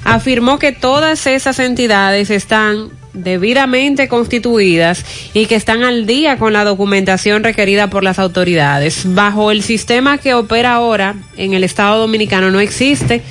afirmó 0.05 0.59
que 0.59 0.73
todas 0.73 1.27
esas 1.27 1.59
entidades 1.59 2.31
están 2.31 2.91
debidamente 3.15 4.09
constituidas 4.09 5.05
y 5.33 5.47
que 5.47 5.55
están 5.55 5.83
al 5.83 6.07
día 6.07 6.37
con 6.37 6.53
la 6.53 6.65
documentación 6.65 7.45
requerida 7.45 7.89
por 7.89 8.05
las 8.05 8.19
autoridades. 8.19 9.03
Bajo 9.07 9.51
el 9.51 9.63
sistema 9.63 10.19
que 10.19 10.35
opera 10.35 10.75
ahora 10.75 11.15
en 11.37 11.55
el 11.55 11.65
Estado 11.65 12.01
Dominicano 12.01 12.51
no 12.51 12.61
existe 12.61 13.23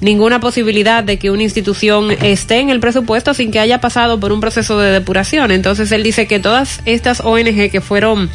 ninguna 0.00 0.40
posibilidad 0.40 1.04
de 1.04 1.18
que 1.18 1.30
una 1.30 1.44
institución 1.44 2.10
esté 2.10 2.58
en 2.58 2.70
el 2.70 2.80
presupuesto 2.80 3.34
sin 3.34 3.50
que 3.50 3.60
haya 3.60 3.80
pasado 3.80 4.18
por 4.18 4.32
un 4.32 4.40
proceso 4.40 4.78
de 4.78 4.90
depuración. 4.90 5.50
Entonces 5.50 5.92
él 5.92 6.02
dice 6.02 6.26
que 6.26 6.40
todas 6.40 6.80
estas 6.84 7.20
ONG 7.20 7.70
que 7.70 7.80
fueron 7.80 8.28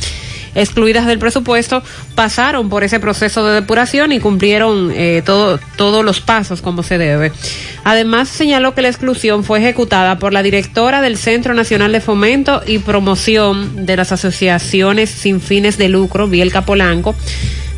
excluidas 0.58 1.06
del 1.06 1.20
presupuesto 1.20 1.84
pasaron 2.16 2.68
por 2.68 2.84
ese 2.84 3.00
proceso 3.00 3.46
de 3.46 3.54
depuración 3.54 4.12
y 4.12 4.20
cumplieron 4.20 4.92
eh, 4.94 5.22
todo, 5.26 5.60
todos 5.78 6.04
los 6.04 6.20
pasos 6.20 6.62
como 6.62 6.84
se 6.84 6.98
debe. 6.98 7.32
Además 7.84 8.28
señaló 8.28 8.74
que 8.74 8.82
la 8.82 8.90
exclusión 8.90 9.44
fue 9.44 9.60
ejecutada 9.60 10.20
por 10.20 10.34
la 10.34 10.44
directora 10.44 11.02
del 11.02 11.18
Centro 11.18 11.54
Nacional 11.54 11.92
de 11.92 12.02
Fomento 12.02 12.62
y 12.66 12.80
Promoción 12.80 13.86
de 13.86 13.96
las 13.96 14.12
Asociaciones 14.12 15.10
sin 15.10 15.40
fines 15.40 15.78
de 15.78 15.90
lucro, 15.90 16.28
Bielka 16.28 16.64
Polanco, 16.64 17.16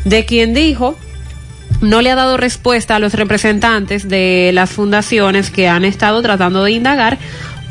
de 0.04 0.24
quien 0.24 0.54
dijo 0.54 0.96
no 1.80 2.02
le 2.02 2.10
ha 2.10 2.14
dado 2.14 2.36
respuesta 2.36 2.96
a 2.96 2.98
los 2.98 3.14
representantes 3.14 4.08
de 4.08 4.50
las 4.52 4.70
fundaciones 4.70 5.50
que 5.50 5.68
han 5.68 5.84
estado 5.84 6.20
tratando 6.20 6.64
de 6.64 6.72
indagar 6.72 7.18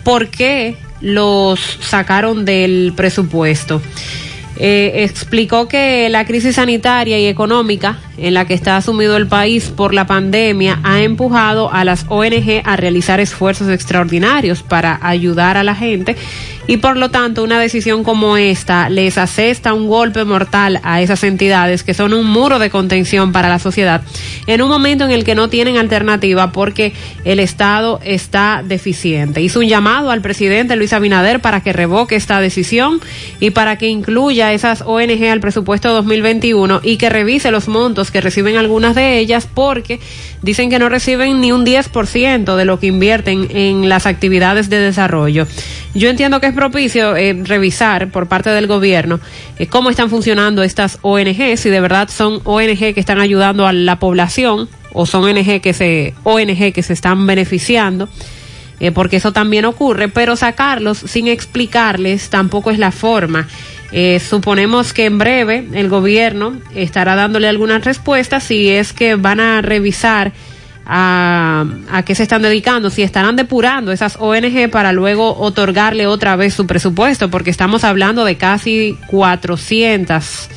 por 0.03 0.29
qué 0.29 0.77
los 1.01 1.59
sacaron 1.81 2.45
del 2.45 2.93
presupuesto. 2.95 3.81
Eh, 4.61 5.05
explicó 5.05 5.69
que 5.69 6.09
la 6.09 6.25
crisis 6.25 6.55
sanitaria 6.55 7.17
y 7.17 7.27
económica 7.27 7.97
en 8.17 8.33
la 8.33 8.43
que 8.43 8.53
está 8.53 8.75
asumido 8.75 9.15
el 9.15 9.25
país 9.25 9.69
por 9.69 9.93
la 9.93 10.05
pandemia 10.05 10.81
ha 10.83 11.01
empujado 11.01 11.71
a 11.71 11.85
las 11.85 12.05
ONG 12.09 12.61
a 12.65 12.75
realizar 12.75 13.21
esfuerzos 13.21 13.69
extraordinarios 13.69 14.61
para 14.61 14.99
ayudar 15.01 15.55
a 15.55 15.63
la 15.63 15.75
gente 15.75 16.17
y 16.69 16.77
por 16.77 16.97
lo 16.97 17.09
tanto 17.09 17.41
una 17.41 17.59
decisión 17.59 18.03
como 18.03 18.37
esta 18.37 18.89
les 18.89 19.17
asesta 19.17 19.73
un 19.73 19.87
golpe 19.87 20.23
mortal 20.23 20.79
a 20.83 21.01
esas 21.01 21.23
entidades 21.23 21.81
que 21.81 21.95
son 21.95 22.13
un 22.13 22.27
muro 22.27 22.59
de 22.59 22.69
contención 22.69 23.31
para 23.31 23.49
la 23.49 23.57
sociedad 23.57 24.03
en 24.45 24.61
un 24.61 24.69
momento 24.69 25.03
en 25.03 25.09
el 25.09 25.23
que 25.23 25.33
no 25.33 25.49
tienen 25.49 25.77
alternativa 25.77 26.51
porque 26.51 26.93
el 27.25 27.39
Estado 27.39 27.99
está 28.03 28.63
deficiente. 28.63 29.41
Hizo 29.41 29.61
un 29.61 29.67
llamado 29.67 30.11
al 30.11 30.21
presidente 30.21 30.75
Luis 30.75 30.93
Abinader 30.93 31.39
para 31.39 31.61
que 31.61 31.73
revoque 31.73 32.15
esta 32.15 32.39
decisión 32.39 33.01
y 33.39 33.49
para 33.49 33.79
que 33.79 33.87
incluya 33.87 34.53
esas 34.53 34.83
ONG 34.85 35.25
al 35.27 35.39
presupuesto 35.39 35.91
2021 35.91 36.81
y 36.83 36.97
que 36.97 37.09
revise 37.09 37.49
los 37.49 37.67
montos 37.67 38.11
que 38.11 38.21
reciben 38.21 38.57
algunas 38.57 38.93
de 38.93 39.17
ellas 39.17 39.47
porque 39.51 39.99
dicen 40.43 40.69
que 40.69 40.77
no 40.77 40.87
reciben 40.87 41.41
ni 41.41 41.51
un 41.51 41.65
10% 41.65 42.55
de 42.55 42.65
lo 42.65 42.79
que 42.79 42.87
invierten 42.87 43.47
en 43.49 43.89
las 43.89 44.05
actividades 44.05 44.69
de 44.69 44.77
desarrollo. 44.77 45.47
Yo 45.95 46.09
entiendo 46.09 46.39
que 46.39 46.47
es 46.47 46.53
propicio 46.59 47.15
eh, 47.15 47.33
revisar 47.41 48.11
por 48.11 48.27
parte 48.27 48.49
del 48.49 48.67
gobierno 48.67 49.21
eh, 49.57 49.67
cómo 49.67 49.89
están 49.89 50.09
funcionando 50.09 50.61
estas 50.61 50.99
ONG, 51.03 51.55
si 51.55 51.69
de 51.69 51.79
verdad 51.79 52.09
son 52.09 52.41
ONG 52.43 52.93
que 52.93 52.99
están 52.99 53.21
ayudando 53.21 53.65
a 53.65 53.71
la 53.71 53.97
población 53.97 54.67
o 54.91 55.05
son 55.05 55.23
ONG 55.23 55.61
que 55.61 55.71
se, 55.71 56.13
ONG 56.25 56.73
que 56.73 56.83
se 56.83 56.91
están 56.91 57.25
beneficiando 57.25 58.09
eh, 58.81 58.91
porque 58.91 59.17
eso 59.17 59.31
también 59.31 59.63
ocurre, 59.63 60.09
pero 60.09 60.35
sacarlos 60.35 60.97
sin 60.97 61.29
explicarles 61.29 62.29
tampoco 62.29 62.71
es 62.71 62.79
la 62.79 62.91
forma. 62.91 63.47
Eh, 63.93 64.19
suponemos 64.19 64.91
que 64.91 65.05
en 65.05 65.17
breve 65.17 65.65
el 65.73 65.87
gobierno 65.87 66.53
estará 66.75 67.15
dándole 67.15 67.47
algunas 67.47 67.85
respuestas 67.85 68.43
si 68.43 68.69
es 68.69 68.91
que 68.91 69.15
van 69.15 69.39
a 69.39 69.61
revisar 69.61 70.33
a, 70.91 72.03
qué 72.03 72.15
se 72.15 72.23
están 72.23 72.41
dedicando, 72.41 72.89
si 72.89 73.03
estarán 73.03 73.35
depurando 73.35 73.91
esas 73.91 74.17
ONG 74.19 74.71
para 74.71 74.91
luego 74.91 75.37
otorgarle 75.37 76.07
otra 76.07 76.35
vez 76.35 76.55
su 76.55 76.65
presupuesto, 76.65 77.29
porque 77.29 77.51
estamos 77.51 77.83
hablando 77.83 78.25
de 78.25 78.37
casi 78.37 78.97
400 79.07 80.49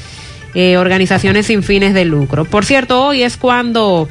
eh, 0.54 0.78
organizaciones 0.78 1.46
sin 1.46 1.62
fines 1.62 1.92
de 1.92 2.06
lucro. 2.06 2.46
Por 2.46 2.64
cierto, 2.64 3.04
hoy 3.04 3.22
es 3.22 3.36
cuando 3.36 4.08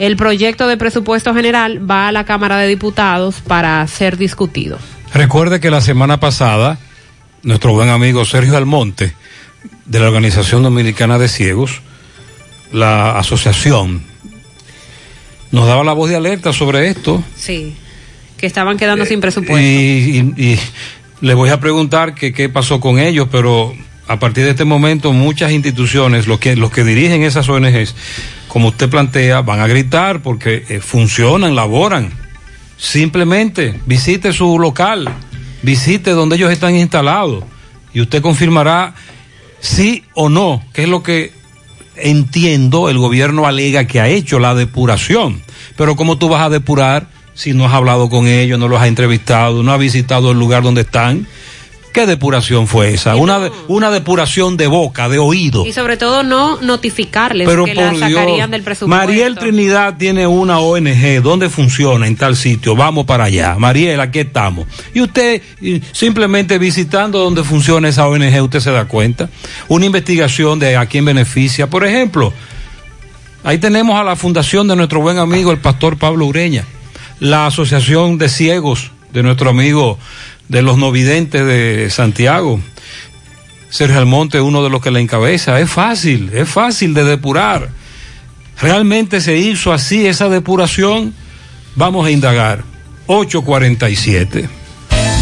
el 0.00 0.16
proyecto 0.16 0.66
de 0.66 0.76
presupuesto 0.76 1.32
general 1.34 1.88
va 1.88 2.08
a 2.08 2.12
la 2.12 2.24
Cámara 2.24 2.58
de 2.58 2.66
Diputados 2.66 3.36
para 3.46 3.86
ser 3.86 4.16
discutido. 4.16 4.76
Recuerde 5.14 5.60
que 5.60 5.70
la 5.70 5.80
semana 5.80 6.18
pasada, 6.18 6.78
nuestro 7.44 7.74
buen 7.74 7.90
amigo 7.90 8.24
Sergio 8.24 8.56
Almonte, 8.56 9.14
de 9.86 10.00
la 10.00 10.08
Organización 10.08 10.64
Dominicana 10.64 11.18
de 11.18 11.28
Ciegos, 11.28 11.80
la 12.72 13.18
asociación, 13.18 14.09
nos 15.52 15.66
daba 15.66 15.84
la 15.84 15.92
voz 15.92 16.10
de 16.10 16.16
alerta 16.16 16.52
sobre 16.52 16.88
esto. 16.88 17.22
Sí, 17.36 17.74
que 18.36 18.46
estaban 18.46 18.76
quedando 18.76 19.04
sin 19.04 19.20
presupuesto. 19.20 19.60
Y, 19.60 20.32
y, 20.36 20.42
y 20.42 20.60
le 21.20 21.34
voy 21.34 21.50
a 21.50 21.60
preguntar 21.60 22.14
que 22.14 22.32
qué 22.32 22.48
pasó 22.48 22.80
con 22.80 22.98
ellos, 22.98 23.28
pero 23.30 23.74
a 24.10 24.18
partir 24.18 24.42
de 24.42 24.50
este 24.50 24.64
momento 24.64 25.12
muchas 25.12 25.52
instituciones, 25.52 26.26
los 26.26 26.40
que, 26.40 26.56
los 26.56 26.72
que 26.72 26.82
dirigen 26.82 27.22
esas 27.22 27.48
ONGs, 27.48 27.94
como 28.48 28.68
usted 28.68 28.90
plantea, 28.90 29.42
van 29.42 29.60
a 29.60 29.68
gritar 29.68 30.20
porque 30.20 30.64
eh, 30.68 30.80
funcionan, 30.80 31.54
laboran. 31.54 32.10
Simplemente 32.76 33.78
visite 33.86 34.32
su 34.32 34.58
local, 34.58 35.08
visite 35.62 36.10
donde 36.10 36.34
ellos 36.34 36.50
están 36.50 36.74
instalados 36.74 37.44
y 37.92 38.00
usted 38.00 38.20
confirmará 38.20 38.94
sí 39.60 40.02
o 40.14 40.28
no, 40.28 40.60
que 40.72 40.82
es 40.82 40.88
lo 40.88 41.04
que 41.04 41.32
entiendo 42.02 42.88
el 42.88 42.98
gobierno 42.98 43.46
alega 43.46 43.86
que 43.86 44.00
ha 44.00 44.08
hecho 44.08 44.38
la 44.38 44.54
depuración. 44.54 45.42
Pero 45.76 45.96
¿cómo 45.96 46.18
tú 46.18 46.28
vas 46.28 46.42
a 46.42 46.50
depurar 46.50 47.08
si 47.34 47.52
no 47.52 47.66
has 47.66 47.72
hablado 47.72 48.08
con 48.08 48.26
ellos, 48.26 48.58
no 48.58 48.68
los 48.68 48.80
has 48.80 48.88
entrevistado, 48.88 49.62
no 49.62 49.72
has 49.72 49.80
visitado 49.80 50.32
el 50.32 50.38
lugar 50.38 50.62
donde 50.62 50.82
están? 50.82 51.26
¿Qué 51.92 52.06
depuración 52.06 52.68
fue 52.68 52.94
esa? 52.94 53.16
Una, 53.16 53.40
de, 53.40 53.52
una 53.66 53.90
depuración 53.90 54.56
de 54.56 54.68
boca, 54.68 55.08
de 55.08 55.18
oído. 55.18 55.66
Y 55.66 55.72
sobre 55.72 55.96
todo 55.96 56.22
no 56.22 56.60
notificarles 56.60 57.48
Pero 57.48 57.64
que 57.64 57.74
la 57.74 57.92
sacarían 57.92 58.36
Dios, 58.36 58.50
del 58.50 58.62
presupuesto. 58.62 59.06
Mariel 59.06 59.36
Trinidad 59.36 59.96
tiene 59.96 60.26
una 60.26 60.60
ONG, 60.60 61.20
¿dónde 61.20 61.50
funciona? 61.50 62.06
En 62.06 62.16
tal 62.16 62.36
sitio, 62.36 62.76
vamos 62.76 63.06
para 63.06 63.24
allá. 63.24 63.56
Mariel, 63.58 64.00
aquí 64.00 64.20
estamos. 64.20 64.68
Y 64.94 65.00
usted 65.00 65.42
simplemente 65.92 66.58
visitando 66.58 67.18
donde 67.18 67.42
funciona 67.42 67.88
esa 67.88 68.06
ONG, 68.06 68.40
usted 68.40 68.60
se 68.60 68.70
da 68.70 68.84
cuenta. 68.84 69.28
Una 69.66 69.86
investigación 69.86 70.60
de 70.60 70.76
a 70.76 70.86
quién 70.86 71.04
beneficia. 71.04 71.68
Por 71.68 71.84
ejemplo, 71.84 72.32
ahí 73.42 73.58
tenemos 73.58 73.98
a 73.98 74.04
la 74.04 74.14
fundación 74.14 74.68
de 74.68 74.76
nuestro 74.76 75.00
buen 75.00 75.18
amigo 75.18 75.50
el 75.50 75.58
pastor 75.58 75.98
Pablo 75.98 76.26
Ureña, 76.26 76.64
la 77.18 77.46
Asociación 77.46 78.16
de 78.16 78.28
Ciegos 78.28 78.92
de 79.12 79.24
nuestro 79.24 79.50
amigo 79.50 79.98
de 80.50 80.62
los 80.62 80.78
no 80.78 80.90
videntes 80.90 81.46
de 81.46 81.88
Santiago. 81.90 82.60
Sergio 83.70 83.98
Almonte, 83.98 84.40
uno 84.40 84.64
de 84.64 84.68
los 84.68 84.82
que 84.82 84.90
la 84.90 84.98
encabeza. 84.98 85.60
Es 85.60 85.70
fácil, 85.70 86.30
es 86.34 86.48
fácil 86.48 86.92
de 86.92 87.04
depurar. 87.04 87.70
¿Realmente 88.60 89.20
se 89.20 89.38
hizo 89.38 89.72
así 89.72 90.06
esa 90.06 90.28
depuración? 90.28 91.14
Vamos 91.76 92.04
a 92.06 92.10
indagar. 92.10 92.64
847. 93.06 94.48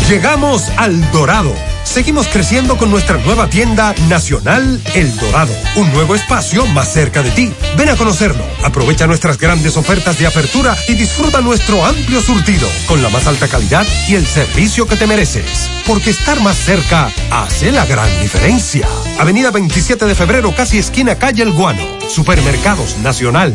Llegamos 0.08 0.70
al 0.78 1.10
Dorado. 1.12 1.54
Seguimos 1.84 2.28
creciendo 2.28 2.78
con 2.78 2.90
nuestra 2.90 3.18
nueva 3.18 3.50
tienda 3.50 3.94
nacional 4.08 4.80
El 4.94 5.14
Dorado, 5.18 5.52
un 5.76 5.92
nuevo 5.92 6.14
espacio 6.14 6.64
más 6.68 6.90
cerca 6.90 7.22
de 7.22 7.30
ti. 7.30 7.52
Ven 7.76 7.90
a 7.90 7.96
conocerlo, 7.96 8.42
aprovecha 8.64 9.06
nuestras 9.06 9.36
grandes 9.36 9.76
ofertas 9.76 10.18
de 10.18 10.26
apertura 10.26 10.74
y 10.88 10.94
disfruta 10.94 11.42
nuestro 11.42 11.84
amplio 11.84 12.22
surtido 12.22 12.66
con 12.86 13.02
la 13.02 13.10
más 13.10 13.26
alta 13.26 13.48
calidad 13.48 13.86
y 14.08 14.14
el 14.14 14.26
servicio 14.26 14.86
que 14.86 14.96
te 14.96 15.06
mereces. 15.06 15.68
Porque 15.86 16.08
estar 16.08 16.40
más 16.40 16.56
cerca 16.56 17.10
hace 17.30 17.70
la 17.70 17.84
gran 17.84 18.08
diferencia. 18.22 18.88
Avenida 19.18 19.50
27 19.50 20.06
de 20.06 20.14
febrero, 20.14 20.54
casi 20.56 20.78
esquina 20.78 21.16
calle 21.16 21.42
El 21.42 21.52
Guano. 21.52 21.84
Supermercados 22.08 22.96
Nacional. 23.02 23.54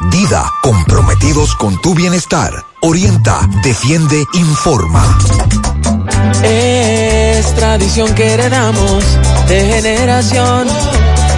Dida, 0.00 0.52
comprometidos 0.62 1.54
con 1.56 1.80
tu 1.80 1.94
bienestar. 1.94 2.52
Orienta, 2.80 3.40
defiende, 3.62 4.24
informa. 4.34 5.18
Es 6.42 7.54
tradición 7.54 8.14
que 8.14 8.34
heredamos 8.34 9.04
de 9.48 9.66
generación 9.66 10.68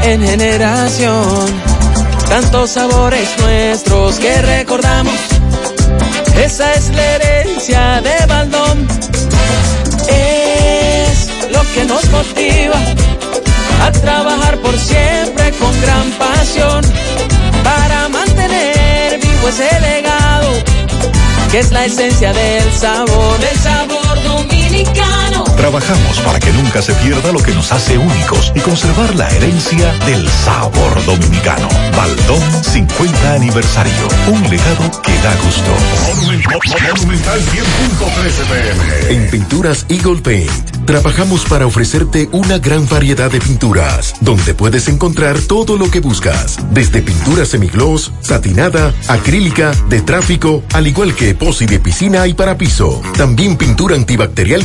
en 0.03 0.23
generación. 0.23 1.47
Tantos 2.29 2.71
sabores 2.71 3.29
nuestros 3.41 4.17
que 4.17 4.43
recordamos. 4.43 5.15
Esa 6.37 6.75
es 6.75 6.91
la 6.91 7.03
herencia 7.03 8.01
de 8.03 8.27
Baldón. 8.27 8.89
Es 10.09 11.29
lo 11.53 11.63
que 11.75 11.85
nos 11.85 12.11
motiva 12.11 12.79
a 13.83 13.93
trabajar 13.93 14.59
por 14.59 14.77
siempre 14.79 15.53
con 15.53 15.81
gran 15.81 16.11
pasión 16.13 16.85
para 17.65 18.08
vivo 19.39 19.49
ese 19.49 19.81
legado 19.81 20.53
que 21.51 21.61
es 21.61 21.71
la 21.71 21.85
esencia 21.87 22.33
del 22.33 22.73
sabor, 22.73 23.39
del 23.39 23.59
sabor 23.59 24.23
dominicano. 24.23 24.68
Trabajamos 25.59 26.21
para 26.21 26.39
que 26.39 26.53
nunca 26.53 26.81
se 26.81 26.95
pierda 26.95 27.33
lo 27.33 27.41
que 27.41 27.53
nos 27.53 27.73
hace 27.73 27.99
únicos 27.99 28.53
y 28.55 28.61
conservar 28.61 29.15
la 29.17 29.29
herencia 29.29 29.93
del 30.07 30.29
sabor 30.29 31.05
dominicano. 31.05 31.69
Baldón 31.97 32.41
50 32.63 33.35
aniversario. 33.35 34.09
Un 34.29 34.41
legado 34.49 35.03
que 35.03 35.13
da 35.19 35.35
gusto. 35.45 35.71
Monumental 36.17 37.41
100.13 37.41 39.09
pm. 39.09 39.15
En 39.15 39.31
Pinturas 39.31 39.85
Eagle 39.89 40.23
Paint 40.23 40.79
trabajamos 40.89 41.45
para 41.45 41.67
ofrecerte 41.67 42.31
una 42.33 42.57
gran 42.57 42.89
variedad 42.89 43.31
de 43.31 43.41
pinturas, 43.41 44.15
donde 44.23 44.55
puedes 44.55 44.89
encontrar 44.89 45.39
todo 45.39 45.77
lo 45.77 45.91
que 45.91 46.01
buscas, 46.01 46.59
desde 46.71 47.03
pintura 47.03 47.45
semigloss, 47.45 48.11
satinada, 48.23 48.95
acrílica, 49.07 49.73
de 49.91 50.01
tráfico, 50.01 50.63
al 50.73 50.87
igual 50.87 51.15
que 51.15 51.29
epoxi 51.29 51.67
de 51.67 51.79
piscina 51.79 52.27
y 52.27 52.33
para 52.33 52.57
piso. 52.57 53.03
También 53.19 53.59
pintura 53.59 53.97
antibacterial 53.97 54.65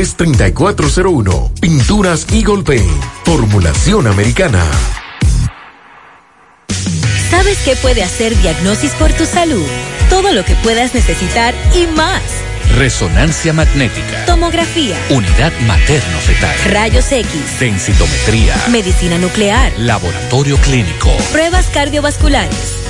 809-853-3401. 0.01 1.59
Pinturas 1.59 2.27
Eagle 2.31 2.63
Paint. 2.63 3.03
Formulación 3.23 4.07
americana. 4.07 4.63
¿Sabes 7.29 7.59
qué 7.63 7.75
puede 7.75 8.03
hacer 8.03 8.35
Diagnosis 8.41 8.91
por 8.93 9.11
tu 9.13 9.25
salud? 9.25 9.65
Todo 10.09 10.33
lo 10.33 10.43
que 10.43 10.55
puedas 10.55 10.93
necesitar 10.93 11.53
y 11.73 11.87
más. 11.95 12.21
Resonancia 12.77 13.53
magnética. 13.53 14.25
Tomografía. 14.25 14.97
Unidad 15.09 15.51
materno-fetal. 15.67 16.55
Rayos 16.71 17.11
X. 17.11 17.59
Densitometría. 17.59 18.55
Medicina 18.71 19.17
nuclear. 19.17 19.71
Laboratorio 19.77 20.57
clínico. 20.57 21.09
Pruebas 21.31 21.67
cardiovasculares. 21.67 22.80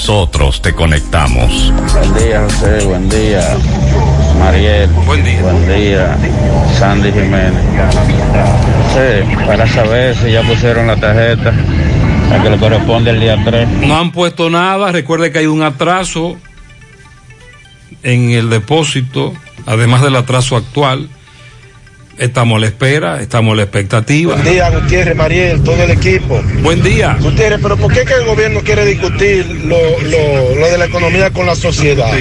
nosotros 0.00 0.62
te 0.62 0.72
conectamos. 0.72 1.70
Buen 1.92 2.14
día, 2.14 2.40
José. 2.44 2.86
Buen 2.86 3.10
día, 3.10 3.42
Mariel. 4.38 4.88
Buen 5.04 5.22
día. 5.22 5.42
Buen 5.42 5.68
día, 5.68 6.16
Sandy 6.78 7.12
Jiménez. 7.12 7.62
Sí, 8.94 9.36
para 9.46 9.68
saber 9.68 10.16
si 10.16 10.32
ya 10.32 10.42
pusieron 10.42 10.86
la 10.86 10.96
tarjeta, 10.96 11.52
la 12.30 12.42
que 12.42 12.48
le 12.48 12.56
corresponde 12.56 13.10
el 13.10 13.20
día 13.20 13.36
3. 13.44 13.68
No 13.86 13.98
han 13.98 14.10
puesto 14.10 14.48
nada, 14.48 14.90
recuerde 14.90 15.32
que 15.32 15.40
hay 15.40 15.46
un 15.46 15.62
atraso 15.62 16.38
en 18.02 18.30
el 18.30 18.48
depósito, 18.48 19.34
además 19.66 20.00
del 20.00 20.16
atraso 20.16 20.56
actual. 20.56 21.10
Estamos 22.20 22.58
a 22.58 22.60
la 22.60 22.66
espera, 22.66 23.22
estamos 23.22 23.54
a 23.54 23.56
la 23.56 23.62
expectativa. 23.62 24.34
Buen 24.34 24.44
día, 24.44 24.68
Gutiérrez, 24.68 25.16
Mariel, 25.16 25.62
todo 25.62 25.82
el 25.82 25.90
equipo. 25.90 26.38
Buen 26.62 26.82
día. 26.82 27.16
Gutiérrez, 27.18 27.60
pero 27.62 27.78
¿por 27.78 27.90
qué 27.90 28.04
que 28.04 28.12
el 28.12 28.26
gobierno 28.26 28.60
quiere 28.60 28.84
discutir 28.84 29.46
lo, 29.64 29.78
lo, 30.00 30.54
lo 30.54 30.66
de 30.66 30.76
la 30.76 30.84
economía 30.84 31.30
con 31.30 31.46
la 31.46 31.54
sociedad? 31.54 32.12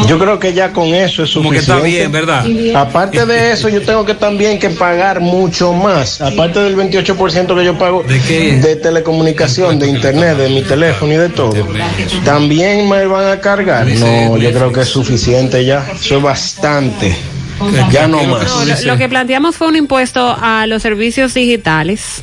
Yo 0.06 0.18
creo 0.18 0.38
que 0.38 0.52
ya 0.52 0.72
con 0.72 0.88
eso 0.88 1.22
es 1.22 1.30
suficiente. 1.30 1.36
Como 1.36 1.50
que 1.50 1.58
está 1.58 1.80
bien, 1.80 2.12
¿verdad? 2.12 2.46
Aparte 2.74 3.26
de 3.26 3.52
eso, 3.52 3.68
yo 3.68 3.82
tengo 3.82 4.04
que 4.04 4.14
también 4.14 4.58
que 4.58 4.70
pagar 4.70 5.20
mucho 5.20 5.72
más. 5.72 6.20
Aparte 6.20 6.60
del 6.60 6.76
28% 6.76 7.56
que 7.56 7.64
yo 7.64 7.78
pago 7.78 8.02
¿De, 8.02 8.76
telecomunicación, 8.76 9.78
de 9.78 9.88
internet, 9.88 10.36
de 10.36 10.48
mi 10.48 10.62
teléfono 10.62 11.12
y 11.12 11.16
de 11.16 11.28
todo. 11.28 11.52
También 12.24 12.88
me 12.88 13.06
van 13.06 13.30
a 13.30 13.40
cargar. 13.40 13.86
No, 13.86 14.36
yo 14.36 14.52
creo 14.52 14.72
que 14.72 14.80
es 14.80 14.88
suficiente 14.88 15.64
ya. 15.64 15.86
Eso 15.94 16.16
es 16.16 16.22
bastante. 16.22 17.16
Ya 17.92 18.08
no 18.08 18.22
más. 18.24 18.44
No, 18.48 18.64
lo, 18.64 18.92
lo 18.92 18.96
que 18.98 19.08
planteamos 19.08 19.56
fue 19.56 19.68
un 19.68 19.76
impuesto 19.76 20.36
a 20.40 20.66
los 20.66 20.82
servicios 20.82 21.34
digitales. 21.34 22.22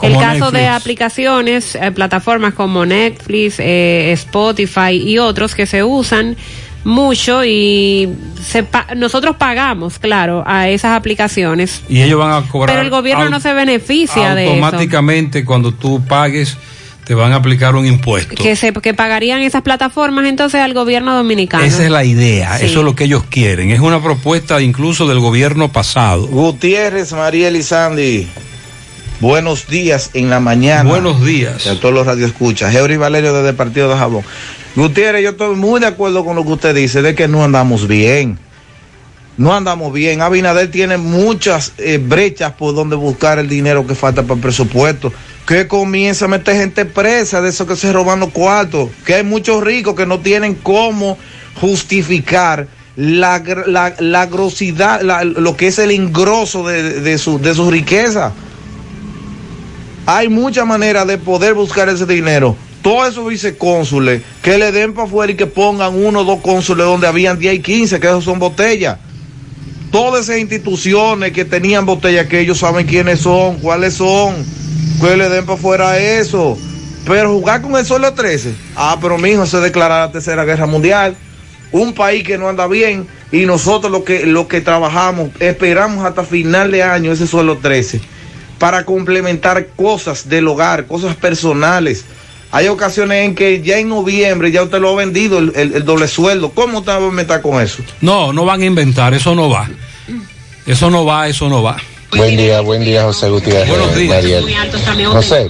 El 0.00 0.14
caso 0.18 0.50
de 0.50 0.66
aplicaciones, 0.66 1.76
eh, 1.76 1.92
plataformas 1.92 2.54
como 2.54 2.84
Netflix, 2.84 3.56
eh, 3.60 4.10
Spotify 4.12 4.90
y 4.96 5.18
otros 5.18 5.54
que 5.54 5.64
se 5.66 5.84
usan 5.84 6.36
mucho 6.84 7.44
y 7.44 8.08
se 8.44 8.64
pa- 8.64 8.88
nosotros 8.96 9.36
pagamos, 9.36 10.00
claro, 10.00 10.42
a 10.44 10.68
esas 10.68 10.96
aplicaciones. 10.96 11.82
Y 11.88 12.02
ellos 12.02 12.18
van 12.18 12.32
a 12.32 12.48
cobrar. 12.48 12.70
Pero 12.74 12.82
el 12.82 12.90
gobierno 12.90 13.30
no 13.30 13.38
se 13.38 13.52
beneficia 13.52 14.34
de 14.34 14.44
eso. 14.46 14.64
Automáticamente, 14.64 15.44
cuando 15.44 15.70
tú 15.72 16.02
pagues, 16.04 16.56
te 17.04 17.14
van 17.14 17.32
a 17.32 17.36
aplicar 17.36 17.74
un 17.74 17.86
impuesto. 17.86 18.34
Que, 18.42 18.54
se, 18.56 18.72
que 18.72 18.94
pagarían 18.94 19.40
esas 19.40 19.62
plataformas 19.62 20.26
entonces 20.26 20.60
al 20.60 20.72
gobierno 20.74 21.14
dominicano. 21.16 21.64
Esa 21.64 21.84
es 21.84 21.90
la 21.90 22.04
idea, 22.04 22.58
Sí. 22.58 22.66
eso 22.66 22.78
es 22.80 22.84
lo 22.84 22.94
que 22.94 23.04
ellos 23.04 23.24
quieren. 23.28 23.70
Es 23.70 23.80
una 23.80 24.02
propuesta 24.02 24.60
incluso 24.60 25.06
del 25.08 25.18
gobierno 25.18 25.72
pasado. 25.72 26.26
Gutiérrez, 26.28 27.12
Mariel 27.12 27.56
y 27.56 27.62
Sandy. 27.62 28.28
Buenos 29.20 29.68
días 29.68 30.10
en 30.14 30.30
la 30.30 30.40
mañana. 30.40 30.88
Buenos 30.88 31.24
días. 31.24 31.66
A 31.66 31.78
todos 31.78 31.94
los 31.94 32.06
radioescuchas. 32.06 32.74
Eury 32.74 32.96
Valerio 32.96 33.32
desde 33.32 33.50
el 33.50 33.54
Partido 33.56 33.88
de 33.88 33.96
Jabón. 33.96 34.24
Gutiérrez, 34.74 35.22
yo 35.22 35.30
estoy 35.30 35.54
muy 35.54 35.80
de 35.80 35.86
acuerdo 35.86 36.24
con 36.24 36.34
lo 36.34 36.44
que 36.44 36.52
usted 36.52 36.74
dice, 36.74 37.02
de 37.02 37.14
que 37.14 37.28
no 37.28 37.44
andamos 37.44 37.86
bien. 37.86 38.38
No 39.36 39.54
andamos 39.54 39.92
bien. 39.92 40.20
Abinader 40.20 40.70
tiene 40.70 40.98
muchas 40.98 41.72
eh, 41.78 41.98
brechas 41.98 42.52
por 42.52 42.74
donde 42.74 42.96
buscar 42.96 43.38
el 43.38 43.48
dinero 43.48 43.86
que 43.86 43.94
falta 43.94 44.22
para 44.22 44.34
el 44.34 44.40
presupuesto. 44.40 45.12
Que 45.46 45.66
comienza 45.66 46.26
a 46.26 46.28
meter 46.28 46.56
gente 46.56 46.84
presa 46.84 47.40
de 47.40 47.48
esos 47.48 47.66
que 47.66 47.76
se 47.76 47.92
roban 47.92 48.20
los 48.20 48.30
cuartos. 48.30 48.90
Que 49.06 49.14
hay 49.14 49.24
muchos 49.24 49.62
ricos 49.62 49.94
que 49.94 50.06
no 50.06 50.20
tienen 50.20 50.54
cómo 50.54 51.18
justificar 51.60 52.68
la, 52.96 53.42
la, 53.66 53.94
la 53.98 54.26
grosidad, 54.26 55.00
lo 55.22 55.56
que 55.56 55.68
es 55.68 55.78
el 55.78 55.90
engroso 55.90 56.66
de, 56.66 57.00
de 57.00 57.18
su, 57.18 57.38
de 57.38 57.54
riqueza. 57.54 58.32
Hay 60.04 60.28
muchas 60.28 60.66
maneras 60.66 61.06
de 61.06 61.16
poder 61.16 61.54
buscar 61.54 61.88
ese 61.88 62.06
dinero. 62.06 62.56
Todos 62.82 63.10
esos 63.10 63.28
vicecónsules 63.28 64.22
que 64.42 64.58
le 64.58 64.72
den 64.72 64.92
para 64.92 65.06
afuera 65.06 65.32
y 65.32 65.36
que 65.36 65.46
pongan 65.46 65.94
uno 65.94 66.20
o 66.20 66.24
dos 66.24 66.40
cónsules 66.40 66.84
donde 66.84 67.06
habían 67.06 67.38
10 67.38 67.54
y 67.54 67.60
15, 67.60 68.00
que 68.00 68.08
esos 68.08 68.24
son 68.24 68.40
botellas. 68.40 68.98
Todas 69.92 70.24
esas 70.24 70.38
instituciones 70.38 71.32
que 71.32 71.44
tenían 71.44 71.84
botellas, 71.84 72.26
que 72.26 72.40
ellos 72.40 72.58
saben 72.58 72.86
quiénes 72.86 73.20
son, 73.20 73.58
cuáles 73.58 73.92
son, 73.92 74.34
que 74.98 75.16
le 75.18 75.28
den 75.28 75.44
para 75.44 75.58
afuera 75.58 75.98
eso. 75.98 76.58
Pero 77.04 77.30
jugar 77.30 77.60
con 77.60 77.76
el 77.76 77.84
solo 77.84 78.14
13, 78.14 78.54
ah, 78.74 78.96
pero 79.02 79.18
mi 79.18 79.28
hijo 79.30 79.44
se 79.44 79.60
declara 79.60 80.00
la 80.00 80.10
tercera 80.10 80.44
guerra 80.44 80.66
mundial. 80.66 81.14
Un 81.72 81.92
país 81.92 82.24
que 82.24 82.38
no 82.38 82.48
anda 82.48 82.66
bien 82.66 83.06
y 83.30 83.44
nosotros 83.44 83.92
lo 83.92 84.02
que, 84.02 84.24
lo 84.24 84.48
que 84.48 84.62
trabajamos, 84.62 85.30
esperamos 85.40 86.04
hasta 86.06 86.24
final 86.24 86.70
de 86.70 86.82
año 86.82 87.12
ese 87.12 87.26
suelo 87.26 87.58
13 87.58 88.00
para 88.58 88.84
complementar 88.84 89.66
cosas 89.76 90.28
del 90.28 90.48
hogar, 90.48 90.86
cosas 90.86 91.16
personales. 91.16 92.04
Hay 92.52 92.68
ocasiones 92.68 93.24
en 93.24 93.34
que 93.34 93.62
ya 93.62 93.78
en 93.78 93.88
noviembre 93.88 94.52
ya 94.52 94.62
usted 94.62 94.78
lo 94.78 94.90
ha 94.90 94.96
vendido 94.96 95.38
el, 95.38 95.52
el- 95.56 95.74
el 95.74 95.84
doble 95.84 96.06
sueldo. 96.06 96.50
¿Cómo 96.50 96.80
usted 96.80 96.92
va 96.92 96.96
a 97.08 97.10
meter 97.10 97.40
con 97.40 97.60
eso? 97.62 97.82
No, 98.02 98.32
no 98.32 98.44
van 98.44 98.60
a 98.62 98.64
inventar, 98.66 99.14
eso 99.14 99.34
no 99.34 99.48
va. 99.48 99.68
Eso 100.66 100.90
no 100.90 101.04
va, 101.04 101.28
eso 101.28 101.48
no 101.48 101.62
va. 101.62 101.76
Buen 102.14 102.36
día, 102.36 102.60
buen 102.60 102.84
día, 102.84 103.04
José 103.04 103.30
Gutiérrez. 103.30 103.68
Buenos 103.70 103.94
días. 103.96 104.22
Mariel. 104.22 104.44
José, 105.06 105.48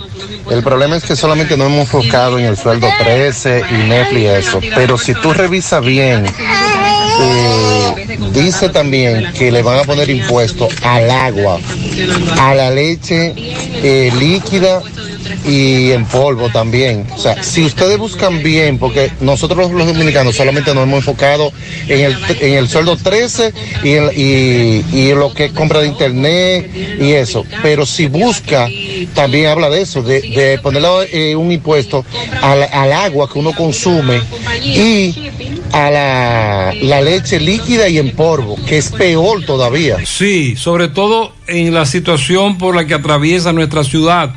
el 0.49 0.63
problema 0.63 0.97
es 0.97 1.03
que 1.03 1.17
solamente 1.17 1.57
nos 1.57 1.67
hemos 1.67 1.81
enfocado 1.81 2.39
en 2.39 2.45
el 2.47 2.57
sueldo 2.57 2.87
13 3.03 3.63
y 3.69 3.89
Netflix 3.89 4.21
y 4.23 4.27
eso, 4.27 4.61
pero 4.77 4.97
si 4.97 5.13
tú 5.15 5.33
revisas 5.33 5.85
bien, 5.85 6.25
eh, 7.21 8.19
dice 8.33 8.69
también 8.69 9.33
que 9.33 9.51
le 9.51 9.63
van 9.63 9.81
a 9.81 9.83
poner 9.85 10.09
impuesto 10.09 10.69
al 10.83 11.11
agua, 11.11 11.59
a 12.39 12.55
la 12.55 12.71
leche 12.71 13.35
eh, 13.37 14.13
líquida 14.19 14.83
y 15.47 15.91
en 15.93 16.05
polvo 16.07 16.49
también. 16.51 17.07
O 17.15 17.19
sea, 17.19 17.43
si 17.43 17.65
ustedes 17.65 17.99
buscan 17.99 18.43
bien, 18.43 18.79
porque 18.79 19.11
nosotros 19.21 19.71
los 19.73 19.87
dominicanos 19.87 20.37
solamente 20.37 20.75
nos 20.75 20.85
hemos 20.85 20.99
enfocado 20.99 21.53
en 21.89 22.01
el, 22.01 22.17
en 22.41 22.55
el 22.55 22.69
sueldo 22.69 22.97
13 22.97 23.53
y, 23.83 23.91
en- 23.93 24.11
y, 24.17 24.97
y 24.97 25.15
lo 25.15 25.33
que 25.35 25.47
es 25.47 25.53
compra 25.53 25.81
de 25.81 25.89
internet 25.89 26.71
y 27.01 27.13
eso, 27.13 27.45
pero 27.63 27.87
si 27.87 28.07
busca, 28.07 28.69
también 29.15 29.47
habla 29.47 29.69
de 29.71 29.83
eso, 29.83 30.03
de, 30.03 30.59
ponerle 30.63 30.89
eh, 31.13 31.37
un 31.37 31.53
impuesto 31.53 32.05
al, 32.41 32.63
al 32.73 32.93
agua 32.93 33.29
que 33.33 33.39
uno 33.39 33.53
consume 33.53 34.21
y 34.63 35.31
a 35.73 35.91
la, 35.91 36.75
la 36.83 37.01
leche 37.01 37.41
líquida 37.41 37.89
y 37.89 37.99
en 37.99 38.11
polvo, 38.13 38.57
que 38.67 38.79
es 38.79 38.91
peor 38.91 39.45
todavía. 39.45 39.97
Sí, 40.05 40.55
sobre 40.57 40.89
todo 40.89 41.33
en 41.47 41.73
la 41.75 41.87
situación 41.87 42.59
por 42.59 42.75
la 42.77 42.87
que 42.87 42.95
atraviesa 42.95 43.53
nuestra 43.53 43.83
ciudad, 43.85 44.35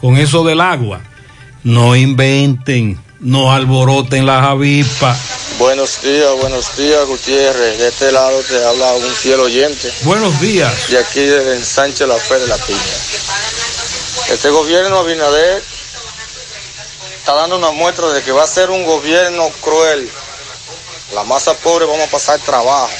con 0.00 0.16
eso 0.16 0.44
del 0.44 0.60
agua. 0.60 1.00
No 1.64 1.96
inventen, 1.96 2.98
no 3.20 3.52
alboroten 3.52 4.26
las 4.26 4.44
avispas. 4.44 5.18
Buenos 5.58 6.02
días, 6.02 6.30
buenos 6.40 6.76
días, 6.76 7.06
Gutiérrez. 7.06 7.78
De 7.78 7.88
este 7.88 8.12
lado 8.12 8.40
te 8.42 8.64
habla 8.64 8.92
un 8.92 9.14
fiel 9.14 9.40
oyente. 9.40 9.92
Buenos 10.02 10.38
días. 10.40 10.88
De 10.90 10.98
aquí 10.98 11.20
de 11.20 11.56
Ensanche 11.56 12.06
La 12.06 12.16
Fe 12.16 12.38
de 12.38 12.46
la 12.46 12.58
Piña. 12.58 12.78
Este 14.30 14.50
gobierno 14.50 14.98
Abinader 14.98 15.62
está 17.16 17.34
dando 17.34 17.56
una 17.56 17.70
muestra 17.70 18.08
de 18.08 18.22
que 18.22 18.32
va 18.32 18.44
a 18.44 18.46
ser 18.46 18.70
un 18.70 18.84
gobierno 18.84 19.48
cruel. 19.60 20.10
La 21.14 21.24
masa 21.24 21.54
pobre 21.54 21.86
vamos 21.86 22.06
a 22.06 22.10
pasar 22.10 22.38
trabajo. 22.40 22.90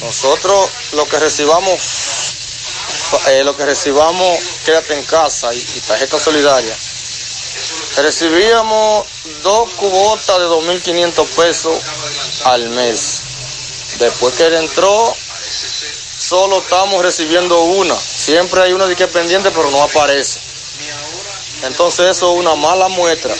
Nosotros 0.00 0.68
lo 0.92 1.06
que 1.08 1.18
recibamos, 1.18 1.80
eh, 3.28 3.44
lo 3.44 3.56
que 3.56 3.64
recibamos, 3.64 4.38
quédate 4.64 4.94
en 4.94 5.04
casa 5.04 5.52
y, 5.54 5.58
y 5.58 5.80
tarjeta 5.80 6.18
solidaria. 6.18 6.76
Recibíamos 7.96 9.06
dos 9.42 9.70
cubotas 9.74 10.38
de 10.38 10.46
2.500 10.46 11.26
pesos 11.36 11.78
al 12.44 12.68
mes. 12.70 13.22
Después 13.98 14.34
que 14.34 14.46
él 14.46 14.54
entró, 14.54 15.14
solo 16.18 16.58
estamos 16.58 17.02
recibiendo 17.02 17.62
una. 17.62 17.94
Siempre 17.94 18.62
hay 18.62 18.72
uno 18.72 18.88
de 18.88 18.96
que 18.96 19.06
pendiente, 19.06 19.50
pero 19.50 19.70
no 19.70 19.82
aparece. 19.82 20.40
Entonces 21.62 22.16
eso 22.16 22.32
es 22.32 22.40
una 22.40 22.54
mala 22.56 22.88
muestra. 22.88 23.34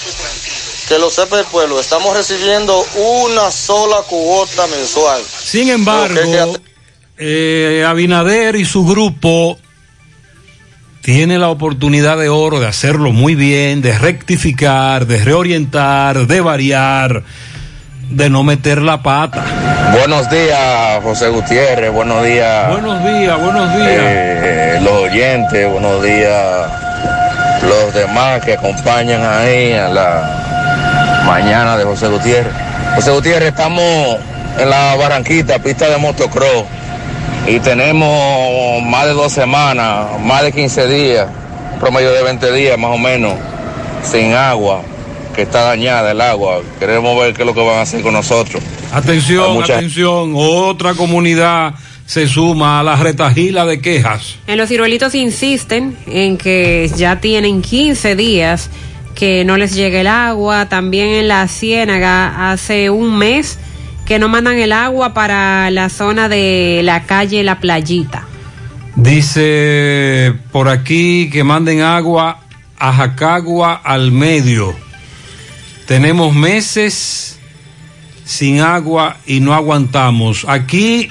Que 0.88 0.98
lo 0.98 1.10
sepa 1.10 1.40
el 1.40 1.46
pueblo, 1.46 1.80
estamos 1.80 2.14
recibiendo 2.14 2.86
una 2.94 3.50
sola 3.50 4.02
cuota 4.02 4.66
mensual. 4.66 5.22
Sin 5.42 5.70
embargo, 5.70 6.58
eh, 7.16 7.84
Abinader 7.86 8.56
y 8.56 8.64
su 8.66 8.84
grupo 8.84 9.58
tiene 11.04 11.38
la 11.38 11.50
oportunidad 11.50 12.16
de 12.16 12.30
oro 12.30 12.60
de 12.60 12.66
hacerlo 12.66 13.12
muy 13.12 13.34
bien, 13.34 13.82
de 13.82 13.98
rectificar, 13.98 15.04
de 15.06 15.22
reorientar, 15.22 16.26
de 16.26 16.40
variar, 16.40 17.22
de 18.08 18.30
no 18.30 18.42
meter 18.42 18.80
la 18.80 19.02
pata. 19.02 19.44
Buenos 19.98 20.30
días, 20.30 21.02
José 21.02 21.28
Gutiérrez. 21.28 21.92
Buenos 21.92 22.24
días. 22.24 22.70
Buenos 22.70 23.04
días, 23.04 23.38
buenos 23.38 23.76
días. 23.76 23.88
eh, 23.90 24.78
los 24.82 24.92
oyentes, 24.92 25.70
buenos 25.70 26.02
días. 26.02 26.70
Los 27.68 27.92
demás 27.92 28.42
que 28.42 28.54
acompañan 28.54 29.22
ahí 29.22 29.74
a 29.74 29.90
la 29.90 31.22
mañana 31.26 31.76
de 31.76 31.84
José 31.84 32.08
Gutiérrez. 32.08 32.52
José 32.94 33.10
Gutiérrez, 33.10 33.50
estamos 33.50 34.16
en 34.58 34.70
la 34.70 34.94
Barranquita, 34.96 35.58
pista 35.58 35.86
de 35.90 35.98
motocross. 35.98 36.64
Y 37.46 37.60
tenemos 37.60 38.82
más 38.82 39.04
de 39.06 39.12
dos 39.12 39.32
semanas, 39.32 40.06
más 40.22 40.42
de 40.42 40.52
15 40.52 40.88
días, 40.88 41.28
promedio 41.78 42.10
de 42.12 42.22
20 42.22 42.52
días 42.52 42.78
más 42.78 42.90
o 42.92 42.98
menos, 42.98 43.34
sin 44.02 44.32
agua, 44.32 44.80
que 45.34 45.42
está 45.42 45.62
dañada 45.62 46.12
el 46.12 46.20
agua. 46.22 46.60
Queremos 46.78 47.18
ver 47.20 47.34
qué 47.34 47.42
es 47.42 47.46
lo 47.46 47.54
que 47.54 47.60
van 47.60 47.78
a 47.78 47.82
hacer 47.82 48.00
con 48.02 48.14
nosotros. 48.14 48.62
Atención, 48.92 49.52
mucha- 49.52 49.76
atención, 49.76 50.32
otra 50.36 50.94
comunidad 50.94 51.74
se 52.06 52.26
suma 52.28 52.80
a 52.80 52.82
la 52.82 52.96
retajila 52.96 53.66
de 53.66 53.80
quejas. 53.80 54.36
En 54.46 54.56
los 54.56 54.68
ciruelitos 54.68 55.14
insisten 55.14 55.96
en 56.06 56.38
que 56.38 56.90
ya 56.96 57.20
tienen 57.20 57.60
15 57.60 58.16
días 58.16 58.70
que 59.14 59.44
no 59.44 59.56
les 59.58 59.74
llega 59.74 60.00
el 60.00 60.06
agua. 60.06 60.68
También 60.68 61.08
en 61.08 61.28
la 61.28 61.46
Ciénaga 61.48 62.50
hace 62.52 62.88
un 62.90 63.16
mes 63.18 63.58
que 64.06 64.18
no 64.18 64.28
mandan 64.28 64.58
el 64.58 64.72
agua 64.72 65.14
para 65.14 65.70
la 65.70 65.88
zona 65.88 66.28
de 66.28 66.80
la 66.84 67.04
calle 67.04 67.42
La 67.42 67.60
Playita. 67.60 68.26
Dice 68.96 70.34
por 70.52 70.68
aquí 70.68 71.30
que 71.30 71.42
manden 71.42 71.80
agua 71.80 72.40
a 72.78 72.92
Jacagua 72.92 73.74
al 73.74 74.12
medio. 74.12 74.74
Tenemos 75.86 76.34
meses 76.34 77.38
sin 78.24 78.60
agua 78.60 79.16
y 79.26 79.40
no 79.40 79.54
aguantamos. 79.54 80.46
Aquí 80.48 81.10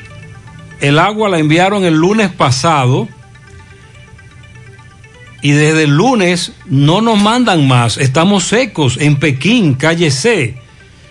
el 0.80 1.00
agua 1.00 1.30
la 1.30 1.40
enviaron 1.40 1.84
el 1.84 1.96
lunes 1.96 2.32
pasado 2.32 3.08
y 5.42 5.52
desde 5.52 5.84
el 5.84 5.98
lunes 5.98 6.54
no 6.66 7.02
nos 7.02 7.22
mandan 7.22 7.68
más. 7.68 7.98
Estamos 7.98 8.46
secos 8.46 8.98
en 9.00 9.18
Pekín, 9.18 9.74
calle 9.74 10.10
C. 10.10 10.63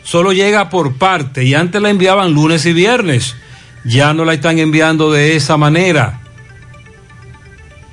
Solo 0.02 0.32
llega 0.32 0.68
por 0.68 0.94
parte 0.96 1.44
y 1.44 1.54
antes 1.54 1.80
la 1.80 1.90
enviaban 1.90 2.32
lunes 2.32 2.66
y 2.66 2.72
viernes. 2.72 3.36
Ya 3.84 4.12
no 4.14 4.24
la 4.24 4.34
están 4.34 4.58
enviando 4.58 5.10
de 5.10 5.36
esa 5.36 5.56
manera. 5.56 6.20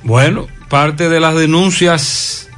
Bueno, 0.03 0.47
parte 0.69 1.09
de 1.09 1.19
las 1.19 1.35
denuncias 1.35 2.49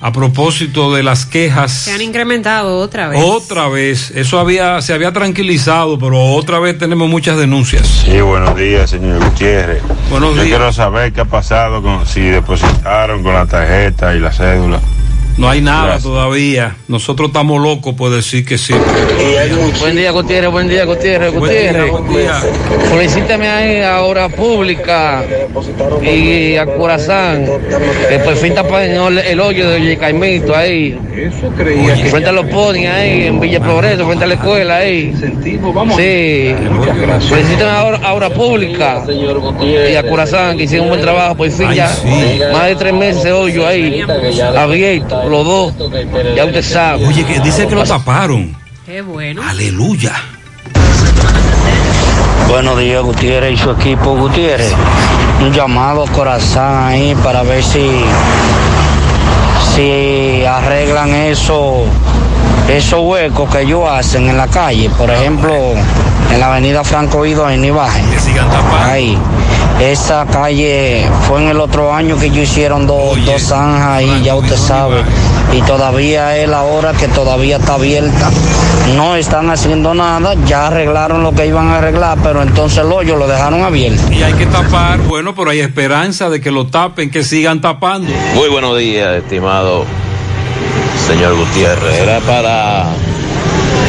a 0.00 0.12
propósito 0.12 0.94
de 0.94 1.02
las 1.02 1.26
quejas. 1.26 1.72
Se 1.72 1.92
han 1.92 2.00
incrementado 2.00 2.78
otra 2.78 3.08
vez. 3.08 3.20
Otra 3.22 3.68
vez, 3.68 4.10
eso 4.12 4.38
había, 4.38 4.80
se 4.80 4.94
había 4.94 5.12
tranquilizado, 5.12 5.98
pero 5.98 6.18
otra 6.32 6.58
vez 6.58 6.78
tenemos 6.78 7.08
muchas 7.08 7.36
denuncias. 7.36 7.86
Sí, 7.86 8.20
buenos 8.20 8.56
días, 8.56 8.88
señor 8.88 9.22
Gutiérrez. 9.22 9.82
Buenos 10.10 10.30
Yo 10.30 10.42
días. 10.42 10.56
quiero 10.56 10.72
saber 10.72 11.12
qué 11.12 11.20
ha 11.20 11.26
pasado 11.26 11.82
con 11.82 12.06
si 12.06 12.22
depositaron 12.22 13.22
con 13.22 13.34
la 13.34 13.46
tarjeta 13.46 14.14
y 14.14 14.20
la 14.20 14.32
cédula. 14.32 14.80
No 15.40 15.48
hay 15.48 15.62
nada 15.62 15.84
Gracias. 15.84 16.02
todavía. 16.02 16.76
Nosotros 16.86 17.28
estamos 17.28 17.62
locos 17.62 17.94
por 17.94 18.10
decir 18.10 18.44
que 18.44 18.58
sí. 18.58 18.74
Buen 19.80 19.96
día, 19.96 20.10
Gutiérrez, 20.10 20.50
buen 20.50 20.68
día, 20.68 20.84
Gutiérrez, 20.84 21.32
Buen 21.32 21.50
día, 21.50 21.70
Gutiérrez. 21.72 21.90
buen 21.92 22.08
día. 22.14 22.40
Solicítame 22.90 23.48
ahí 23.48 23.80
a 23.80 24.02
Hora 24.02 24.28
Pública 24.28 25.24
y 26.02 26.56
a 26.56 26.66
Curazán, 26.66 27.46
que 28.10 28.18
por 28.18 28.36
fin 28.36 28.54
tapan 28.54 28.82
el, 28.82 29.18
el 29.18 29.40
hoyo 29.40 29.70
de 29.70 29.76
Oye 29.76 29.96
Caimito 29.96 30.54
ahí. 30.54 30.98
Frente 32.10 32.28
a 32.28 32.32
los 32.32 32.44
ponis 32.46 32.88
ahí, 32.88 33.24
en 33.28 33.40
Villa 33.40 33.60
Progreso, 33.60 34.04
frente 34.06 34.24
a 34.24 34.26
la 34.26 34.34
escuela 34.34 34.76
ahí. 34.76 35.14
Sí. 35.96 36.54
Solicítame 37.30 37.70
a 37.70 37.84
Hora, 37.84 38.00
a 38.02 38.12
Hora 38.12 38.28
Pública 38.28 39.04
y 39.08 39.94
a 39.96 40.02
Curazán, 40.02 40.58
que 40.58 40.64
hicieron 40.64 40.84
un 40.84 40.90
buen 40.90 41.00
trabajo, 41.00 41.34
por 41.34 41.50
fin 41.50 41.72
ya. 41.72 41.90
Más 42.52 42.66
de 42.66 42.76
tres 42.76 42.92
meses 42.92 43.20
ese 43.20 43.32
hoyo 43.32 43.66
ahí, 43.66 44.02
abierto, 44.56 45.29
los 45.30 45.44
dos. 45.44 45.74
Ya 46.36 46.44
usted 46.44 46.62
sabe. 46.62 47.06
Oye, 47.06 47.24
que 47.24 47.40
dice 47.40 47.66
que 47.66 47.74
lo 47.74 47.84
taparon. 47.84 48.56
Qué 48.84 49.02
bueno. 49.02 49.42
Aleluya. 49.46 50.12
Buenos 52.48 52.78
días, 52.78 53.02
Gutiérrez 53.02 53.54
y 53.54 53.56
su 53.62 53.70
equipo. 53.70 54.16
Gutiérrez, 54.16 54.72
un 55.40 55.52
llamado 55.52 56.04
corazón 56.06 56.82
ahí 56.82 57.14
para 57.22 57.44
ver 57.44 57.62
si, 57.62 57.88
si 59.74 60.44
arreglan 60.44 61.10
eso, 61.10 61.84
esos 62.70 63.00
huecos 63.02 63.50
que 63.50 63.62
ellos 63.62 63.82
hacen 63.88 64.28
en 64.28 64.36
la 64.36 64.46
calle. 64.46 64.90
Por 64.90 65.10
ejemplo, 65.10 65.52
en 66.32 66.40
la 66.40 66.52
avenida 66.52 66.84
Franco 66.84 67.26
Ido 67.26 67.48
en 67.50 67.64
Ibaje. 67.64 68.02
Ahí. 68.84 69.18
Esa 69.80 70.26
calle 70.26 71.08
fue 71.26 71.42
en 71.42 71.48
el 71.48 71.60
otro 71.60 71.92
año 71.94 72.18
que 72.18 72.26
ellos 72.26 72.50
hicieron 72.50 72.86
dos, 72.86 73.24
dos 73.24 73.40
zanjas 73.42 73.88
ahí, 73.88 74.22
ya 74.22 74.34
usted 74.34 74.56
sabe. 74.56 75.02
Y 75.56 75.62
todavía 75.62 76.36
es 76.36 76.48
la 76.48 76.62
hora 76.62 76.92
que 76.92 77.08
todavía 77.08 77.56
está 77.56 77.74
abierta. 77.74 78.30
No 78.94 79.16
están 79.16 79.48
haciendo 79.48 79.94
nada, 79.94 80.34
ya 80.46 80.66
arreglaron 80.66 81.22
lo 81.22 81.32
que 81.32 81.46
iban 81.46 81.68
a 81.68 81.78
arreglar, 81.78 82.18
pero 82.22 82.42
entonces 82.42 82.78
el 82.84 82.92
hoyo 82.92 83.16
lo 83.16 83.26
dejaron 83.26 83.62
abierto. 83.62 84.12
Y 84.12 84.22
hay 84.22 84.34
que 84.34 84.46
tapar, 84.46 85.00
bueno, 85.00 85.34
pero 85.34 85.50
hay 85.50 85.60
esperanza 85.60 86.28
de 86.28 86.40
que 86.40 86.50
lo 86.50 86.66
tapen, 86.66 87.10
que 87.10 87.24
sigan 87.24 87.60
tapando. 87.60 88.12
Muy 88.34 88.50
buenos 88.50 88.76
días, 88.76 89.16
estimado 89.16 89.86
señor 91.10 91.34
Gutiérrez. 91.34 91.98
Era 91.98 92.20
para 92.20 92.84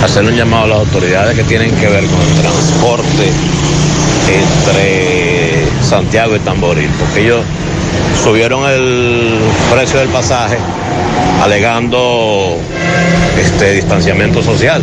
hacer 0.04 0.26
un 0.26 0.36
llamado 0.36 0.64
a 0.64 0.68
las 0.68 0.80
autoridades 0.80 1.36
que 1.36 1.44
tienen 1.44 1.70
que 1.76 1.88
ver 1.88 2.04
con 2.06 2.20
el 2.20 2.42
transporte 2.42 3.30
entre 4.28 5.66
Santiago 5.84 6.36
y 6.36 6.40
Tamboril, 6.40 6.90
porque 7.00 7.22
ellos 7.22 7.42
subieron 8.24 8.68
el 8.68 9.38
precio 9.72 10.00
del 10.00 10.10
pasaje 10.10 10.58
alegando 11.44 12.58
este 13.40 13.74
distanciamiento 13.74 14.42
social 14.42 14.82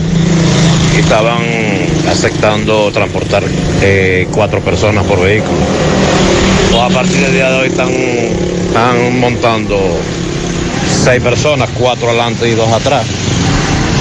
y 0.95 1.01
estaban 1.01 1.43
aceptando 2.09 2.93
transportar 2.93 3.43
eh, 3.83 4.29
cuatro 4.33 4.61
personas 4.61 5.05
por 5.07 5.21
vehículo. 5.21 5.59
A 6.81 6.89
partir 6.89 7.21
del 7.21 7.33
día 7.33 7.51
de 7.51 7.57
hoy 7.57 7.69
están, 7.69 7.91
están 7.91 9.19
montando 9.19 9.99
seis 11.09 11.23
personas, 11.23 11.71
cuatro 11.73 12.11
adelante 12.11 12.47
y 12.47 12.55
dos 12.55 12.71
atrás. 12.71 13.07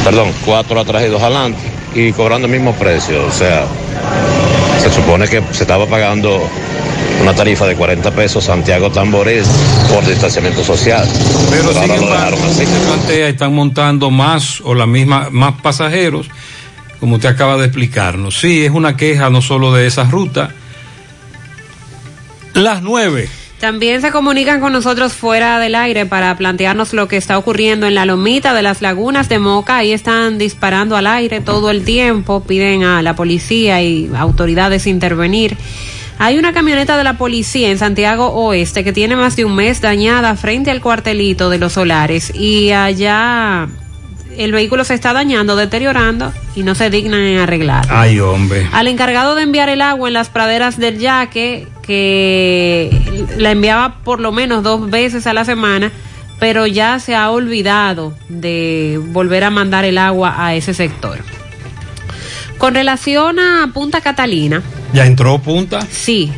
Perdón, 0.03 0.33
cuatro 0.43 0.77
atrás 0.77 1.03
y 1.05 1.07
dos 1.07 1.23
adelante. 1.23 1.57
Y 1.95 2.11
cobrando 2.11 2.47
el 2.47 2.51
mismo 2.51 2.73
precio. 2.73 3.25
O 3.25 3.31
sea, 3.31 3.65
se 4.81 4.91
supone 4.91 5.25
que 5.29 5.41
se 5.53 5.63
estaba 5.63 5.85
pagando 5.85 6.45
una 7.21 7.33
tarifa 7.33 7.65
de 7.65 7.75
40 7.75 8.11
pesos 8.11 8.43
Santiago 8.43 8.91
Tamborés 8.91 9.47
por 9.89 10.05
distanciamiento 10.05 10.65
social. 10.65 11.07
Pero 11.49 11.69
sin 11.69 11.77
ahora 11.77 11.87
lo 11.87 12.03
embargo, 12.03 12.35
dejaron 12.35 12.43
así. 12.43 12.65
se 12.65 12.79
plantea, 12.85 13.29
están 13.29 13.55
montando 13.55 14.11
más 14.11 14.59
o 14.59 14.75
la 14.75 14.85
misma, 14.85 15.29
más 15.31 15.61
pasajeros, 15.61 16.29
como 16.99 17.15
usted 17.15 17.29
acaba 17.29 17.55
de 17.55 17.67
explicarnos. 17.67 18.37
Sí, 18.37 18.65
es 18.65 18.71
una 18.71 18.97
queja 18.97 19.29
no 19.29 19.41
solo 19.41 19.73
de 19.73 19.87
esa 19.87 20.03
ruta. 20.03 20.49
Las 22.53 22.81
nueve. 22.81 23.29
También 23.59 24.01
se 24.01 24.11
comunican 24.11 24.61
con 24.61 24.71
nosotros 24.71 25.13
fuera 25.13 25.57
del 25.59 25.73
aire 25.73 26.05
para 26.05 26.37
plantearnos 26.37 26.93
lo 26.93 27.07
que 27.07 27.17
está 27.17 27.39
ocurriendo 27.39 27.87
en 27.87 27.95
la 27.95 28.05
lomita 28.05 28.53
de 28.53 28.61
las 28.61 28.83
lagunas 28.83 29.29
de 29.29 29.39
Moca. 29.39 29.77
Ahí 29.77 29.93
están 29.93 30.37
disparando 30.37 30.95
al 30.95 31.07
aire 31.07 31.41
todo 31.41 31.71
el 31.71 31.83
tiempo, 31.83 32.43
piden 32.43 32.83
a 32.83 33.01
la 33.01 33.15
policía 33.15 33.81
y 33.81 34.11
autoridades 34.15 34.85
intervenir. 34.85 35.57
Hay 36.19 36.37
una 36.37 36.53
camioneta 36.53 36.97
de 36.97 37.03
la 37.03 37.17
policía 37.17 37.69
en 37.69 37.79
Santiago 37.79 38.27
Oeste 38.27 38.83
que 38.83 38.93
tiene 38.93 39.15
más 39.15 39.35
de 39.35 39.45
un 39.45 39.55
mes 39.55 39.81
dañada 39.81 40.35
frente 40.35 40.69
al 40.69 40.81
cuartelito 40.81 41.49
de 41.49 41.57
los 41.57 41.73
solares 41.73 42.33
y 42.35 42.71
allá 42.71 43.67
el 44.37 44.51
vehículo 44.51 44.83
se 44.83 44.93
está 44.93 45.13
dañando, 45.13 45.55
deteriorando 45.55 46.31
y 46.55 46.61
no 46.61 46.75
se 46.75 46.91
dignan 46.91 47.21
en 47.21 47.39
arreglar. 47.39 47.87
Ay, 47.89 48.19
hombre. 48.19 48.67
Al 48.71 48.87
encargado 48.87 49.33
de 49.33 49.43
enviar 49.43 49.69
el 49.69 49.81
agua 49.81 50.07
en 50.07 50.13
las 50.13 50.29
praderas 50.29 50.77
del 50.77 50.99
Yaque, 50.99 51.67
que 51.87 52.91
la 53.37 53.51
enviaba 53.51 53.95
por 54.03 54.19
lo 54.19 54.31
menos 54.31 54.61
dos 54.61 54.89
veces 54.89 55.25
a 55.25 55.33
la 55.33 55.45
semana, 55.45 55.91
pero 56.39 56.67
ya 56.67 56.99
se 56.99 57.15
ha 57.15 57.31
olvidado 57.31 58.13
de 58.29 58.99
volver 59.07 59.43
a 59.45 59.49
mandar 59.49 59.85
el 59.85 59.97
agua 59.97 60.35
a 60.37 60.53
ese 60.53 60.73
sector. 60.73 61.17
Con 62.57 62.75
relación 62.75 63.39
a 63.39 63.71
Punta 63.73 64.01
Catalina, 64.01 64.61
¿Ya 64.93 65.05
entró 65.05 65.39
punta? 65.39 65.79
sí, 65.89 66.31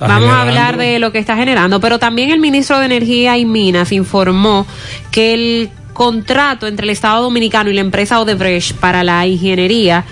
Vamos 0.00 0.28
a 0.30 0.42
hablar 0.42 0.76
de 0.76 0.98
lo 0.98 1.12
que 1.12 1.18
está 1.18 1.36
generando, 1.36 1.80
pero 1.80 1.98
también 1.98 2.30
el 2.30 2.38
ministro 2.40 2.78
de 2.78 2.86
Energía 2.86 3.38
y 3.38 3.46
Minas 3.46 3.90
informó 3.92 4.66
que 5.10 5.32
el 5.32 5.70
contrato 5.94 6.66
entre 6.66 6.84
el 6.84 6.90
Estado 6.90 7.22
Dominicano 7.22 7.70
y 7.70 7.74
la 7.74 7.80
empresa 7.80 8.20
Odebrecht 8.20 8.74
para 8.76 9.02
la 9.04 9.26
ingeniería 9.26 10.04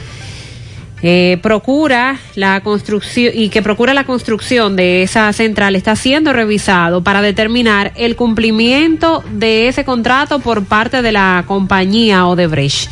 eh, 1.05 1.39
procura 1.43 2.21
la 2.37 2.61
construcción 2.61 3.33
y 3.35 3.49
que 3.49 3.61
procura 3.61 3.93
la 3.93 4.05
construcción 4.05 4.77
de 4.77 5.03
esa 5.03 5.33
central 5.33 5.75
está 5.75 5.97
siendo 5.97 6.33
revisado 6.33 7.03
para 7.03 7.23
determinar 7.23 7.93
el 7.97 8.15
cumplimiento 8.15 9.25
de 9.33 9.67
ese 9.67 9.85
contrato 9.85 10.39
por 10.39 10.65
parte 10.65 11.03
de 11.03 11.11
la 11.11 11.45
compañía 11.49 12.27
Odebrecht. 12.27 12.89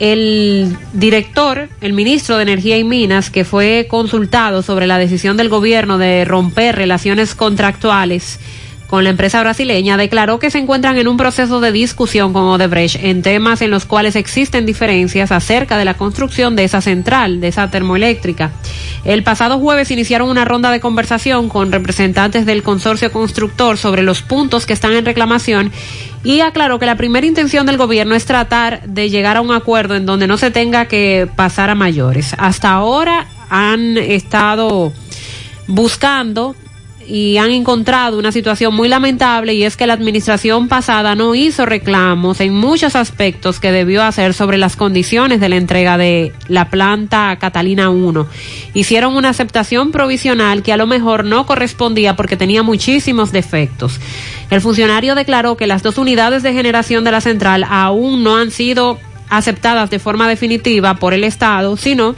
El 0.00 0.76
director, 0.92 1.68
el 1.80 1.92
ministro 1.92 2.36
de 2.36 2.42
Energía 2.42 2.78
y 2.78 2.84
Minas, 2.84 3.30
que 3.30 3.44
fue 3.44 3.86
consultado 3.88 4.62
sobre 4.62 4.86
la 4.86 4.98
decisión 4.98 5.36
del 5.36 5.48
gobierno 5.48 5.98
de 5.98 6.24
romper 6.24 6.76
relaciones 6.76 7.34
contractuales 7.34 8.40
con 8.88 9.04
la 9.04 9.10
empresa 9.10 9.40
brasileña, 9.40 9.98
declaró 9.98 10.38
que 10.38 10.50
se 10.50 10.58
encuentran 10.58 10.96
en 10.96 11.08
un 11.08 11.18
proceso 11.18 11.60
de 11.60 11.72
discusión 11.72 12.32
con 12.32 12.44
Odebrecht 12.44 12.96
en 13.02 13.22
temas 13.22 13.60
en 13.60 13.70
los 13.70 13.84
cuales 13.84 14.16
existen 14.16 14.64
diferencias 14.64 15.30
acerca 15.30 15.76
de 15.76 15.84
la 15.84 15.94
construcción 15.94 16.56
de 16.56 16.64
esa 16.64 16.80
central, 16.80 17.40
de 17.40 17.48
esa 17.48 17.70
termoeléctrica. 17.70 18.50
El 19.04 19.22
pasado 19.22 19.58
jueves 19.58 19.90
iniciaron 19.90 20.30
una 20.30 20.46
ronda 20.46 20.70
de 20.70 20.80
conversación 20.80 21.50
con 21.50 21.70
representantes 21.70 22.46
del 22.46 22.62
consorcio 22.62 23.12
constructor 23.12 23.76
sobre 23.76 24.02
los 24.02 24.22
puntos 24.22 24.64
que 24.64 24.72
están 24.72 24.94
en 24.94 25.04
reclamación 25.04 25.70
y 26.24 26.40
aclaró 26.40 26.78
que 26.78 26.86
la 26.86 26.96
primera 26.96 27.26
intención 27.26 27.66
del 27.66 27.76
gobierno 27.76 28.14
es 28.14 28.24
tratar 28.24 28.82
de 28.86 29.10
llegar 29.10 29.36
a 29.36 29.42
un 29.42 29.52
acuerdo 29.52 29.96
en 29.96 30.06
donde 30.06 30.26
no 30.26 30.38
se 30.38 30.50
tenga 30.50 30.86
que 30.86 31.28
pasar 31.36 31.68
a 31.68 31.74
mayores. 31.74 32.34
Hasta 32.38 32.72
ahora 32.72 33.26
han 33.50 33.98
estado 33.98 34.92
buscando 35.66 36.56
y 37.08 37.38
han 37.38 37.50
encontrado 37.50 38.18
una 38.18 38.32
situación 38.32 38.74
muy 38.74 38.86
lamentable 38.86 39.54
y 39.54 39.64
es 39.64 39.76
que 39.76 39.86
la 39.86 39.94
administración 39.94 40.68
pasada 40.68 41.14
no 41.14 41.34
hizo 41.34 41.64
reclamos 41.64 42.40
en 42.40 42.54
muchos 42.54 42.94
aspectos 42.96 43.60
que 43.60 43.72
debió 43.72 44.02
hacer 44.02 44.34
sobre 44.34 44.58
las 44.58 44.76
condiciones 44.76 45.40
de 45.40 45.48
la 45.48 45.56
entrega 45.56 45.96
de 45.96 46.32
la 46.48 46.68
planta 46.68 47.36
Catalina 47.40 47.88
1. 47.88 48.26
Hicieron 48.74 49.16
una 49.16 49.30
aceptación 49.30 49.90
provisional 49.90 50.62
que 50.62 50.72
a 50.72 50.76
lo 50.76 50.86
mejor 50.86 51.24
no 51.24 51.46
correspondía 51.46 52.14
porque 52.14 52.36
tenía 52.36 52.62
muchísimos 52.62 53.32
defectos. 53.32 53.98
El 54.50 54.60
funcionario 54.60 55.14
declaró 55.14 55.56
que 55.56 55.66
las 55.66 55.82
dos 55.82 55.96
unidades 55.96 56.42
de 56.42 56.52
generación 56.52 57.04
de 57.04 57.12
la 57.12 57.22
central 57.22 57.64
aún 57.68 58.22
no 58.22 58.36
han 58.36 58.50
sido 58.50 58.98
aceptadas 59.30 59.90
de 59.90 59.98
forma 59.98 60.28
definitiva 60.28 60.94
por 60.96 61.14
el 61.14 61.24
Estado, 61.24 61.76
sino 61.76 62.14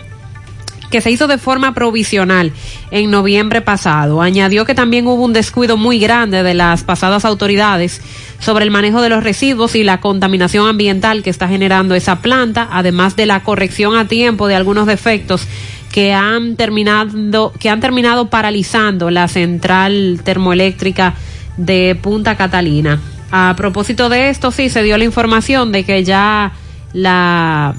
que 0.90 1.00
se 1.00 1.10
hizo 1.10 1.26
de 1.26 1.38
forma 1.38 1.72
provisional 1.74 2.52
en 2.90 3.10
noviembre 3.10 3.60
pasado. 3.60 4.20
Añadió 4.20 4.64
que 4.64 4.74
también 4.74 5.06
hubo 5.06 5.24
un 5.24 5.32
descuido 5.32 5.76
muy 5.76 5.98
grande 5.98 6.42
de 6.42 6.54
las 6.54 6.84
pasadas 6.84 7.24
autoridades 7.24 8.00
sobre 8.38 8.64
el 8.64 8.70
manejo 8.70 9.00
de 9.00 9.08
los 9.08 9.22
residuos 9.22 9.74
y 9.74 9.84
la 9.84 10.00
contaminación 10.00 10.68
ambiental 10.68 11.22
que 11.22 11.30
está 11.30 11.48
generando 11.48 11.94
esa 11.94 12.20
planta, 12.20 12.68
además 12.72 13.16
de 13.16 13.26
la 13.26 13.42
corrección 13.42 13.96
a 13.96 14.08
tiempo 14.08 14.48
de 14.48 14.56
algunos 14.56 14.86
defectos 14.86 15.46
que 15.92 16.12
han 16.12 16.56
terminado 16.56 17.52
que 17.58 17.68
han 17.68 17.80
terminado 17.80 18.30
paralizando 18.30 19.10
la 19.10 19.28
central 19.28 20.20
termoeléctrica 20.24 21.14
de 21.56 21.96
Punta 22.00 22.36
Catalina. 22.36 23.00
A 23.32 23.54
propósito 23.56 24.08
de 24.08 24.28
esto, 24.28 24.50
sí 24.50 24.70
se 24.70 24.82
dio 24.82 24.98
la 24.98 25.04
información 25.04 25.72
de 25.72 25.84
que 25.84 26.02
ya 26.04 26.52
la 26.92 27.74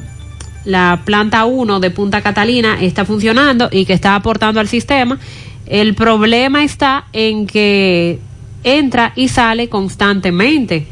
la 0.65 1.01
planta 1.05 1.45
1 1.45 1.79
de 1.79 1.91
Punta 1.91 2.21
Catalina 2.21 2.77
está 2.81 3.05
funcionando 3.05 3.69
y 3.71 3.85
que 3.85 3.93
está 3.93 4.15
aportando 4.15 4.59
al 4.59 4.67
sistema. 4.67 5.19
El 5.65 5.95
problema 5.95 6.63
está 6.63 7.05
en 7.13 7.47
que 7.47 8.19
entra 8.63 9.13
y 9.15 9.27
sale 9.27 9.69
constantemente 9.69 10.87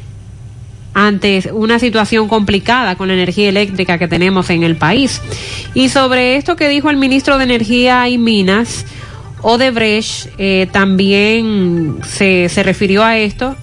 ante 0.93 1.49
una 1.53 1.79
situación 1.79 2.27
complicada 2.27 2.95
con 2.95 3.07
la 3.07 3.13
energía 3.13 3.49
eléctrica 3.49 3.97
que 3.97 4.07
tenemos 4.07 4.49
en 4.49 4.63
el 4.63 4.75
país. 4.75 5.21
Y 5.73 5.89
sobre 5.89 6.35
esto 6.35 6.55
que 6.55 6.67
dijo 6.67 6.89
el 6.89 6.97
ministro 6.97 7.37
de 7.37 7.43
Energía 7.43 8.09
y 8.09 8.17
Minas, 8.17 8.85
Odebrecht 9.41 10.29
eh, 10.37 10.67
también 10.71 11.99
se, 12.05 12.49
se 12.49 12.63
refirió 12.63 13.03
a 13.03 13.17
esto 13.17 13.55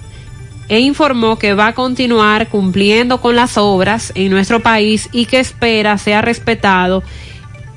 e 0.68 0.80
informó 0.80 1.38
que 1.38 1.54
va 1.54 1.68
a 1.68 1.74
continuar 1.74 2.48
cumpliendo 2.48 3.20
con 3.20 3.36
las 3.36 3.56
obras 3.56 4.12
en 4.14 4.30
nuestro 4.30 4.60
país 4.60 5.08
y 5.12 5.26
que 5.26 5.38
espera 5.38 5.98
sea 5.98 6.22
respetado 6.22 7.02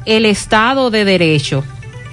el 0.06 0.26
Estado 0.26 0.90
de 0.90 1.06
Derecho. 1.06 1.64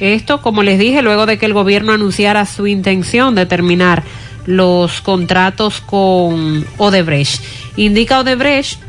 Esto, 0.00 0.42
como 0.42 0.62
les 0.62 0.78
dije, 0.78 1.00
luego 1.00 1.24
de 1.24 1.38
que 1.38 1.46
el 1.46 1.54
gobierno 1.54 1.92
anunciara 1.92 2.44
su 2.44 2.66
intención 2.66 3.34
de 3.34 3.46
terminar 3.46 4.02
los 4.44 5.00
contratos 5.00 5.80
con 5.80 6.66
Odebrecht. 6.76 7.42
Indica 7.76 8.20
Odebrecht 8.20 8.80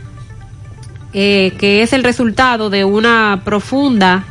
eh, 1.14 1.54
que 1.58 1.82
es 1.82 1.94
el 1.94 2.04
resultado 2.04 2.70
de 2.70 2.84
una 2.84 3.42
profunda 3.46 4.26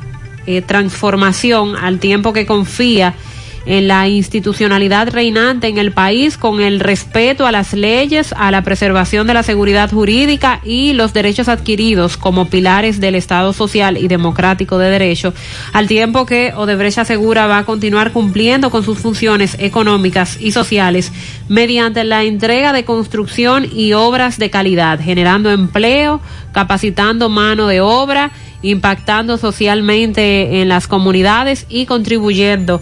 eh, 0.46 0.62
transformación 0.62 1.74
al 1.74 1.98
tiempo 1.98 2.32
que 2.32 2.46
confía 2.46 3.08
en 3.08 3.35
la 3.66 4.08
institucionalidad 4.08 5.10
reinante 5.10 5.66
en 5.66 5.78
el 5.78 5.92
país 5.92 6.38
con 6.38 6.60
el 6.60 6.80
respeto 6.80 7.46
a 7.46 7.52
las 7.52 7.72
leyes, 7.72 8.32
a 8.36 8.50
la 8.50 8.62
preservación 8.62 9.26
de 9.26 9.34
la 9.34 9.42
seguridad 9.42 9.90
jurídica 9.90 10.60
y 10.64 10.92
los 10.92 11.12
derechos 11.12 11.48
adquiridos 11.48 12.16
como 12.16 12.46
pilares 12.46 13.00
del 13.00 13.16
Estado 13.16 13.52
social 13.52 13.96
y 13.96 14.08
democrático 14.08 14.78
de 14.78 14.90
derecho, 14.90 15.34
al 15.72 15.88
tiempo 15.88 16.26
que 16.26 16.52
Odebrecht 16.54 16.98
asegura 16.98 17.46
va 17.46 17.58
a 17.58 17.64
continuar 17.64 18.12
cumpliendo 18.12 18.70
con 18.70 18.84
sus 18.84 18.98
funciones 18.98 19.56
económicas 19.58 20.38
y 20.40 20.52
sociales 20.52 21.12
mediante 21.48 22.04
la 22.04 22.22
entrega 22.22 22.72
de 22.72 22.84
construcción 22.84 23.66
y 23.70 23.92
obras 23.92 24.38
de 24.38 24.50
calidad, 24.50 25.00
generando 25.00 25.50
empleo, 25.50 26.20
capacitando 26.52 27.28
mano 27.28 27.66
de 27.66 27.80
obra, 27.80 28.30
impactando 28.62 29.36
socialmente 29.38 30.60
en 30.60 30.68
las 30.68 30.88
comunidades 30.88 31.66
y 31.68 31.86
contribuyendo 31.86 32.80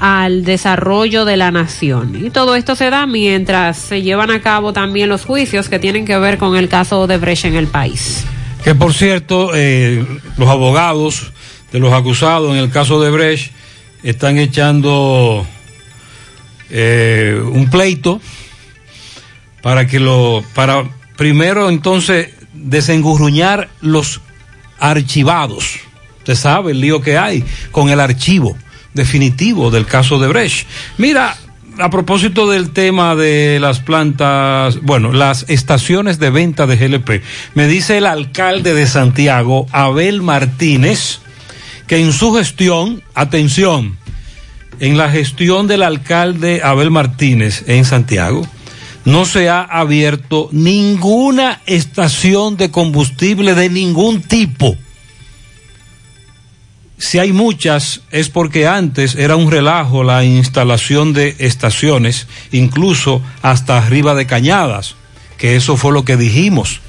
al 0.00 0.44
desarrollo 0.44 1.26
de 1.26 1.36
la 1.36 1.50
nación. 1.50 2.24
Y 2.24 2.30
todo 2.30 2.56
esto 2.56 2.74
se 2.74 2.90
da 2.90 3.06
mientras 3.06 3.76
se 3.76 4.02
llevan 4.02 4.30
a 4.30 4.40
cabo 4.40 4.72
también 4.72 5.10
los 5.10 5.24
juicios 5.24 5.68
que 5.68 5.78
tienen 5.78 6.06
que 6.06 6.18
ver 6.18 6.38
con 6.38 6.56
el 6.56 6.68
caso 6.68 7.06
de 7.06 7.18
Brecht 7.18 7.44
en 7.44 7.54
el 7.54 7.66
país. 7.66 8.24
Que 8.64 8.74
por 8.74 8.94
cierto, 8.94 9.52
eh, 9.54 10.04
los 10.38 10.48
abogados 10.48 11.32
de 11.70 11.78
los 11.78 11.92
acusados 11.92 12.50
en 12.52 12.56
el 12.56 12.70
caso 12.70 13.00
de 13.00 13.10
Brecht 13.10 13.52
están 14.02 14.38
echando 14.38 15.46
eh, 16.70 17.38
un 17.52 17.68
pleito 17.68 18.20
para 19.60 19.86
que 19.86 20.00
lo, 20.00 20.42
para 20.54 20.84
primero 21.16 21.68
entonces 21.68 22.30
desengurruñar 22.54 23.68
los 23.82 24.22
archivados. 24.78 25.78
Usted 26.18 26.34
sabe 26.34 26.72
el 26.72 26.80
lío 26.80 27.02
que 27.02 27.18
hay 27.18 27.44
con 27.70 27.90
el 27.90 28.00
archivo 28.00 28.56
definitivo 28.94 29.70
del 29.70 29.86
caso 29.86 30.18
de 30.18 30.28
Brecht. 30.28 30.66
Mira, 30.98 31.36
a 31.78 31.90
propósito 31.90 32.48
del 32.50 32.70
tema 32.70 33.16
de 33.16 33.58
las 33.60 33.80
plantas, 33.80 34.80
bueno, 34.82 35.12
las 35.12 35.46
estaciones 35.48 36.18
de 36.18 36.30
venta 36.30 36.66
de 36.66 36.76
GLP, 36.76 37.22
me 37.54 37.66
dice 37.66 37.98
el 37.98 38.06
alcalde 38.06 38.74
de 38.74 38.86
Santiago, 38.86 39.66
Abel 39.72 40.22
Martínez, 40.22 41.20
que 41.86 41.98
en 41.98 42.12
su 42.12 42.32
gestión, 42.34 43.02
atención, 43.14 43.96
en 44.78 44.96
la 44.96 45.10
gestión 45.10 45.66
del 45.66 45.82
alcalde 45.82 46.60
Abel 46.62 46.90
Martínez 46.90 47.64
en 47.66 47.84
Santiago, 47.84 48.46
no 49.04 49.24
se 49.24 49.48
ha 49.48 49.62
abierto 49.62 50.48
ninguna 50.52 51.60
estación 51.66 52.56
de 52.56 52.70
combustible 52.70 53.54
de 53.54 53.70
ningún 53.70 54.22
tipo. 54.22 54.76
Si 57.00 57.18
hay 57.18 57.32
muchas, 57.32 58.02
es 58.10 58.28
porque 58.28 58.66
antes 58.66 59.14
era 59.14 59.34
un 59.34 59.50
relajo 59.50 60.04
la 60.04 60.22
instalación 60.22 61.14
de 61.14 61.34
estaciones, 61.38 62.26
incluso 62.52 63.22
hasta 63.40 63.78
arriba 63.78 64.14
de 64.14 64.26
cañadas, 64.26 64.96
que 65.38 65.56
eso 65.56 65.78
fue 65.78 65.92
lo 65.92 66.04
que 66.04 66.18
dijimos. 66.18 66.82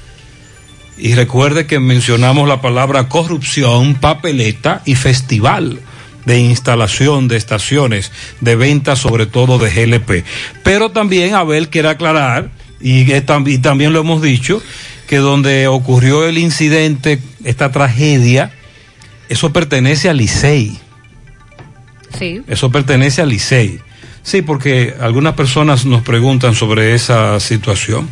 Y 0.98 1.14
recuerde 1.14 1.66
que 1.66 1.80
mencionamos 1.80 2.46
la 2.46 2.60
palabra 2.60 3.08
corrupción, 3.08 3.94
papeleta 3.94 4.82
y 4.84 4.96
festival 4.96 5.80
de 6.26 6.40
instalación 6.40 7.26
de 7.26 7.38
estaciones 7.38 8.12
de 8.42 8.54
venta, 8.54 8.96
sobre 8.96 9.24
todo 9.24 9.58
de 9.58 9.70
GLP. 9.70 10.26
Pero 10.62 10.90
también 10.90 11.34
Abel 11.34 11.70
quiere 11.70 11.88
aclarar, 11.88 12.50
y, 12.82 13.10
y 13.10 13.58
también 13.58 13.94
lo 13.94 14.00
hemos 14.00 14.20
dicho, 14.20 14.62
que 15.06 15.16
donde 15.16 15.68
ocurrió 15.68 16.26
el 16.26 16.36
incidente, 16.36 17.18
esta 17.44 17.72
tragedia, 17.72 18.52
eso 19.32 19.50
pertenece 19.50 20.10
a 20.10 20.12
Licey. 20.12 20.78
Sí. 22.18 22.42
Eso 22.46 22.70
pertenece 22.70 23.22
a 23.22 23.26
Licey. 23.26 23.80
Sí, 24.22 24.42
porque 24.42 24.94
algunas 25.00 25.32
personas 25.32 25.86
nos 25.86 26.02
preguntan 26.02 26.54
sobre 26.54 26.94
esa 26.94 27.40
situación. 27.40 28.10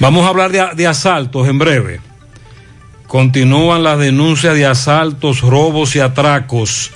Vamos 0.00 0.24
a 0.24 0.30
hablar 0.30 0.50
de, 0.50 0.66
de 0.74 0.86
asaltos 0.86 1.46
en 1.48 1.58
breve. 1.58 2.00
Continúan 3.06 3.82
las 3.82 3.98
denuncias 3.98 4.54
de 4.54 4.64
asaltos, 4.64 5.42
robos 5.42 5.94
y 5.96 6.00
atracos. 6.00 6.90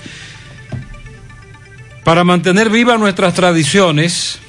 Para 2.03 2.23
mantener 2.23 2.71
vivas 2.71 2.99
nuestras 2.99 3.35
tradiciones, 3.35 4.39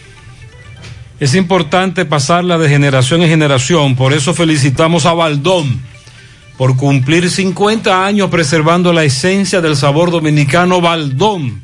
es 1.21 1.35
importante 1.35 2.07
pasarla 2.07 2.57
de 2.57 2.71
generación 2.71 3.21
en 3.21 3.29
generación. 3.29 3.97
Por 3.97 4.15
eso 4.15 4.33
felicitamos 4.33 5.05
a 5.05 5.13
Baldón 5.13 5.90
por 6.61 6.77
cumplir 6.77 7.29
50 7.31 8.05
años 8.05 8.29
preservando 8.29 8.93
la 8.93 9.03
esencia 9.03 9.63
del 9.63 9.77
sabor 9.77 10.11
dominicano 10.11 10.83
Baldón. 10.83 11.63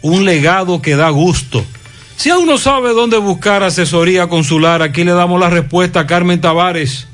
Un 0.00 0.24
legado 0.24 0.80
que 0.80 0.96
da 0.96 1.10
gusto. 1.10 1.62
Si 2.16 2.30
aún 2.30 2.46
no 2.46 2.56
sabe 2.56 2.94
dónde 2.94 3.18
buscar 3.18 3.62
asesoría 3.62 4.26
consular, 4.26 4.80
aquí 4.80 5.04
le 5.04 5.12
damos 5.12 5.38
la 5.38 5.50
respuesta 5.50 6.00
a 6.00 6.06
Carmen 6.06 6.40
Tavares, 6.40 7.08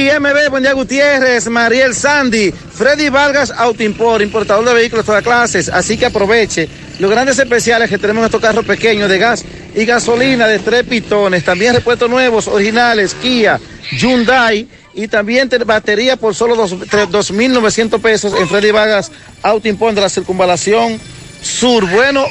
Sí, 0.10 0.20
MB, 0.20 0.50
buen 0.50 0.64
día 0.64 0.74
Gutiérrez, 0.74 1.48
Mariel 1.50 1.94
Sandy, 1.94 2.52
Freddy 2.52 3.10
Vargas 3.10 3.52
Autoimport, 3.56 4.24
importador 4.24 4.66
de 4.66 4.74
vehículos 4.74 5.06
de 5.06 5.08
todas 5.08 5.24
clases, 5.24 5.70
así 5.70 5.98
que 5.98 6.08
aproveche 6.08 6.68
los 6.98 7.12
grandes 7.12 7.38
especiales 7.38 7.90
que 7.90 8.00
tenemos 8.00 8.22
en 8.22 8.26
estos 8.26 8.42
carros 8.42 8.66
pequeños 8.66 9.08
de 9.08 9.20
gas 9.20 9.46
y 9.76 9.86
gasolina 9.86 10.48
de 10.48 10.60
tres 10.60 10.84
pitones, 10.86 11.44
también 11.44 11.76
repuestos 11.76 12.10
nuevos, 12.10 12.48
originales, 12.48 13.14
Kia, 13.14 13.60
Hyundai 13.92 14.68
y 14.96 15.08
también 15.08 15.48
batería 15.66 16.16
por 16.16 16.34
solo 16.34 16.56
2.900 16.56 18.02
pesos 18.02 18.34
en 18.34 18.50
Freddy 18.50 18.72
Vargas 18.72 19.12
Autoimport 19.44 19.94
de 19.94 20.02
la 20.02 20.10
circunvalación 20.10 21.00
sur. 21.44 21.88
Bueno, 21.88 22.26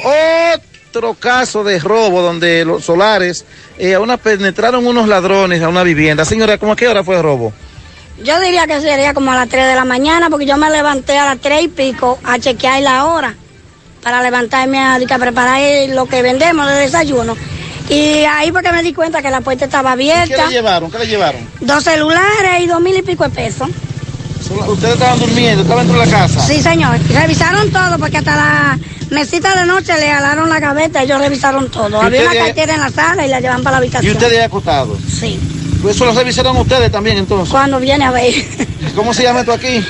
otro 0.89 1.13
caso 1.13 1.63
de 1.63 1.79
robo 1.79 2.21
donde 2.21 2.65
los 2.65 2.83
solares 2.83 3.45
eh, 3.77 3.97
una, 3.97 4.17
penetraron 4.17 4.85
unos 4.85 5.07
ladrones 5.07 5.61
a 5.61 5.69
una 5.69 5.83
vivienda. 5.83 6.25
Señora, 6.25 6.57
¿cómo 6.57 6.73
a 6.73 6.75
qué 6.75 6.89
hora 6.89 7.05
fue 7.05 7.15
el 7.15 7.23
robo? 7.23 7.53
Yo 8.23 8.39
diría 8.41 8.67
que 8.67 8.81
sería 8.81 9.13
como 9.13 9.31
a 9.31 9.35
las 9.35 9.49
3 9.49 9.67
de 9.67 9.75
la 9.75 9.85
mañana, 9.85 10.29
porque 10.29 10.45
yo 10.45 10.57
me 10.57 10.69
levanté 10.69 11.17
a 11.17 11.25
las 11.25 11.39
3 11.39 11.63
y 11.63 11.67
pico 11.69 12.19
a 12.23 12.37
chequear 12.39 12.81
la 12.81 13.05
hora 13.05 13.35
para 14.03 14.21
levantarme 14.21 14.79
a, 14.79 14.95
a 14.95 15.17
preparar 15.17 15.61
lo 15.89 16.05
que 16.05 16.21
vendemos 16.21 16.67
de 16.67 16.73
desayuno. 16.73 17.35
Y 17.89 18.23
ahí 18.25 18.51
porque 18.51 18.71
me 18.71 18.83
di 18.83 18.93
cuenta 18.93 19.21
que 19.21 19.31
la 19.31 19.41
puerta 19.41 19.65
estaba 19.65 19.93
abierta. 19.93 20.35
¿Qué 20.35 20.41
le 20.43 20.49
llevaron? 20.51 20.91
¿Qué 20.91 20.99
le 20.99 21.07
llevaron? 21.07 21.41
Dos 21.59 21.83
celulares 21.83 22.61
y 22.61 22.67
dos 22.67 22.79
mil 22.81 22.95
y 22.95 23.01
pico 23.01 23.23
de 23.23 23.29
pesos. 23.31 23.67
¿Ustedes 24.67 24.93
estaban 24.93 25.19
durmiendo? 25.19 25.63
¿Estaban 25.63 25.87
dentro 25.87 26.01
de 26.01 26.11
la 26.11 26.17
casa? 26.17 26.39
Sí, 26.45 26.61
señor. 26.61 26.97
Revisaron 27.09 27.71
todo 27.71 27.97
porque 27.99 28.17
hasta 28.17 28.35
la 28.35 28.79
mesita 29.09 29.55
de 29.55 29.65
noche 29.65 29.93
le 29.97 30.11
alaron 30.11 30.49
la 30.49 30.59
gaveta, 30.59 31.03
ellos 31.03 31.19
revisaron 31.19 31.69
todo. 31.69 32.01
Había 32.01 32.21
una 32.23 32.33
cartera 32.35 32.75
en 32.75 32.81
la 32.81 32.89
sala 32.89 33.25
y 33.25 33.29
la 33.29 33.39
llevan 33.39 33.63
para 33.63 33.71
la 33.73 33.77
habitación. 33.77 34.11
¿Y 34.11 34.15
ustedes 34.15 34.43
acostados? 34.45 34.97
Sí. 35.19 35.39
¿Eso 35.87 36.05
lo 36.05 36.13
revisaron 36.13 36.57
ustedes 36.57 36.91
también 36.91 37.17
entonces? 37.17 37.49
Cuando 37.49 37.79
viene 37.79 38.05
a 38.05 38.11
ver. 38.11 38.33
¿Cómo 38.95 39.13
se 39.13 39.23
llama 39.23 39.41
esto 39.41 39.53
aquí? 39.53 39.83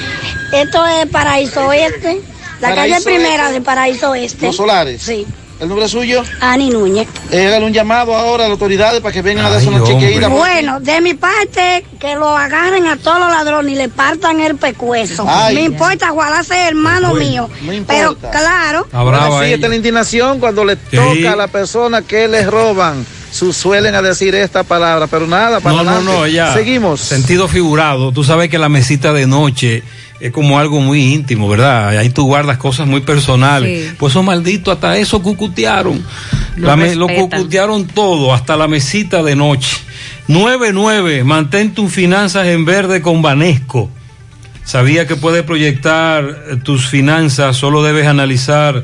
Esto 0.51 0.85
es 0.85 1.07
Paraíso 1.07 1.67
Oeste, 1.67 2.21
la 2.61 2.69
Paraíso 2.69 2.95
calle 2.95 3.05
primera 3.05 3.51
de 3.51 3.61
Paraíso 3.61 4.11
Oeste. 4.11 4.47
¿Los 4.47 4.55
solares? 4.55 5.01
Sí. 5.01 5.25
¿El 5.59 5.67
nombre 5.67 5.89
suyo? 5.89 6.23
Ani 6.39 6.69
Núñez. 6.69 7.05
Eh, 7.31 7.47
hágale 7.47 7.65
un 7.65 7.73
llamado 7.73 8.15
ahora 8.15 8.45
a 8.45 8.47
las 8.47 8.53
autoridades 8.53 9.01
para 9.01 9.11
que 9.11 9.21
vengan 9.21 9.45
a 9.45 9.49
darse 9.49 9.67
una 9.67 9.83
chequeída. 9.83 10.29
Bueno, 10.29 10.79
de 10.79 11.01
mi 11.01 11.15
parte, 11.15 11.85
que 11.99 12.15
lo 12.15 12.29
agarren 12.29 12.87
a 12.87 12.95
todos 12.95 13.19
los 13.19 13.29
ladrones 13.29 13.73
y 13.73 13.75
le 13.75 13.89
partan 13.89 14.39
el 14.39 14.55
pecueso. 14.55 15.25
Ay. 15.27 15.55
me 15.55 15.61
importa, 15.63 16.13
ojalá 16.13 16.43
sea 16.45 16.69
hermano 16.69 17.13
mío. 17.13 17.49
no 17.61 17.73
Pero 17.85 18.15
claro, 18.15 18.87
Ahora 18.93 19.27
sí, 19.43 19.51
esta 19.51 19.65
es 19.65 19.69
la 19.69 19.75
indignación 19.75 20.39
cuando 20.39 20.63
le 20.63 20.77
toca 20.77 21.33
a 21.33 21.35
la 21.35 21.47
persona 21.47 22.03
que 22.03 22.29
les 22.29 22.47
roban. 22.47 23.05
Su 23.31 23.53
suelen 23.53 23.93
a 23.95 24.01
decir 24.01 24.33
esta 24.35 24.63
palabra, 24.63 25.05
pero 25.07 25.27
nada, 25.27 25.59
para 25.59 25.75
No, 25.77 25.83
no, 25.83 25.89
adelante. 25.91 26.13
no, 26.19 26.25
ella. 26.25 26.53
Seguimos. 26.53 26.99
Sentido 26.99 27.47
figurado. 27.47 28.11
Tú 28.11 28.23
sabes 28.23 28.49
que 28.49 28.57
la 28.57 28.69
mesita 28.69 29.13
de 29.13 29.27
noche 29.27 29.83
es 30.19 30.31
como 30.31 30.57
algo 30.59 30.79
muy 30.81 31.13
íntimo, 31.13 31.47
¿verdad? 31.47 31.89
Ahí 31.97 32.09
tú 32.09 32.25
guardas 32.25 32.57
cosas 32.57 32.87
muy 32.87 33.01
personales. 33.01 33.89
Sí. 33.89 33.95
Pues 33.99 34.11
esos 34.13 34.23
malditos 34.25 34.73
hasta 34.73 34.97
eso 34.97 35.21
cucutearon. 35.21 36.03
Lo 36.57 36.67
La 36.67 36.75
me- 36.75 36.95
lo 36.95 37.07
cucutearon 37.07 37.85
todo, 37.87 38.33
hasta 38.33 38.57
la 38.57 38.67
mesita 38.67 39.21
de 39.23 39.35
noche. 39.35 39.77
99, 40.27 41.23
mantén 41.23 41.73
tus 41.73 41.91
finanzas 41.91 42.47
en 42.47 42.65
verde 42.65 43.01
con 43.01 43.21
Banesco. 43.21 43.89
Sabía 44.63 45.07
que 45.07 45.15
puedes 45.15 45.43
proyectar 45.43 46.59
tus 46.63 46.87
finanzas, 46.87 47.57
solo 47.57 47.81
debes 47.83 48.05
analizar 48.07 48.83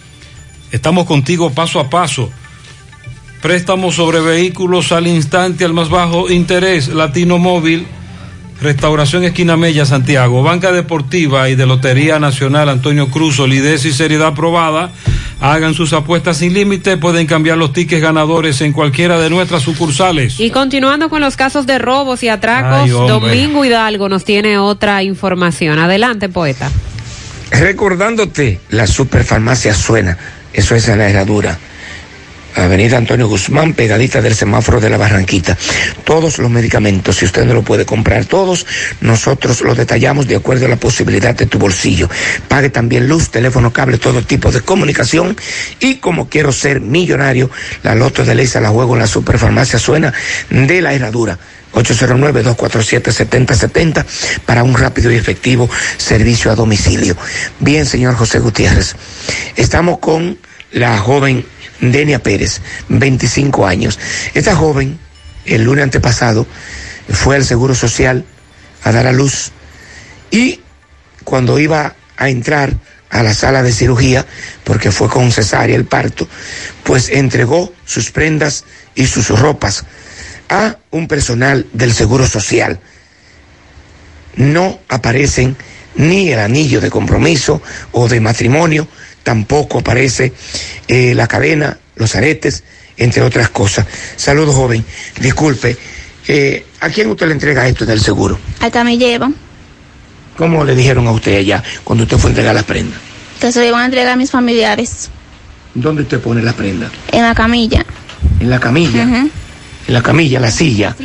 Estamos 0.71 1.05
contigo 1.05 1.51
paso 1.51 1.79
a 1.79 1.89
paso. 1.89 2.31
Préstamos 3.41 3.95
sobre 3.95 4.19
vehículos 4.19 4.91
al 4.91 5.07
instante 5.07 5.65
al 5.65 5.73
más 5.73 5.89
bajo 5.89 6.29
interés. 6.29 6.87
Latino 6.89 7.37
Móvil. 7.37 7.87
Restauración 8.61 9.23
Esquina 9.23 9.57
Mella, 9.57 9.85
Santiago. 9.85 10.43
Banca 10.43 10.71
Deportiva 10.71 11.49
y 11.49 11.55
de 11.55 11.65
Lotería 11.65 12.19
Nacional 12.19 12.69
Antonio 12.69 13.07
Cruz. 13.09 13.37
Solidez 13.37 13.85
y 13.85 13.91
seriedad 13.91 14.27
aprobada. 14.27 14.91
Hagan 15.39 15.73
sus 15.73 15.91
apuestas 15.93 16.37
sin 16.37 16.53
límite. 16.53 16.97
Pueden 16.97 17.25
cambiar 17.25 17.57
los 17.57 17.73
tickets 17.73 18.01
ganadores 18.01 18.61
en 18.61 18.73
cualquiera 18.73 19.19
de 19.19 19.31
nuestras 19.31 19.63
sucursales. 19.63 20.39
Y 20.39 20.51
continuando 20.51 21.09
con 21.09 21.21
los 21.21 21.35
casos 21.35 21.65
de 21.65 21.79
robos 21.79 22.21
y 22.21 22.29
atracos, 22.29 22.81
Ay. 22.83 22.89
Domingo 22.91 23.65
Hidalgo 23.65 24.07
nos 24.07 24.23
tiene 24.23 24.59
otra 24.59 25.01
información. 25.01 25.79
Adelante, 25.79 26.29
poeta. 26.29 26.69
Recordándote, 27.49 28.59
la 28.69 28.87
superfarmacia 28.87 29.73
suena, 29.73 30.17
eso 30.53 30.75
es 30.75 30.87
en 30.87 30.99
la 30.99 31.09
herradura. 31.09 31.57
Avenida 32.55 32.97
Antonio 32.97 33.27
Guzmán, 33.27 33.73
pegadita 33.73 34.21
del 34.21 34.35
semáforo 34.35 34.79
de 34.79 34.89
la 34.89 34.97
Barranquita. 34.97 35.57
Todos 36.03 36.37
los 36.37 36.51
medicamentos, 36.51 37.17
si 37.17 37.25
usted 37.25 37.45
no 37.45 37.53
lo 37.53 37.63
puede 37.63 37.85
comprar 37.85 38.25
todos, 38.25 38.65
nosotros 38.99 39.61
los 39.61 39.77
detallamos 39.77 40.27
de 40.27 40.35
acuerdo 40.35 40.65
a 40.65 40.69
la 40.69 40.75
posibilidad 40.75 41.33
de 41.33 41.45
tu 41.45 41.57
bolsillo. 41.57 42.09
Pague 42.47 42.69
también 42.69 43.07
luz, 43.07 43.29
teléfono, 43.29 43.71
cable, 43.71 43.97
todo 43.97 44.21
tipo 44.23 44.51
de 44.51 44.61
comunicación. 44.61 45.37
Y 45.79 45.95
como 45.95 46.27
quiero 46.27 46.51
ser 46.51 46.81
millonario, 46.81 47.49
la 47.83 47.95
loto 47.95 48.25
de 48.25 48.35
ley 48.35 48.47
se 48.47 48.59
la 48.59 48.69
juego 48.69 48.93
en 48.93 48.99
la 48.99 49.07
superfarmacia 49.07 49.79
suena 49.79 50.13
de 50.49 50.81
la 50.81 50.93
herradura. 50.93 51.39
809-247-7070 51.73 54.05
para 54.45 54.63
un 54.63 54.75
rápido 54.75 55.11
y 55.11 55.15
efectivo 55.15 55.69
servicio 55.97 56.51
a 56.51 56.55
domicilio. 56.55 57.15
Bien, 57.59 57.85
señor 57.85 58.15
José 58.15 58.39
Gutiérrez, 58.39 58.95
estamos 59.55 59.99
con 59.99 60.37
la 60.71 60.97
joven 60.97 61.45
Denia 61.79 62.21
Pérez, 62.21 62.61
25 62.89 63.65
años. 63.65 63.99
Esta 64.33 64.55
joven, 64.55 64.99
el 65.45 65.63
lunes 65.63 65.83
antepasado, 65.83 66.45
fue 67.09 67.35
al 67.35 67.45
Seguro 67.45 67.75
Social 67.75 68.25
a 68.83 68.91
dar 68.91 69.07
a 69.07 69.11
luz 69.11 69.51
y 70.29 70.61
cuando 71.23 71.59
iba 71.59 71.95
a 72.17 72.29
entrar 72.29 72.73
a 73.09 73.23
la 73.23 73.33
sala 73.33 73.61
de 73.61 73.73
cirugía, 73.73 74.25
porque 74.63 74.91
fue 74.91 75.09
con 75.09 75.31
cesárea 75.31 75.75
el 75.75 75.85
parto, 75.85 76.27
pues 76.83 77.09
entregó 77.09 77.73
sus 77.85 78.11
prendas 78.11 78.63
y 78.95 79.05
sus 79.05 79.27
ropas 79.27 79.83
a 80.51 80.77
un 80.91 81.07
personal 81.07 81.65
del 81.73 81.93
Seguro 81.93 82.27
Social. 82.27 82.79
No 84.35 84.79
aparecen 84.89 85.55
ni 85.95 86.29
el 86.29 86.39
anillo 86.39 86.79
de 86.81 86.89
compromiso 86.89 87.61
o 87.93 88.07
de 88.07 88.19
matrimonio, 88.19 88.87
tampoco 89.23 89.79
aparece 89.79 90.33
eh, 90.87 91.13
la 91.15 91.27
cadena, 91.27 91.77
los 91.95 92.15
aretes, 92.15 92.63
entre 92.97 93.23
otras 93.23 93.49
cosas. 93.49 93.85
Saludos, 94.17 94.53
joven. 94.55 94.85
Disculpe, 95.19 95.77
eh, 96.27 96.65
¿a 96.81 96.89
quién 96.89 97.09
usted 97.09 97.27
le 97.27 97.33
entrega 97.33 97.67
esto 97.67 97.85
del 97.85 98.01
seguro? 98.01 98.37
Al 98.59 98.71
camillero, 98.71 99.31
¿Cómo 100.37 100.63
le 100.63 100.75
dijeron 100.75 101.07
a 101.07 101.11
usted 101.11 101.37
allá 101.37 101.61
cuando 101.83 102.03
usted 102.03 102.17
fue 102.17 102.29
a 102.29 102.31
entregar 102.31 102.55
las 102.55 102.63
prendas? 102.63 102.99
que 103.39 103.51
se 103.51 103.59
lo 103.59 103.65
iban 103.65 103.81
a 103.81 103.85
entregar 103.85 104.11
a 104.13 104.15
mis 104.15 104.29
familiares 104.29 105.09
¿Dónde 105.73 106.03
usted 106.03 106.19
pone 106.19 106.41
las 106.43 106.53
prendas? 106.53 106.91
en 107.11 107.21
la 107.23 107.33
camilla. 107.35 107.85
En 108.39 108.49
la 108.49 108.59
camilla. 108.59 109.25
La 109.87 110.01
camilla, 110.01 110.39
la 110.39 110.51
silla. 110.51 110.95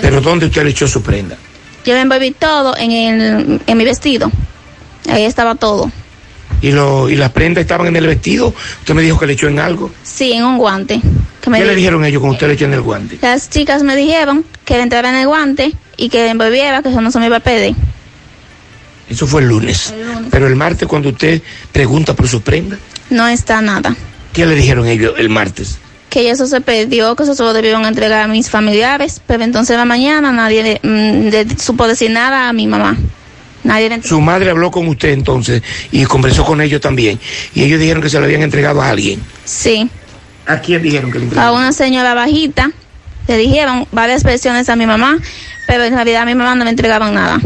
Pero 0.00 0.20
¿dónde 0.20 0.46
usted 0.46 0.64
le 0.64 0.70
echó 0.70 0.86
su 0.88 1.02
prenda? 1.02 1.36
Yo 1.84 1.94
me 1.94 2.00
envolví 2.00 2.30
todo 2.32 2.76
en, 2.76 2.92
el, 2.92 3.60
en 3.66 3.76
mi 3.78 3.84
vestido. 3.84 4.30
Ahí 5.08 5.24
estaba 5.24 5.54
todo. 5.56 5.90
¿Y, 6.60 6.70
lo, 6.70 7.08
¿Y 7.10 7.16
las 7.16 7.30
prendas 7.32 7.62
estaban 7.62 7.88
en 7.88 7.96
el 7.96 8.06
vestido? 8.06 8.54
Usted 8.80 8.94
me 8.94 9.02
dijo 9.02 9.18
que 9.18 9.26
le 9.26 9.32
echó 9.32 9.48
en 9.48 9.58
algo. 9.58 9.90
Sí, 10.04 10.32
en 10.32 10.44
un 10.44 10.58
guante. 10.58 11.00
Que 11.40 11.50
me 11.50 11.58
¿Qué 11.58 11.64
le 11.64 11.70
di- 11.70 11.76
dijeron 11.78 12.04
ellos 12.04 12.20
cuando 12.20 12.34
usted 12.34 12.46
le 12.46 12.54
echó 12.54 12.66
en 12.66 12.74
el 12.74 12.82
guante? 12.82 13.18
Las 13.20 13.50
chicas 13.50 13.82
me 13.82 13.96
dijeron 13.96 14.44
que 14.64 14.76
le 14.76 14.82
entraba 14.84 15.08
en 15.08 15.16
el 15.16 15.26
guante 15.26 15.72
y 15.96 16.08
que 16.08 16.18
le 16.22 16.28
envolviera, 16.30 16.82
que 16.82 16.90
eso 16.90 17.00
no 17.00 17.10
se 17.10 17.18
me 17.18 17.26
iba 17.26 17.38
a 17.38 17.40
pedir. 17.40 17.74
Eso 19.10 19.26
fue 19.26 19.42
el 19.42 19.48
lunes. 19.48 19.92
Pero 20.30 20.46
el 20.46 20.54
martes 20.54 20.86
cuando 20.86 21.08
usted 21.08 21.42
pregunta 21.72 22.14
por 22.14 22.28
su 22.28 22.42
prenda, 22.42 22.78
No 23.10 23.26
está 23.26 23.60
nada. 23.60 23.94
¿qué 24.32 24.46
le 24.46 24.54
dijeron 24.54 24.86
ellos 24.86 25.14
el 25.18 25.28
martes? 25.28 25.78
Que 26.12 26.28
eso 26.30 26.46
se 26.46 26.60
perdió, 26.60 27.16
que 27.16 27.22
eso 27.22 27.34
se 27.34 27.42
lo 27.42 27.54
debieron 27.54 27.86
entregar 27.86 28.20
a 28.20 28.26
mis 28.28 28.50
familiares, 28.50 29.22
pero 29.26 29.44
entonces 29.44 29.78
la 29.78 29.86
mañana 29.86 30.30
nadie 30.30 30.62
le- 30.62 30.80
mm, 30.82 31.58
supo 31.58 31.88
decir 31.88 32.10
nada 32.10 32.50
a 32.50 32.52
mi 32.52 32.66
mamá. 32.66 32.98
Nadie 33.64 33.88
le 33.88 34.02
Su 34.02 34.20
madre 34.20 34.50
habló 34.50 34.70
con 34.70 34.86
usted 34.88 35.08
entonces 35.08 35.62
y 35.90 36.04
conversó 36.04 36.44
con 36.44 36.60
ellos 36.60 36.82
también. 36.82 37.18
Y 37.54 37.62
ellos 37.62 37.80
dijeron 37.80 38.02
que 38.02 38.10
se 38.10 38.18
lo 38.18 38.26
habían 38.26 38.42
entregado 38.42 38.82
a 38.82 38.90
alguien. 38.90 39.22
Sí. 39.46 39.88
¿A 40.46 40.58
quién 40.58 40.82
dijeron 40.82 41.10
que 41.10 41.18
le 41.18 41.24
a 41.24 41.28
entregaron? 41.28 41.56
una 41.56 41.72
señora 41.72 42.12
bajita. 42.12 42.70
Le 43.26 43.36
dijeron 43.38 43.86
varias 43.90 44.22
versiones 44.22 44.68
a 44.68 44.76
mi 44.76 44.84
mamá, 44.84 45.16
pero 45.66 45.84
en 45.84 45.94
realidad 45.94 46.22
a 46.22 46.26
mi 46.26 46.34
mamá 46.34 46.54
no 46.56 46.64
le 46.64 46.70
entregaban 46.70 47.14
nada. 47.14 47.40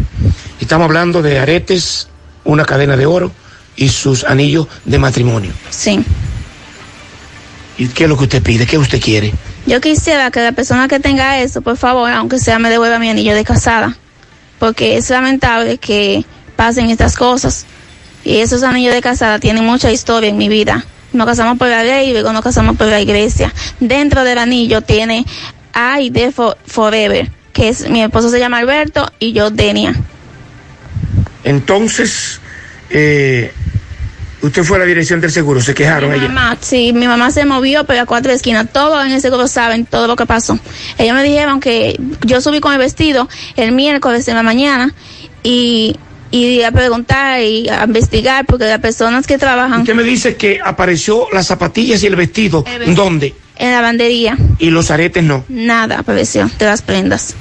Estamos 0.61 0.87
hablando 0.87 1.23
de 1.23 1.39
aretes, 1.39 2.09
una 2.43 2.65
cadena 2.65 2.97
de 2.97 3.07
oro 3.07 3.31
y 3.77 3.91
sus 3.91 4.25
anillos 4.25 4.67
de 4.85 4.99
matrimonio. 4.99 5.53
Sí. 5.71 6.03
¿Y 7.79 7.89
qué 7.89 8.05
es 8.05 8.09
lo 8.09 8.17
que 8.17 8.25
usted 8.25 8.43
pide? 8.43 8.67
¿Qué 8.67 8.79
usted 8.79 9.01
quiere? 9.01 9.33
Yo 9.67 9.81
quisiera 9.81 10.31
que 10.31 10.41
la 10.41 10.53
persona 10.53 10.89
que 10.89 10.99
tenga 11.01 11.41
eso, 11.41 11.61
por 11.61 11.77
favor, 11.77 12.11
aunque 12.11 12.39
sea, 12.39 12.59
me 12.59 12.71
devuelva 12.71 12.99
mi 12.99 13.11
anillo 13.11 13.35
de 13.35 13.45
casada. 13.45 13.97
Porque 14.59 14.97
es 14.97 15.11
lamentable 15.11 15.77
que 15.79 16.25
pasen 16.57 16.89
estas 16.91 17.17
cosas. 17.17 17.67
Y 18.25 18.39
esos 18.39 18.63
anillos 18.63 18.95
de 18.95 19.03
casada 19.03 19.39
tienen 19.39 19.65
mucha 19.65 19.93
historia 19.93 20.31
en 20.31 20.39
mi 20.39 20.49
vida. 20.49 20.85
Nos 21.13 21.27
casamos 21.27 21.59
por 21.59 21.69
la 21.69 21.85
ley 21.85 22.09
y 22.11 22.13
luego 22.13 22.33
nos 22.33 22.43
casamos 22.43 22.77
por 22.77 22.87
la 22.87 23.01
iglesia. 23.01 23.53
Dentro 23.81 24.25
del 24.25 24.39
anillo 24.39 24.81
tiene 24.81 25.25
I 26.01 26.11
de 26.11 26.33
for- 26.33 26.57
Forever, 26.67 27.31
que 27.53 27.69
es 27.69 27.89
mi 27.91 28.03
esposo 28.03 28.31
se 28.31 28.39
llama 28.39 28.59
Alberto 28.59 29.11
y 29.19 29.33
yo 29.33 29.51
Denia. 29.51 29.95
Entonces, 31.45 32.41
eh, 32.91 33.53
usted 34.47 34.65
fue 34.65 34.77
a 34.77 34.81
la 34.81 34.87
dirección 34.87 35.21
del 35.21 35.31
seguro, 35.31 35.61
se 35.61 35.75
quejaron 35.75 36.11
Mi 36.13 36.19
mamá, 36.19 36.57
sí, 36.61 36.93
mi 36.93 37.07
mamá 37.07 37.31
se 37.31 37.45
movió 37.45 37.85
por 37.85 37.95
las 37.97 38.07
cuatro 38.07 38.33
esquinas. 38.33 38.67
Todos 38.73 39.05
en 39.05 39.13
el 39.13 39.21
seguro 39.21 39.49
saben 39.49 39.87
todo 39.87 40.07
lo 40.07 40.17
que 40.17 40.27
pasó. 40.27 40.59
Ellos 40.99 41.15
me 41.15 41.23
dijeron 41.23 41.61
que 41.61 41.99
yo 42.25 42.41
subí 42.41 42.61
con 42.61 42.73
el 42.73 42.79
vestido 42.79 43.29
el 43.57 43.73
miércoles 43.73 44.27
en 44.29 44.35
la 44.37 44.43
mañana 44.43 44.95
y, 45.43 45.97
y 46.31 46.63
a 46.63 46.73
preguntar 46.73 47.41
y 47.43 47.69
a 47.69 47.85
investigar 47.85 48.45
porque 48.47 48.65
las 48.65 48.81
personas 48.81 49.27
que 49.27 49.39
trabajan 49.39 49.81
Usted 49.83 49.95
me 49.95 50.03
dice 50.03 50.37
que 50.37 50.59
apareció 50.65 51.27
las 51.33 51.47
zapatillas 51.47 52.03
y 52.03 52.07
el 52.07 52.17
vestido. 52.17 52.65
¿Dónde? 52.95 53.35
en 53.59 53.71
la 53.73 53.81
bandería, 53.81 54.37
Y 54.59 54.69
los 54.69 54.91
aretes 54.91 55.25
no. 55.25 55.43
nada 55.49 56.01
apareció 56.01 56.51
de 56.59 56.67
las 56.67 56.83
prendas. 56.83 57.35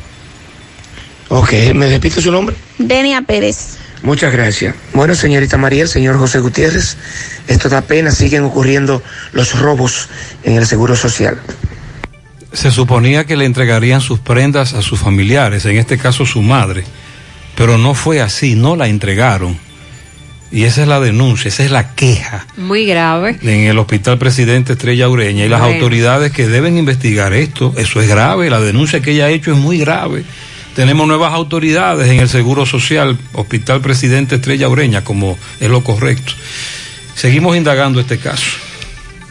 Ok, 1.28 1.52
¿me 1.74 1.90
repite 1.90 2.22
su 2.22 2.32
nombre? 2.32 2.56
Denia 2.78 3.22
Pérez. 3.22 3.78
Muchas 4.04 4.32
gracias. 4.34 4.76
Bueno, 4.94 5.16
señorita 5.16 5.58
María, 5.58 5.84
el 5.84 5.90
señor 5.90 6.18
José 6.18 6.40
Gutiérrez, 6.40 6.98
esto 7.48 7.70
da 7.70 7.82
pena, 7.82 8.12
siguen 8.12 8.44
ocurriendo 8.44 9.02
los 9.32 9.58
robos 9.60 10.10
en 10.44 10.56
el 10.58 10.66
Seguro 10.68 10.96
Social. 10.96 11.40
Se 12.54 12.72
suponía 12.72 13.26
que 13.26 13.36
le 13.36 13.46
entregarían 13.46 14.02
sus 14.02 14.20
prendas 14.20 14.74
a 14.74 14.82
sus 14.82 15.00
familiares, 15.00 15.66
en 15.66 15.78
este 15.78 15.98
caso 15.98 16.26
su 16.26 16.42
madre, 16.42 16.84
pero 17.58 17.78
no 17.78 17.94
fue 17.96 18.22
así, 18.22 18.56
no 18.56 18.76
la 18.76 18.88
entregaron. 18.88 19.58
Y 20.52 20.64
esa 20.64 20.84
es 20.84 20.88
la 20.88 21.00
denuncia, 21.02 21.50
esa 21.50 21.64
es 21.66 21.72
la 21.72 21.96
queja 21.96 22.46
Muy 22.56 22.86
grave. 22.86 23.38
en 23.42 23.62
el 23.68 23.78
Hospital 23.80 24.18
Presidente 24.20 24.74
Estrella 24.74 25.10
Ureña 25.10 25.44
y 25.44 25.50
las 25.50 25.60
Bueno. 25.60 25.74
autoridades 25.76 26.32
que 26.32 26.48
deben 26.48 26.78
investigar 26.78 27.34
esto, 27.34 27.74
eso 27.76 28.00
es 28.00 28.08
grave, 28.08 28.50
la 28.50 28.62
denuncia 28.62 29.02
que 29.02 29.12
ella 29.12 29.26
ha 29.26 29.30
hecho 29.32 29.52
es 29.52 29.58
muy 29.58 29.80
grave. 29.80 30.24
Tenemos 30.76 31.08
nuevas 31.08 31.34
autoridades 31.34 32.10
en 32.10 32.20
el 32.20 32.28
Seguro 32.28 32.66
Social, 32.66 33.18
Hospital 33.32 33.80
Presidente 33.80 34.36
Estrella 34.36 34.68
Ureña, 34.68 35.06
como 35.06 35.38
es 35.62 35.70
lo 35.70 35.86
correcto. 35.86 36.34
Seguimos 37.16 37.56
indagando 37.56 38.02
este 38.02 38.18
caso. 38.18 38.58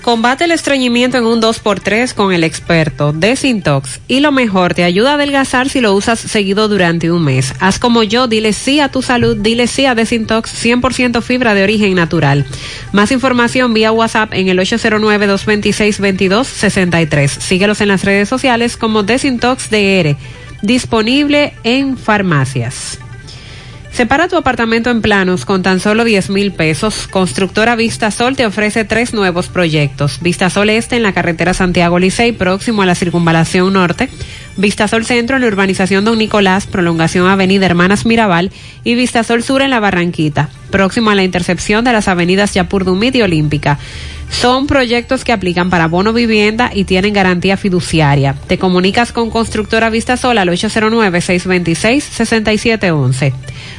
Combate 0.05 0.45
el 0.45 0.53
estreñimiento 0.53 1.17
en 1.17 1.25
un 1.25 1.41
2x3 1.41 2.13
con 2.13 2.31
el 2.33 2.45
experto 2.45 3.15
Desintox. 3.15 4.01
Y 4.07 4.21
lo 4.21 4.33
mejor, 4.33 4.75
te 4.75 4.85
ayuda 4.85 5.13
a 5.13 5.15
adelgazar 5.15 5.71
si 5.71 5.81
lo 5.81 5.95
usas 5.95 6.19
seguido 6.19 6.69
durante 6.69 7.11
un 7.11 7.25
mes. 7.25 7.55
Haz 7.59 7.79
como 7.79 8.03
yo, 8.03 8.27
dile 8.27 8.53
sí 8.53 8.81
a 8.81 8.91
tu 8.91 9.01
salud, 9.01 9.35
dile 9.37 9.67
sí 9.67 9.87
a 9.87 9.95
Desintox 9.95 10.53
100% 10.63 11.23
fibra 11.23 11.55
de 11.55 11.63
origen 11.63 11.95
natural. 11.95 12.45
Más 12.93 13.13
información 13.13 13.73
vía 13.73 13.93
WhatsApp 13.93 14.35
en 14.35 14.49
el 14.49 14.59
809-226-2263. 14.59 17.29
Síguelos 17.29 17.81
en 17.81 17.89
las 17.89 18.05
redes 18.05 18.29
sociales 18.29 18.77
como 18.77 19.05
Desintox 19.05 19.71
DR. 19.71 20.19
Disponible 20.65 21.53
en 21.63 21.99
farmacias. 21.99 22.99
Separa 23.93 24.29
tu 24.29 24.37
apartamento 24.37 24.91
en 24.91 25.03
planos 25.03 25.45
con 25.45 25.63
tan 25.63 25.79
solo 25.79 26.05
10 26.05 26.31
mil 26.31 26.53
pesos. 26.53 27.07
Constructora 27.07 27.77
Vistasol 27.77 28.35
te 28.35 28.47
ofrece 28.47 28.87
tres 28.87 29.13
nuevos 29.13 29.49
proyectos. 29.49 30.21
Vistasol 30.23 30.71
Este 30.71 30.97
en 30.97 31.03
la 31.03 31.13
carretera 31.13 31.53
Santiago 31.53 31.99
Licey, 31.99 32.33
próximo 32.33 32.81
a 32.81 32.87
la 32.87 32.95
circunvalación 32.95 33.75
norte. 33.75 34.09
Vistasol 34.57 35.05
Centro 35.05 35.37
en 35.37 35.43
la 35.43 35.49
urbanización 35.49 36.07
Don 36.07 36.17
Nicolás, 36.17 36.67
prolongación 36.67 37.29
Avenida 37.29 37.67
Hermanas 37.67 38.07
Mirabal. 38.07 38.51
Y 38.85 38.95
Vistasol 38.95 39.43
Sur 39.43 39.61
en 39.61 39.69
la 39.69 39.81
Barranquita, 39.81 40.49
próximo 40.71 41.11
a 41.11 41.15
la 41.15 41.25
intercepción 41.25 41.85
de 41.85 41.93
las 41.93 42.09
avenidas 42.09 42.55
Yapur 42.55 42.87
Dumit 42.87 43.15
y 43.17 43.23
Olímpica. 43.23 43.79
Son 44.41 44.67
proyectos 44.67 45.25
que 45.25 45.33
aplican 45.33 45.71
para 45.71 45.89
bono 45.89 46.13
vivienda 46.13 46.71
y 46.75 46.85
tienen 46.85 47.15
garantía 47.15 47.57
fiduciaria. 47.57 48.35
Te 48.47 48.59
comunicas 48.59 49.11
con 49.11 49.31
Constructora 49.31 49.89
Vista 49.89 50.19
Sol 50.19 50.37
al 50.37 50.51
809-626-6711. 50.51 53.33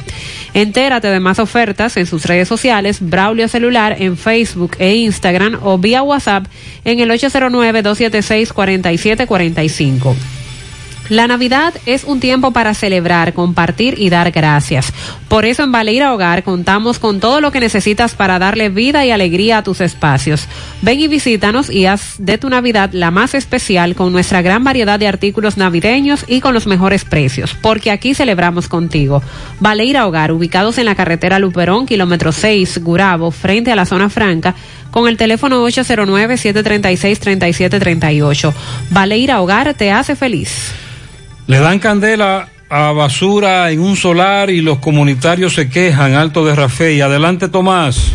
Entérate 0.55 1.09
de 1.09 1.19
más 1.19 1.37
ofertas 1.37 1.95
en 1.97 2.07
sus 2.07 2.25
redes 2.25 2.47
sociales, 2.47 2.97
Braulio 3.01 3.47
Celular 3.47 3.95
en 3.99 4.17
Facebook 4.17 4.77
e 4.79 4.95
Instagram 4.95 5.59
o 5.61 5.77
vía 5.77 6.01
WhatsApp 6.01 6.47
en 6.85 6.99
el 6.99 7.11
809-276-4745. 9.63 10.15
La 11.09 11.25
Navidad 11.25 11.73
es 11.87 12.03
un 12.03 12.19
tiempo 12.19 12.51
para 12.51 12.75
celebrar, 12.75 13.33
compartir 13.33 13.95
y 13.97 14.11
dar 14.11 14.29
gracias. 14.29 14.93
Por 15.27 15.43
eso 15.43 15.63
en 15.63 15.71
Baleira 15.71 16.13
Hogar 16.13 16.43
contamos 16.43 16.99
con 16.99 17.19
todo 17.19 17.41
lo 17.41 17.51
que 17.51 17.59
necesitas 17.59 18.13
para 18.13 18.37
darle 18.37 18.69
vida 18.69 19.03
y 19.03 19.09
alegría 19.09 19.57
a 19.57 19.63
tus 19.63 19.81
espacios. 19.81 20.47
Ven 20.83 20.99
y 20.99 21.07
visítanos 21.07 21.71
y 21.71 21.87
haz 21.87 22.15
de 22.19 22.37
tu 22.37 22.47
Navidad 22.47 22.91
la 22.93 23.09
más 23.09 23.33
especial 23.33 23.95
con 23.95 24.11
nuestra 24.11 24.43
gran 24.43 24.63
variedad 24.63 24.99
de 24.99 25.07
artículos 25.07 25.57
navideños 25.57 26.25
y 26.27 26.41
con 26.41 26.53
los 26.53 26.67
mejores 26.67 27.05
precios, 27.05 27.55
porque 27.59 27.89
aquí 27.89 28.13
celebramos 28.13 28.67
contigo. 28.67 29.23
Baleira 29.59 30.05
Hogar, 30.05 30.31
ubicados 30.31 30.77
en 30.77 30.85
la 30.85 30.93
carretera 30.93 31.39
Luperón, 31.39 31.87
kilómetro 31.87 32.31
6, 32.31 32.83
Gurabo, 32.83 33.31
frente 33.31 33.71
a 33.71 33.75
la 33.75 33.87
zona 33.87 34.09
franca, 34.09 34.53
con 34.91 35.07
el 35.07 35.17
teléfono 35.17 35.67
809-736-3738. 35.67 38.53
Baleira 38.89 39.41
Hogar 39.41 39.73
te 39.73 39.91
hace 39.91 40.15
feliz. 40.15 40.71
Le 41.47 41.59
dan 41.59 41.79
candela 41.79 42.49
a 42.69 42.91
basura 42.91 43.71
en 43.71 43.79
un 43.79 43.95
solar 43.95 44.49
y 44.49 44.61
los 44.61 44.79
comunitarios 44.79 45.53
se 45.53 45.69
quejan. 45.69 46.13
Alto 46.13 46.45
de 46.45 46.55
Rafael. 46.55 47.01
Adelante, 47.01 47.49
Tomás. 47.49 48.11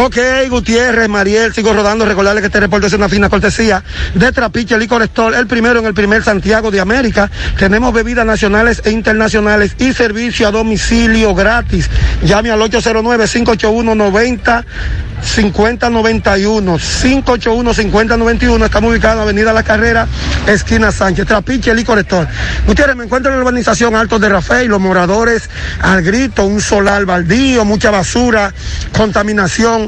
Ok, 0.00 0.16
Gutiérrez, 0.48 1.08
Mariel, 1.08 1.52
sigo 1.52 1.72
rodando. 1.72 2.04
Recordarles 2.04 2.42
que 2.42 2.46
este 2.46 2.60
reporte 2.60 2.86
es 2.86 2.92
una 2.92 3.08
fina 3.08 3.28
cortesía 3.28 3.82
de 4.14 4.30
Trapiche 4.30 4.78
Licor 4.78 5.02
Store, 5.02 5.36
el 5.36 5.48
primero 5.48 5.80
en 5.80 5.86
el 5.86 5.94
primer 5.94 6.22
Santiago 6.22 6.70
de 6.70 6.78
América. 6.78 7.28
Tenemos 7.58 7.92
bebidas 7.92 8.24
nacionales 8.24 8.80
e 8.84 8.92
internacionales 8.92 9.74
y 9.76 9.92
servicio 9.92 10.46
a 10.46 10.52
domicilio 10.52 11.34
gratis. 11.34 11.90
Llame 12.22 12.52
al 12.52 12.60
809-581-90. 12.60 14.64
5091 15.20 16.78
581 16.78 17.74
5091 17.74 18.64
estamos 18.64 18.90
ubicados 18.90 19.16
en 19.16 19.22
Avenida 19.22 19.52
La 19.52 19.62
Carrera 19.62 20.06
esquina 20.46 20.92
Sánchez 20.92 21.26
Trapiche 21.26 21.74
Licor 21.74 21.98
Store 21.98 22.28
Gutiérrez 22.66 22.96
me 22.96 23.04
encuentro 23.04 23.32
en 23.32 23.38
la 23.38 23.42
urbanización 23.42 23.96
Altos 23.96 24.20
de 24.20 24.28
Rafael 24.28 24.68
los 24.68 24.80
moradores 24.80 25.48
al 25.82 26.02
grito 26.02 26.44
un 26.44 26.60
solar 26.60 27.04
baldío 27.04 27.64
mucha 27.64 27.90
basura 27.90 28.52
contaminación 28.96 29.87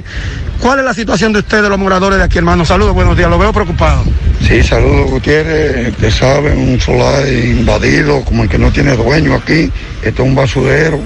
¿cuál 0.61 0.81
es 0.81 0.85
la 0.85 0.95
situación 0.95 1.33
de 1.33 1.41
ustedes 1.41 1.69
los 1.69 1.79
moradores 1.79 2.19
de 2.19 2.25
aquí 2.25 2.39
hermano? 2.39 2.65
saludos 2.65 2.95
buenos 2.95 3.17
días 3.17 3.31
lo 3.31 3.39
veo 3.39 3.53
preocupado 3.53 4.05
Sí, 4.47 4.63
saludos 4.63 5.11
Gutiérrez, 5.11 5.89
ustedes 5.91 6.15
saben, 6.15 6.59
un 6.59 6.81
solar 6.81 7.29
invadido 7.29 8.25
como 8.25 8.43
el 8.43 8.49
que 8.49 8.59
no 8.59 8.73
tiene 8.73 8.97
dueño 8.97 9.35
aquí, 9.35 9.71
esto 10.03 10.23
es 10.23 10.29
un 10.29 10.35
basurero 10.35 10.99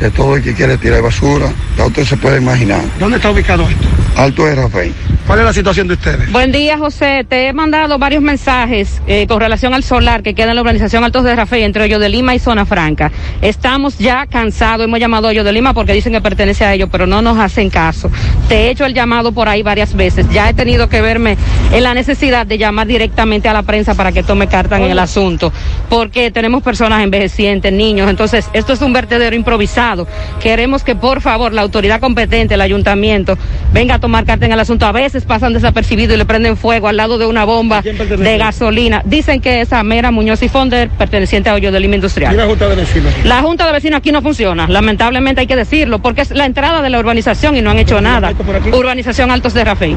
de 0.00 0.10
todo 0.10 0.36
el 0.36 0.42
que 0.42 0.54
quiere 0.54 0.78
tirar 0.78 1.02
basura, 1.02 1.52
ya 1.76 1.84
usted 1.84 2.04
se 2.04 2.16
puede 2.16 2.38
imaginar. 2.38 2.80
¿dónde 2.98 3.18
está 3.18 3.30
ubicado 3.30 3.68
esto? 3.68 3.86
Alto 4.16 4.44
de 4.44 4.54
Rafael. 4.54 4.94
¿cuál 5.32 5.40
es 5.40 5.46
la 5.46 5.52
situación 5.54 5.88
de 5.88 5.94
ustedes? 5.94 6.30
Buen 6.30 6.52
día, 6.52 6.76
José. 6.76 7.24
Te 7.26 7.46
he 7.46 7.52
mandado 7.54 7.98
varios 7.98 8.22
mensajes 8.22 9.00
eh, 9.06 9.26
con 9.26 9.40
relación 9.40 9.72
al 9.72 9.82
solar 9.82 10.22
que 10.22 10.34
queda 10.34 10.50
en 10.50 10.56
la 10.56 10.60
urbanización 10.60 11.04
Altos 11.04 11.24
de 11.24 11.34
Rafael, 11.34 11.62
entre 11.62 11.84
Hoyo 11.84 11.98
de 11.98 12.10
Lima 12.10 12.34
y 12.34 12.38
Zona 12.38 12.66
Franca. 12.66 13.10
Estamos 13.40 13.96
ya 13.98 14.26
cansados, 14.26 14.84
hemos 14.84 15.00
llamado 15.00 15.28
a 15.28 15.30
Hoyo 15.30 15.42
de 15.42 15.52
Lima 15.54 15.72
porque 15.72 15.94
dicen 15.94 16.12
que 16.12 16.20
pertenece 16.20 16.66
a 16.66 16.74
ellos, 16.74 16.90
pero 16.92 17.06
no 17.06 17.22
nos 17.22 17.38
hacen 17.38 17.70
caso. 17.70 18.10
Te 18.48 18.66
he 18.66 18.70
hecho 18.70 18.84
el 18.84 18.92
llamado 18.92 19.32
por 19.32 19.48
ahí 19.48 19.62
varias 19.62 19.94
veces. 19.94 20.28
Ya 20.30 20.50
he 20.50 20.54
tenido 20.54 20.90
que 20.90 21.00
verme 21.00 21.38
en 21.72 21.82
la 21.82 21.94
necesidad 21.94 22.46
de 22.46 22.58
llamar 22.58 22.86
directamente 22.86 23.48
a 23.48 23.54
la 23.54 23.62
prensa 23.62 23.94
para 23.94 24.12
que 24.12 24.22
tome 24.22 24.48
carta 24.48 24.76
en 24.76 24.90
el 24.90 24.98
asunto, 24.98 25.50
porque 25.88 26.30
tenemos 26.30 26.62
personas 26.62 27.02
envejecientes, 27.02 27.72
niños, 27.72 28.10
entonces 28.10 28.50
esto 28.52 28.74
es 28.74 28.82
un 28.82 28.92
vertedero 28.92 29.34
improvisado. 29.34 30.06
Queremos 30.40 30.84
que 30.84 30.94
por 30.94 31.22
favor 31.22 31.54
la 31.54 31.62
autoridad 31.62 32.00
competente, 32.00 32.52
el 32.54 32.60
ayuntamiento, 32.60 33.38
venga 33.72 33.94
a 33.94 33.98
tomar 34.02 34.26
carta 34.26 34.44
en 34.44 34.52
el 34.52 34.60
asunto. 34.60 34.84
A 34.84 34.92
veces 34.92 35.24
pasan 35.24 35.54
desapercibidos 35.54 36.14
y 36.14 36.18
le 36.18 36.26
prenden 36.26 36.58
fuego 36.58 36.88
al 36.88 36.98
lado 36.98 37.16
de 37.16 37.24
una 37.24 37.44
bomba 37.44 37.80
de 37.80 38.36
gasolina. 38.36 39.00
Dicen 39.06 39.40
que 39.40 39.62
es 39.62 39.72
Amera 39.72 40.10
Muñoz 40.10 40.42
y 40.42 40.48
Fonder, 40.50 40.90
perteneciente 40.90 41.48
a 41.48 41.54
Hoyo 41.54 41.72
de 41.72 41.80
Lima 41.80 41.94
Industrial. 41.94 42.34
¿Y 42.34 42.36
la 42.36 42.46
Junta 42.46 42.68
de 42.68 42.76
Vecinos? 42.76 43.14
La 43.24 43.40
Junta 43.40 43.64
de 43.64 43.72
Vecinos 43.72 43.98
aquí 43.98 44.12
no 44.12 44.20
funciona, 44.20 44.66
lamentablemente 44.68 45.40
hay 45.40 45.46
que 45.46 45.56
decirlo, 45.56 46.00
porque 46.00 46.22
es 46.22 46.30
la 46.32 46.44
entrada 46.44 46.82
de 46.82 46.90
la 46.90 46.98
urbanización 46.98 47.56
y 47.56 47.62
no 47.62 47.70
han 47.70 47.78
hecho 47.78 48.00
nada. 48.00 48.34
Urbanización 48.72 49.30
Altos 49.30 49.54
de 49.54 49.64
Rafael. 49.64 49.96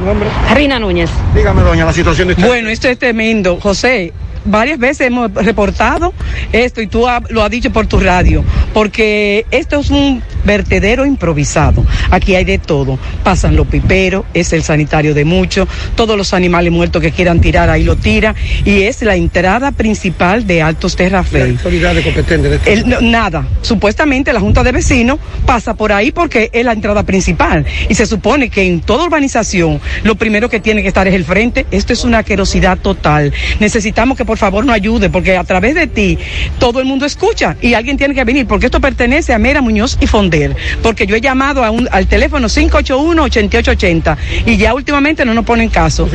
Rina 0.54 0.80
Núñez. 0.80 1.10
Dígame, 1.34 1.64
doña, 1.64 1.86
la 1.86 1.94
situación 1.94 2.28
de 2.28 2.34
ustedes. 2.36 2.48
Bueno, 2.48 2.70
esto 2.70 2.88
es 2.88 3.00
tremendo, 3.00 3.58
José. 3.60 4.14
Varias 4.46 4.78
veces 4.80 5.08
hemos 5.08 5.34
reportado 5.34 6.14
esto 6.52 6.82
y 6.82 6.88
tú 6.88 7.08
ha- 7.08 7.22
lo 7.30 7.44
has 7.44 7.50
dicho 7.52 7.72
por 7.72 7.88
tu 7.88 8.00
radio, 8.00 8.44
porque 8.74 9.46
esto 9.52 9.80
es 9.80 9.90
un 9.90 10.22
vertedero 10.46 11.06
improvisado. 11.06 11.84
Aquí 12.12 12.36
hay 12.36 12.46
de 12.46 12.58
todo. 12.60 13.00
Pasan 13.24 13.56
los 13.56 13.66
piperos, 13.68 14.26
es 14.34 14.54
el 14.54 14.62
sanitario 14.64 15.14
de 15.16 15.26
muchos, 15.26 15.68
todos 15.96 16.16
los 16.18 16.34
animales 16.34 16.72
muertos 16.72 17.02
que 17.02 17.12
quieran 17.12 17.42
tirar 17.42 17.70
ahí 17.70 17.84
lo 17.84 17.96
tiran 17.96 18.36
y 18.64 18.84
es 18.84 19.02
la 19.02 19.16
entrada 19.16 19.72
principal 19.72 20.46
de 20.46 20.62
Altos 20.62 20.96
de 20.96 21.10
Rafael. 21.10 21.52
autoridades 21.58 22.04
competentes 22.04 22.52
de 22.52 22.58
esto. 22.58 22.70
El- 22.70 22.88
no, 22.90 23.02
nada. 23.02 23.48
Supuestamente 23.62 24.32
la 24.34 24.40
Junta 24.40 24.64
de 24.64 24.72
Vecinos 24.72 25.18
pasa 25.46 25.74
por 25.74 25.92
ahí 25.92 26.12
porque 26.12 26.50
es 26.54 26.64
la 26.64 26.74
entrada 26.74 27.04
principal. 27.04 27.66
Y 27.90 27.96
se 27.96 28.06
supone 28.06 28.50
que 28.50 28.64
en 28.64 28.82
toda 28.82 29.06
urbanización 29.06 29.82
lo 30.04 30.16
primero 30.16 30.50
que 30.50 30.60
tiene 30.60 30.82
que 30.84 30.88
estar 30.90 31.08
es 31.08 31.14
el 31.16 31.24
frente. 31.26 31.66
Esto 31.72 31.94
es 31.94 32.04
una 32.04 32.24
querosidad 32.24 32.78
total. 32.78 33.34
Necesitamos 33.60 34.18
que 34.18 34.26
por 34.26 34.35
favor 34.38 34.66
nos 34.66 34.76
ayude 34.76 35.10
porque 35.10 35.38
a 35.38 35.44
través 35.44 35.76
de 35.76 35.88
ti 35.88 36.18
todo 36.60 36.80
el 36.80 36.86
mundo 36.86 37.06
escucha 37.06 37.56
y 37.62 37.74
alguien 37.74 37.98
tiene 37.98 38.14
que 38.14 38.24
venir 38.24 38.46
porque 38.48 38.66
esto 38.68 38.80
pertenece 38.80 39.34
a 39.34 39.40
Mera 39.40 39.62
Muñoz 39.62 39.98
y 40.00 40.08
Fonder. 40.08 40.56
Porque 40.82 41.06
yo 41.08 41.16
he 41.16 41.22
llamado 41.22 41.64
a 41.64 41.72
un- 41.72 41.88
al 41.92 42.08
teléfono 42.08 42.48
581-8880 42.50 44.18
y 44.46 44.58
ya 44.58 44.74
últimamente 44.74 45.26
no 45.26 45.34
nos 45.34 45.46
ponen 45.46 45.70
caso. 45.70 46.06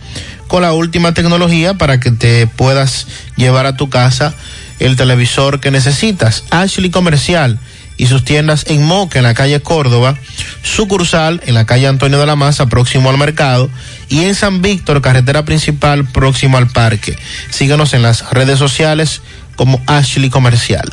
con 0.47 0.63
la 0.63 0.73
última 0.73 1.15
tecnología 1.15 1.75
para 1.75 2.01
que 2.01 2.11
te 2.11 2.47
puedas 2.47 3.07
llevar 3.37 3.67
a 3.67 3.77
tu 3.77 3.89
casa 3.89 4.35
el 4.79 4.97
televisor 4.97 5.59
que 5.59 5.71
necesitas. 5.71 6.45
Ashley 6.51 6.91
Comercial 6.91 7.59
y 7.99 8.07
sus 8.07 8.25
tiendas 8.25 8.65
en 8.69 8.85
Moca, 8.85 9.19
en 9.19 9.25
la 9.25 9.35
calle 9.35 9.61
Córdoba, 9.61 10.17
sucursal 10.63 11.43
en 11.47 11.55
la 11.55 11.67
calle 11.67 11.89
Antonio 11.89 12.19
de 12.19 12.27
la 12.27 12.37
Maza, 12.37 12.67
próximo 12.67 13.11
al 13.11 13.19
mercado, 13.19 13.69
y 14.09 14.21
en 14.21 14.35
San 14.35 14.63
Víctor, 14.63 15.03
carretera 15.03 15.45
principal, 15.45 16.07
próximo 16.07 16.57
al 16.57 16.69
parque. 16.69 17.19
Síguenos 17.51 17.93
en 17.93 18.03
las 18.03 18.31
redes 18.31 18.59
sociales 18.59 19.21
como 19.57 19.83
Ashley 19.87 20.31
Comercial. 20.31 20.89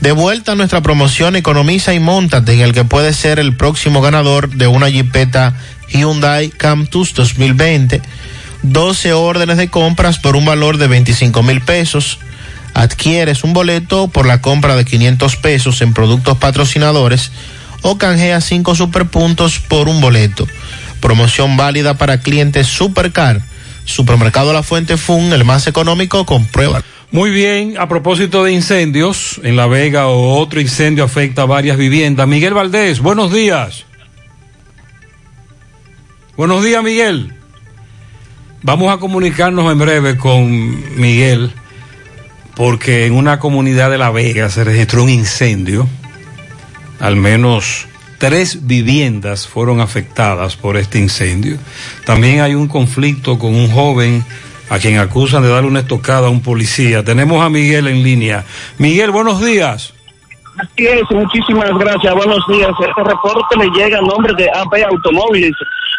De 0.00 0.12
vuelta 0.12 0.52
a 0.52 0.54
nuestra 0.54 0.82
promoción 0.82 1.36
Economiza 1.36 1.94
y 1.94 2.00
Montate, 2.00 2.54
en 2.54 2.60
el 2.60 2.72
que 2.72 2.84
puedes 2.84 3.16
ser 3.16 3.38
el 3.38 3.56
próximo 3.56 4.00
ganador 4.00 4.50
de 4.50 4.66
una 4.66 4.88
Jeepeta 4.88 5.54
Hyundai 5.88 6.48
Campus 6.48 7.14
2020. 7.14 8.02
12 8.62 9.12
órdenes 9.12 9.58
de 9.58 9.68
compras 9.68 10.18
por 10.18 10.36
un 10.36 10.46
valor 10.46 10.78
de 10.78 10.86
25 10.88 11.42
mil 11.42 11.60
pesos 11.60 12.18
adquieres 12.74 13.44
un 13.44 13.52
boleto 13.52 14.08
por 14.08 14.26
la 14.26 14.40
compra 14.40 14.76
de 14.76 14.84
500 14.84 15.36
pesos 15.36 15.80
en 15.80 15.94
productos 15.94 16.36
patrocinadores 16.38 17.30
o 17.82 17.96
canjea 17.96 18.40
5 18.40 18.74
superpuntos 18.74 19.60
por 19.60 19.88
un 19.88 20.00
boleto. 20.00 20.46
Promoción 21.00 21.56
válida 21.56 21.94
para 21.94 22.20
clientes 22.20 22.66
Supercar. 22.66 23.40
Supermercado 23.84 24.52
La 24.52 24.62
Fuente 24.62 24.96
Fun, 24.96 25.32
el 25.32 25.44
más 25.44 25.66
económico, 25.66 26.24
comprueba. 26.24 26.82
Muy 27.10 27.30
bien, 27.30 27.76
a 27.78 27.88
propósito 27.88 28.42
de 28.42 28.52
incendios, 28.52 29.40
en 29.44 29.56
La 29.56 29.66
Vega 29.66 30.08
o 30.08 30.38
otro 30.38 30.60
incendio 30.60 31.04
afecta 31.04 31.42
a 31.42 31.46
varias 31.46 31.76
viviendas. 31.76 32.26
Miguel 32.26 32.54
Valdés, 32.54 33.00
buenos 33.00 33.32
días. 33.32 33.84
Buenos 36.36 36.64
días, 36.64 36.82
Miguel. 36.82 37.32
Vamos 38.62 38.92
a 38.92 38.98
comunicarnos 38.98 39.70
en 39.70 39.78
breve 39.78 40.16
con 40.16 40.98
Miguel 40.98 41.52
porque 42.56 43.06
en 43.06 43.14
una 43.14 43.38
comunidad 43.38 43.90
de 43.90 43.98
La 43.98 44.10
Vega 44.10 44.48
se 44.48 44.64
registró 44.64 45.04
un 45.04 45.10
incendio. 45.10 45.88
Al 47.00 47.16
menos 47.16 47.86
tres 48.18 48.66
viviendas 48.66 49.46
fueron 49.46 49.80
afectadas 49.80 50.56
por 50.56 50.76
este 50.76 50.98
incendio. 50.98 51.58
También 52.06 52.40
hay 52.40 52.54
un 52.54 52.68
conflicto 52.68 53.38
con 53.38 53.54
un 53.54 53.70
joven 53.70 54.24
a 54.70 54.78
quien 54.78 54.98
acusan 54.98 55.42
de 55.42 55.50
darle 55.50 55.68
una 55.68 55.80
estocada 55.80 56.28
a 56.28 56.30
un 56.30 56.40
policía. 56.40 57.04
Tenemos 57.04 57.44
a 57.44 57.50
Miguel 57.50 57.88
en 57.88 58.02
línea. 58.02 58.44
Miguel, 58.78 59.10
buenos 59.10 59.44
días. 59.44 59.92
Así 60.56 60.86
es, 60.86 61.02
muchísimas 61.10 61.70
gracias, 61.78 62.14
buenos 62.14 62.40
días. 62.48 62.70
Este 62.80 63.02
reporte 63.02 63.56
le 63.56 63.68
llega 63.70 63.98
a 63.98 64.02
nombre 64.02 64.32
de 64.36 64.48
AP 64.50 64.84
Automóviles, 64.88 65.52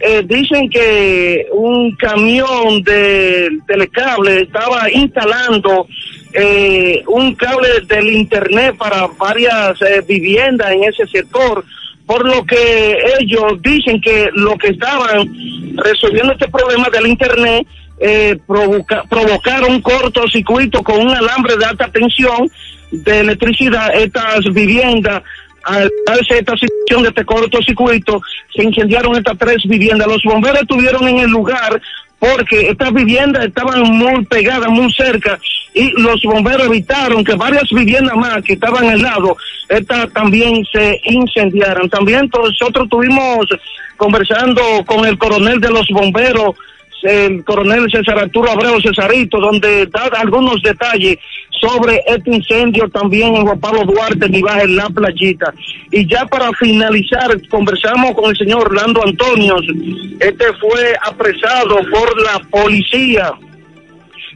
eh, 0.00 0.22
dicen 0.24 0.68
que 0.68 1.46
un 1.52 1.96
camión 1.96 2.82
de 2.82 3.48
telecable 3.66 4.42
estaba 4.42 4.90
instalando 4.90 5.86
eh, 6.34 7.02
un 7.06 7.34
cable 7.34 7.68
del 7.86 8.12
internet 8.12 8.76
para 8.76 9.06
varias 9.18 9.80
eh, 9.82 10.02
viviendas 10.06 10.70
en 10.70 10.84
ese 10.84 11.06
sector, 11.06 11.64
por 12.06 12.26
lo 12.26 12.44
que 12.44 12.98
ellos 13.18 13.60
dicen 13.62 14.00
que 14.00 14.28
lo 14.34 14.56
que 14.56 14.68
estaban 14.68 15.32
resolviendo 15.76 16.32
este 16.32 16.48
problema 16.48 16.88
del 16.90 17.06
internet 17.06 17.66
eh, 18.00 18.38
provoca, 18.46 19.04
provocaron 19.08 19.72
un 19.72 19.82
cortocircuito 19.82 20.82
con 20.82 21.00
un 21.00 21.10
alambre 21.10 21.56
de 21.56 21.64
alta 21.64 21.88
tensión 21.88 22.50
de 22.90 23.20
electricidad. 23.20 23.94
Estas 23.94 24.44
viviendas, 24.52 25.22
al 25.64 25.90
darse 26.06 26.38
esta 26.38 26.54
situación 26.56 27.02
de 27.02 27.08
este 27.08 27.24
cortocircuito, 27.24 28.20
se 28.54 28.62
incendiaron 28.62 29.16
estas 29.16 29.36
tres 29.38 29.62
viviendas. 29.64 30.08
Los 30.08 30.22
bomberos 30.22 30.62
estuvieron 30.62 31.06
en 31.08 31.18
el 31.18 31.30
lugar 31.30 31.80
porque 32.18 32.68
estas 32.68 32.92
viviendas 32.92 33.46
estaban 33.46 33.82
muy 33.82 34.24
pegadas, 34.24 34.68
muy 34.68 34.92
cerca, 34.92 35.38
y 35.74 35.90
los 36.00 36.20
bomberos 36.22 36.66
evitaron 36.66 37.22
que 37.22 37.34
varias 37.34 37.68
viviendas 37.70 38.16
más 38.16 38.42
que 38.42 38.54
estaban 38.54 38.88
al 38.88 39.00
lado, 39.00 39.36
estas 39.68 40.12
también 40.12 40.64
se 40.72 41.00
incendiaran. 41.04 41.88
También 41.88 42.28
nosotros 42.32 42.84
estuvimos 42.84 43.46
conversando 43.96 44.62
con 44.86 45.06
el 45.06 45.16
coronel 45.18 45.60
de 45.60 45.70
los 45.70 45.86
bomberos, 45.90 46.56
el 47.02 47.44
coronel 47.44 47.90
César 47.90 48.18
Arturo 48.18 48.50
Abreu 48.50 48.80
Cesarito, 48.80 49.38
donde 49.38 49.86
da 49.86 50.08
algunos 50.18 50.62
detalles 50.62 51.18
sobre 51.60 52.02
este 52.06 52.34
incendio 52.34 52.88
también 52.88 53.34
en 53.34 53.44
Juan 53.44 53.60
Pablo 53.60 53.84
Duarte, 53.84 54.26
en 54.26 54.76
La 54.76 54.88
Playita. 54.88 55.52
Y 55.90 56.06
ya 56.06 56.24
para 56.26 56.50
finalizar, 56.52 57.40
conversamos 57.48 58.12
con 58.14 58.30
el 58.30 58.36
señor 58.36 58.66
Orlando 58.66 59.02
Antonio. 59.04 59.56
Este 60.20 60.52
fue 60.54 60.94
apresado 61.02 61.76
por 61.90 62.22
la 62.22 62.38
policía. 62.50 63.32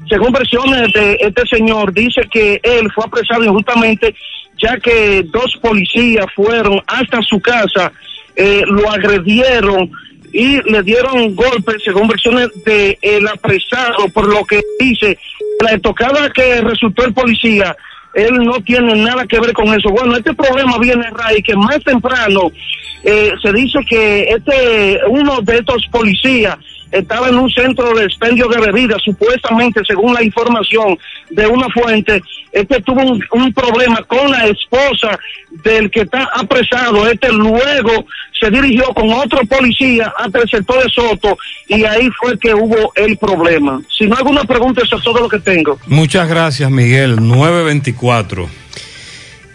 Según 0.08 0.32
versiones 0.32 0.92
de 0.92 1.16
este 1.20 1.46
señor, 1.46 1.92
dice 1.92 2.22
que 2.30 2.60
él 2.62 2.90
fue 2.92 3.04
apresado 3.04 3.44
injustamente 3.44 4.14
ya 4.62 4.78
que 4.78 5.24
dos 5.24 5.56
policías 5.60 6.26
fueron 6.34 6.80
hasta 6.86 7.20
su 7.22 7.40
casa, 7.40 7.92
eh, 8.36 8.62
lo 8.66 8.90
agredieron 8.90 9.90
y 10.32 10.62
le 10.70 10.82
dieron 10.82 11.34
golpes, 11.34 11.76
según 11.84 12.08
versiones 12.08 12.48
de 12.64 12.98
el 13.02 13.28
apresado, 13.28 14.08
por 14.12 14.26
lo 14.26 14.44
que 14.44 14.60
dice 14.78 15.18
la 15.60 15.72
estocada 15.72 16.30
que 16.30 16.60
resultó 16.62 17.04
el 17.04 17.12
policía, 17.12 17.76
él 18.14 18.34
no 18.38 18.60
tiene 18.62 18.94
nada 18.96 19.26
que 19.26 19.40
ver 19.40 19.52
con 19.52 19.68
eso. 19.68 19.90
Bueno, 19.90 20.16
este 20.16 20.34
problema 20.34 20.78
viene, 20.78 21.08
Ray, 21.10 21.42
que 21.42 21.54
más 21.54 21.82
temprano 21.84 22.50
eh, 23.04 23.32
se 23.42 23.52
dice 23.52 23.78
que 23.88 24.22
este 24.24 25.00
uno 25.08 25.40
de 25.42 25.56
estos 25.56 25.86
policías 25.88 26.56
estaba 26.90 27.28
en 27.28 27.36
un 27.36 27.50
centro 27.50 27.94
de 27.94 28.04
expendio 28.04 28.48
de 28.48 28.60
bebidas, 28.60 29.02
supuestamente, 29.02 29.80
según 29.86 30.12
la 30.14 30.22
información 30.22 30.98
de 31.30 31.46
una 31.46 31.68
fuente, 31.70 32.22
Este 32.52 32.82
tuvo 32.82 33.00
un, 33.02 33.52
problema 33.54 34.02
con 34.04 34.30
la 34.30 34.46
esposa 34.46 35.18
del 35.50 35.90
que 35.90 36.02
está 36.02 36.28
apresado. 36.34 37.08
Este 37.08 37.32
luego 37.32 38.06
se 38.38 38.50
dirigió 38.50 38.84
con 38.94 39.10
otro 39.10 39.40
policía 39.46 40.12
hasta 40.18 40.40
el 40.40 40.48
sector 40.48 40.82
de 40.84 40.90
Soto 40.90 41.38
y 41.68 41.84
ahí 41.84 42.10
fue 42.20 42.38
que 42.38 42.54
hubo 42.54 42.92
el 42.94 43.16
problema. 43.16 43.80
Si 43.96 44.06
no 44.06 44.16
alguna 44.16 44.44
pregunta, 44.44 44.82
eso 44.84 44.96
es 44.96 45.02
todo 45.02 45.20
lo 45.20 45.28
que 45.28 45.38
tengo. 45.38 45.78
Muchas 45.86 46.28
gracias, 46.28 46.70
Miguel. 46.70 47.16
924. 47.16 48.48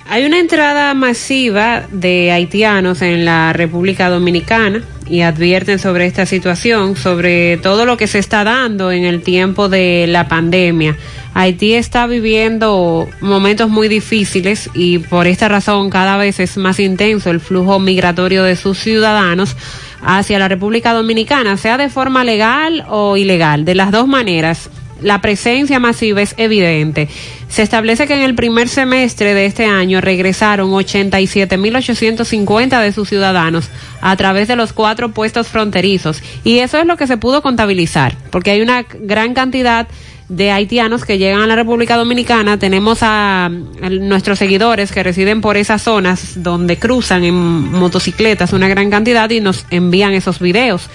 Hay 0.10 0.26
una 0.26 0.40
entrada 0.40 0.94
masiva 0.94 1.84
de 1.92 2.32
haitianos 2.32 3.02
en 3.02 3.26
la 3.26 3.52
República 3.52 4.10
Dominicana 4.10 4.82
y 5.10 5.22
advierten 5.22 5.80
sobre 5.80 6.06
esta 6.06 6.26
situación, 6.26 6.96
sobre 6.96 7.58
todo 7.58 7.86
lo 7.86 7.98
que 7.98 8.08
se 8.08 8.20
está 8.20 8.46
dando 8.46 8.92
en 8.94 9.04
el 9.04 9.22
tiempo 9.22 9.68
de 9.68 10.06
la 10.08 10.30
pandemia. 10.30 10.96
Haití 11.34 11.74
está 11.74 12.08
viviendo 12.08 13.10
momentos 13.20 13.70
muy 13.70 13.90
difíciles 13.90 14.70
y 14.74 15.00
por 15.00 15.28
esta 15.28 15.50
razón 15.50 15.90
cada 15.90 16.16
vez 16.16 16.40
es 16.40 16.56
más 16.56 16.80
intenso 16.80 17.30
el 17.30 17.42
flujo 17.42 17.78
migratorio 17.78 18.44
de 18.44 18.56
sus 18.56 18.78
ciudadanos 18.80 19.58
hacia 20.02 20.40
la 20.40 20.48
República 20.48 20.94
Dominicana, 20.94 21.58
sea 21.58 21.78
de 21.78 21.90
forma 21.90 22.24
legal 22.24 22.86
o 22.90 23.18
ilegal, 23.18 23.66
de 23.66 23.76
las 23.76 23.92
dos 23.92 24.08
maneras 24.08 24.70
la 25.02 25.22
presencia 25.22 25.80
masiva 25.80 26.22
es 26.22 26.34
evidente. 26.38 27.08
Se 27.50 27.62
establece 27.62 28.08
que 28.08 28.14
en 28.14 28.22
el 28.22 28.36
primer 28.36 28.68
semestre 28.68 29.34
de 29.34 29.46
este 29.46 29.66
año 29.66 30.02
regresaron 30.02 30.72
87.850 30.72 32.82
de 32.82 32.92
sus 32.92 33.10
ciudadanos 33.10 33.70
a 34.02 34.16
través 34.16 34.48
de 34.48 34.56
los 34.56 34.74
cuatro 34.74 35.10
puestos 35.10 35.48
fronterizos. 35.48 36.22
Y 36.44 36.60
eso 36.60 36.78
es 36.78 36.86
lo 36.86 36.98
que 36.98 37.08
se 37.08 37.18
pudo 37.18 37.42
contabilizar, 37.42 38.16
porque 38.32 38.52
hay 38.52 38.62
una 38.62 38.84
gran 38.84 39.34
cantidad 39.34 39.88
de 40.30 40.52
haitianos 40.52 41.06
que 41.06 41.18
llegan 41.18 41.42
a 41.42 41.48
la 41.48 41.56
República 41.56 41.96
Dominicana. 41.96 42.60
Tenemos 42.60 43.02
a, 43.02 43.46
a 43.46 43.90
nuestros 43.90 44.40
seguidores 44.40 44.92
que 44.92 45.04
residen 45.04 45.40
por 45.40 45.56
esas 45.56 45.82
zonas 45.82 46.44
donde 46.44 46.78
cruzan 46.78 47.24
en 47.24 47.34
motocicletas 47.34 48.52
una 48.52 48.68
gran 48.68 48.90
cantidad 48.90 49.30
y 49.30 49.40
nos 49.40 49.66
envían 49.72 50.14
esos 50.14 50.40
videos. 50.40 50.90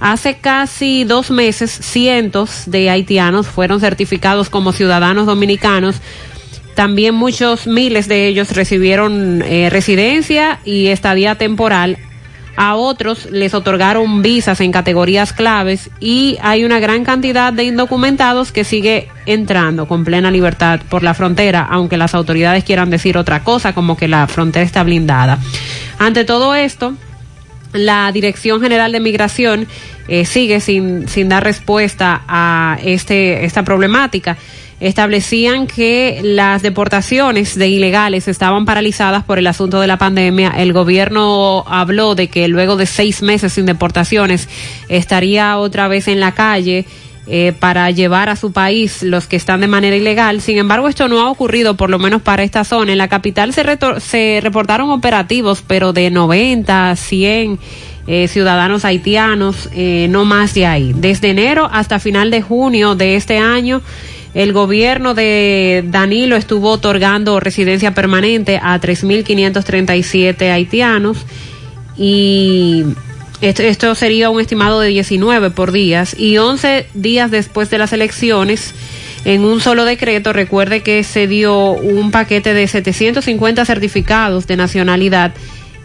Hace 0.00 0.38
casi 0.38 1.04
dos 1.04 1.30
meses, 1.30 1.70
cientos 1.70 2.64
de 2.66 2.90
haitianos 2.90 3.46
fueron 3.46 3.80
certificados 3.80 4.50
como 4.50 4.72
ciudadanos 4.72 5.26
dominicanos. 5.26 5.96
También 6.74 7.14
muchos 7.14 7.66
miles 7.66 8.06
de 8.06 8.26
ellos 8.26 8.52
recibieron 8.52 9.42
eh, 9.42 9.70
residencia 9.70 10.60
y 10.64 10.88
estadía 10.88 11.36
temporal. 11.36 11.96
A 12.56 12.74
otros 12.74 13.26
les 13.30 13.52
otorgaron 13.52 14.22
visas 14.22 14.60
en 14.60 14.72
categorías 14.72 15.34
claves 15.34 15.90
y 16.00 16.38
hay 16.40 16.64
una 16.64 16.78
gran 16.78 17.04
cantidad 17.04 17.52
de 17.52 17.64
indocumentados 17.64 18.50
que 18.50 18.64
sigue 18.64 19.08
entrando 19.26 19.86
con 19.86 20.04
plena 20.04 20.30
libertad 20.30 20.80
por 20.88 21.02
la 21.02 21.12
frontera, 21.12 21.66
aunque 21.70 21.98
las 21.98 22.14
autoridades 22.14 22.64
quieran 22.64 22.88
decir 22.88 23.18
otra 23.18 23.44
cosa, 23.44 23.74
como 23.74 23.96
que 23.96 24.08
la 24.08 24.26
frontera 24.26 24.64
está 24.64 24.82
blindada. 24.82 25.38
Ante 25.98 26.24
todo 26.24 26.54
esto, 26.54 26.94
la 27.84 28.10
Dirección 28.12 28.60
General 28.60 28.92
de 28.92 29.00
Migración 29.00 29.66
eh, 30.08 30.24
sigue 30.24 30.60
sin, 30.60 31.08
sin 31.08 31.28
dar 31.28 31.44
respuesta 31.44 32.22
a 32.28 32.78
este, 32.82 33.44
esta 33.44 33.62
problemática. 33.64 34.36
Establecían 34.78 35.66
que 35.66 36.20
las 36.22 36.60
deportaciones 36.60 37.58
de 37.58 37.68
ilegales 37.68 38.28
estaban 38.28 38.66
paralizadas 38.66 39.24
por 39.24 39.38
el 39.38 39.46
asunto 39.46 39.80
de 39.80 39.86
la 39.86 39.96
pandemia. 39.96 40.52
El 40.58 40.74
gobierno 40.74 41.64
habló 41.66 42.14
de 42.14 42.28
que 42.28 42.46
luego 42.46 42.76
de 42.76 42.84
seis 42.84 43.22
meses 43.22 43.54
sin 43.54 43.64
deportaciones 43.64 44.50
estaría 44.88 45.56
otra 45.56 45.88
vez 45.88 46.08
en 46.08 46.20
la 46.20 46.32
calle. 46.32 46.84
Eh, 47.28 47.52
para 47.58 47.90
llevar 47.90 48.28
a 48.28 48.36
su 48.36 48.52
país 48.52 49.02
los 49.02 49.26
que 49.26 49.34
están 49.34 49.60
de 49.60 49.66
manera 49.66 49.96
ilegal. 49.96 50.40
Sin 50.40 50.58
embargo, 50.58 50.86
esto 50.86 51.08
no 51.08 51.20
ha 51.20 51.28
ocurrido, 51.28 51.76
por 51.76 51.90
lo 51.90 51.98
menos 51.98 52.22
para 52.22 52.44
esta 52.44 52.62
zona. 52.62 52.92
En 52.92 52.98
la 52.98 53.08
capital 53.08 53.52
se, 53.52 53.64
se 53.98 54.38
reportaron 54.40 54.90
operativos, 54.90 55.60
pero 55.66 55.92
de 55.92 56.10
90, 56.10 56.94
100 56.94 57.58
eh, 58.06 58.28
ciudadanos 58.28 58.84
haitianos, 58.84 59.68
eh, 59.72 60.06
no 60.08 60.24
más 60.24 60.54
de 60.54 60.66
ahí. 60.66 60.92
Desde 60.94 61.30
enero 61.30 61.68
hasta 61.72 61.98
final 61.98 62.30
de 62.30 62.42
junio 62.42 62.94
de 62.94 63.16
este 63.16 63.38
año, 63.38 63.82
el 64.32 64.52
gobierno 64.52 65.12
de 65.12 65.82
Danilo 65.88 66.36
estuvo 66.36 66.70
otorgando 66.70 67.40
residencia 67.40 67.92
permanente 67.92 68.60
a 68.62 68.80
3.537 68.80 70.52
haitianos 70.52 71.26
y 71.98 72.84
esto, 73.40 73.94
sería 73.94 74.30
un 74.30 74.40
estimado 74.40 74.80
de 74.80 74.88
19 74.88 75.50
por 75.50 75.72
días 75.72 76.18
y 76.18 76.38
11 76.38 76.88
días 76.94 77.30
después 77.30 77.70
de 77.70 77.78
las 77.78 77.92
elecciones. 77.92 78.74
En 79.24 79.44
un 79.44 79.60
solo 79.60 79.84
decreto, 79.84 80.32
recuerde 80.32 80.82
que 80.82 81.02
se 81.02 81.26
dio 81.26 81.70
un 81.70 82.10
paquete 82.10 82.54
de 82.54 82.68
750 82.68 83.64
certificados 83.64 84.46
de 84.46 84.56
nacionalidad 84.56 85.32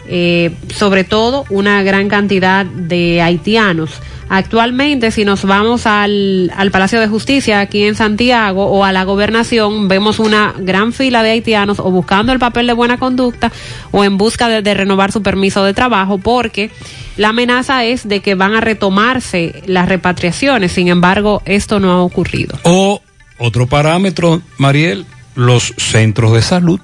eh, 0.07 0.51
sobre 0.75 1.03
todo 1.03 1.45
una 1.49 1.83
gran 1.83 2.09
cantidad 2.09 2.65
de 2.65 3.21
haitianos. 3.21 3.91
Actualmente, 4.33 5.11
si 5.11 5.25
nos 5.25 5.43
vamos 5.43 5.85
al, 5.85 6.53
al, 6.55 6.71
Palacio 6.71 7.01
de 7.01 7.09
Justicia 7.09 7.59
aquí 7.59 7.83
en 7.83 7.95
Santiago 7.95 8.65
o 8.65 8.85
a 8.85 8.93
la 8.93 9.03
gobernación, 9.03 9.89
vemos 9.89 10.19
una 10.19 10.55
gran 10.57 10.93
fila 10.93 11.21
de 11.21 11.31
haitianos 11.31 11.79
o 11.79 11.91
buscando 11.91 12.31
el 12.31 12.39
papel 12.39 12.65
de 12.65 12.71
buena 12.71 12.97
conducta 12.97 13.51
o 13.91 14.05
en 14.05 14.17
busca 14.17 14.47
de, 14.47 14.61
de 14.61 14.73
renovar 14.73 15.11
su 15.11 15.21
permiso 15.21 15.65
de 15.65 15.73
trabajo 15.73 16.17
porque 16.17 16.71
la 17.17 17.29
amenaza 17.29 17.83
es 17.83 18.07
de 18.07 18.21
que 18.21 18.35
van 18.35 18.55
a 18.55 18.61
retomarse 18.61 19.63
las 19.65 19.89
repatriaciones. 19.89 20.71
Sin 20.71 20.87
embargo, 20.87 21.41
esto 21.43 21.81
no 21.81 21.91
ha 21.91 22.01
ocurrido. 22.01 22.57
O 22.63 23.01
otro 23.37 23.67
parámetro, 23.67 24.41
Mariel, 24.57 25.05
los 25.35 25.73
centros 25.75 26.31
de 26.31 26.41
salud 26.41 26.79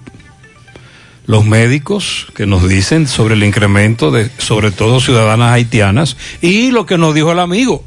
los 1.27 1.45
médicos 1.45 2.27
que 2.33 2.45
nos 2.45 2.67
dicen 2.67 3.05
sobre 3.07 3.35
el 3.35 3.43
incremento 3.43 4.11
de, 4.11 4.31
sobre 4.37 4.71
todo 4.71 4.99
ciudadanas 4.99 5.53
haitianas, 5.53 6.17
y 6.41 6.71
lo 6.71 6.85
que 6.85 6.97
nos 6.97 7.13
dijo 7.13 7.33
el 7.33 7.39
amigo, 7.39 7.83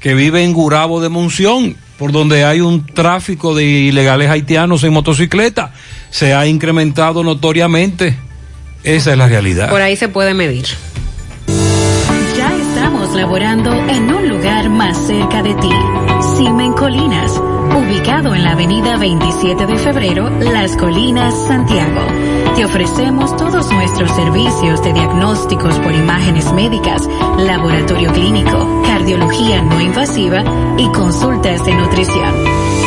que 0.00 0.14
vive 0.14 0.44
en 0.44 0.52
Gurabo 0.52 1.00
de 1.00 1.08
Monción, 1.08 1.76
por 1.98 2.12
donde 2.12 2.44
hay 2.44 2.60
un 2.60 2.86
tráfico 2.86 3.56
de 3.56 3.64
ilegales 3.64 4.30
haitianos 4.30 4.84
en 4.84 4.92
motocicleta, 4.92 5.74
se 6.10 6.32
ha 6.32 6.46
incrementado 6.46 7.24
notoriamente. 7.24 8.16
Esa 8.84 9.10
es 9.10 9.18
la 9.18 9.26
realidad. 9.26 9.68
Por 9.68 9.82
ahí 9.82 9.96
se 9.96 10.08
puede 10.08 10.32
medir. 10.32 10.66
Ya 12.36 12.54
estamos 12.54 13.12
laborando 13.14 13.72
en 13.74 14.14
un 14.14 14.28
lugar 14.28 14.70
más 14.70 14.96
cerca 15.08 15.42
de 15.42 15.54
ti. 15.54 15.70
Simen 16.36 16.72
Colinas, 16.74 17.32
ubicado 17.76 18.34
en 18.34 18.44
la 18.44 18.52
avenida 18.52 18.96
27 18.96 19.66
de 19.66 19.76
febrero, 19.76 20.30
Las 20.40 20.76
Colinas, 20.76 21.34
Santiago. 21.46 22.00
Te 22.54 22.64
ofrecemos 22.64 23.36
todos 23.36 23.70
nuestros 23.72 24.10
servicios 24.12 24.82
de 24.82 24.92
diagnósticos 24.92 25.78
por 25.80 25.92
imágenes 25.92 26.52
médicas, 26.52 27.08
laboratorio 27.38 28.12
clínico, 28.12 28.82
cardiología 28.84 29.62
no 29.62 29.80
invasiva 29.80 30.42
y 30.76 30.90
consultas 30.92 31.64
de 31.64 31.74
nutrición. 31.74 32.67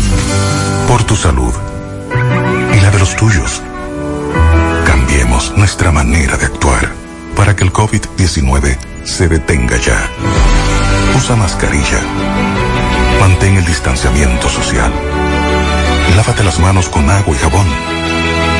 Por 0.89 1.05
tu 1.05 1.17
salud 1.17 1.53
y 2.75 2.81
la 2.81 2.91
de 2.91 2.99
los 2.99 3.15
tuyos. 3.15 3.61
Cambiemos 4.87 5.53
nuestra 5.57 5.93
manera 5.93 6.39
de 6.39 6.47
actuar 6.47 6.95
para 7.37 7.55
que 7.55 7.65
el 7.65 7.75
COVID-19 7.75 8.79
se 9.05 9.29
detenga 9.29 9.77
ya. 9.77 10.09
Usa 11.15 11.37
mascarilla. 11.37 12.01
Mantén 13.21 13.59
el 13.59 13.67
distanciamiento 13.67 14.49
social 14.49 14.91
Lávate 16.23 16.45
las 16.45 16.61
manos 16.61 16.89
con 16.89 17.11
agua 17.11 17.35
y 17.35 17.39
jabón. 17.41 17.67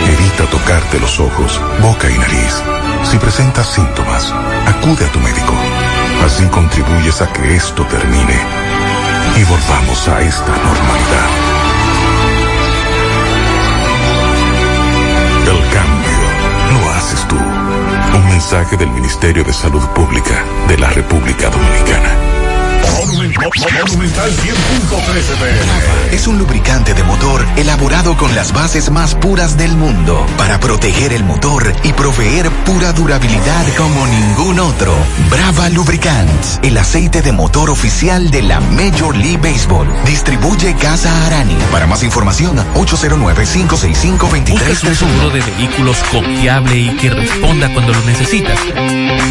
Evita 0.09 0.51
tocarte 0.51 0.99
los 0.99 1.21
ojos, 1.21 1.61
boca 1.81 2.11
y 2.11 2.19
nariz. 2.19 2.61
Si 3.05 3.17
presentas 3.19 3.69
síntomas, 3.69 4.35
acude 4.67 5.05
a 5.05 5.13
tu 5.13 5.21
médico. 5.21 5.55
Así 6.27 6.45
contribuyes 6.47 7.23
a 7.23 7.33
que 7.33 7.55
esto 7.55 7.87
termine 7.87 8.37
y 9.37 9.45
volvamos 9.45 10.09
a 10.09 10.23
esta 10.23 10.51
normalidad. 10.51 11.29
El 15.47 15.71
cambio 15.73 16.81
lo 16.81 16.91
haces 16.95 17.29
tú. 17.29 17.37
Un 17.37 18.29
mensaje 18.29 18.77
del 18.77 18.91
Ministerio 18.91 19.45
de 19.45 19.53
Salud 19.53 19.87
Pública 19.91 20.45
de 20.67 20.79
la 20.79 20.91
República 20.91 21.49
Dominicana. 21.49 22.42
Monumental 22.83 24.31
100.13 24.31 26.13
Es 26.13 26.27
un 26.27 26.39
lubricante 26.39 26.95
de 26.95 27.05
motor 27.05 27.47
elaborado 27.57 28.17
con 28.17 28.35
las 28.35 28.53
bases 28.53 28.91
más 28.91 29.15
puras 29.15 29.57
del 29.57 29.77
mundo 29.77 30.27
para 30.37 30.59
proteger 30.59 31.13
el 31.13 31.25
motor 31.25 31.73
y 31.85 31.93
proveer 31.93 32.51
pura 32.65 32.93
durabilidad 32.93 33.67
como 33.77 34.07
ningún 34.07 34.59
otro. 34.61 34.95
Brava 35.31 35.69
Lubricants, 35.71 36.59
el 36.63 36.77
aceite 36.77 37.23
de 37.23 37.33
motor 37.33 37.71
oficial 37.71 38.31
de 38.31 38.43
la 38.43 38.61
Major 38.61 39.17
League 39.17 39.39
Baseball. 39.39 39.89
Distribuye 40.05 40.75
Casa 40.75 41.27
Arani. 41.27 41.57
Para 41.71 41.87
más 41.87 42.03
información, 42.03 42.57
809-565-2331. 42.75 44.51
¿Buscas 44.51 44.83
un 44.85 44.97
seguro 44.97 45.31
de 45.31 45.41
vehículos 45.41 45.97
confiable 46.11 46.77
y 46.77 46.91
que 46.97 47.11
responda 47.11 47.73
cuando 47.73 47.93
lo 47.93 48.01
necesitas? 48.05 48.59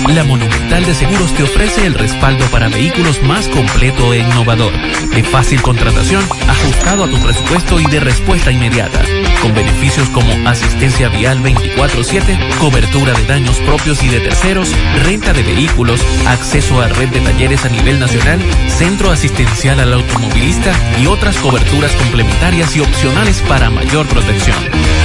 La 0.08 0.24
Monumental 0.24 0.86
de 0.86 0.96
Seguros 0.96 1.34
te 1.34 1.44
ofrece 1.44 1.86
el 1.86 1.94
respaldo 1.94 2.46
para 2.46 2.70
vehículos 2.70 3.22
más 3.24 3.41
completo 3.48 4.14
e 4.14 4.20
innovador, 4.20 4.72
de 5.14 5.24
fácil 5.24 5.62
contratación, 5.62 6.24
ajustado 6.48 7.06
a 7.06 7.10
tu 7.10 7.18
presupuesto 7.20 7.80
y 7.80 7.86
de 7.86 8.00
respuesta 8.00 8.52
inmediata, 8.52 9.02
con 9.42 9.54
beneficios 9.54 10.10
como 10.10 10.32
asistencia 10.48 11.10
vial 11.10 11.42
24/7, 11.42 12.38
cobertura 12.60 13.14
de 13.14 13.26
daños 13.26 13.58
propios 13.60 14.04
y 14.04 14.10
de 14.10 14.20
terceros, 14.20 14.70
renta 15.04 15.34
de 15.34 15.42
vehículos, 15.44 16.02
acceso 16.28 16.82
a 16.82 16.88
red 16.88 17.10
de 17.10 17.22
talleres 17.22 17.66
a 17.66 17.70
nivel 17.70 18.00
nacional, 18.00 18.40
centro 18.68 19.12
asistencial 19.12 19.80
al 19.80 19.94
automovilista 19.94 20.74
y 21.02 21.08
otras 21.08 21.38
coberturas 21.38 21.94
complementarias 21.94 22.76
y 22.76 22.82
opcionales 22.82 23.42
para 23.48 23.70
mayor 23.70 24.06
protección. 24.08 24.58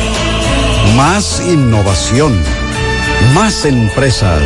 Más 0.95 1.43
innovación. 1.47 2.41
Más 3.33 3.65
empresas. 3.65 4.41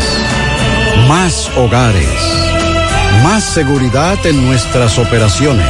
Más 1.07 1.51
hogares. 1.57 2.07
Más 3.23 3.43
seguridad 3.43 4.17
en 4.25 4.45
nuestras 4.45 4.97
operaciones. 4.97 5.67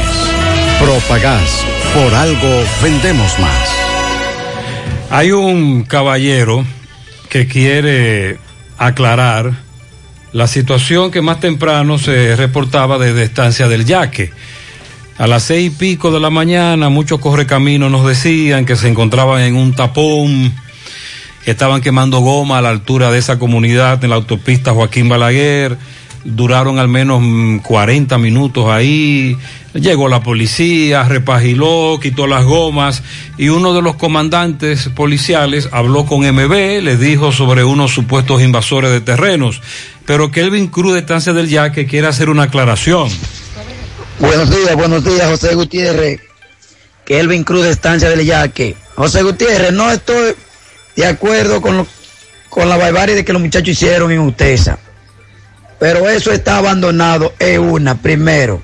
Propagás. 0.80 1.64
Por 1.94 2.14
algo 2.14 2.64
vendemos 2.82 3.38
más. 3.38 3.87
Hay 5.10 5.32
un 5.32 5.84
caballero 5.84 6.64
que 7.30 7.46
quiere 7.46 8.38
aclarar 8.76 9.52
la 10.32 10.46
situación 10.46 11.10
que 11.10 11.22
más 11.22 11.40
temprano 11.40 11.98
se 11.98 12.36
reportaba 12.36 12.98
desde 12.98 13.22
Estancia 13.22 13.68
del 13.68 13.86
Yaque. 13.86 14.30
A 15.16 15.26
las 15.26 15.44
seis 15.44 15.72
y 15.72 15.74
pico 15.74 16.10
de 16.10 16.20
la 16.20 16.28
mañana, 16.28 16.90
muchos 16.90 17.20
correcaminos 17.20 17.90
nos 17.90 18.06
decían 18.06 18.66
que 18.66 18.76
se 18.76 18.88
encontraban 18.88 19.40
en 19.40 19.56
un 19.56 19.74
tapón, 19.74 20.54
que 21.42 21.52
estaban 21.52 21.80
quemando 21.80 22.20
goma 22.20 22.58
a 22.58 22.62
la 22.62 22.68
altura 22.68 23.10
de 23.10 23.18
esa 23.18 23.38
comunidad 23.38 24.04
en 24.04 24.10
la 24.10 24.16
autopista 24.16 24.74
Joaquín 24.74 25.08
Balaguer. 25.08 25.78
Duraron 26.24 26.78
al 26.78 26.88
menos 26.88 27.22
40 27.62 28.18
minutos 28.18 28.66
ahí. 28.68 29.36
Llegó 29.74 30.08
la 30.08 30.22
policía, 30.22 31.04
repagiló, 31.04 31.98
quitó 32.02 32.26
las 32.26 32.44
gomas 32.44 33.02
y 33.36 33.50
uno 33.50 33.74
de 33.74 33.82
los 33.82 33.96
comandantes 33.96 34.88
policiales 34.88 35.68
habló 35.72 36.06
con 36.06 36.20
MB, 36.20 36.82
le 36.82 36.96
dijo 36.96 37.32
sobre 37.32 37.64
unos 37.64 37.92
supuestos 37.92 38.42
invasores 38.42 38.90
de 38.90 39.00
terrenos, 39.00 39.60
pero 40.04 40.30
Kelvin 40.30 40.68
Cruz 40.68 40.94
de 40.94 41.00
Estancia 41.00 41.32
del 41.32 41.48
Yaque 41.48 41.86
quiere 41.86 42.08
hacer 42.08 42.30
una 42.30 42.44
aclaración. 42.44 43.08
Buenos 44.18 44.50
días, 44.50 44.74
buenos 44.74 45.04
días, 45.04 45.28
José 45.28 45.54
Gutiérrez. 45.54 46.20
Kelvin 47.04 47.44
Cruz 47.44 47.64
de 47.64 47.70
Estancia 47.70 48.10
del 48.10 48.24
Yaque. 48.24 48.74
José 48.96 49.22
Gutiérrez, 49.22 49.72
no 49.72 49.90
estoy 49.90 50.34
de 50.96 51.06
acuerdo 51.06 51.62
con, 51.62 51.86
con 52.48 52.68
la 52.68 52.76
barbarie 52.76 53.14
de 53.14 53.24
que 53.24 53.32
los 53.32 53.40
muchachos 53.40 53.68
hicieron 53.68 54.10
en 54.10 54.18
Utesa. 54.18 54.78
Pero 55.78 56.08
eso 56.08 56.32
está 56.32 56.58
abandonado, 56.58 57.32
es 57.38 57.58
una, 57.58 58.00
primero. 58.00 58.62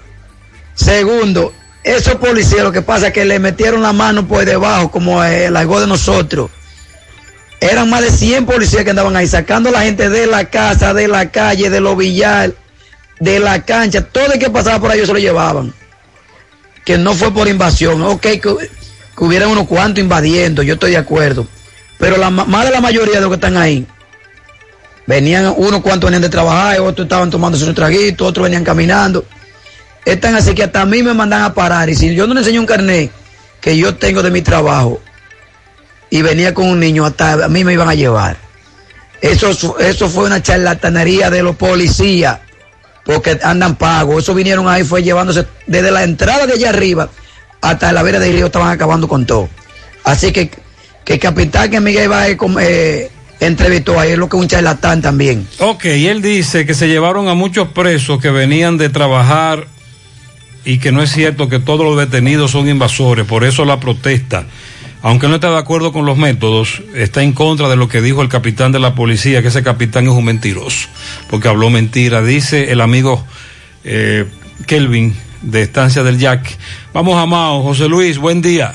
Segundo, 0.74 1.52
esos 1.84 2.16
policías 2.16 2.62
lo 2.62 2.72
que 2.72 2.82
pasa 2.82 3.08
es 3.08 3.12
que 3.12 3.24
le 3.24 3.38
metieron 3.38 3.82
la 3.82 3.92
mano 3.92 4.26
por 4.26 4.44
debajo, 4.44 4.90
como 4.90 5.22
el 5.22 5.56
algo 5.56 5.80
de 5.80 5.86
nosotros. 5.86 6.50
Eran 7.60 7.88
más 7.88 8.02
de 8.02 8.10
100 8.10 8.46
policías 8.46 8.84
que 8.84 8.90
andaban 8.90 9.16
ahí, 9.16 9.28
sacando 9.28 9.68
a 9.68 9.72
la 9.72 9.82
gente 9.82 10.08
de 10.10 10.26
la 10.26 10.46
casa, 10.46 10.92
de 10.92 11.08
la 11.08 11.30
calle, 11.30 11.70
de 11.70 11.80
los 11.80 11.96
billar, 11.96 12.52
de 13.20 13.38
la 13.38 13.64
cancha. 13.64 14.02
Todo 14.02 14.32
el 14.32 14.38
que 14.38 14.50
pasaba 14.50 14.80
por 14.80 14.90
ahí 14.90 15.04
se 15.06 15.12
lo 15.12 15.18
llevaban. 15.18 15.72
Que 16.84 16.98
no 16.98 17.14
fue 17.14 17.32
por 17.32 17.48
invasión. 17.48 18.02
Ok, 18.02 18.20
que, 18.22 18.40
que 18.40 19.24
hubieran 19.24 19.50
unos 19.50 19.66
cuantos 19.66 20.02
invadiendo, 20.02 20.62
yo 20.62 20.74
estoy 20.74 20.90
de 20.90 20.98
acuerdo. 20.98 21.46
Pero 21.98 22.16
la, 22.16 22.30
más 22.30 22.64
de 22.64 22.70
la 22.70 22.80
mayoría 22.80 23.14
de 23.14 23.20
los 23.20 23.30
que 23.30 23.36
están 23.36 23.56
ahí, 23.56 23.86
venían 25.06 25.52
unos 25.56 25.80
cuantos 25.80 26.08
venían 26.08 26.22
de 26.22 26.28
trabajar, 26.28 26.80
otros 26.80 27.06
estaban 27.06 27.30
tomando 27.30 27.58
su 27.58 27.72
traguito, 27.74 28.26
otros 28.26 28.44
venían 28.44 28.64
caminando. 28.64 29.24
Están 30.04 30.34
así 30.34 30.54
que 30.54 30.64
hasta 30.64 30.82
a 30.82 30.86
mí 30.86 31.02
me 31.02 31.14
mandan 31.14 31.42
a 31.42 31.54
parar. 31.54 31.88
Y 31.88 31.94
si 31.94 32.14
yo 32.14 32.26
no 32.26 32.34
le 32.34 32.40
enseño 32.40 32.60
un 32.60 32.66
carnet 32.66 33.10
que 33.60 33.76
yo 33.76 33.94
tengo 33.94 34.22
de 34.22 34.30
mi 34.30 34.42
trabajo 34.42 35.00
y 36.10 36.22
venía 36.22 36.52
con 36.52 36.66
un 36.66 36.80
niño, 36.80 37.06
hasta 37.06 37.44
a 37.44 37.48
mí 37.48 37.64
me 37.64 37.72
iban 37.72 37.88
a 37.88 37.94
llevar. 37.94 38.36
Eso, 39.20 39.78
eso 39.78 40.08
fue 40.08 40.24
una 40.24 40.42
charlatanería 40.42 41.30
de 41.30 41.42
los 41.42 41.56
policías, 41.56 42.40
porque 43.04 43.38
andan 43.42 43.76
pagos. 43.76 44.22
Eso 44.22 44.34
vinieron 44.34 44.68
ahí, 44.68 44.84
fue 44.84 45.02
llevándose 45.02 45.46
desde 45.66 45.90
la 45.90 46.04
entrada 46.04 46.46
de 46.46 46.52
allá 46.52 46.68
arriba 46.68 47.08
hasta 47.62 47.92
la 47.92 48.02
vera 48.02 48.18
del 48.18 48.34
río, 48.34 48.46
estaban 48.46 48.68
acabando 48.68 49.08
con 49.08 49.24
todo. 49.24 49.48
Así 50.04 50.32
que, 50.32 50.50
que 51.02 51.14
el 51.14 51.18
capitán 51.18 51.70
que 51.70 51.80
Miguel 51.80 52.12
va 52.12 52.28
eh, 52.28 53.10
entrevistó 53.40 53.98
ahí 53.98 54.12
es 54.12 54.18
lo 54.18 54.28
que 54.28 54.36
un 54.36 54.48
charlatán 54.48 55.02
también. 55.02 55.46
Ok, 55.58 55.84
y 55.86 56.06
él 56.06 56.22
dice 56.22 56.66
que 56.66 56.74
se 56.74 56.88
llevaron 56.88 57.28
a 57.28 57.34
muchos 57.34 57.68
presos 57.68 58.20
que 58.20 58.30
venían 58.30 58.78
de 58.78 58.88
trabajar 58.88 59.66
y 60.64 60.78
que 60.78 60.92
no 60.92 61.02
es 61.02 61.12
cierto 61.12 61.48
que 61.48 61.58
todos 61.58 61.84
los 61.84 61.98
detenidos 61.98 62.50
son 62.50 62.68
invasores, 62.68 63.26
por 63.26 63.44
eso 63.44 63.64
la 63.64 63.80
protesta. 63.80 64.46
Aunque 65.02 65.28
no 65.28 65.34
está 65.34 65.50
de 65.50 65.58
acuerdo 65.58 65.92
con 65.92 66.06
los 66.06 66.16
métodos, 66.16 66.82
está 66.94 67.22
en 67.22 67.32
contra 67.34 67.68
de 67.68 67.76
lo 67.76 67.88
que 67.88 68.00
dijo 68.00 68.22
el 68.22 68.30
capitán 68.30 68.72
de 68.72 68.78
la 68.78 68.94
policía, 68.94 69.42
que 69.42 69.48
ese 69.48 69.62
capitán 69.62 70.04
es 70.04 70.12
un 70.12 70.24
mentiroso, 70.24 70.88
porque 71.28 71.48
habló 71.48 71.68
mentira, 71.68 72.22
dice 72.22 72.72
el 72.72 72.80
amigo 72.80 73.22
eh, 73.84 74.24
Kelvin 74.66 75.14
de 75.42 75.60
Estancia 75.60 76.02
del 76.02 76.18
Jack. 76.18 76.56
Vamos 76.94 77.18
a 77.18 77.26
Mao, 77.26 77.62
José 77.62 77.86
Luis, 77.86 78.16
buen 78.16 78.40
día. 78.40 78.74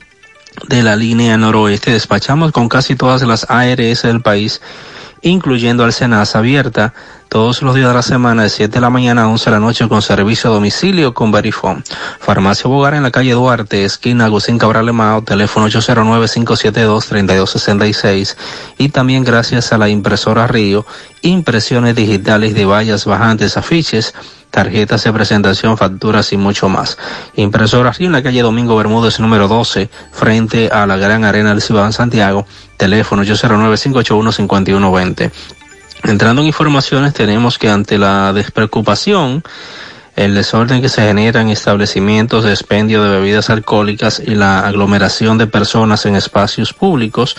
de 0.67 0.83
la 0.83 0.95
línea 0.95 1.37
noroeste. 1.37 1.91
Despachamos 1.91 2.51
con 2.51 2.69
casi 2.69 2.95
todas 2.95 3.23
las 3.23 3.45
ARS 3.49 4.03
del 4.03 4.21
país 4.21 4.61
incluyendo 5.21 5.83
al 5.83 5.93
Senasa, 5.93 6.39
abierta 6.39 6.95
todos 7.29 7.61
los 7.61 7.75
días 7.75 7.87
de 7.87 7.93
la 7.93 8.01
semana 8.01 8.41
de 8.43 8.49
7 8.49 8.73
de 8.73 8.81
la 8.81 8.89
mañana 8.89 9.21
a 9.23 9.29
11 9.29 9.45
de 9.45 9.51
la 9.51 9.59
noche 9.59 9.87
con 9.87 10.01
servicio 10.01 10.49
a 10.49 10.53
domicilio 10.53 11.13
con 11.13 11.31
Verifone. 11.31 11.81
Farmacia 12.19 12.67
Bogar 12.67 12.95
en 12.95 13.03
la 13.03 13.11
calle 13.11 13.31
Duarte, 13.31 13.85
esquina 13.85 14.25
Agustín 14.25 14.57
Cabral 14.57 14.91
Mao, 14.91 15.21
teléfono 15.21 15.67
809-572-3266 15.67 18.35
y 18.77 18.89
también 18.89 19.23
gracias 19.23 19.71
a 19.71 19.77
la 19.77 19.87
impresora 19.87 20.45
Río, 20.47 20.85
impresiones 21.21 21.95
digitales 21.95 22.53
de 22.53 22.65
vallas 22.65 23.05
bajantes, 23.05 23.55
afiches, 23.55 24.13
tarjetas 24.51 25.03
de 25.03 25.13
presentación, 25.13 25.77
facturas 25.77 26.33
y 26.33 26.37
mucho 26.37 26.69
más. 26.69 26.97
Impresora 27.35 27.91
en 27.97 28.11
la 28.11 28.21
calle 28.21 28.41
Domingo 28.41 28.75
Bermúdez 28.75 29.19
número 29.19 29.47
12, 29.47 29.89
frente 30.11 30.69
a 30.69 30.85
la 30.85 30.97
Gran 30.97 31.23
Arena 31.23 31.49
del 31.49 31.61
Ciudad 31.61 31.91
Santiago, 31.91 32.45
teléfono 32.77 33.23
809-581-5120. 33.23 35.31
Entrando 36.03 36.41
en 36.41 36.47
informaciones, 36.47 37.13
tenemos 37.13 37.57
que 37.57 37.69
ante 37.69 37.97
la 37.97 38.33
despreocupación, 38.33 39.43
el 40.15 40.35
desorden 40.35 40.81
que 40.81 40.89
se 40.89 41.01
genera 41.01 41.41
en 41.41 41.49
establecimientos 41.49 42.43
de 42.43 42.51
expendio 42.51 43.03
de 43.03 43.09
bebidas 43.09 43.49
alcohólicas 43.49 44.21
y 44.25 44.35
la 44.35 44.67
aglomeración 44.67 45.37
de 45.37 45.47
personas 45.47 46.05
en 46.05 46.15
espacios 46.15 46.73
públicos 46.73 47.37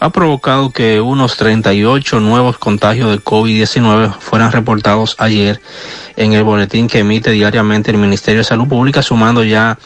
ha 0.00 0.10
provocado 0.10 0.70
que 0.70 1.00
unos 1.00 1.36
38 1.36 2.20
nuevos 2.20 2.58
contagios 2.58 3.10
de 3.10 3.20
COVID-19 3.20 4.14
fueran 4.18 4.52
reportados 4.52 5.16
ayer 5.18 5.60
en 6.16 6.32
el 6.32 6.44
boletín 6.44 6.88
que 6.88 7.00
emite 7.00 7.30
diariamente 7.30 7.90
el 7.90 7.98
Ministerio 7.98 8.40
de 8.40 8.44
Salud 8.44 8.68
Pública, 8.68 9.02
sumando 9.02 9.44
ya 9.44 9.78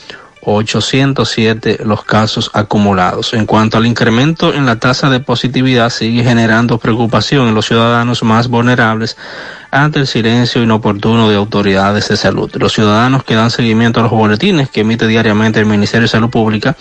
807 0.43 1.81
los 1.85 2.05
casos 2.05 2.51
acumulados. 2.55 3.35
En 3.35 3.47
cuanto 3.47 3.77
al 3.77 3.87
incremento 3.87 4.55
en 4.55 4.67
la 4.67 4.79
tasa 4.79 5.11
de 5.11 5.21
positividad, 5.21 5.91
sigue 5.91 6.23
generando 6.23 6.79
preocupación 6.79 7.49
en 7.49 7.55
los 7.55 7.67
ciudadanos 7.67 8.23
más 8.23 8.49
vulnerables 8.49 9.17
ante 9.71 10.01
el 10.01 10.07
silencio 10.07 10.63
inoportuno 10.63 11.29
de 11.29 11.37
autoridades 11.37 12.09
de 12.09 12.17
salud. 12.17 12.51
Los 12.55 12.73
ciudadanos 12.73 13.25
que 13.25 13.35
dan 13.35 13.51
seguimiento 13.51 14.01
a 14.01 14.05
los 14.05 14.13
boletines 14.13 14.71
que 14.71 14.81
emite 14.81 15.07
diariamente 15.07 15.61
el 15.61 15.67
Ministerio 15.67 16.05
de 16.05 16.09
Salud 16.09 16.31
Pública 16.31 16.77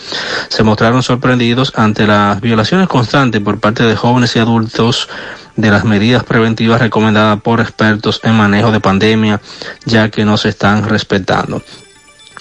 se 0.48 0.64
mostraron 0.64 1.04
sorprendidos 1.04 1.74
ante 1.76 2.08
las 2.08 2.40
violaciones 2.42 2.88
constantes 2.88 3.42
por 3.42 3.60
parte 3.60 3.84
de 3.84 3.96
jóvenes 3.96 4.36
y 4.36 4.40
adultos 4.40 5.10
de 5.56 5.72
las 5.72 5.84
medidas 5.84 6.24
preventivas 6.24 6.80
recomendadas 6.80 7.42
por 7.42 7.60
expertos 7.60 8.22
en 8.24 8.36
manejo 8.36 8.72
de 8.72 8.80
pandemia, 8.80 9.42
ya 9.86 10.10
que 10.10 10.24
no 10.24 10.38
se 10.38 10.50
están 10.50 10.88
respetando. 10.88 11.62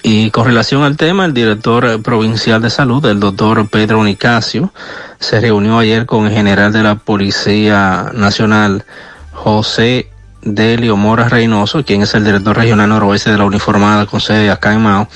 Y 0.03 0.29
con 0.29 0.45
relación 0.45 0.83
al 0.83 0.95
tema, 0.95 1.25
el 1.25 1.33
director 1.33 2.01
provincial 2.01 2.61
de 2.61 2.69
salud, 2.69 3.03
el 3.07 3.19
doctor 3.19 3.67
Pedro 3.67 4.03
Nicasio, 4.03 4.71
se 5.19 5.41
reunió 5.41 5.79
ayer 5.79 6.05
con 6.05 6.27
el 6.27 6.33
general 6.33 6.71
de 6.71 6.83
la 6.83 6.95
Policía 6.95 8.11
Nacional, 8.13 8.85
José 9.33 10.07
Delio 10.55 10.97
Mora 10.97 11.29
Reynoso, 11.29 11.83
quien 11.83 12.01
es 12.01 12.13
el 12.13 12.23
director 12.23 12.55
regional 12.55 12.89
noroeste 12.89 13.31
de 13.31 13.37
la 13.37 13.45
uniformada 13.45 14.05
con 14.05 14.21
sede 14.21 14.49
acá 14.49 14.73
en 14.73 14.81
Mao, 14.81 15.07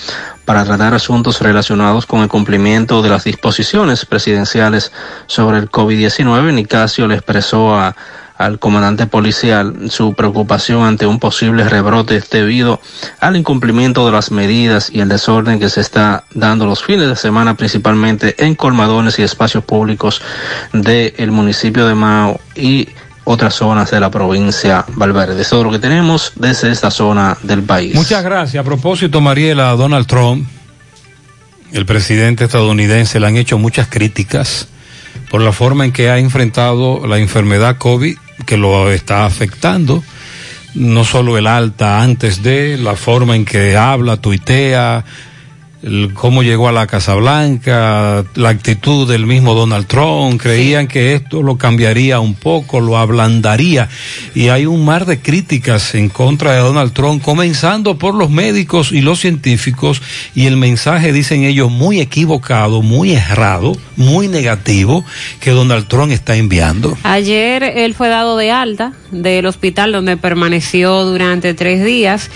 para 0.46 0.66
tratar 0.66 0.94
asuntos 0.94 1.42
relacionados 1.42 2.06
con 2.06 2.22
el 2.22 2.28
cumplimiento 2.28 3.02
de 3.02 3.10
las 3.10 3.24
disposiciones 3.24 4.06
presidenciales 4.06 4.92
sobre 5.28 5.60
el 5.60 5.70
COVID-19. 5.70 6.54
Nicasio 6.54 7.08
le 7.08 7.16
expresó 7.16 7.76
a 7.76 7.96
al 8.42 8.58
comandante 8.58 9.06
policial 9.06 9.92
su 9.92 10.14
preocupación 10.16 10.84
ante 10.84 11.06
un 11.06 11.20
posible 11.20 11.64
rebrote 11.70 12.24
debido 12.32 12.82
al 13.20 13.36
incumplimiento 13.36 14.04
de 14.06 14.12
las 14.12 14.32
medidas 14.32 14.90
y 14.92 15.00
el 15.00 15.10
desorden 15.10 15.60
que 15.60 15.70
se 15.70 15.82
está 15.82 16.24
dando 16.34 16.66
los 16.66 16.84
fines 16.84 17.08
de 17.08 17.16
semana 17.16 17.56
principalmente 17.56 18.36
en 18.44 18.56
colmadones 18.56 19.20
y 19.20 19.24
espacios 19.24 19.64
públicos 19.64 20.24
del 20.74 21.32
municipio 21.32 21.86
de 21.86 21.94
Mao 21.94 22.40
y 22.56 22.90
otras 23.24 23.54
zonas 23.54 23.92
de 23.92 24.00
la 24.00 24.10
provincia 24.10 24.86
Valverde. 24.96 25.42
Eso 25.42 25.60
es 25.60 25.64
lo 25.64 25.72
que 25.72 25.80
tenemos 25.80 26.34
desde 26.36 26.72
esta 26.72 26.92
zona 26.92 27.38
del 27.44 27.64
país. 27.64 27.96
Muchas 27.96 28.24
gracias. 28.24 28.62
A 28.62 28.66
propósito, 28.66 29.22
Mariela, 29.22 29.72
Donald 29.72 30.08
Trump, 30.08 30.48
el 31.72 31.86
presidente 31.86 32.46
estadounidense, 32.46 33.20
le 33.20 33.28
han 33.28 33.38
hecho 33.38 33.58
muchas 33.58 33.88
críticas 33.88 34.68
por 35.30 35.42
la 35.42 35.52
forma 35.52 35.86
en 35.86 35.92
que 35.92 36.10
ha 36.10 36.18
enfrentado 36.18 37.06
la 37.08 37.18
enfermedad 37.18 37.78
COVID 37.78 38.18
que 38.46 38.58
lo 38.58 38.92
está 38.92 39.26
afectando, 39.26 40.04
no 40.74 41.04
solo 41.06 41.38
el 41.38 41.48
alta 41.48 42.02
antes 42.02 42.44
de, 42.44 42.78
la 42.78 42.96
forma 42.96 43.36
en 43.36 43.46
que 43.46 43.78
habla, 43.78 44.18
tuitea, 44.18 45.06
el, 45.84 46.14
cómo 46.14 46.44
llegó 46.44 46.68
a 46.68 46.72
la 46.72 46.88
Casa 46.88 47.16
Blanca, 47.16 48.24
la 48.36 48.50
actitud 48.50 49.10
del 49.10 49.26
mismo 49.26 49.54
Donald 49.54 49.88
Trump, 49.88 50.42
creían 50.42 50.88
que 50.88 51.16
esto 51.16 51.42
lo 51.42 51.58
cambiaría 51.58 52.20
un 52.20 52.36
poco, 52.36 52.80
lo 52.80 52.98
ablandaría. 52.98 53.90
Y 54.36 54.50
hay 54.50 54.66
un 54.66 54.86
mar 54.86 55.06
de 55.06 55.20
críticas 55.20 55.96
en 55.96 56.10
contra 56.10 56.54
de 56.54 56.60
Donald 56.60 56.94
Trump, 56.94 57.24
comenzando 57.24 57.98
por 57.98 58.16
los 58.16 58.30
médicos 58.30 58.92
y 58.92 59.02
los 59.02 59.20
científicos, 59.20 60.02
y 60.36 60.46
el 60.46 60.58
mensaje, 60.58 61.12
dicen 61.14 61.44
ellos, 61.44 61.72
muy 61.72 62.00
equivocado, 62.00 62.82
muy 62.82 63.14
errado, 63.14 63.74
muy 63.96 64.28
negativo, 64.28 65.04
que 65.40 65.52
Donald 65.52 65.88
Trump 65.88 66.12
está 66.12 66.36
enviando. 66.36 66.98
Ayer 67.04 67.64
él 67.64 67.94
fue 67.94 68.10
dado 68.10 68.38
de 68.38 68.52
alta 68.52 68.94
del 69.12 69.46
hospital 69.46 69.92
donde 69.92 70.18
permaneció 70.18 71.04
durante 71.04 71.54
tres 71.54 71.84
días 71.84 72.30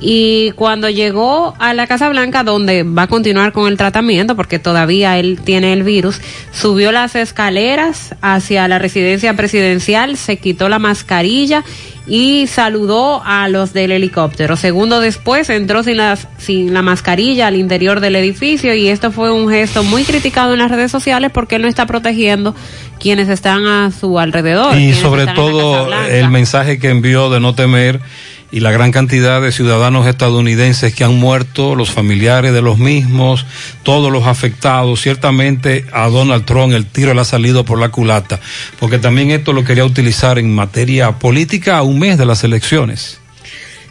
y 0.00 0.52
cuando 0.52 0.88
llegó 0.88 1.54
a 1.58 1.74
la 1.74 1.86
Casa 1.86 2.08
Blanca, 2.08 2.42
donde 2.42 2.84
va 2.96 3.02
a 3.02 3.06
continuar 3.06 3.52
con 3.52 3.68
el 3.68 3.76
tratamiento, 3.76 4.36
porque 4.36 4.58
todavía 4.58 5.18
él 5.18 5.40
tiene 5.42 5.72
el 5.72 5.82
virus, 5.82 6.20
subió 6.52 6.92
las 6.92 7.14
escaleras 7.14 8.14
hacia 8.20 8.68
la 8.68 8.78
residencia 8.78 9.34
presidencial, 9.34 10.16
se 10.16 10.38
quitó 10.38 10.68
la 10.68 10.78
mascarilla 10.78 11.64
y 12.06 12.46
saludó 12.48 13.22
a 13.24 13.48
los 13.48 13.72
del 13.72 13.92
helicóptero. 13.92 14.56
Segundo 14.56 15.00
después 15.00 15.48
entró 15.48 15.82
sin, 15.82 15.98
las, 15.98 16.26
sin 16.38 16.74
la 16.74 16.82
mascarilla 16.82 17.46
al 17.46 17.56
interior 17.56 18.00
del 18.00 18.16
edificio 18.16 18.74
y 18.74 18.88
esto 18.88 19.12
fue 19.12 19.30
un 19.30 19.48
gesto 19.48 19.84
muy 19.84 20.02
criticado 20.04 20.52
en 20.52 20.58
las 20.58 20.70
redes 20.70 20.90
sociales 20.90 21.30
porque 21.32 21.56
él 21.56 21.62
no 21.62 21.68
está 21.68 21.86
protegiendo 21.86 22.54
quienes 22.98 23.28
están 23.28 23.64
a 23.66 23.92
su 23.92 24.18
alrededor. 24.18 24.76
Y 24.76 24.92
sobre 24.94 25.26
todo 25.28 25.88
el 26.08 26.28
mensaje 26.30 26.78
que 26.78 26.90
envió 26.90 27.30
de 27.30 27.38
no 27.38 27.54
temer 27.54 28.00
y 28.52 28.60
la 28.60 28.72
gran 28.72 28.90
cantidad 28.90 29.40
de 29.40 29.52
ciudadanos 29.52 30.06
estadounidenses 30.06 30.94
que 30.94 31.04
han 31.04 31.14
muerto, 31.16 31.74
los 31.74 31.90
familiares 31.90 32.52
de 32.52 32.62
los 32.62 32.78
mismos, 32.78 33.46
todos 33.82 34.10
los 34.10 34.26
afectados. 34.26 35.00
Ciertamente 35.00 35.86
a 35.92 36.08
Donald 36.08 36.44
Trump 36.44 36.72
el 36.72 36.86
tiro 36.86 37.14
le 37.14 37.20
ha 37.20 37.24
salido 37.24 37.64
por 37.64 37.78
la 37.78 37.90
culata, 37.90 38.40
porque 38.78 38.98
también 38.98 39.30
esto 39.30 39.52
lo 39.52 39.64
quería 39.64 39.84
utilizar 39.84 40.38
en 40.38 40.54
materia 40.54 41.12
política 41.18 41.78
a 41.78 41.82
un 41.82 41.98
mes 42.00 42.18
de 42.18 42.26
las 42.26 42.42
elecciones. 42.42 43.19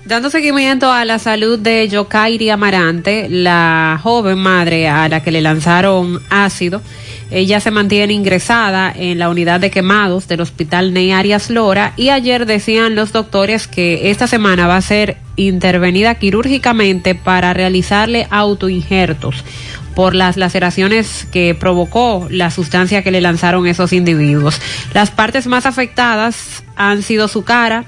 Dando 0.09 0.31
seguimiento 0.31 0.91
a 0.91 1.05
la 1.05 1.19
salud 1.19 1.59
de 1.59 1.87
Yokairi 1.87 2.49
Amarante, 2.49 3.27
la 3.29 3.99
joven 4.01 4.39
madre 4.39 4.87
a 4.87 5.07
la 5.07 5.21
que 5.21 5.29
le 5.29 5.39
lanzaron 5.39 6.19
ácido, 6.31 6.81
ella 7.29 7.59
se 7.59 7.69
mantiene 7.69 8.13
ingresada 8.13 8.91
en 8.91 9.19
la 9.19 9.29
unidad 9.29 9.59
de 9.59 9.69
quemados 9.69 10.27
del 10.27 10.41
Hospital 10.41 10.93
Ney 10.93 11.11
Arias 11.11 11.51
Lora 11.51 11.93
y 11.95 12.09
ayer 12.09 12.47
decían 12.47 12.95
los 12.95 13.11
doctores 13.11 13.67
que 13.67 14.09
esta 14.09 14.25
semana 14.25 14.65
va 14.65 14.77
a 14.77 14.81
ser 14.81 15.17
intervenida 15.35 16.15
quirúrgicamente 16.15 17.13
para 17.13 17.53
realizarle 17.53 18.25
autoinjertos 18.31 19.43
por 19.93 20.15
las 20.15 20.37
laceraciones 20.37 21.27
que 21.31 21.53
provocó 21.53 22.25
la 22.31 22.49
sustancia 22.49 23.03
que 23.03 23.11
le 23.11 23.21
lanzaron 23.21 23.67
esos 23.67 23.93
individuos. 23.93 24.59
Las 24.91 25.11
partes 25.11 25.45
más 25.45 25.67
afectadas 25.67 26.63
han 26.75 27.03
sido 27.03 27.27
su 27.27 27.43
cara, 27.43 27.85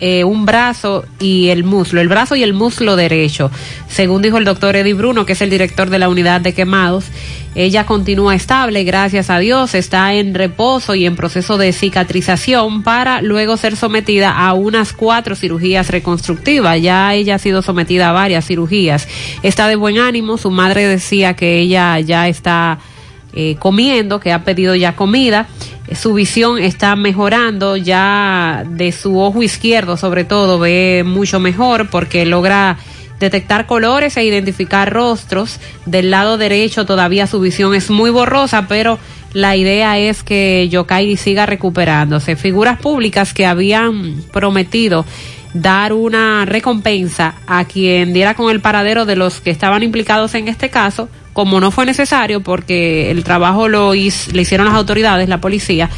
eh, 0.00 0.24
un 0.24 0.46
brazo 0.46 1.04
y 1.18 1.48
el 1.48 1.62
muslo, 1.62 2.00
el 2.00 2.08
brazo 2.08 2.34
y 2.36 2.42
el 2.42 2.54
muslo 2.54 2.96
derecho. 2.96 3.50
Según 3.88 4.22
dijo 4.22 4.38
el 4.38 4.44
doctor 4.44 4.74
Eddie 4.76 4.94
Bruno, 4.94 5.26
que 5.26 5.34
es 5.34 5.42
el 5.42 5.50
director 5.50 5.90
de 5.90 5.98
la 5.98 6.08
unidad 6.08 6.40
de 6.40 6.54
quemados, 6.54 7.04
ella 7.54 7.84
continúa 7.84 8.34
estable, 8.36 8.84
gracias 8.84 9.28
a 9.28 9.38
Dios, 9.40 9.74
está 9.74 10.14
en 10.14 10.34
reposo 10.34 10.94
y 10.94 11.04
en 11.04 11.16
proceso 11.16 11.58
de 11.58 11.72
cicatrización 11.72 12.84
para 12.84 13.22
luego 13.22 13.56
ser 13.56 13.76
sometida 13.76 14.30
a 14.30 14.52
unas 14.54 14.92
cuatro 14.92 15.34
cirugías 15.34 15.90
reconstructivas. 15.90 16.80
Ya 16.80 17.12
ella 17.12 17.34
ha 17.34 17.38
sido 17.38 17.60
sometida 17.60 18.10
a 18.10 18.12
varias 18.12 18.46
cirugías. 18.46 19.08
Está 19.42 19.66
de 19.66 19.76
buen 19.76 19.98
ánimo, 19.98 20.38
su 20.38 20.50
madre 20.50 20.86
decía 20.86 21.34
que 21.34 21.58
ella 21.58 21.98
ya 21.98 22.28
está 22.28 22.78
eh, 23.32 23.56
comiendo, 23.58 24.18
que 24.18 24.32
ha 24.32 24.44
pedido 24.44 24.74
ya 24.74 24.96
comida. 24.96 25.46
Su 25.94 26.14
visión 26.14 26.58
está 26.58 26.94
mejorando, 26.96 27.76
ya 27.76 28.64
de 28.68 28.92
su 28.92 29.18
ojo 29.18 29.42
izquierdo 29.42 29.96
sobre 29.96 30.24
todo 30.24 30.58
ve 30.58 31.02
mucho 31.04 31.40
mejor 31.40 31.90
porque 31.90 32.24
logra 32.24 32.78
detectar 33.18 33.66
colores 33.66 34.16
e 34.16 34.24
identificar 34.24 34.92
rostros. 34.92 35.60
Del 35.86 36.10
lado 36.10 36.38
derecho 36.38 36.86
todavía 36.86 37.26
su 37.26 37.40
visión 37.40 37.74
es 37.74 37.90
muy 37.90 38.10
borrosa, 38.10 38.66
pero 38.68 38.98
la 39.32 39.56
idea 39.56 39.98
es 39.98 40.22
que 40.24 40.68
Yokai 40.68 41.16
siga 41.16 41.46
recuperándose. 41.46 42.34
Figuras 42.34 42.80
públicas 42.80 43.32
que 43.32 43.46
habían 43.46 44.22
prometido 44.32 45.04
dar 45.54 45.92
una 45.92 46.44
recompensa 46.46 47.34
a 47.46 47.64
quien 47.64 48.12
diera 48.12 48.34
con 48.34 48.50
el 48.50 48.60
paradero 48.60 49.04
de 49.06 49.16
los 49.16 49.40
que 49.40 49.50
estaban 49.50 49.82
implicados 49.82 50.34
en 50.34 50.48
este 50.48 50.70
caso, 50.70 51.08
como 51.32 51.60
no 51.60 51.70
fue 51.70 51.86
necesario 51.86 52.40
porque 52.40 53.10
el 53.10 53.24
trabajo 53.24 53.68
lo 53.68 53.94
le 53.94 54.00
hicieron 54.00 54.66
las 54.66 54.74
autoridades, 54.74 55.28
la 55.28 55.40
policía, 55.40 55.90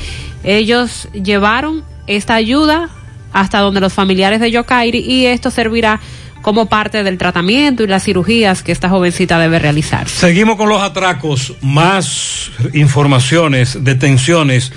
ellos 0.44 1.08
llevaron 1.12 1.84
esta 2.06 2.34
ayuda 2.34 2.90
hasta 3.32 3.60
donde 3.60 3.80
los 3.80 3.92
familiares 3.92 4.40
de 4.40 4.50
Yokairi 4.50 4.98
y 4.98 5.26
esto 5.26 5.50
servirá 5.50 6.00
como 6.42 6.66
parte 6.66 7.04
del 7.04 7.18
tratamiento 7.18 7.84
y 7.84 7.86
las 7.86 8.04
cirugías 8.04 8.62
que 8.62 8.72
esta 8.72 8.88
jovencita 8.88 9.38
debe 9.38 9.58
realizar. 9.58 10.08
Seguimos 10.08 10.56
con 10.56 10.68
los 10.68 10.82
atracos, 10.82 11.54
más 11.62 12.50
informaciones, 12.74 13.82
detenciones, 13.82 14.72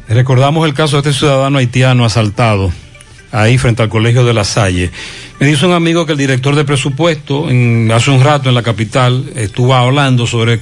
Recordamos 0.09 0.67
el 0.67 0.75
caso 0.75 1.01
de 1.01 1.09
este 1.09 1.19
ciudadano 1.19 1.59
haitiano 1.59 2.05
asaltado 2.05 2.73
ahí 3.33 3.57
frente 3.59 3.83
al 3.83 3.89
colegio 3.89 4.25
de 4.25 4.35
La 4.35 4.45
Salle. 4.45 4.91
Me 5.41 5.47
dice 5.47 5.67
un 5.67 5.73
amigo 5.73 6.07
que 6.07 6.13
el 6.13 6.19
director 6.19 6.55
de 6.55 6.65
presupuesto 6.65 7.51
en, 7.51 7.91
hace 7.91 8.11
un 8.11 8.23
rato 8.23 8.49
en 8.49 8.55
la 8.55 8.63
capital 8.63 9.25
estuvo 9.35 9.75
hablando 9.75 10.27
sobre 10.27 10.61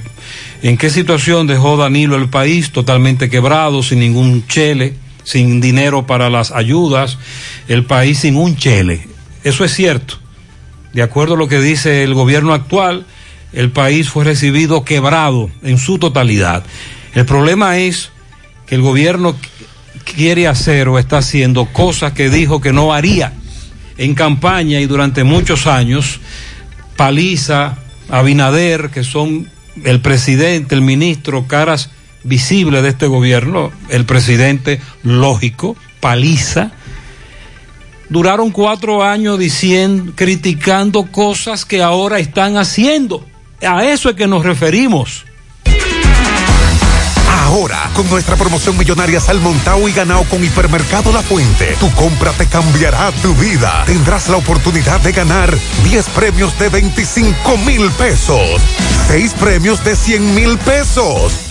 en 0.63 0.77
qué 0.77 0.89
situación 0.89 1.45
dejó 1.45 1.77
Danilo 1.77 2.15
el 2.15 2.29
país 2.29 2.71
totalmente 2.71 3.29
quebrado, 3.29 3.83
sin 3.83 3.99
ningún 3.99 4.47
chele, 4.47 4.95
sin 5.23 5.61
dinero 5.61 6.07
para 6.07 6.29
las 6.29 6.51
ayudas, 6.51 7.17
el 7.67 7.83
país 7.85 8.19
sin 8.19 8.37
un 8.37 8.55
chele. 8.55 9.05
Eso 9.43 9.65
es 9.65 9.73
cierto. 9.73 10.15
De 10.93 11.01
acuerdo 11.01 11.35
a 11.35 11.37
lo 11.37 11.47
que 11.47 11.59
dice 11.59 12.03
el 12.03 12.13
gobierno 12.13 12.53
actual, 12.53 13.05
el 13.53 13.71
país 13.71 14.09
fue 14.09 14.23
recibido 14.23 14.83
quebrado 14.85 15.49
en 15.63 15.77
su 15.77 15.97
totalidad. 15.99 16.63
El 17.13 17.25
problema 17.25 17.77
es 17.77 18.11
que 18.65 18.75
el 18.75 18.81
gobierno 18.81 19.35
quiere 20.03 20.47
hacer 20.47 20.87
o 20.87 20.97
está 20.97 21.17
haciendo 21.17 21.65
cosas 21.65 22.13
que 22.13 22.29
dijo 22.29 22.61
que 22.61 22.73
no 22.73 22.93
haría 22.93 23.33
en 23.97 24.15
campaña 24.15 24.79
y 24.79 24.85
durante 24.85 25.23
muchos 25.23 25.67
años. 25.67 26.19
Paliza, 26.95 27.77
Abinader, 28.09 28.89
que 28.89 29.03
son 29.03 29.49
el 29.83 30.01
presidente, 30.01 30.75
el 30.75 30.81
ministro, 30.81 31.47
caras 31.47 31.89
visibles 32.23 32.83
de 32.83 32.89
este 32.89 33.07
gobierno, 33.07 33.71
el 33.89 34.05
presidente 34.05 34.79
lógico, 35.03 35.75
Paliza, 35.99 36.71
duraron 38.09 38.51
cuatro 38.51 39.03
años 39.03 39.39
diciendo, 39.39 40.13
criticando 40.15 41.05
cosas 41.05 41.65
que 41.65 41.81
ahora 41.81 42.19
están 42.19 42.57
haciendo. 42.57 43.25
A 43.61 43.85
eso 43.85 44.09
es 44.09 44.15
que 44.15 44.27
nos 44.27 44.43
referimos. 44.43 45.25
Ahora, 47.45 47.89
con 47.95 48.09
nuestra 48.09 48.35
promoción 48.37 48.77
millonaria 48.77 49.19
Salmontao 49.19 49.87
y 49.89 49.91
ganado 49.91 50.23
con 50.23 50.43
Hipermercado 50.43 51.11
La 51.11 51.21
Fuente, 51.21 51.75
tu 51.79 51.91
compra 51.91 52.31
te 52.31 52.45
cambiará 52.47 53.11
tu 53.21 53.35
vida. 53.35 53.83
Tendrás 53.85 54.29
la 54.29 54.37
oportunidad 54.37 55.01
de 55.01 55.11
ganar 55.11 55.53
10 55.83 56.09
premios 56.09 56.57
de 56.57 56.69
25 56.69 57.57
mil 57.57 57.91
pesos, 57.91 58.61
6 59.07 59.33
premios 59.33 59.83
de 59.83 59.95
100 59.95 60.35
mil 60.35 60.57
pesos 60.59 61.50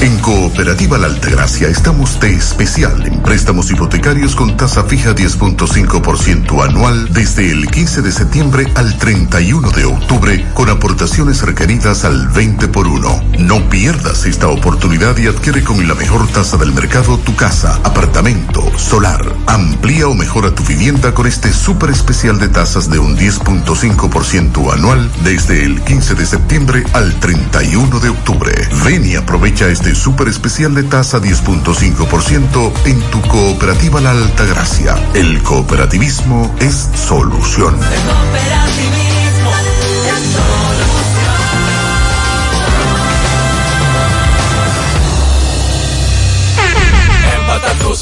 En 0.00 0.16
Cooperativa 0.20 0.96
La 0.96 1.08
Altagracia 1.08 1.68
estamos 1.68 2.20
de 2.20 2.32
especial 2.32 3.04
en 3.04 3.20
préstamos 3.20 3.70
hipotecarios 3.70 4.36
con 4.36 4.56
tasa 4.56 4.84
fija 4.84 5.12
10.5% 5.12 6.64
anual 6.64 7.12
desde 7.12 7.50
el 7.50 7.66
15 7.66 8.02
de 8.02 8.12
septiembre 8.12 8.70
al 8.76 8.96
31 8.96 9.70
de 9.72 9.84
octubre 9.86 10.46
con 10.54 10.68
aportaciones 10.68 11.42
requeridas 11.42 12.04
al 12.04 12.28
20 12.28 12.68
por 12.68 12.86
1. 12.86 13.22
No 13.40 13.68
pierdas 13.68 14.24
esta 14.24 14.48
oportunidad 14.48 15.16
y 15.18 15.26
adquiere 15.26 15.64
con 15.64 15.86
la 15.88 15.94
mejor 15.94 16.28
tasa 16.28 16.56
del 16.56 16.72
mercado 16.72 17.18
tu 17.18 17.34
casa, 17.34 17.80
apartamento, 17.82 18.70
solar. 18.78 19.24
Amplía 19.46 20.06
o 20.06 20.14
mejora 20.14 20.54
tu 20.54 20.62
vivienda 20.62 21.12
con 21.12 21.26
este 21.26 21.52
súper 21.52 21.90
especial 21.90 22.38
de 22.38 22.48
tasas 22.48 22.88
de 22.88 23.00
un 23.00 23.16
10.5% 23.16 24.72
anual 24.72 25.10
desde 25.24 25.64
el 25.64 25.80
15 25.82 26.14
de 26.14 26.26
septiembre 26.26 26.84
al 26.92 27.18
31 27.18 27.98
de 27.98 28.08
octubre. 28.10 28.52
Ven 28.84 29.04
y 29.04 29.16
aprovecha 29.16 29.67
este 29.70 29.94
súper 29.94 30.28
especial 30.28 30.74
de 30.74 30.82
tasa 30.82 31.18
10.5% 31.20 32.72
en 32.86 33.00
tu 33.10 33.20
cooperativa 33.22 34.00
La 34.00 34.12
Altagracia. 34.12 34.96
El 35.14 35.42
cooperativismo 35.42 36.54
es 36.60 36.88
solución. 36.94 37.76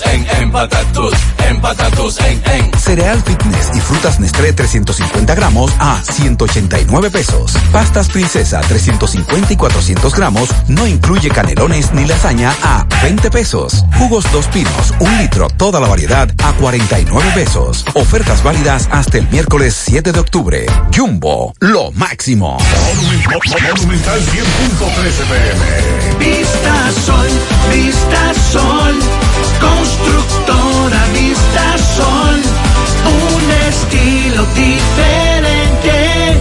Empatatus 0.04 0.30
en, 0.30 0.42
empatatus, 0.42 1.12
empatatus 1.48 2.20
en, 2.20 2.42
en. 2.52 2.78
Cereal 2.78 3.22
Fitness 3.22 3.70
y 3.74 3.80
frutas 3.80 4.20
Nestlé 4.20 4.52
350 4.52 5.34
gramos 5.34 5.72
a 5.78 6.02
189 6.02 7.10
pesos. 7.10 7.56
Pastas 7.72 8.08
Princesa 8.08 8.60
350 8.60 9.52
y 9.52 9.56
400 9.56 10.14
gramos 10.14 10.50
no 10.68 10.86
incluye 10.86 11.30
canelones 11.30 11.92
ni 11.92 12.04
lasaña 12.04 12.54
a 12.62 12.86
20 13.02 13.30
pesos. 13.30 13.84
Jugos 13.98 14.30
Dos 14.32 14.46
Pinos, 14.48 14.92
un 15.00 15.16
litro, 15.18 15.48
toda 15.56 15.80
la 15.80 15.88
variedad 15.88 16.28
a 16.42 16.52
49 16.54 17.30
pesos. 17.34 17.84
Ofertas 17.94 18.42
válidas 18.42 18.88
hasta 18.90 19.18
el 19.18 19.28
miércoles 19.28 19.74
7 19.74 20.12
de 20.12 20.20
octubre. 20.20 20.66
Jumbo, 20.94 21.54
lo 21.60 21.90
máximo. 21.92 22.58
Monumental 23.64 24.20
100.13 24.20 25.26
pm. 25.28 25.86
Vista 26.18 26.92
Sol, 27.04 27.28
Vista 27.72 28.34
Sol, 28.52 28.94
Constructora 29.86 30.98
Vista 31.12 31.78
Sol, 31.94 32.42
un 33.06 33.50
estilo 33.68 34.44
diferente, 34.46 36.40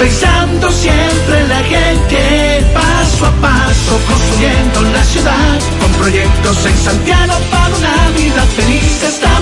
pensando 0.00 0.70
siempre 0.72 1.40
en 1.40 1.48
la 1.48 1.62
gente, 1.62 2.66
paso 2.74 3.26
a 3.26 3.32
paso 3.40 3.92
construyendo 4.08 4.82
la 4.92 5.04
ciudad, 5.04 5.58
con 5.80 5.92
proyectos 5.92 6.66
en 6.66 6.76
Santiago 6.76 7.34
para 7.52 7.76
una 7.76 8.08
vida 8.18 8.42
feliz. 8.56 9.23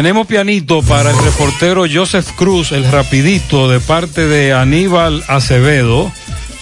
Tenemos 0.00 0.26
pianito 0.26 0.80
para 0.80 1.10
el 1.10 1.18
reportero 1.18 1.84
Joseph 1.92 2.30
Cruz, 2.34 2.72
el 2.72 2.90
rapidito, 2.90 3.68
de 3.68 3.80
parte 3.80 4.26
de 4.26 4.54
Aníbal 4.54 5.22
Acevedo, 5.28 6.10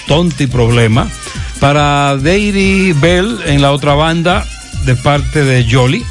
Tonti 0.09 0.49
Problema. 0.49 1.09
Para 1.61 2.17
Deiri 2.17 2.93
Bell 2.95 3.39
en 3.47 3.63
la 3.63 3.71
otra 3.71 3.95
banda, 3.95 4.45
de 4.87 4.97
parte 4.97 5.45
de 5.45 5.65
Jolly. 5.71 6.05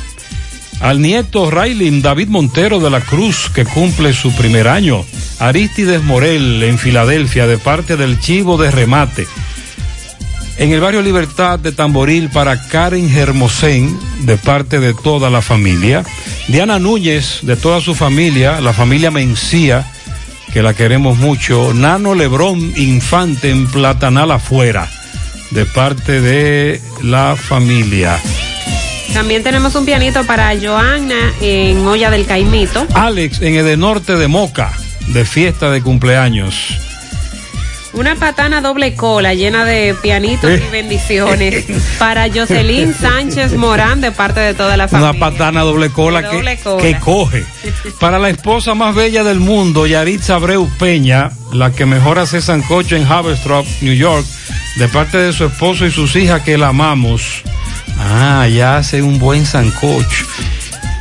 Al 0.80 1.02
nieto 1.02 1.52
Raylin 1.52 2.02
David 2.02 2.30
Montero 2.30 2.80
de 2.80 2.92
la 2.92 3.02
Cruz, 3.02 3.52
que 3.54 3.66
cumple 3.66 4.14
su 4.14 4.34
primer 4.34 4.70
año. 4.70 5.04
Aristides 5.40 6.02
Morel 6.04 6.64
en 6.64 6.80
Filadelfia, 6.80 7.46
de 7.46 7.58
parte 7.58 7.98
del 7.98 8.22
Chivo 8.22 8.56
de 8.56 8.72
Remate. 8.72 9.28
En 10.60 10.72
el 10.72 10.80
barrio 10.80 11.04
Libertad 11.04 11.60
de 11.60 11.72
Tamboril 11.72 12.30
para 12.30 12.60
Karen 12.68 13.16
Hermosén, 13.16 13.96
de 14.22 14.38
parte 14.38 14.80
de 14.80 14.96
toda 14.96 15.30
la 15.30 15.44
familia. 15.44 16.04
Diana 16.48 16.80
Núñez, 16.80 17.40
de 17.44 17.56
toda 17.56 17.80
su 17.80 17.94
familia, 17.94 18.60
la 18.60 18.74
familia 18.74 19.12
Mencía, 19.12 19.86
que 20.52 20.64
la 20.64 20.74
queremos 20.74 21.18
mucho. 21.18 21.76
Nano 21.76 22.16
Lebrón 22.16 22.74
Infante 22.76 23.52
en 23.52 23.68
Platanal 23.68 24.32
afuera, 24.32 24.90
de 25.52 25.66
parte 25.66 26.22
de 26.22 26.82
la 27.04 27.36
familia. 27.36 28.18
También 29.14 29.44
tenemos 29.44 29.76
un 29.76 29.86
pianito 29.86 30.24
para 30.26 30.54
Joana 30.60 31.34
en 31.40 31.86
Olla 31.86 32.10
del 32.10 32.26
Caimito. 32.26 32.88
Alex 32.96 33.42
en 33.44 33.56
Edenorte 33.56 34.16
de 34.16 34.28
Moca, 34.28 34.74
de 35.10 35.24
fiesta 35.24 35.70
de 35.70 35.84
cumpleaños. 35.84 36.87
Una 37.98 38.16
patana 38.16 38.62
doble 38.62 38.94
cola 38.94 39.34
llena 39.34 39.66
de 39.66 39.96
pianitos 40.00 40.52
y 40.52 40.72
bendiciones 40.72 41.66
para 42.00 42.32
Jocelyn 42.32 42.94
Sánchez 42.94 43.54
Morán 43.54 44.02
de 44.02 44.12
parte 44.12 44.40
de 44.40 44.54
toda 44.54 44.78
la 44.78 44.88
familia. 44.88 45.12
Una 45.12 45.20
patana 45.20 45.62
doble 45.62 45.90
cola, 45.90 46.30
que, 46.30 46.58
cola. 46.64 46.82
que 46.82 47.00
coge. 47.00 47.44
Para 48.00 48.20
la 48.20 48.30
esposa 48.30 48.76
más 48.76 48.94
bella 48.94 49.24
del 49.24 49.40
mundo, 49.40 49.88
Yaritza 49.88 50.36
Abreu 50.36 50.70
Peña, 50.78 51.32
la 51.52 51.72
que 51.72 51.88
mejor 51.88 52.20
hace 52.20 52.40
sancocho 52.40 52.96
en 52.96 53.04
Haverstrop, 53.04 53.66
New 53.82 53.96
York, 53.96 54.26
de 54.76 54.88
parte 54.90 55.18
de 55.18 55.34
su 55.34 55.46
esposo 55.46 55.84
y 55.88 55.92
sus 55.92 56.16
hijas 56.16 56.44
que 56.44 56.56
la 56.60 56.68
amamos. 56.68 57.42
Ah, 57.98 58.48
ya 58.48 58.78
hace 58.78 59.02
un 59.02 59.18
buen 59.18 59.48
sancocho. 59.48 60.26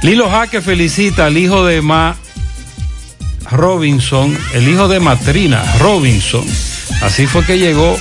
Lilo 0.02 0.30
Jaque 0.30 0.62
felicita 0.62 1.26
al 1.26 1.36
hijo 1.36 1.62
de 1.66 1.82
Ma 1.82 2.16
Robinson, 3.50 4.36
el 4.54 4.66
hijo 4.66 4.88
de 4.88 4.98
Matrina 4.98 5.62
Robinson. 5.78 6.46
Así 7.02 7.26
fue 7.26 7.44
que 7.44 7.58
llegó. 7.58 7.96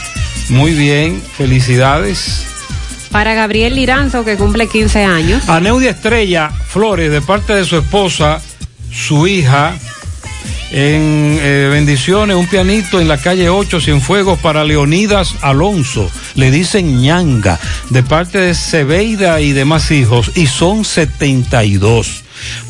Muy 0.50 0.74
bien, 0.74 1.22
felicidades. 1.38 2.46
Para 3.12 3.34
Gabriel 3.34 3.76
Liranzo 3.76 4.26
que 4.26 4.38
cumple 4.38 4.68
15 4.68 5.04
años. 5.04 5.50
A 5.50 5.60
Neudia 5.60 5.92
Estrella 5.92 6.50
Flores, 6.50 7.12
de 7.12 7.22
parte 7.22 7.56
de 7.56 7.66
su 7.66 7.78
esposa, 7.78 8.42
su 8.92 9.28
hija, 9.28 9.74
en 10.72 11.38
eh, 11.42 11.70
bendiciones, 11.72 12.36
un 12.36 12.48
pianito 12.48 13.00
en 13.00 13.08
la 13.08 13.18
calle 13.18 13.50
8, 13.50 13.80
Cienfuegos, 13.80 14.40
para 14.40 14.64
Leonidas 14.64 15.36
Alonso. 15.42 16.12
Le 16.36 16.52
dicen 16.52 17.02
ñanga, 17.02 17.60
de 17.90 18.04
parte 18.04 18.40
de 18.40 18.54
Cebeida 18.54 19.40
y 19.40 19.54
demás 19.54 19.92
hijos, 19.92 20.32
y 20.36 20.48
son 20.48 20.84
72. 20.84 22.25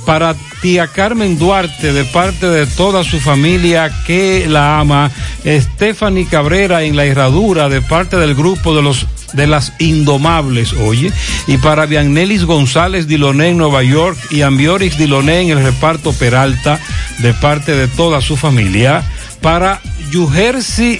Para 0.05 0.35
tía 0.61 0.87
Carmen 0.87 1.37
Duarte, 1.37 1.93
de 1.93 2.03
parte 2.05 2.47
de 2.47 2.65
toda 2.65 3.03
su 3.03 3.19
familia 3.19 3.91
que 4.05 4.45
la 4.47 4.79
ama, 4.79 5.11
Stephanie 5.45 6.27
Cabrera 6.27 6.83
en 6.83 6.95
la 6.95 7.05
herradura, 7.05 7.69
de 7.69 7.81
parte 7.81 8.17
del 8.17 8.35
grupo 8.35 8.75
de 8.75 8.81
los 8.81 9.07
de 9.33 9.47
las 9.47 9.73
Indomables, 9.79 10.73
oye, 10.73 11.11
y 11.47 11.57
para 11.57 11.85
Viannelis 11.85 12.45
González 12.45 13.07
Diloné 13.07 13.49
en 13.49 13.57
Nueva 13.57 13.83
York 13.83 14.17
y 14.31 14.41
Ambiorix 14.41 14.97
Diloné 14.97 15.41
en 15.41 15.49
el 15.49 15.63
reparto 15.63 16.13
Peralta, 16.13 16.79
de 17.19 17.33
parte 17.33 17.75
de 17.75 17.87
toda 17.87 18.21
su 18.21 18.37
familia, 18.37 19.03
para 19.41 19.81
Yujersi 20.11 20.99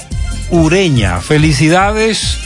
Ureña, 0.49 1.21
felicidades 1.21 2.37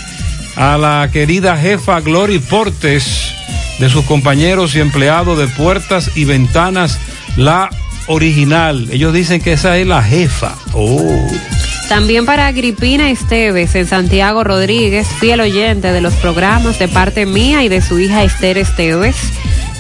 a 0.56 0.78
la 0.78 1.10
querida 1.12 1.58
jefa 1.58 2.00
Glory 2.02 2.40
Portes, 2.40 3.34
de 3.80 3.90
sus 3.90 4.06
compañeros 4.06 4.76
y 4.76 4.80
empleados 4.80 5.38
de 5.38 5.48
puertas 5.48 6.12
y 6.16 6.26
ventanas, 6.26 7.00
la 7.38 7.70
original. 8.08 8.88
Ellos 8.92 9.14
dicen 9.14 9.42
que 9.42 9.54
esa 9.54 9.78
es 9.78 9.88
la 9.88 10.04
jefa. 10.04 10.56
Oh. 10.74 11.28
También 11.88 12.26
para 12.26 12.48
Agripina 12.48 13.10
Esteves 13.10 13.74
en 13.76 13.88
Santiago 13.88 14.44
Rodríguez, 14.44 15.08
fiel 15.20 15.42
oyente 15.42 15.92
de 15.92 16.02
los 16.02 16.14
programas 16.16 16.78
de 16.78 16.88
parte 16.88 17.26
mía 17.26 17.64
y 17.64 17.70
de 17.70 17.82
su 17.82 18.00
hija 18.00 18.24
Esther 18.24 18.58
Esteves. 18.58 19.16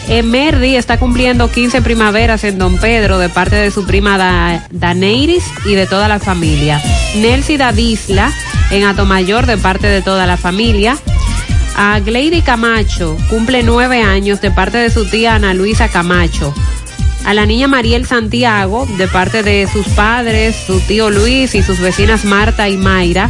Emerdi 0.08 0.76
está 0.76 0.98
cumpliendo 0.98 1.52
15 1.52 1.84
primaveras 1.84 2.44
en 2.44 2.58
Don 2.58 2.78
Pedro 2.80 3.20
de 3.20 3.30
parte 3.30 3.56
de 3.56 3.70
su 3.70 3.86
prima 3.86 4.18
da 4.18 4.66
Daneiris 4.72 5.44
y 5.66 5.76
de 5.76 5.86
toda 5.86 6.08
la 6.08 6.18
familia. 6.18 6.82
Nelcy 7.16 7.58
Davisla 7.58 8.34
en 8.72 8.86
Atomayor 8.86 9.46
de 9.46 9.58
parte 9.58 9.86
de 9.86 10.02
toda 10.02 10.26
la 10.26 10.38
familia. 10.38 10.98
A 11.82 12.02
Gleidy 12.02 12.42
Camacho 12.42 13.16
cumple 13.30 13.64
nueve 13.64 14.02
años 14.02 14.42
de 14.42 14.52
parte 14.52 14.78
de 14.78 14.90
su 14.90 15.06
tía 15.06 15.36
Ana 15.36 15.54
Luisa 15.54 15.88
Camacho 15.88 16.54
a 17.24 17.34
la 17.34 17.46
niña 17.46 17.70
Mariel 17.70 18.06
Santiago 18.06 18.86
de 18.98 19.08
parte 19.08 19.44
de 19.44 19.66
sus 19.72 19.88
padres, 19.88 20.58
su 20.68 20.82
tío 20.82 21.10
Luis 21.10 21.56
y 21.56 21.64
sus 21.64 21.80
vecinas 21.80 22.26
Marta 22.26 22.68
y 22.68 22.76
Mayra. 22.76 23.30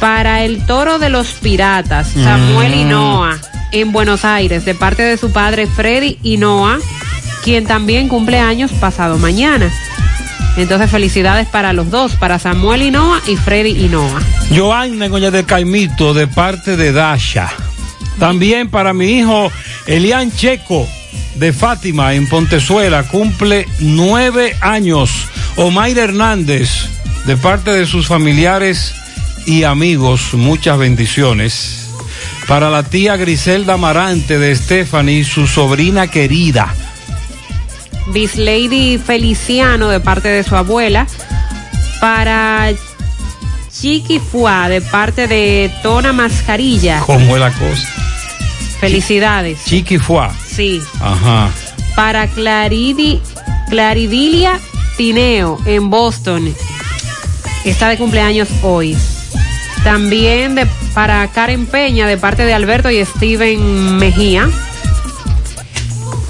Para 0.00 0.42
el 0.42 0.64
toro 0.64 0.98
de 0.98 1.10
los 1.10 1.32
piratas, 1.32 2.08
Samuel 2.08 2.72
Mm. 2.72 2.78
Hinoa 2.78 3.38
en 3.72 3.92
Buenos 3.92 4.24
Aires 4.24 4.64
de 4.64 4.74
parte 4.74 5.02
de 5.02 5.18
su 5.18 5.30
padre 5.30 5.66
Freddy 5.66 6.18
Hinoa, 6.22 6.78
quien 7.42 7.66
también 7.66 8.08
cumple 8.08 8.38
años 8.38 8.72
pasado 8.72 9.18
mañana. 9.18 9.70
Entonces 10.56 10.90
felicidades 10.90 11.48
para 11.48 11.72
los 11.72 11.90
dos, 11.90 12.14
para 12.16 12.38
Samuel 12.38 12.82
Hinoa 12.82 13.20
y 13.26 13.36
Freddy 13.36 13.84
Hinoa. 13.84 14.20
Joanna 14.54 15.06
Oña 15.06 15.30
del 15.30 15.44
Caimito 15.44 16.14
de 16.14 16.26
parte 16.26 16.76
de 16.76 16.92
Dasha. 16.92 17.50
También 18.18 18.70
para 18.70 18.92
mi 18.92 19.18
hijo 19.18 19.50
Elian 19.86 20.30
Checo 20.30 20.88
de 21.34 21.52
Fátima 21.52 22.14
en 22.14 22.28
Pontezuela 22.28 23.02
cumple 23.02 23.66
nueve 23.80 24.56
años. 24.60 25.10
Omaira 25.56 26.04
Hernández 26.04 26.70
de 27.26 27.36
parte 27.36 27.70
de 27.70 27.86
sus 27.86 28.06
familiares 28.06 28.94
y 29.46 29.64
amigos, 29.64 30.34
muchas 30.34 30.78
bendiciones. 30.78 31.88
Para 32.46 32.70
la 32.70 32.82
tía 32.82 33.16
Griselda 33.16 33.76
Marante 33.76 34.38
de 34.38 34.54
Stephanie, 34.54 35.24
su 35.24 35.46
sobrina 35.46 36.08
querida. 36.08 36.74
Miss 38.06 38.36
Lady 38.36 38.98
Feliciano 38.98 39.88
de 39.88 40.00
parte 40.00 40.28
de 40.28 40.42
su 40.42 40.56
abuela. 40.56 41.06
Para 42.00 42.72
Chiqui 43.72 44.20
Fua 44.20 44.68
de 44.68 44.80
parte 44.80 45.26
de 45.26 45.72
Tona 45.82 46.12
Mascarilla. 46.12 47.00
¿Cómo 47.00 47.36
es 47.36 47.40
la 47.40 47.50
cosa? 47.50 47.88
Felicidades. 48.80 49.64
Chiqui 49.64 49.98
Fua. 49.98 50.32
Sí. 50.46 50.80
Ajá. 51.00 51.50
Para 51.96 52.26
Claridi, 52.28 53.20
Claridilia 53.70 54.58
Tineo 54.96 55.58
en 55.66 55.90
Boston. 55.90 56.54
Está 57.64 57.88
de 57.88 57.96
cumpleaños 57.96 58.48
hoy. 58.62 58.96
También 59.82 60.54
de, 60.54 60.66
para 60.94 61.26
Karen 61.28 61.66
Peña 61.66 62.06
de 62.06 62.16
parte 62.16 62.44
de 62.44 62.54
Alberto 62.54 62.90
y 62.90 63.04
Steven 63.04 63.96
Mejía. 63.96 64.48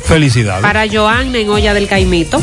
Felicidades. 0.05 0.62
Para 0.62 0.86
Joanna 0.86 1.39
en 1.39 1.49
Olla 1.49 1.74
del 1.74 1.89
Caimito. 1.89 2.41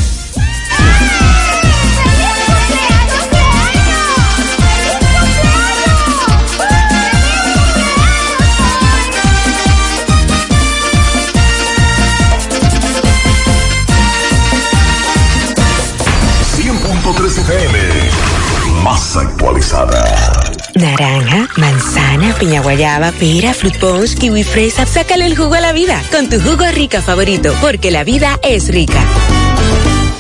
Piña 22.42 22.60
guayaba, 22.62 23.12
pera, 23.12 23.54
fruit 23.54 23.78
punch, 23.78 24.16
kiwi 24.16 24.44
fresa. 24.44 24.88
Sácale 24.88 25.28
el 25.28 25.38
jugo 25.38 25.54
a 25.54 25.62
la 25.62 25.74
vida 25.74 26.02
con 26.12 26.28
tu 26.28 26.42
jugo 26.42 26.66
rica 26.74 27.00
favorito, 27.00 27.54
porque 27.62 27.92
la 27.92 28.04
vida 28.04 28.40
es 28.42 28.68
rica. 28.70 29.00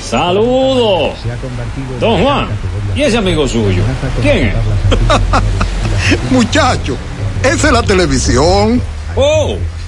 Saludos. 0.08 1.16
Don 2.00 2.22
Juan, 2.22 2.48
¿y 2.96 3.02
ese 3.02 3.18
amigo 3.18 3.48
suyo? 3.48 3.82
¿Quién 4.22 4.50
es? 4.50 4.54
Muchacho, 6.32 6.96
esa 7.42 7.68
es 7.68 7.74
la 7.74 7.82
televisión. 7.82 8.80
Oh, 9.16 9.58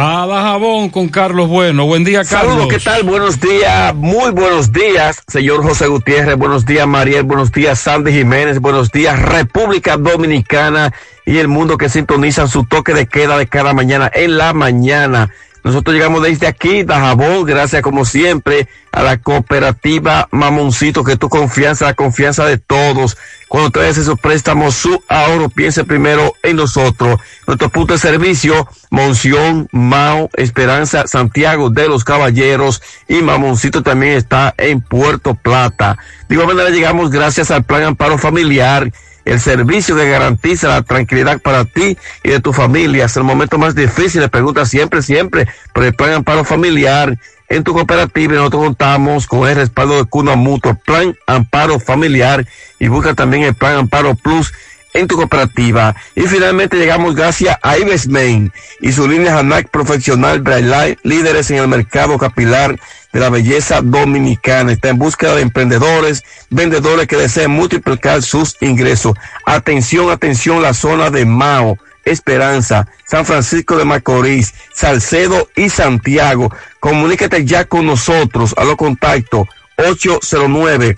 A 0.00 0.28
Dajabón 0.28 0.90
con 0.90 1.08
Carlos 1.08 1.48
Bueno. 1.48 1.84
Buen 1.84 2.04
día, 2.04 2.22
Carlos. 2.24 2.52
Saludos, 2.52 2.68
¿qué 2.68 2.78
tal? 2.78 3.02
Buenos 3.02 3.40
días, 3.40 3.92
muy 3.96 4.30
buenos 4.30 4.70
días, 4.70 5.20
señor 5.26 5.64
José 5.64 5.88
Gutiérrez. 5.88 6.36
Buenos 6.36 6.64
días, 6.64 6.86
Mariel. 6.86 7.24
Buenos 7.24 7.50
días, 7.50 7.80
Sandy 7.80 8.12
Jiménez. 8.12 8.60
Buenos 8.60 8.92
días, 8.92 9.20
República 9.20 9.96
Dominicana 9.96 10.94
y 11.26 11.38
el 11.38 11.48
mundo 11.48 11.76
que 11.76 11.88
sintonizan 11.88 12.46
su 12.46 12.64
toque 12.64 12.94
de 12.94 13.08
queda 13.08 13.36
de 13.36 13.48
cada 13.48 13.74
mañana 13.74 14.08
en 14.14 14.38
la 14.38 14.52
mañana. 14.52 15.32
Nosotros 15.64 15.94
llegamos 15.94 16.22
desde 16.22 16.46
aquí, 16.46 16.82
Dajabón, 16.84 17.44
gracias 17.44 17.82
como 17.82 18.04
siempre 18.04 18.68
a 18.92 19.02
la 19.02 19.18
cooperativa 19.18 20.28
Mamoncito, 20.30 21.04
que 21.04 21.16
tu 21.16 21.28
confianza, 21.28 21.84
la 21.84 21.94
confianza 21.94 22.44
de 22.46 22.58
todos. 22.58 23.16
Cuando 23.48 23.70
traes 23.70 23.98
esos 23.98 24.18
préstamos, 24.18 24.74
su 24.74 25.02
ahorro, 25.08 25.48
piense 25.48 25.84
primero 25.84 26.34
en 26.42 26.56
nosotros. 26.56 27.20
Nuestro 27.46 27.68
punto 27.70 27.94
de 27.94 27.98
servicio, 27.98 28.68
Monción, 28.90 29.68
Mao, 29.72 30.30
Esperanza, 30.34 31.06
Santiago 31.06 31.70
de 31.70 31.88
los 31.88 32.04
Caballeros 32.04 32.82
y 33.08 33.22
Mamoncito 33.22 33.82
también 33.82 34.12
está 34.12 34.54
en 34.56 34.80
Puerto 34.80 35.34
Plata. 35.34 35.98
De 36.28 36.34
igual 36.34 36.48
manera 36.48 36.70
llegamos 36.70 37.10
gracias 37.10 37.50
al 37.50 37.64
Plan 37.64 37.82
Amparo 37.82 38.18
Familiar 38.18 38.90
el 39.28 39.40
servicio 39.40 39.94
que 39.94 40.08
garantiza 40.08 40.68
la 40.68 40.82
tranquilidad 40.82 41.40
para 41.40 41.64
ti 41.66 41.98
y 42.22 42.30
de 42.30 42.40
tu 42.40 42.52
familia. 42.52 43.04
Es 43.04 43.16
el 43.16 43.24
momento 43.24 43.58
más 43.58 43.74
difícil, 43.74 44.26
pregunta 44.30 44.64
siempre, 44.64 45.02
siempre, 45.02 45.46
por 45.74 45.84
el 45.84 45.94
plan 45.94 46.12
amparo 46.12 46.44
familiar. 46.44 47.18
En 47.50 47.62
tu 47.62 47.74
cooperativa 47.74 48.34
nosotros 48.34 48.64
contamos 48.64 49.26
con 49.26 49.48
el 49.48 49.56
respaldo 49.56 49.96
de 49.98 50.04
Cuna 50.04 50.34
Mutuo, 50.34 50.74
plan 50.74 51.14
amparo 51.26 51.78
familiar 51.78 52.46
y 52.78 52.88
busca 52.88 53.14
también 53.14 53.42
el 53.42 53.54
plan 53.54 53.76
amparo 53.76 54.14
plus 54.14 54.52
en 54.94 55.06
tu 55.06 55.16
cooperativa. 55.16 55.94
Y 56.14 56.22
finalmente 56.22 56.76
llegamos 56.76 57.14
gracias 57.14 57.56
a 57.62 57.78
Ives 57.78 58.08
Main 58.08 58.52
y 58.80 58.92
su 58.92 59.08
línea 59.08 59.38
Hanac 59.38 59.68
Profesional 59.70 60.40
Braille, 60.40 60.98
líderes 61.02 61.50
en 61.50 61.58
el 61.58 61.68
mercado 61.68 62.18
capilar 62.18 62.78
de 63.12 63.20
la 63.20 63.30
belleza 63.30 63.80
dominicana. 63.82 64.72
Está 64.72 64.90
en 64.90 64.98
búsqueda 64.98 65.34
de 65.34 65.42
emprendedores, 65.42 66.24
vendedores 66.50 67.06
que 67.06 67.16
deseen 67.16 67.50
multiplicar 67.50 68.22
sus 68.22 68.56
ingresos. 68.60 69.14
Atención, 69.46 70.10
atención, 70.10 70.62
la 70.62 70.74
zona 70.74 71.10
de 71.10 71.24
Mao. 71.24 71.78
Esperanza, 72.04 72.88
San 73.04 73.26
Francisco 73.26 73.76
de 73.76 73.84
Macorís, 73.84 74.54
Salcedo 74.72 75.50
y 75.54 75.68
Santiago. 75.68 76.50
Comunícate 76.80 77.44
ya 77.44 77.66
con 77.66 77.84
nosotros 77.84 78.54
a 78.56 78.64
los 78.64 78.76
contactos 78.76 79.46
809 79.76 80.96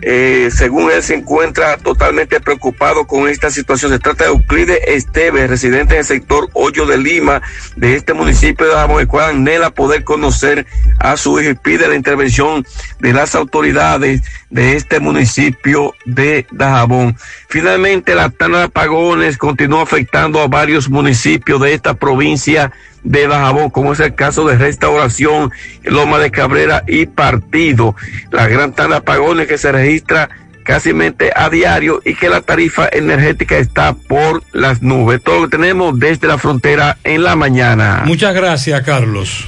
Eh, 0.01 0.50
según 0.51 0.92
él 0.92 1.01
se 1.01 1.16
encuentra 1.16 1.77
totalmente 1.77 2.40
preocupado 2.40 3.08
con 3.08 3.27
esta 3.27 3.50
situación. 3.50 3.92
Se 3.92 4.00
trata 4.00 4.26
de 4.26 4.30
Euclides 4.30 4.80
Esteves, 4.88 5.50
residente 5.50 5.95
en 5.95 6.00
el 6.00 6.06
sector 6.06 6.50
Hoyo 6.53 6.85
de 6.85 6.98
Lima, 6.98 7.42
de 7.76 7.95
este 7.95 8.14
municipio 8.14 8.67
de 8.67 8.74
Dajabón, 8.74 9.01
el 9.01 9.08
cual 9.08 9.32
anhela 9.32 9.72
poder 9.72 10.03
conocer 10.03 10.67
a 11.00 11.17
su 11.17 11.40
hijo 11.40 11.51
y 11.51 11.56
pide 11.56 11.88
la 11.88 11.95
intervención 11.95 12.66
de 13.00 13.14
las 13.14 13.34
autoridades 13.35 14.22
de 14.50 14.76
este 14.76 15.00
municipio 15.00 15.93
de 16.06 16.45
Dajabón. 16.51 17.17
Finalmente, 17.50 18.14
la 18.14 18.30
tana 18.30 18.59
de 18.59 18.64
apagones 18.66 19.38
continúa 19.38 19.84
afectando 19.84 20.42
a 20.42 20.48
varios 20.48 20.90
municipios 20.90 21.59
de 21.61 21.74
esta 21.74 21.95
provincia 21.95 22.72
de 23.08 23.27
Dajabón, 23.27 23.69
como 23.69 23.94
es 23.94 24.00
el 24.02 24.16
caso 24.16 24.45
de 24.45 24.58
Restauración, 24.58 25.52
Loma 25.84 26.19
de 26.19 26.30
Cabrera 26.30 26.84
y 26.88 27.06
Partido. 27.06 27.95
La 28.32 28.48
gran 28.48 28.74
tanda 28.74 28.95
de 28.95 29.00
apagones 29.00 29.48
que 29.48 29.58
se 29.58 29.72
registra 29.72 30.30
casi 30.64 30.92
a 31.34 31.50
diario 31.50 32.02
y 32.03 32.16
que 32.16 32.27
la 32.27 32.42
tarifa 32.42 32.90
energética 32.92 33.58
está 33.58 33.94
por 33.94 34.44
las 34.52 34.82
nubes. 34.82 35.24
Todo 35.24 35.42
lo 35.42 35.50
que 35.50 35.58
tenemos 35.58 35.98
desde 35.98 36.27
la 36.27 36.38
frontera 36.38 36.98
en 37.06 37.24
la 37.24 37.38
mañana. 37.38 38.03
Muchas 38.06 38.36
gracias, 38.36 38.82
Carlos. 38.82 39.48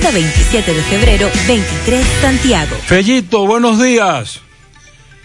27 0.00 0.72
de 0.72 0.82
febrero, 0.82 1.28
23, 1.46 2.06
Santiago. 2.22 2.76
Fellito, 2.86 3.46
buenos 3.46 3.82
días. 3.82 4.40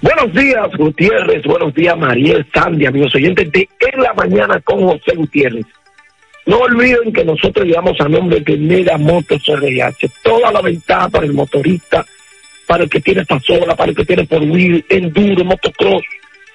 Buenos 0.01 0.33
días, 0.33 0.67
Gutiérrez. 0.75 1.43
Buenos 1.43 1.73
días, 1.73 1.97
Mariel 1.97 2.45
Sandy, 2.53 2.87
amigos 2.87 3.13
oyentes 3.15 3.49
de 3.51 3.69
En 3.79 4.01
la 4.01 4.13
Mañana 4.13 4.59
con 4.61 4.83
José 4.83 5.15
Gutiérrez. 5.15 5.65
No 6.47 6.57
olviden 6.57 7.13
que 7.13 7.23
nosotros 7.23 7.65
llevamos 7.65 8.01
a 8.01 8.09
nombre 8.09 8.41
de 8.41 8.57
Mega 8.57 8.97
Motos 8.97 9.43
RIH. 9.45 10.09
Toda 10.23 10.51
la 10.51 10.61
ventaja 10.61 11.07
para 11.07 11.25
el 11.27 11.33
motorista, 11.33 12.03
para 12.67 12.83
el 12.83 12.89
que 12.89 12.99
tiene 12.99 13.23
pasola, 13.25 13.75
para 13.75 13.91
el 13.91 13.95
que 13.95 14.05
tiene 14.05 14.25
por 14.25 14.41
wheel, 14.41 14.83
enduro, 14.89 15.45
motocross, 15.45 16.03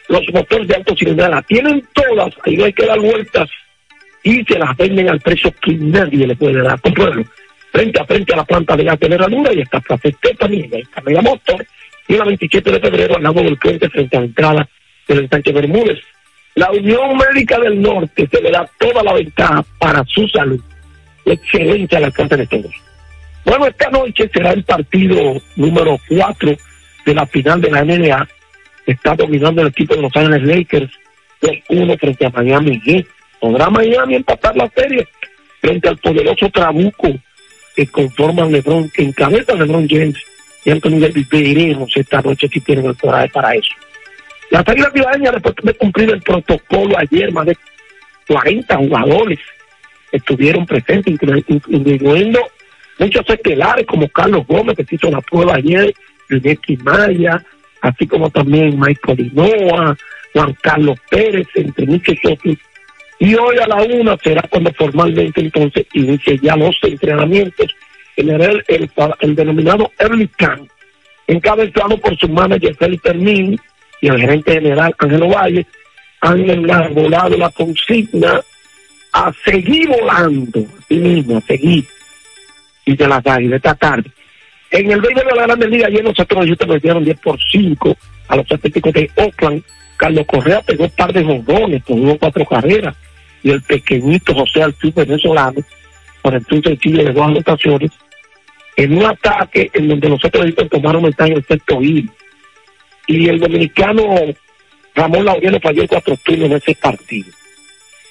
los 0.08 0.22
motores 0.34 0.68
de 0.68 0.74
alto 0.74 0.94
cilindrada. 0.94 1.40
Tienen 1.42 1.86
todas, 1.94 2.34
ahí 2.44 2.56
no 2.56 2.64
hay 2.64 2.72
que 2.72 2.84
dar 2.84 2.98
vueltas 2.98 3.48
y 4.24 4.44
se 4.44 4.58
las 4.58 4.76
venden 4.76 5.08
al 5.08 5.20
precio 5.20 5.54
que 5.62 5.72
nadie 5.74 6.26
le 6.26 6.36
puede 6.36 6.60
dar. 6.62 6.78
Compruébalo. 6.80 7.24
Frente 7.78 8.00
a 8.00 8.04
frente 8.04 8.32
a 8.32 8.38
la 8.38 8.44
planta 8.44 8.76
de 8.76 8.82
gas 8.82 8.98
de 8.98 9.06
Herradura 9.06 9.52
y 9.52 9.64
Plaza 9.66 9.96
también, 10.36 10.68
Mega 11.04 11.22
Motor. 11.22 11.64
Y 12.08 12.16
la 12.16 12.24
27 12.24 12.72
de 12.72 12.80
febrero 12.80 13.14
al 13.14 13.22
lado 13.22 13.40
del 13.40 13.56
puente 13.56 13.88
frente 13.88 14.16
a 14.16 14.20
la 14.20 14.26
entrada 14.26 14.68
del 15.06 15.22
estanque 15.22 15.52
Bermúdez. 15.52 16.00
La 16.56 16.72
Unión 16.72 17.16
Médica 17.16 17.56
del 17.60 17.80
Norte 17.80 18.28
se 18.28 18.42
le 18.42 18.50
da 18.50 18.68
toda 18.80 19.04
la 19.04 19.12
ventaja 19.12 19.64
para 19.78 20.02
su 20.06 20.26
salud. 20.26 20.60
Excelente 21.24 21.96
al 21.96 22.06
alcance 22.06 22.36
de 22.36 22.46
todos. 22.48 22.74
Bueno, 23.44 23.68
esta 23.68 23.90
noche 23.90 24.28
será 24.32 24.50
el 24.54 24.64
partido 24.64 25.40
número 25.54 26.00
4 26.08 26.56
de 27.06 27.14
la 27.14 27.26
final 27.26 27.60
de 27.60 27.70
la 27.70 27.84
NBA. 27.84 28.28
Está 28.86 29.14
dominando 29.14 29.62
el 29.62 29.68
equipo 29.68 29.94
de 29.94 30.02
Los 30.02 30.16
Ángeles 30.16 30.42
Lakers 30.42 30.90
2-1 31.42 31.96
frente 31.96 32.26
a 32.26 32.30
Miami. 32.30 33.06
¿Podrá 33.38 33.70
Miami 33.70 34.16
empatar 34.16 34.56
la 34.56 34.68
serie 34.70 35.06
frente 35.60 35.88
al 35.88 35.98
poderoso 35.98 36.50
Trabuco 36.50 37.14
que 37.78 37.86
conforman 37.86 38.50
LeBron, 38.50 38.90
que 38.90 39.02
encabeza 39.04 39.54
LeBron 39.54 39.86
James 39.88 40.16
y 40.64 40.70
Anthony 40.72 40.98
Davis? 40.98 41.28
Veremos 41.28 41.96
esta 41.96 42.20
noche 42.20 42.48
si 42.52 42.58
tienen 42.60 42.86
el 42.86 42.96
coraje 42.96 43.28
para 43.28 43.54
eso. 43.54 43.70
Las 44.50 44.66
Águilas 44.66 44.92
Ciudadeñas, 44.92 45.34
después 45.34 45.54
de 45.62 45.74
cumplir 45.74 46.10
el 46.10 46.20
protocolo 46.20 46.98
ayer, 46.98 47.30
más 47.30 47.46
de 47.46 47.56
40 48.26 48.76
jugadores 48.78 49.38
estuvieron 50.10 50.66
presentes, 50.66 51.14
inclu- 51.14 51.44
incluyendo 51.68 52.40
muchos 52.98 53.24
estelares 53.30 53.86
como 53.86 54.08
Carlos 54.08 54.44
Gómez, 54.48 54.76
que 54.76 54.84
se 54.84 54.96
hizo 54.96 55.08
la 55.08 55.20
prueba 55.20 55.54
ayer, 55.54 55.94
Iñaki 56.30 56.78
Maya, 56.78 57.44
así 57.80 58.08
como 58.08 58.28
también 58.28 58.76
Michael 58.76 59.18
Linoa, 59.18 59.96
Juan 60.32 60.56
Carlos 60.60 60.98
Pérez, 61.08 61.46
entre 61.54 61.86
muchos 61.86 62.16
otros. 62.28 62.56
Y 63.18 63.34
hoy 63.34 63.56
a 63.58 63.66
la 63.66 63.82
una 63.82 64.16
será 64.22 64.42
cuando 64.48 64.72
formalmente 64.74 65.40
entonces 65.40 65.86
inicie 65.92 66.38
ya 66.40 66.56
los 66.56 66.76
entrenamientos 66.82 67.74
en 68.16 68.30
el, 68.30 68.64
el, 68.68 69.34
denominado 69.34 69.92
Early 69.98 70.28
Camp, 70.28 70.68
encabezado 71.26 71.98
por 71.98 72.16
su 72.16 72.28
manager 72.28 72.74
Felipe 72.76 73.10
Hermín 73.10 73.60
y 74.00 74.08
el 74.08 74.20
gerente 74.20 74.52
general 74.52 74.94
Ángelo 74.98 75.28
Valle, 75.28 75.66
han 76.20 76.48
enarbolado 76.48 77.36
la 77.36 77.50
consigna 77.50 78.40
a 79.12 79.32
seguir 79.44 79.88
volando, 79.88 80.64
así 80.78 80.96
mismo, 80.96 81.38
a 81.38 81.40
seguir, 81.40 81.84
y 82.84 82.96
de 82.96 83.08
las 83.08 83.26
águilas 83.26 83.56
esta 83.56 83.74
tarde. 83.74 84.10
En 84.70 84.90
el 84.90 85.00
béisbol 85.00 85.24
de 85.24 85.34
la 85.34 85.42
Grande 85.46 85.68
Liga, 85.68 85.86
ayer 85.86 86.04
nosotros 86.04 86.44
ellos 86.44 86.58
perdieron 86.58 87.04
10 87.04 87.18
por 87.20 87.38
5 87.40 87.96
a 88.28 88.36
los 88.36 88.52
Atléticos 88.52 88.92
de 88.92 89.10
Oakland. 89.16 89.62
Carlos 89.96 90.26
Correa 90.26 90.60
pegó 90.62 90.84
un 90.84 90.90
par 90.90 91.12
de 91.12 91.24
jordones, 91.24 91.82
con 91.84 92.16
cuatro 92.18 92.44
carreras, 92.44 92.94
y 93.42 93.50
el 93.50 93.62
pequeñito 93.62 94.34
José 94.34 94.62
Altuve 94.62 95.04
venezolano, 95.04 95.60
por 96.22 96.34
entonces 96.34 96.78
Chile 96.78 97.04
de 97.04 97.12
dos 97.12 97.26
anotaciones, 97.26 97.90
en 98.76 98.96
un 98.96 99.04
ataque 99.06 99.70
en 99.74 99.88
donde 99.88 100.08
nosotros 100.08 100.44
ellos 100.46 100.68
tomaron 100.70 101.02
ventaja 101.02 101.30
en 101.30 101.36
el 101.38 101.44
sexto 101.44 101.82
inning. 101.82 102.10
Y 103.06 103.28
el 103.28 103.40
dominicano 103.40 104.04
Ramón 104.94 105.24
Laureano 105.24 105.58
falló 105.60 105.86
cuatro 105.88 106.16
turnos 106.24 106.50
en 106.50 106.56
ese 106.56 106.74
partido. 106.74 107.28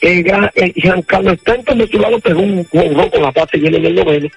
Eh, 0.01 0.23
Gra- 0.23 0.51
eh, 0.55 0.73
Giancarlo 0.75 1.31
Stanton 1.31 1.77
de 1.79 1.87
su 1.87 1.99
lado 1.99 2.19
pegó 2.19 2.41
un 2.41 2.63
jonrón 2.65 3.09
con 3.09 3.21
la 3.21 3.31
base 3.31 3.57
llena 3.57 3.77
en 3.77 3.85
el 3.85 3.95
noveno, 3.95 4.27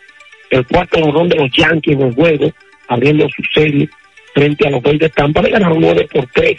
el 0.50 0.66
cuarto 0.66 1.00
jonrón 1.00 1.28
de 1.28 1.36
los 1.36 1.50
Yankees 1.52 1.94
en 1.94 2.02
el 2.02 2.14
juego, 2.14 2.52
abriendo 2.88 3.28
su 3.28 3.42
serie 3.54 3.88
frente 4.34 4.66
a 4.66 4.70
los 4.70 4.82
Reyes 4.82 5.00
de 5.00 5.08
Tampa, 5.10 5.42
le 5.42 5.50
ganaron 5.50 5.80
9 5.80 6.08
por 6.12 6.26
3. 6.28 6.56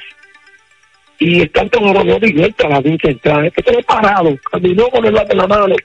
Y 1.22 1.40
Stanton 1.44 1.84
jonrón 1.84 2.20
directo 2.20 2.66
a 2.66 2.70
la 2.70 2.82
línea 2.82 2.98
central, 3.00 3.46
es 3.46 3.54
que 3.54 3.62
quedó 3.62 3.80
parado, 3.84 4.36
caminó 4.52 4.90
con 4.90 5.06
el 5.06 5.14
bate 5.14 5.34
en 5.34 5.38
la 5.38 5.46
mano, 5.46 5.76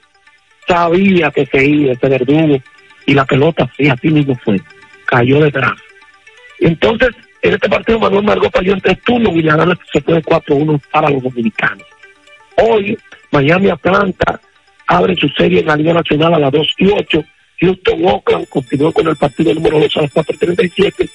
sabía 0.67 1.29
que 1.29 1.45
se 1.45 1.63
iba 1.63 1.91
ese 1.91 2.09
verdugo, 2.09 2.57
y 3.05 3.13
la 3.13 3.23
pelota 3.23 3.71
sí, 3.77 3.87
así 3.87 4.09
mismo 4.09 4.35
fue, 4.43 4.59
cayó 5.05 5.39
detrás. 5.39 5.73
Entonces, 6.59 7.09
en 7.43 7.53
este 7.53 7.69
partido 7.69 7.99
Manuel 7.99 8.23
Margot 8.23 8.51
falló 8.51 8.73
en 8.73 8.81
tres 8.81 8.99
turnos 9.03 9.35
y 9.35 9.43
la 9.43 9.57
gana 9.57 9.77
se 9.93 10.01
fue 10.01 10.23
4-1 10.23 10.81
para 10.91 11.11
los 11.11 11.21
dominicanos. 11.21 11.85
Hoy, 12.55 12.97
Miami 13.29 13.69
Atlanta 13.69 14.41
abre 14.87 15.15
su 15.17 15.29
serie 15.29 15.59
en 15.59 15.67
la 15.67 15.75
Liga 15.75 15.93
Nacional 15.93 16.33
a 16.33 16.39
las 16.39 16.51
2 16.51 16.67
y 16.79 16.87
8. 16.87 17.23
Houston 17.59 18.05
Oakland 18.07 18.49
continuó 18.49 18.91
con 18.91 19.07
el 19.07 19.15
partido 19.15 19.53
número 19.53 19.79
2 19.81 19.97
a 19.97 20.01
las 20.01 20.13
4.37. 20.15 21.07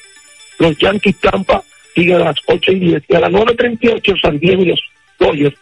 Los 0.61 0.79
Yankees 0.79 1.19
Tampa 1.19 1.61
siguen 1.95 2.17
a 2.17 2.25
las 2.25 2.37
8 2.47 2.73
y 2.73 2.79
10. 2.81 3.03
Y 3.09 3.15
a 3.15 3.21
las 3.21 3.31
9.38 3.31 4.21
San 4.21 4.39
Diego 4.39 4.63
y 4.63 4.67
los 4.67 4.81
Dodgers 5.19 5.57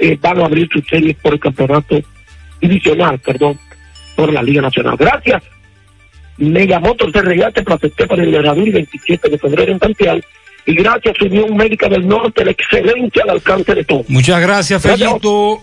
eh, 0.00 0.18
van 0.20 0.40
a 0.40 0.46
abrir 0.46 0.68
su 0.72 0.80
serie 0.82 1.16
por 1.20 1.34
el 1.34 1.40
campeonato 1.40 2.00
divisional, 2.60 3.18
perdón, 3.18 3.58
por 4.16 4.32
la 4.32 4.42
Liga 4.42 4.62
Nacional. 4.62 4.96
Gracias. 4.96 5.42
Megamotor 6.38 7.12
de 7.12 7.22
regate 7.22 7.62
protesté 7.62 8.06
para 8.06 8.22
el 8.22 8.34
Herradura 8.34 8.66
el 8.66 8.72
27 8.72 9.28
de 9.28 9.38
febrero 9.38 9.72
en 9.72 9.78
Santiago. 9.78 10.20
Y 10.66 10.74
gracias, 10.74 11.20
Unión 11.20 11.56
Médica 11.56 11.88
del 11.88 12.06
Norte, 12.06 12.44
la 12.44 12.50
excelencia 12.52 13.22
al 13.24 13.30
alcance 13.30 13.74
de 13.74 13.84
todos. 13.84 14.08
Muchas 14.08 14.40
gracias, 14.40 14.82
Fellito. 14.82 15.62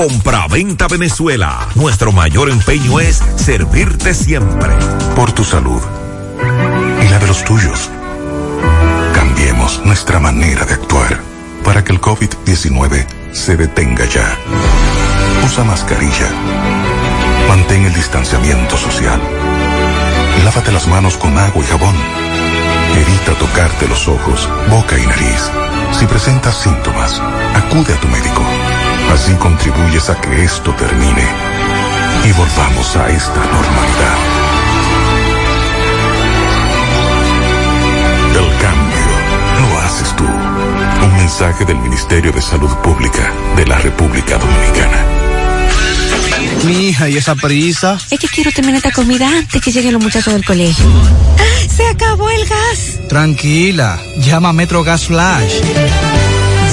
Compra-venta 0.01 0.87
Venezuela. 0.87 1.69
Nuestro 1.75 2.11
mayor 2.11 2.49
empeño 2.49 2.99
es 2.99 3.21
servirte 3.35 4.15
siempre. 4.15 4.73
Por 5.15 5.31
tu 5.31 5.43
salud 5.43 5.79
y 7.03 7.07
la 7.07 7.19
de 7.19 7.27
los 7.27 7.43
tuyos. 7.43 7.91
Cambiemos 9.13 9.85
nuestra 9.85 10.19
manera 10.19 10.65
de 10.65 10.73
actuar 10.73 11.21
para 11.63 11.83
que 11.83 11.93
el 11.93 12.01
COVID-19 12.01 13.05
se 13.31 13.55
detenga 13.55 14.05
ya. 14.05 14.35
Usa 15.45 15.63
mascarilla. 15.65 16.31
Mantén 17.47 17.85
el 17.85 17.93
distanciamiento 17.93 18.77
social. 18.77 19.21
Lávate 20.43 20.71
las 20.71 20.87
manos 20.87 21.15
con 21.15 21.37
agua 21.37 21.63
y 21.63 21.67
jabón. 21.67 21.95
Evita 22.95 23.37
tocarte 23.37 23.87
los 23.87 24.07
ojos, 24.07 24.49
boca 24.67 24.97
y 24.97 25.05
nariz. 25.05 25.51
Si 25.91 26.07
presentas 26.07 26.55
síntomas, 26.55 27.21
acude 27.53 27.93
a 27.93 27.99
tu 27.99 28.07
médico. 28.07 28.41
Así 29.11 29.33
contribuyes 29.33 30.09
a 30.09 30.19
que 30.21 30.43
esto 30.43 30.73
termine 30.75 31.25
y 32.23 32.31
volvamos 32.31 32.95
a 32.95 33.09
esta 33.09 33.39
normalidad. 33.39 34.17
El 38.31 38.57
cambio 38.61 39.69
lo 39.69 39.79
haces 39.79 40.15
tú. 40.15 40.23
Un 40.23 41.17
mensaje 41.17 41.65
del 41.65 41.77
Ministerio 41.77 42.31
de 42.31 42.41
Salud 42.41 42.69
Pública 42.77 43.33
de 43.57 43.65
la 43.65 43.77
República 43.79 44.37
Dominicana. 44.37 45.05
Mi 46.65 46.89
hija, 46.89 47.09
¿y 47.09 47.17
esa 47.17 47.35
prisa? 47.35 47.97
Es 48.09 48.17
que 48.17 48.27
quiero 48.29 48.51
terminar 48.51 48.77
esta 48.77 48.91
comida 48.91 49.27
antes 49.27 49.61
que 49.61 49.71
lleguen 49.71 49.93
los 49.93 50.03
muchachos 50.03 50.33
del 50.33 50.45
colegio. 50.45 50.85
¡Se 51.67 51.85
acabó 51.85 52.29
el 52.29 52.47
gas! 52.47 52.99
Tranquila, 53.09 54.01
llama 54.19 54.49
a 54.49 54.53
Metro 54.53 54.83
Gas 54.83 55.07
Flash. 55.07 55.59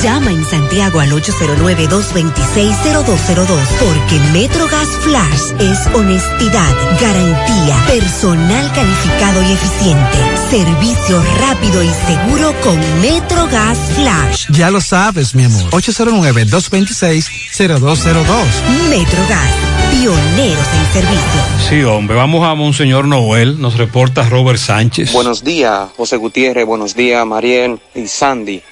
Llama 0.02 0.30
en 0.30 0.44
Santiago 0.44 1.00
al 1.00 1.10
809-226-0202 1.10 3.58
porque 3.80 4.20
MetroGas 4.32 4.88
Flash 5.00 5.50
es 5.58 5.86
honestidad, 5.92 6.72
garantía, 7.00 7.76
personal 7.88 8.70
calificado 8.72 9.42
y 9.42 9.50
eficiente, 9.52 10.18
servicio 10.50 11.20
rápido 11.40 11.82
y 11.82 11.88
seguro 11.88 12.54
con 12.62 12.78
MetroGas 13.00 13.76
Flash. 13.96 14.46
Ya 14.50 14.70
lo 14.70 14.80
sabes, 14.80 15.34
mi 15.34 15.42
amor. 15.42 15.68
809-226-0202. 15.70 18.46
MetroGas, 18.88 19.50
pioneros 19.90 20.68
en 20.74 20.86
servicio. 20.92 21.42
Sí, 21.68 21.82
hombre, 21.82 22.14
vamos 22.16 22.46
a 22.46 22.54
Monseñor 22.54 23.08
Noel, 23.08 23.60
nos 23.60 23.76
reporta 23.76 24.28
Robert 24.28 24.60
Sánchez. 24.60 25.12
Buenos 25.12 25.42
días, 25.42 25.88
José 25.96 26.18
Gutiérrez, 26.18 26.64
buenos 26.66 26.94
días, 26.94 27.26
Mariel 27.26 27.80
y 27.96 28.06
Sandy. 28.06 28.62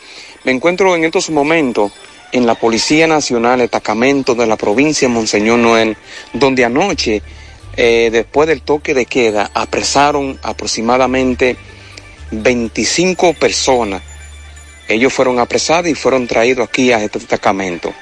Me 0.46 0.52
encuentro 0.52 0.94
en 0.94 1.02
estos 1.02 1.28
momentos 1.30 1.90
en 2.30 2.46
la 2.46 2.54
Policía 2.54 3.08
Nacional, 3.08 3.58
destacamento 3.58 4.36
de 4.36 4.46
la 4.46 4.54
provincia 4.56 5.08
de 5.08 5.12
Monseñor 5.12 5.58
Noel, 5.58 5.96
donde 6.32 6.64
anoche, 6.64 7.20
eh, 7.76 8.10
después 8.12 8.46
del 8.46 8.62
toque 8.62 8.94
de 8.94 9.06
queda, 9.06 9.50
apresaron 9.52 10.38
aproximadamente 10.44 11.56
25 12.30 13.34
personas. 13.34 14.02
Ellos 14.86 15.12
fueron 15.12 15.40
apresados 15.40 15.90
y 15.90 15.96
fueron 15.96 16.28
traídos 16.28 16.68
aquí 16.68 16.92
a 16.92 17.02
este 17.02 17.18
destacamento. 17.18 17.92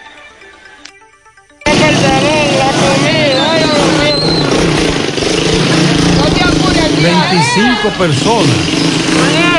25 7.01 7.89
personas. 7.97 8.57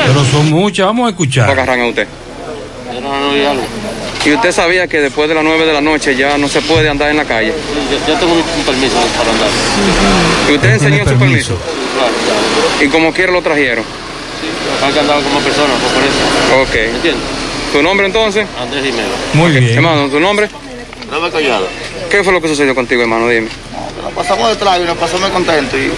Pero 0.06 0.24
son 0.26 0.50
muchas, 0.50 0.86
vamos 0.86 1.08
a 1.08 1.10
escuchar. 1.10 1.50
agarran 1.50 1.80
a 1.80 1.86
usted? 1.88 2.06
¿Y 4.24 4.32
usted 4.32 4.50
sabía 4.50 4.88
que 4.88 5.00
después 5.00 5.28
de 5.28 5.34
las 5.34 5.44
9 5.44 5.66
de 5.66 5.72
la 5.72 5.80
noche 5.80 6.16
ya 6.16 6.36
no 6.36 6.48
se 6.48 6.60
puede 6.62 6.88
andar 6.88 7.10
en 7.10 7.16
la 7.16 7.24
calle? 7.24 7.52
Yo, 8.08 8.14
tengo 8.14 8.32
un, 8.32 8.42
permiso 8.64 8.96
para 9.16 9.30
andar. 9.30 9.48
¿Y 10.50 10.54
usted 10.54 10.70
enseñó 10.70 11.06
su 11.06 11.16
permiso? 11.16 11.56
¿Y 12.80 12.88
como 12.88 13.12
quiera 13.12 13.32
lo 13.32 13.42
trajeron? 13.42 13.84
Hay 14.84 14.92
que 14.92 15.00
andar 15.00 15.22
como 15.22 15.40
persona, 15.40 15.72
por 15.74 16.02
eso. 16.02 16.62
Ok. 16.62 16.74
¿Me 16.74 16.96
entiendes? 16.96 17.22
¿Tu 17.72 17.82
nombre 17.82 18.06
entonces? 18.06 18.46
Andrés 18.60 18.84
Jiménez. 18.84 19.06
Muy 19.34 19.52
bien. 19.52 19.76
Hermano, 19.76 20.08
¿tu 20.08 20.18
nombre? 20.18 20.48
Robert 21.10 21.32
Collado. 21.32 21.68
¿Qué 22.10 22.24
fue 22.24 22.32
lo 22.32 22.40
que 22.40 22.48
sucedió 22.48 22.74
contigo, 22.74 23.02
hermano? 23.02 23.28
Dime. 23.28 23.48
Nos 24.02 24.12
pasamos 24.12 24.48
de 24.48 24.56
trago 24.56 24.82
y 24.84 24.86
nos 24.86 24.98
pasamos 24.98 25.30
contentos. 25.30 25.78
Y... 25.78 25.90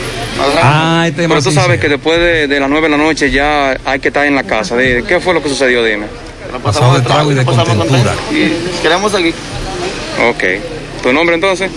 Ah, 0.62 1.05
este 1.09 1.27
Pero 1.27 1.43
tú 1.43 1.51
sabes 1.51 1.81
que 1.81 1.89
después 1.89 2.18
de, 2.18 2.47
de 2.47 2.60
las 2.60 2.68
9 2.68 2.89
de 2.89 2.91
la 2.91 3.02
noche 3.02 3.31
ya 3.31 3.77
hay 3.85 4.01
que 4.01 4.09
estar 4.09 4.27
en 4.27 4.35
la 4.35 4.44
casa. 4.44 4.77
¿Qué 4.77 5.18
fue 5.20 5.35
lo 5.35 5.43
que 5.43 5.49
sucedió? 5.49 5.83
Dime. 5.83 6.07
Nos 6.52 6.62
Pasado 6.62 6.94
de 6.94 7.02
trago 7.02 7.33
y 7.33 7.35
de 7.35 7.44
pasamos 7.44 7.77
contentura. 7.77 8.15
Y 8.31 8.83
queremos 8.83 9.12
seguir. 9.12 9.35
Ok. 10.31 10.44
¿Tu 11.02 11.12
nombre 11.12 11.35
entonces? 11.35 11.70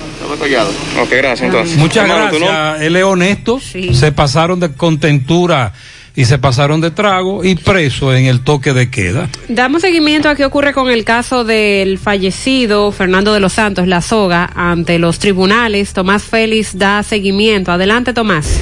Ok, 1.00 1.10
gracias 1.10 1.42
entonces. 1.42 1.78
Muchas 1.78 2.08
gracias. 2.08 2.82
Él 2.82 2.96
es 2.96 3.04
honesto. 3.04 3.60
Se 3.60 4.12
pasaron 4.12 4.60
de 4.60 4.74
contentura 4.74 5.74
y 6.16 6.26
se 6.26 6.38
pasaron 6.38 6.82
de 6.82 6.92
trago 6.92 7.44
y 7.44 7.56
preso 7.56 8.14
en 8.14 8.26
el 8.26 8.42
toque 8.42 8.74
de 8.74 8.90
queda. 8.90 9.30
Damos 9.48 9.82
seguimiento 9.82 10.30
a 10.30 10.36
qué 10.36 10.46
ocurre 10.46 10.74
con 10.74 10.90
el 10.90 11.04
caso 11.04 11.44
del 11.44 11.98
fallecido 11.98 12.92
Fernando 12.92 13.34
de 13.34 13.40
los 13.40 13.54
Santos, 13.54 13.88
la 13.88 14.02
soga, 14.02 14.50
ante 14.56 15.00
los 15.00 15.20
tribunales. 15.20 15.94
Tomás 15.94 16.24
Félix 16.24 16.78
da 16.78 17.04
seguimiento. 17.04 17.72
Adelante, 17.72 18.14
Tomás. 18.14 18.60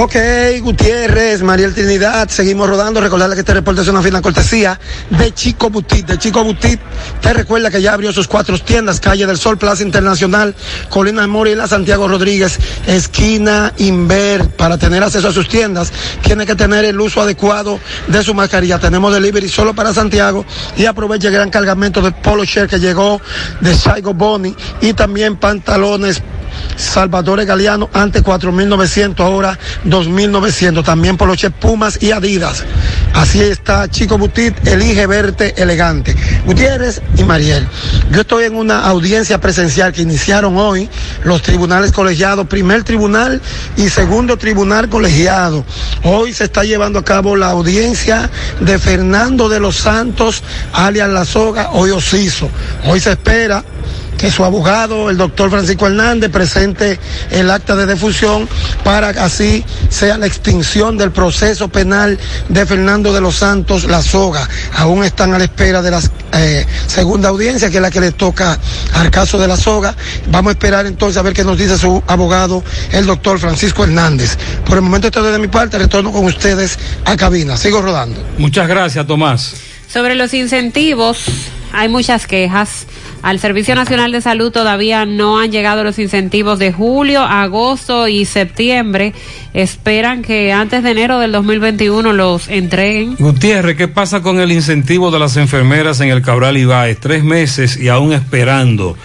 Ok, 0.00 0.14
Gutiérrez, 0.60 1.42
Mariel 1.42 1.74
Trinidad, 1.74 2.28
seguimos 2.28 2.68
rodando. 2.68 3.00
Recordarle 3.00 3.34
que 3.34 3.40
este 3.40 3.52
reporte 3.52 3.80
es 3.80 3.88
una 3.88 4.00
fina 4.00 4.22
cortesía 4.22 4.78
de 5.10 5.34
Chico 5.34 5.70
Butit. 5.70 6.06
De 6.06 6.16
Chico 6.18 6.44
Butit, 6.44 6.78
te 7.20 7.32
recuerda 7.32 7.68
que 7.68 7.82
ya 7.82 7.94
abrió 7.94 8.12
sus 8.12 8.28
cuatro 8.28 8.56
tiendas: 8.60 9.00
Calle 9.00 9.26
del 9.26 9.38
Sol, 9.38 9.58
Plaza 9.58 9.82
Internacional, 9.82 10.54
Colina 10.88 11.22
de 11.22 11.26
Mori, 11.26 11.56
la 11.56 11.66
Santiago 11.66 12.06
Rodríguez, 12.06 12.60
esquina 12.86 13.72
Inver. 13.78 14.48
Para 14.50 14.78
tener 14.78 15.02
acceso 15.02 15.30
a 15.30 15.32
sus 15.32 15.48
tiendas, 15.48 15.92
tiene 16.22 16.46
que 16.46 16.54
tener 16.54 16.84
el 16.84 17.00
uso 17.00 17.20
adecuado 17.20 17.80
de 18.06 18.22
su 18.22 18.34
mascarilla. 18.34 18.78
Tenemos 18.78 19.12
delivery 19.12 19.48
solo 19.48 19.74
para 19.74 19.92
Santiago 19.92 20.46
y 20.76 20.84
aproveche 20.84 21.26
el 21.26 21.34
gran 21.34 21.50
cargamento 21.50 22.00
de 22.02 22.12
Polo 22.12 22.44
Share 22.44 22.68
que 22.68 22.78
llegó 22.78 23.20
de 23.60 23.74
Saigo 23.74 24.14
Boni 24.14 24.54
y 24.80 24.92
también 24.92 25.38
pantalones 25.38 26.22
Salvatore 26.76 27.44
Galeano 27.44 27.90
antes 27.92 28.22
4.900, 28.22 29.20
ahora 29.20 29.58
2.900. 29.84 30.84
También 30.84 31.16
Poloche 31.16 31.50
Pumas 31.50 32.02
y 32.02 32.12
Adidas. 32.12 32.64
Así 33.14 33.40
está 33.40 33.88
Chico 33.88 34.16
Butit, 34.16 34.66
elige 34.66 35.06
verte 35.06 35.60
elegante. 35.60 36.14
Gutiérrez 36.46 37.02
y 37.16 37.24
Mariel. 37.24 37.66
Yo 38.12 38.20
estoy 38.20 38.44
en 38.44 38.54
una 38.54 38.86
audiencia 38.86 39.40
presencial 39.40 39.92
que 39.92 40.02
iniciaron 40.02 40.56
hoy 40.56 40.88
los 41.24 41.42
tribunales 41.42 41.92
colegiados, 41.92 42.46
primer 42.46 42.84
tribunal 42.84 43.40
y 43.76 43.88
segundo 43.88 44.36
tribunal 44.36 44.88
colegiado. 44.88 45.64
Hoy 46.04 46.32
se 46.32 46.44
está 46.44 46.64
llevando 46.64 47.00
a 47.00 47.04
cabo 47.04 47.36
la 47.36 47.50
audiencia 47.50 48.30
de 48.60 48.78
Fernando 48.78 49.48
de 49.48 49.60
los 49.60 49.76
Santos, 49.76 50.42
alias 50.72 51.08
La 51.08 51.24
Soga, 51.24 51.70
hoy 51.72 51.90
Ociso. 51.90 52.48
Hoy 52.84 53.00
se 53.00 53.10
espera 53.10 53.64
que 54.18 54.30
su 54.30 54.44
abogado, 54.44 55.08
el 55.08 55.16
doctor 55.16 55.48
Francisco 55.48 55.86
Hernández, 55.86 56.30
presente 56.30 56.98
el 57.30 57.50
acta 57.50 57.76
de 57.76 57.86
defunción 57.86 58.48
para 58.84 59.12
que 59.14 59.20
así 59.20 59.64
sea 59.88 60.18
la 60.18 60.26
extinción 60.26 60.98
del 60.98 61.12
proceso 61.12 61.68
penal 61.68 62.18
de 62.48 62.66
Fernando 62.66 63.12
de 63.12 63.20
los 63.20 63.36
Santos 63.36 63.84
La 63.84 64.02
Soga. 64.02 64.46
Aún 64.74 65.04
están 65.04 65.32
a 65.34 65.38
la 65.38 65.44
espera 65.44 65.80
de 65.80 65.92
la 65.92 66.00
eh, 66.32 66.66
segunda 66.88 67.28
audiencia, 67.28 67.70
que 67.70 67.76
es 67.76 67.82
la 67.82 67.90
que 67.90 68.00
le 68.00 68.12
toca 68.12 68.58
al 68.94 69.10
caso 69.10 69.38
de 69.38 69.46
La 69.46 69.56
Soga. 69.56 69.94
Vamos 70.30 70.50
a 70.50 70.52
esperar 70.52 70.86
entonces 70.86 71.16
a 71.16 71.22
ver 71.22 71.32
qué 71.32 71.44
nos 71.44 71.56
dice 71.56 71.78
su 71.78 72.02
abogado, 72.08 72.64
el 72.90 73.06
doctor 73.06 73.38
Francisco 73.38 73.84
Hernández. 73.84 74.36
Por 74.66 74.78
el 74.78 74.82
momento 74.82 75.06
esto 75.06 75.24
es 75.24 75.32
de 75.32 75.38
mi 75.38 75.48
parte, 75.48 75.78
retorno 75.78 76.10
con 76.10 76.24
ustedes 76.24 76.76
a 77.04 77.16
cabina. 77.16 77.56
Sigo 77.56 77.80
rodando. 77.80 78.20
Muchas 78.36 78.66
gracias, 78.66 79.06
Tomás. 79.06 79.54
Sobre 79.88 80.14
los 80.14 80.34
incentivos, 80.34 81.24
hay 81.72 81.88
muchas 81.88 82.26
quejas. 82.26 82.86
Al 83.22 83.40
Servicio 83.40 83.74
Nacional 83.74 84.12
de 84.12 84.20
Salud 84.20 84.52
todavía 84.52 85.04
no 85.04 85.40
han 85.40 85.50
llegado 85.50 85.82
los 85.82 85.98
incentivos 85.98 86.58
de 86.58 86.72
julio, 86.72 87.22
agosto 87.22 88.06
y 88.06 88.24
septiembre. 88.26 89.12
Esperan 89.54 90.22
que 90.22 90.52
antes 90.52 90.82
de 90.82 90.90
enero 90.90 91.18
del 91.18 91.32
2021 91.32 92.12
los 92.12 92.48
entreguen. 92.48 93.16
Gutiérrez, 93.18 93.76
¿qué 93.76 93.88
pasa 93.88 94.22
con 94.22 94.38
el 94.40 94.52
incentivo 94.52 95.10
de 95.10 95.18
las 95.18 95.36
enfermeras 95.36 96.00
en 96.00 96.10
el 96.10 96.22
Cabral 96.22 96.58
Ibáez? 96.58 96.98
Tres 97.00 97.24
meses 97.24 97.76
y 97.76 97.88
aún 97.88 98.12
esperando. 98.12 98.96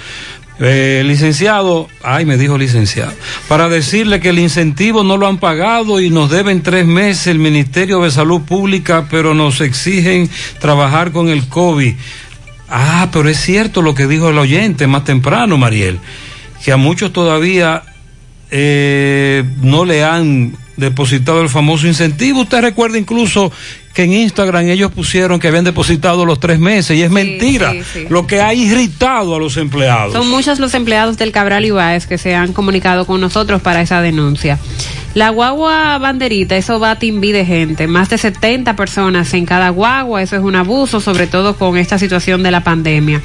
Eh, 0.59 1.01
licenciado, 1.05 1.87
ay, 2.03 2.25
me 2.25 2.37
dijo 2.37 2.57
licenciado, 2.59 3.11
para 3.47 3.69
decirle 3.69 4.19
que 4.19 4.29
el 4.29 4.37
incentivo 4.37 5.03
no 5.03 5.17
lo 5.17 5.27
han 5.27 5.39
pagado 5.39 5.99
y 5.99 6.11
nos 6.11 6.29
deben 6.29 6.61
tres 6.61 6.85
meses 6.85 7.27
el 7.27 7.39
Ministerio 7.39 8.01
de 8.01 8.11
Salud 8.11 8.41
Pública, 8.41 9.07
pero 9.09 9.33
nos 9.33 9.61
exigen 9.61 10.29
trabajar 10.59 11.11
con 11.11 11.29
el 11.29 11.47
COVID. 11.47 11.95
Ah, 12.69 13.09
pero 13.11 13.29
es 13.29 13.39
cierto 13.39 13.81
lo 13.81 13.95
que 13.95 14.07
dijo 14.07 14.29
el 14.29 14.37
oyente 14.37 14.85
más 14.85 15.05
temprano, 15.05 15.57
Mariel, 15.57 15.99
que 16.63 16.71
a 16.71 16.77
muchos 16.77 17.11
todavía 17.11 17.83
eh, 18.51 19.43
no 19.61 19.85
le 19.85 20.03
han 20.03 20.55
depositado 20.77 21.41
el 21.41 21.49
famoso 21.49 21.87
incentivo. 21.87 22.41
Usted 22.41 22.61
recuerda 22.61 22.97
incluso 22.97 23.51
que 23.93 24.03
en 24.03 24.13
Instagram 24.13 24.69
ellos 24.69 24.91
pusieron 24.91 25.39
que 25.39 25.47
habían 25.47 25.65
depositado 25.65 26.25
los 26.25 26.39
tres 26.39 26.59
meses 26.59 26.97
y 26.97 27.03
es 27.03 27.11
mentira, 27.11 27.71
sí, 27.71 27.83
sí. 27.93 28.05
lo 28.09 28.25
que 28.25 28.41
ha 28.41 28.53
irritado 28.53 29.35
a 29.35 29.39
los 29.39 29.55
empleados. 29.57 30.13
Son 30.13 30.29
muchos 30.29 30.59
los 30.59 30.73
empleados 30.73 31.17
del 31.17 31.31
Cabral 31.31 31.63
Ibáez 31.63 32.07
que 32.07 32.17
se 32.17 32.33
han 32.33 32.53
comunicado 32.53 33.05
con 33.05 33.21
nosotros 33.21 33.61
para 33.61 33.81
esa 33.81 34.01
denuncia. 34.01 34.57
La 35.13 35.29
guagua 35.29 35.99
banderita, 35.99 36.57
eso 36.57 36.79
va 36.79 36.91
a 36.91 36.99
timbi 36.99 37.31
de 37.31 37.45
gente, 37.45 37.85
más 37.85 38.09
de 38.09 38.17
70 38.17 38.75
personas 38.75 39.31
en 39.35 39.45
cada 39.45 39.69
guagua, 39.69 40.23
eso 40.23 40.35
es 40.35 40.41
un 40.41 40.55
abuso, 40.55 40.99
sobre 40.99 41.27
todo 41.27 41.55
con 41.55 41.77
esta 41.77 41.99
situación 41.99 42.41
de 42.41 42.49
la 42.49 42.63
pandemia. 42.63 43.21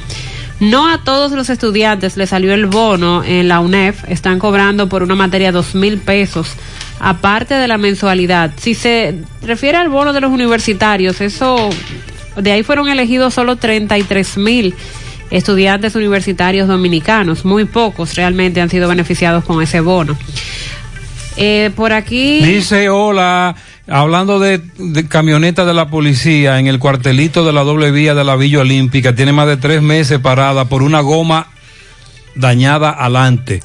No 0.60 0.92
a 0.92 0.98
todos 0.98 1.30
los 1.32 1.50
estudiantes 1.50 2.16
les 2.16 2.30
salió 2.30 2.52
el 2.52 2.66
bono 2.66 3.22
en 3.22 3.46
la 3.46 3.60
UNEF, 3.60 4.04
están 4.08 4.40
cobrando 4.40 4.88
por 4.88 5.04
una 5.04 5.14
materia 5.14 5.52
dos 5.52 5.76
mil 5.76 5.98
pesos, 5.98 6.48
aparte 6.98 7.54
de 7.54 7.68
la 7.68 7.78
mensualidad. 7.78 8.50
Si 8.56 8.74
se 8.74 9.14
refiere 9.42 9.78
al 9.78 9.88
bono 9.88 10.12
de 10.12 10.20
los 10.20 10.32
universitarios, 10.32 11.20
eso, 11.20 11.70
de 12.36 12.52
ahí 12.52 12.64
fueron 12.64 12.88
elegidos 12.88 13.34
solo 13.34 13.54
33 13.54 14.38
mil 14.38 14.74
estudiantes 15.30 15.94
universitarios 15.94 16.66
dominicanos, 16.66 17.44
muy 17.44 17.64
pocos 17.64 18.16
realmente 18.16 18.60
han 18.60 18.70
sido 18.70 18.88
beneficiados 18.88 19.44
con 19.44 19.62
ese 19.62 19.80
bono. 19.80 20.16
Eh, 21.36 21.70
por 21.76 21.92
aquí. 21.92 22.40
Dice, 22.40 22.88
hola, 22.88 23.54
hablando 23.88 24.38
de, 24.38 24.58
de 24.78 25.08
camioneta 25.08 25.64
de 25.64 25.74
la 25.74 25.88
policía 25.88 26.58
en 26.58 26.66
el 26.66 26.78
cuartelito 26.78 27.44
de 27.44 27.52
la 27.52 27.64
doble 27.64 27.90
vía 27.90 28.14
de 28.14 28.24
la 28.24 28.36
Villa 28.36 28.60
Olímpica, 28.60 29.14
tiene 29.14 29.32
más 29.32 29.46
de 29.46 29.56
tres 29.56 29.82
meses 29.82 30.18
parada 30.18 30.66
por 30.66 30.82
una 30.82 31.00
goma 31.00 31.48
dañada 32.34 32.90
adelante 32.90 33.62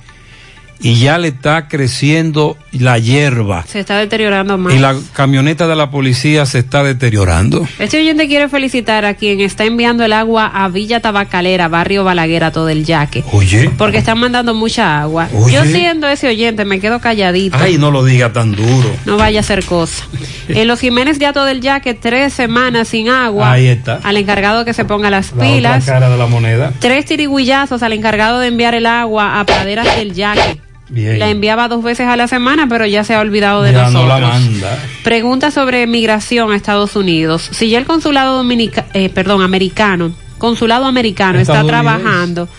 y 0.84 1.00
ya 1.00 1.18
le 1.18 1.30
está 1.30 1.68
creciendo 1.68 2.58
la 2.72 3.00
hierba 3.00 3.64
Se 3.68 3.80
está 3.80 3.98
deteriorando 3.98 4.58
más. 4.58 4.74
y 4.74 4.80
la 4.80 4.95
camioneta 5.14 5.66
de 5.68 5.76
la 5.76 5.90
policía 5.90 6.45
se 6.45 6.60
está 6.60 6.84
deteriorando. 6.84 7.66
Este 7.80 7.98
oyente 8.00 8.28
quiere 8.28 8.50
felicitar 8.50 9.06
a 9.06 9.14
quien 9.14 9.40
está 9.40 9.64
enviando 9.64 10.03
el 10.03 10.14
agua 10.14 10.45
a 10.53 10.68
Villa 10.68 11.00
Tabacalera, 11.00 11.68
barrio 11.70 12.03
Balaguer, 12.03 12.44
a 12.44 12.52
todo 12.52 12.70
el 12.70 12.84
yaque. 12.86 13.24
Oye. 13.32 13.72
Porque 13.78 13.98
están 13.98 14.20
mandando 14.20 14.53
mucha 14.53 15.02
agua. 15.02 15.30
Oye. 15.34 15.53
Yo 15.56 15.64
siendo 15.66 16.08
ese 16.08 16.28
oyente 16.28 16.66
me 16.66 16.80
quedo 16.80 17.00
calladito. 17.00 17.58
Ay, 17.60 17.78
no 17.78 17.90
lo 17.90 18.03
diga 18.03 18.34
tan 18.34 18.52
duro. 18.52 18.90
No 19.06 19.18
vaya 19.18 19.40
a 19.40 19.42
hacer 19.42 19.64
cosa. 19.66 20.06
En 20.50 20.68
los 20.68 20.82
Jiménez 20.82 21.20
de 21.20 21.26
Ato 21.26 21.45
del 21.45 21.62
Yaque, 21.62 21.94
tres 21.94 22.34
semanas 22.34 22.90
sin 22.90 23.08
agua. 23.08 23.50
Ahí 23.53 23.68
está. 23.68 24.02
Al 24.03 24.18
encargado 24.18 24.66
que 24.66 24.74
se 24.74 24.84
ponga 24.84 25.10
las 25.10 25.32
La 25.32 25.42
pilas. 25.42 25.84
otra 25.84 25.94
cara 25.94 26.10
de 26.10 26.18
la 26.18 26.26
moneda. 26.28 26.74
Tres 26.80 27.06
tirigüillazos 27.06 27.82
al 27.82 27.94
encargado 27.94 28.40
de 28.40 28.48
enviar 28.50 28.76
el 28.76 28.86
agua 28.86 29.40
a 29.40 29.45
praderas 29.45 29.95
del 29.95 30.14
Yaque. 30.14 30.60
Bien. 30.94 31.18
La 31.18 31.30
enviaba 31.30 31.68
dos 31.68 31.84
veces 31.84 32.08
a 32.08 32.16
la 32.16 32.28
semana, 32.28 32.68
pero 32.70 32.86
ya 32.86 33.04
se 33.04 33.16
ha 33.16 33.20
olvidado 33.20 33.64
de 33.64 33.74
ya 33.74 33.86
nosotros. 33.90 34.04
no 34.04 34.20
la 34.20 34.28
manda. 34.28 34.80
Pregunta 35.04 35.50
sobre 35.50 35.88
migración 35.88 36.52
a 36.52 36.56
Estados 36.56 36.96
Unidos. 36.96 37.50
Si 37.52 37.70
ya 37.70 37.80
el 37.80 37.86
consulado 37.86 38.38
dominica, 38.38 38.86
eh, 38.94 39.10
perdón, 39.10 39.42
americano 39.42 40.14
consulado 40.44 40.88
americano 40.88 41.40
está 41.40 41.64
trabajando 41.64 42.50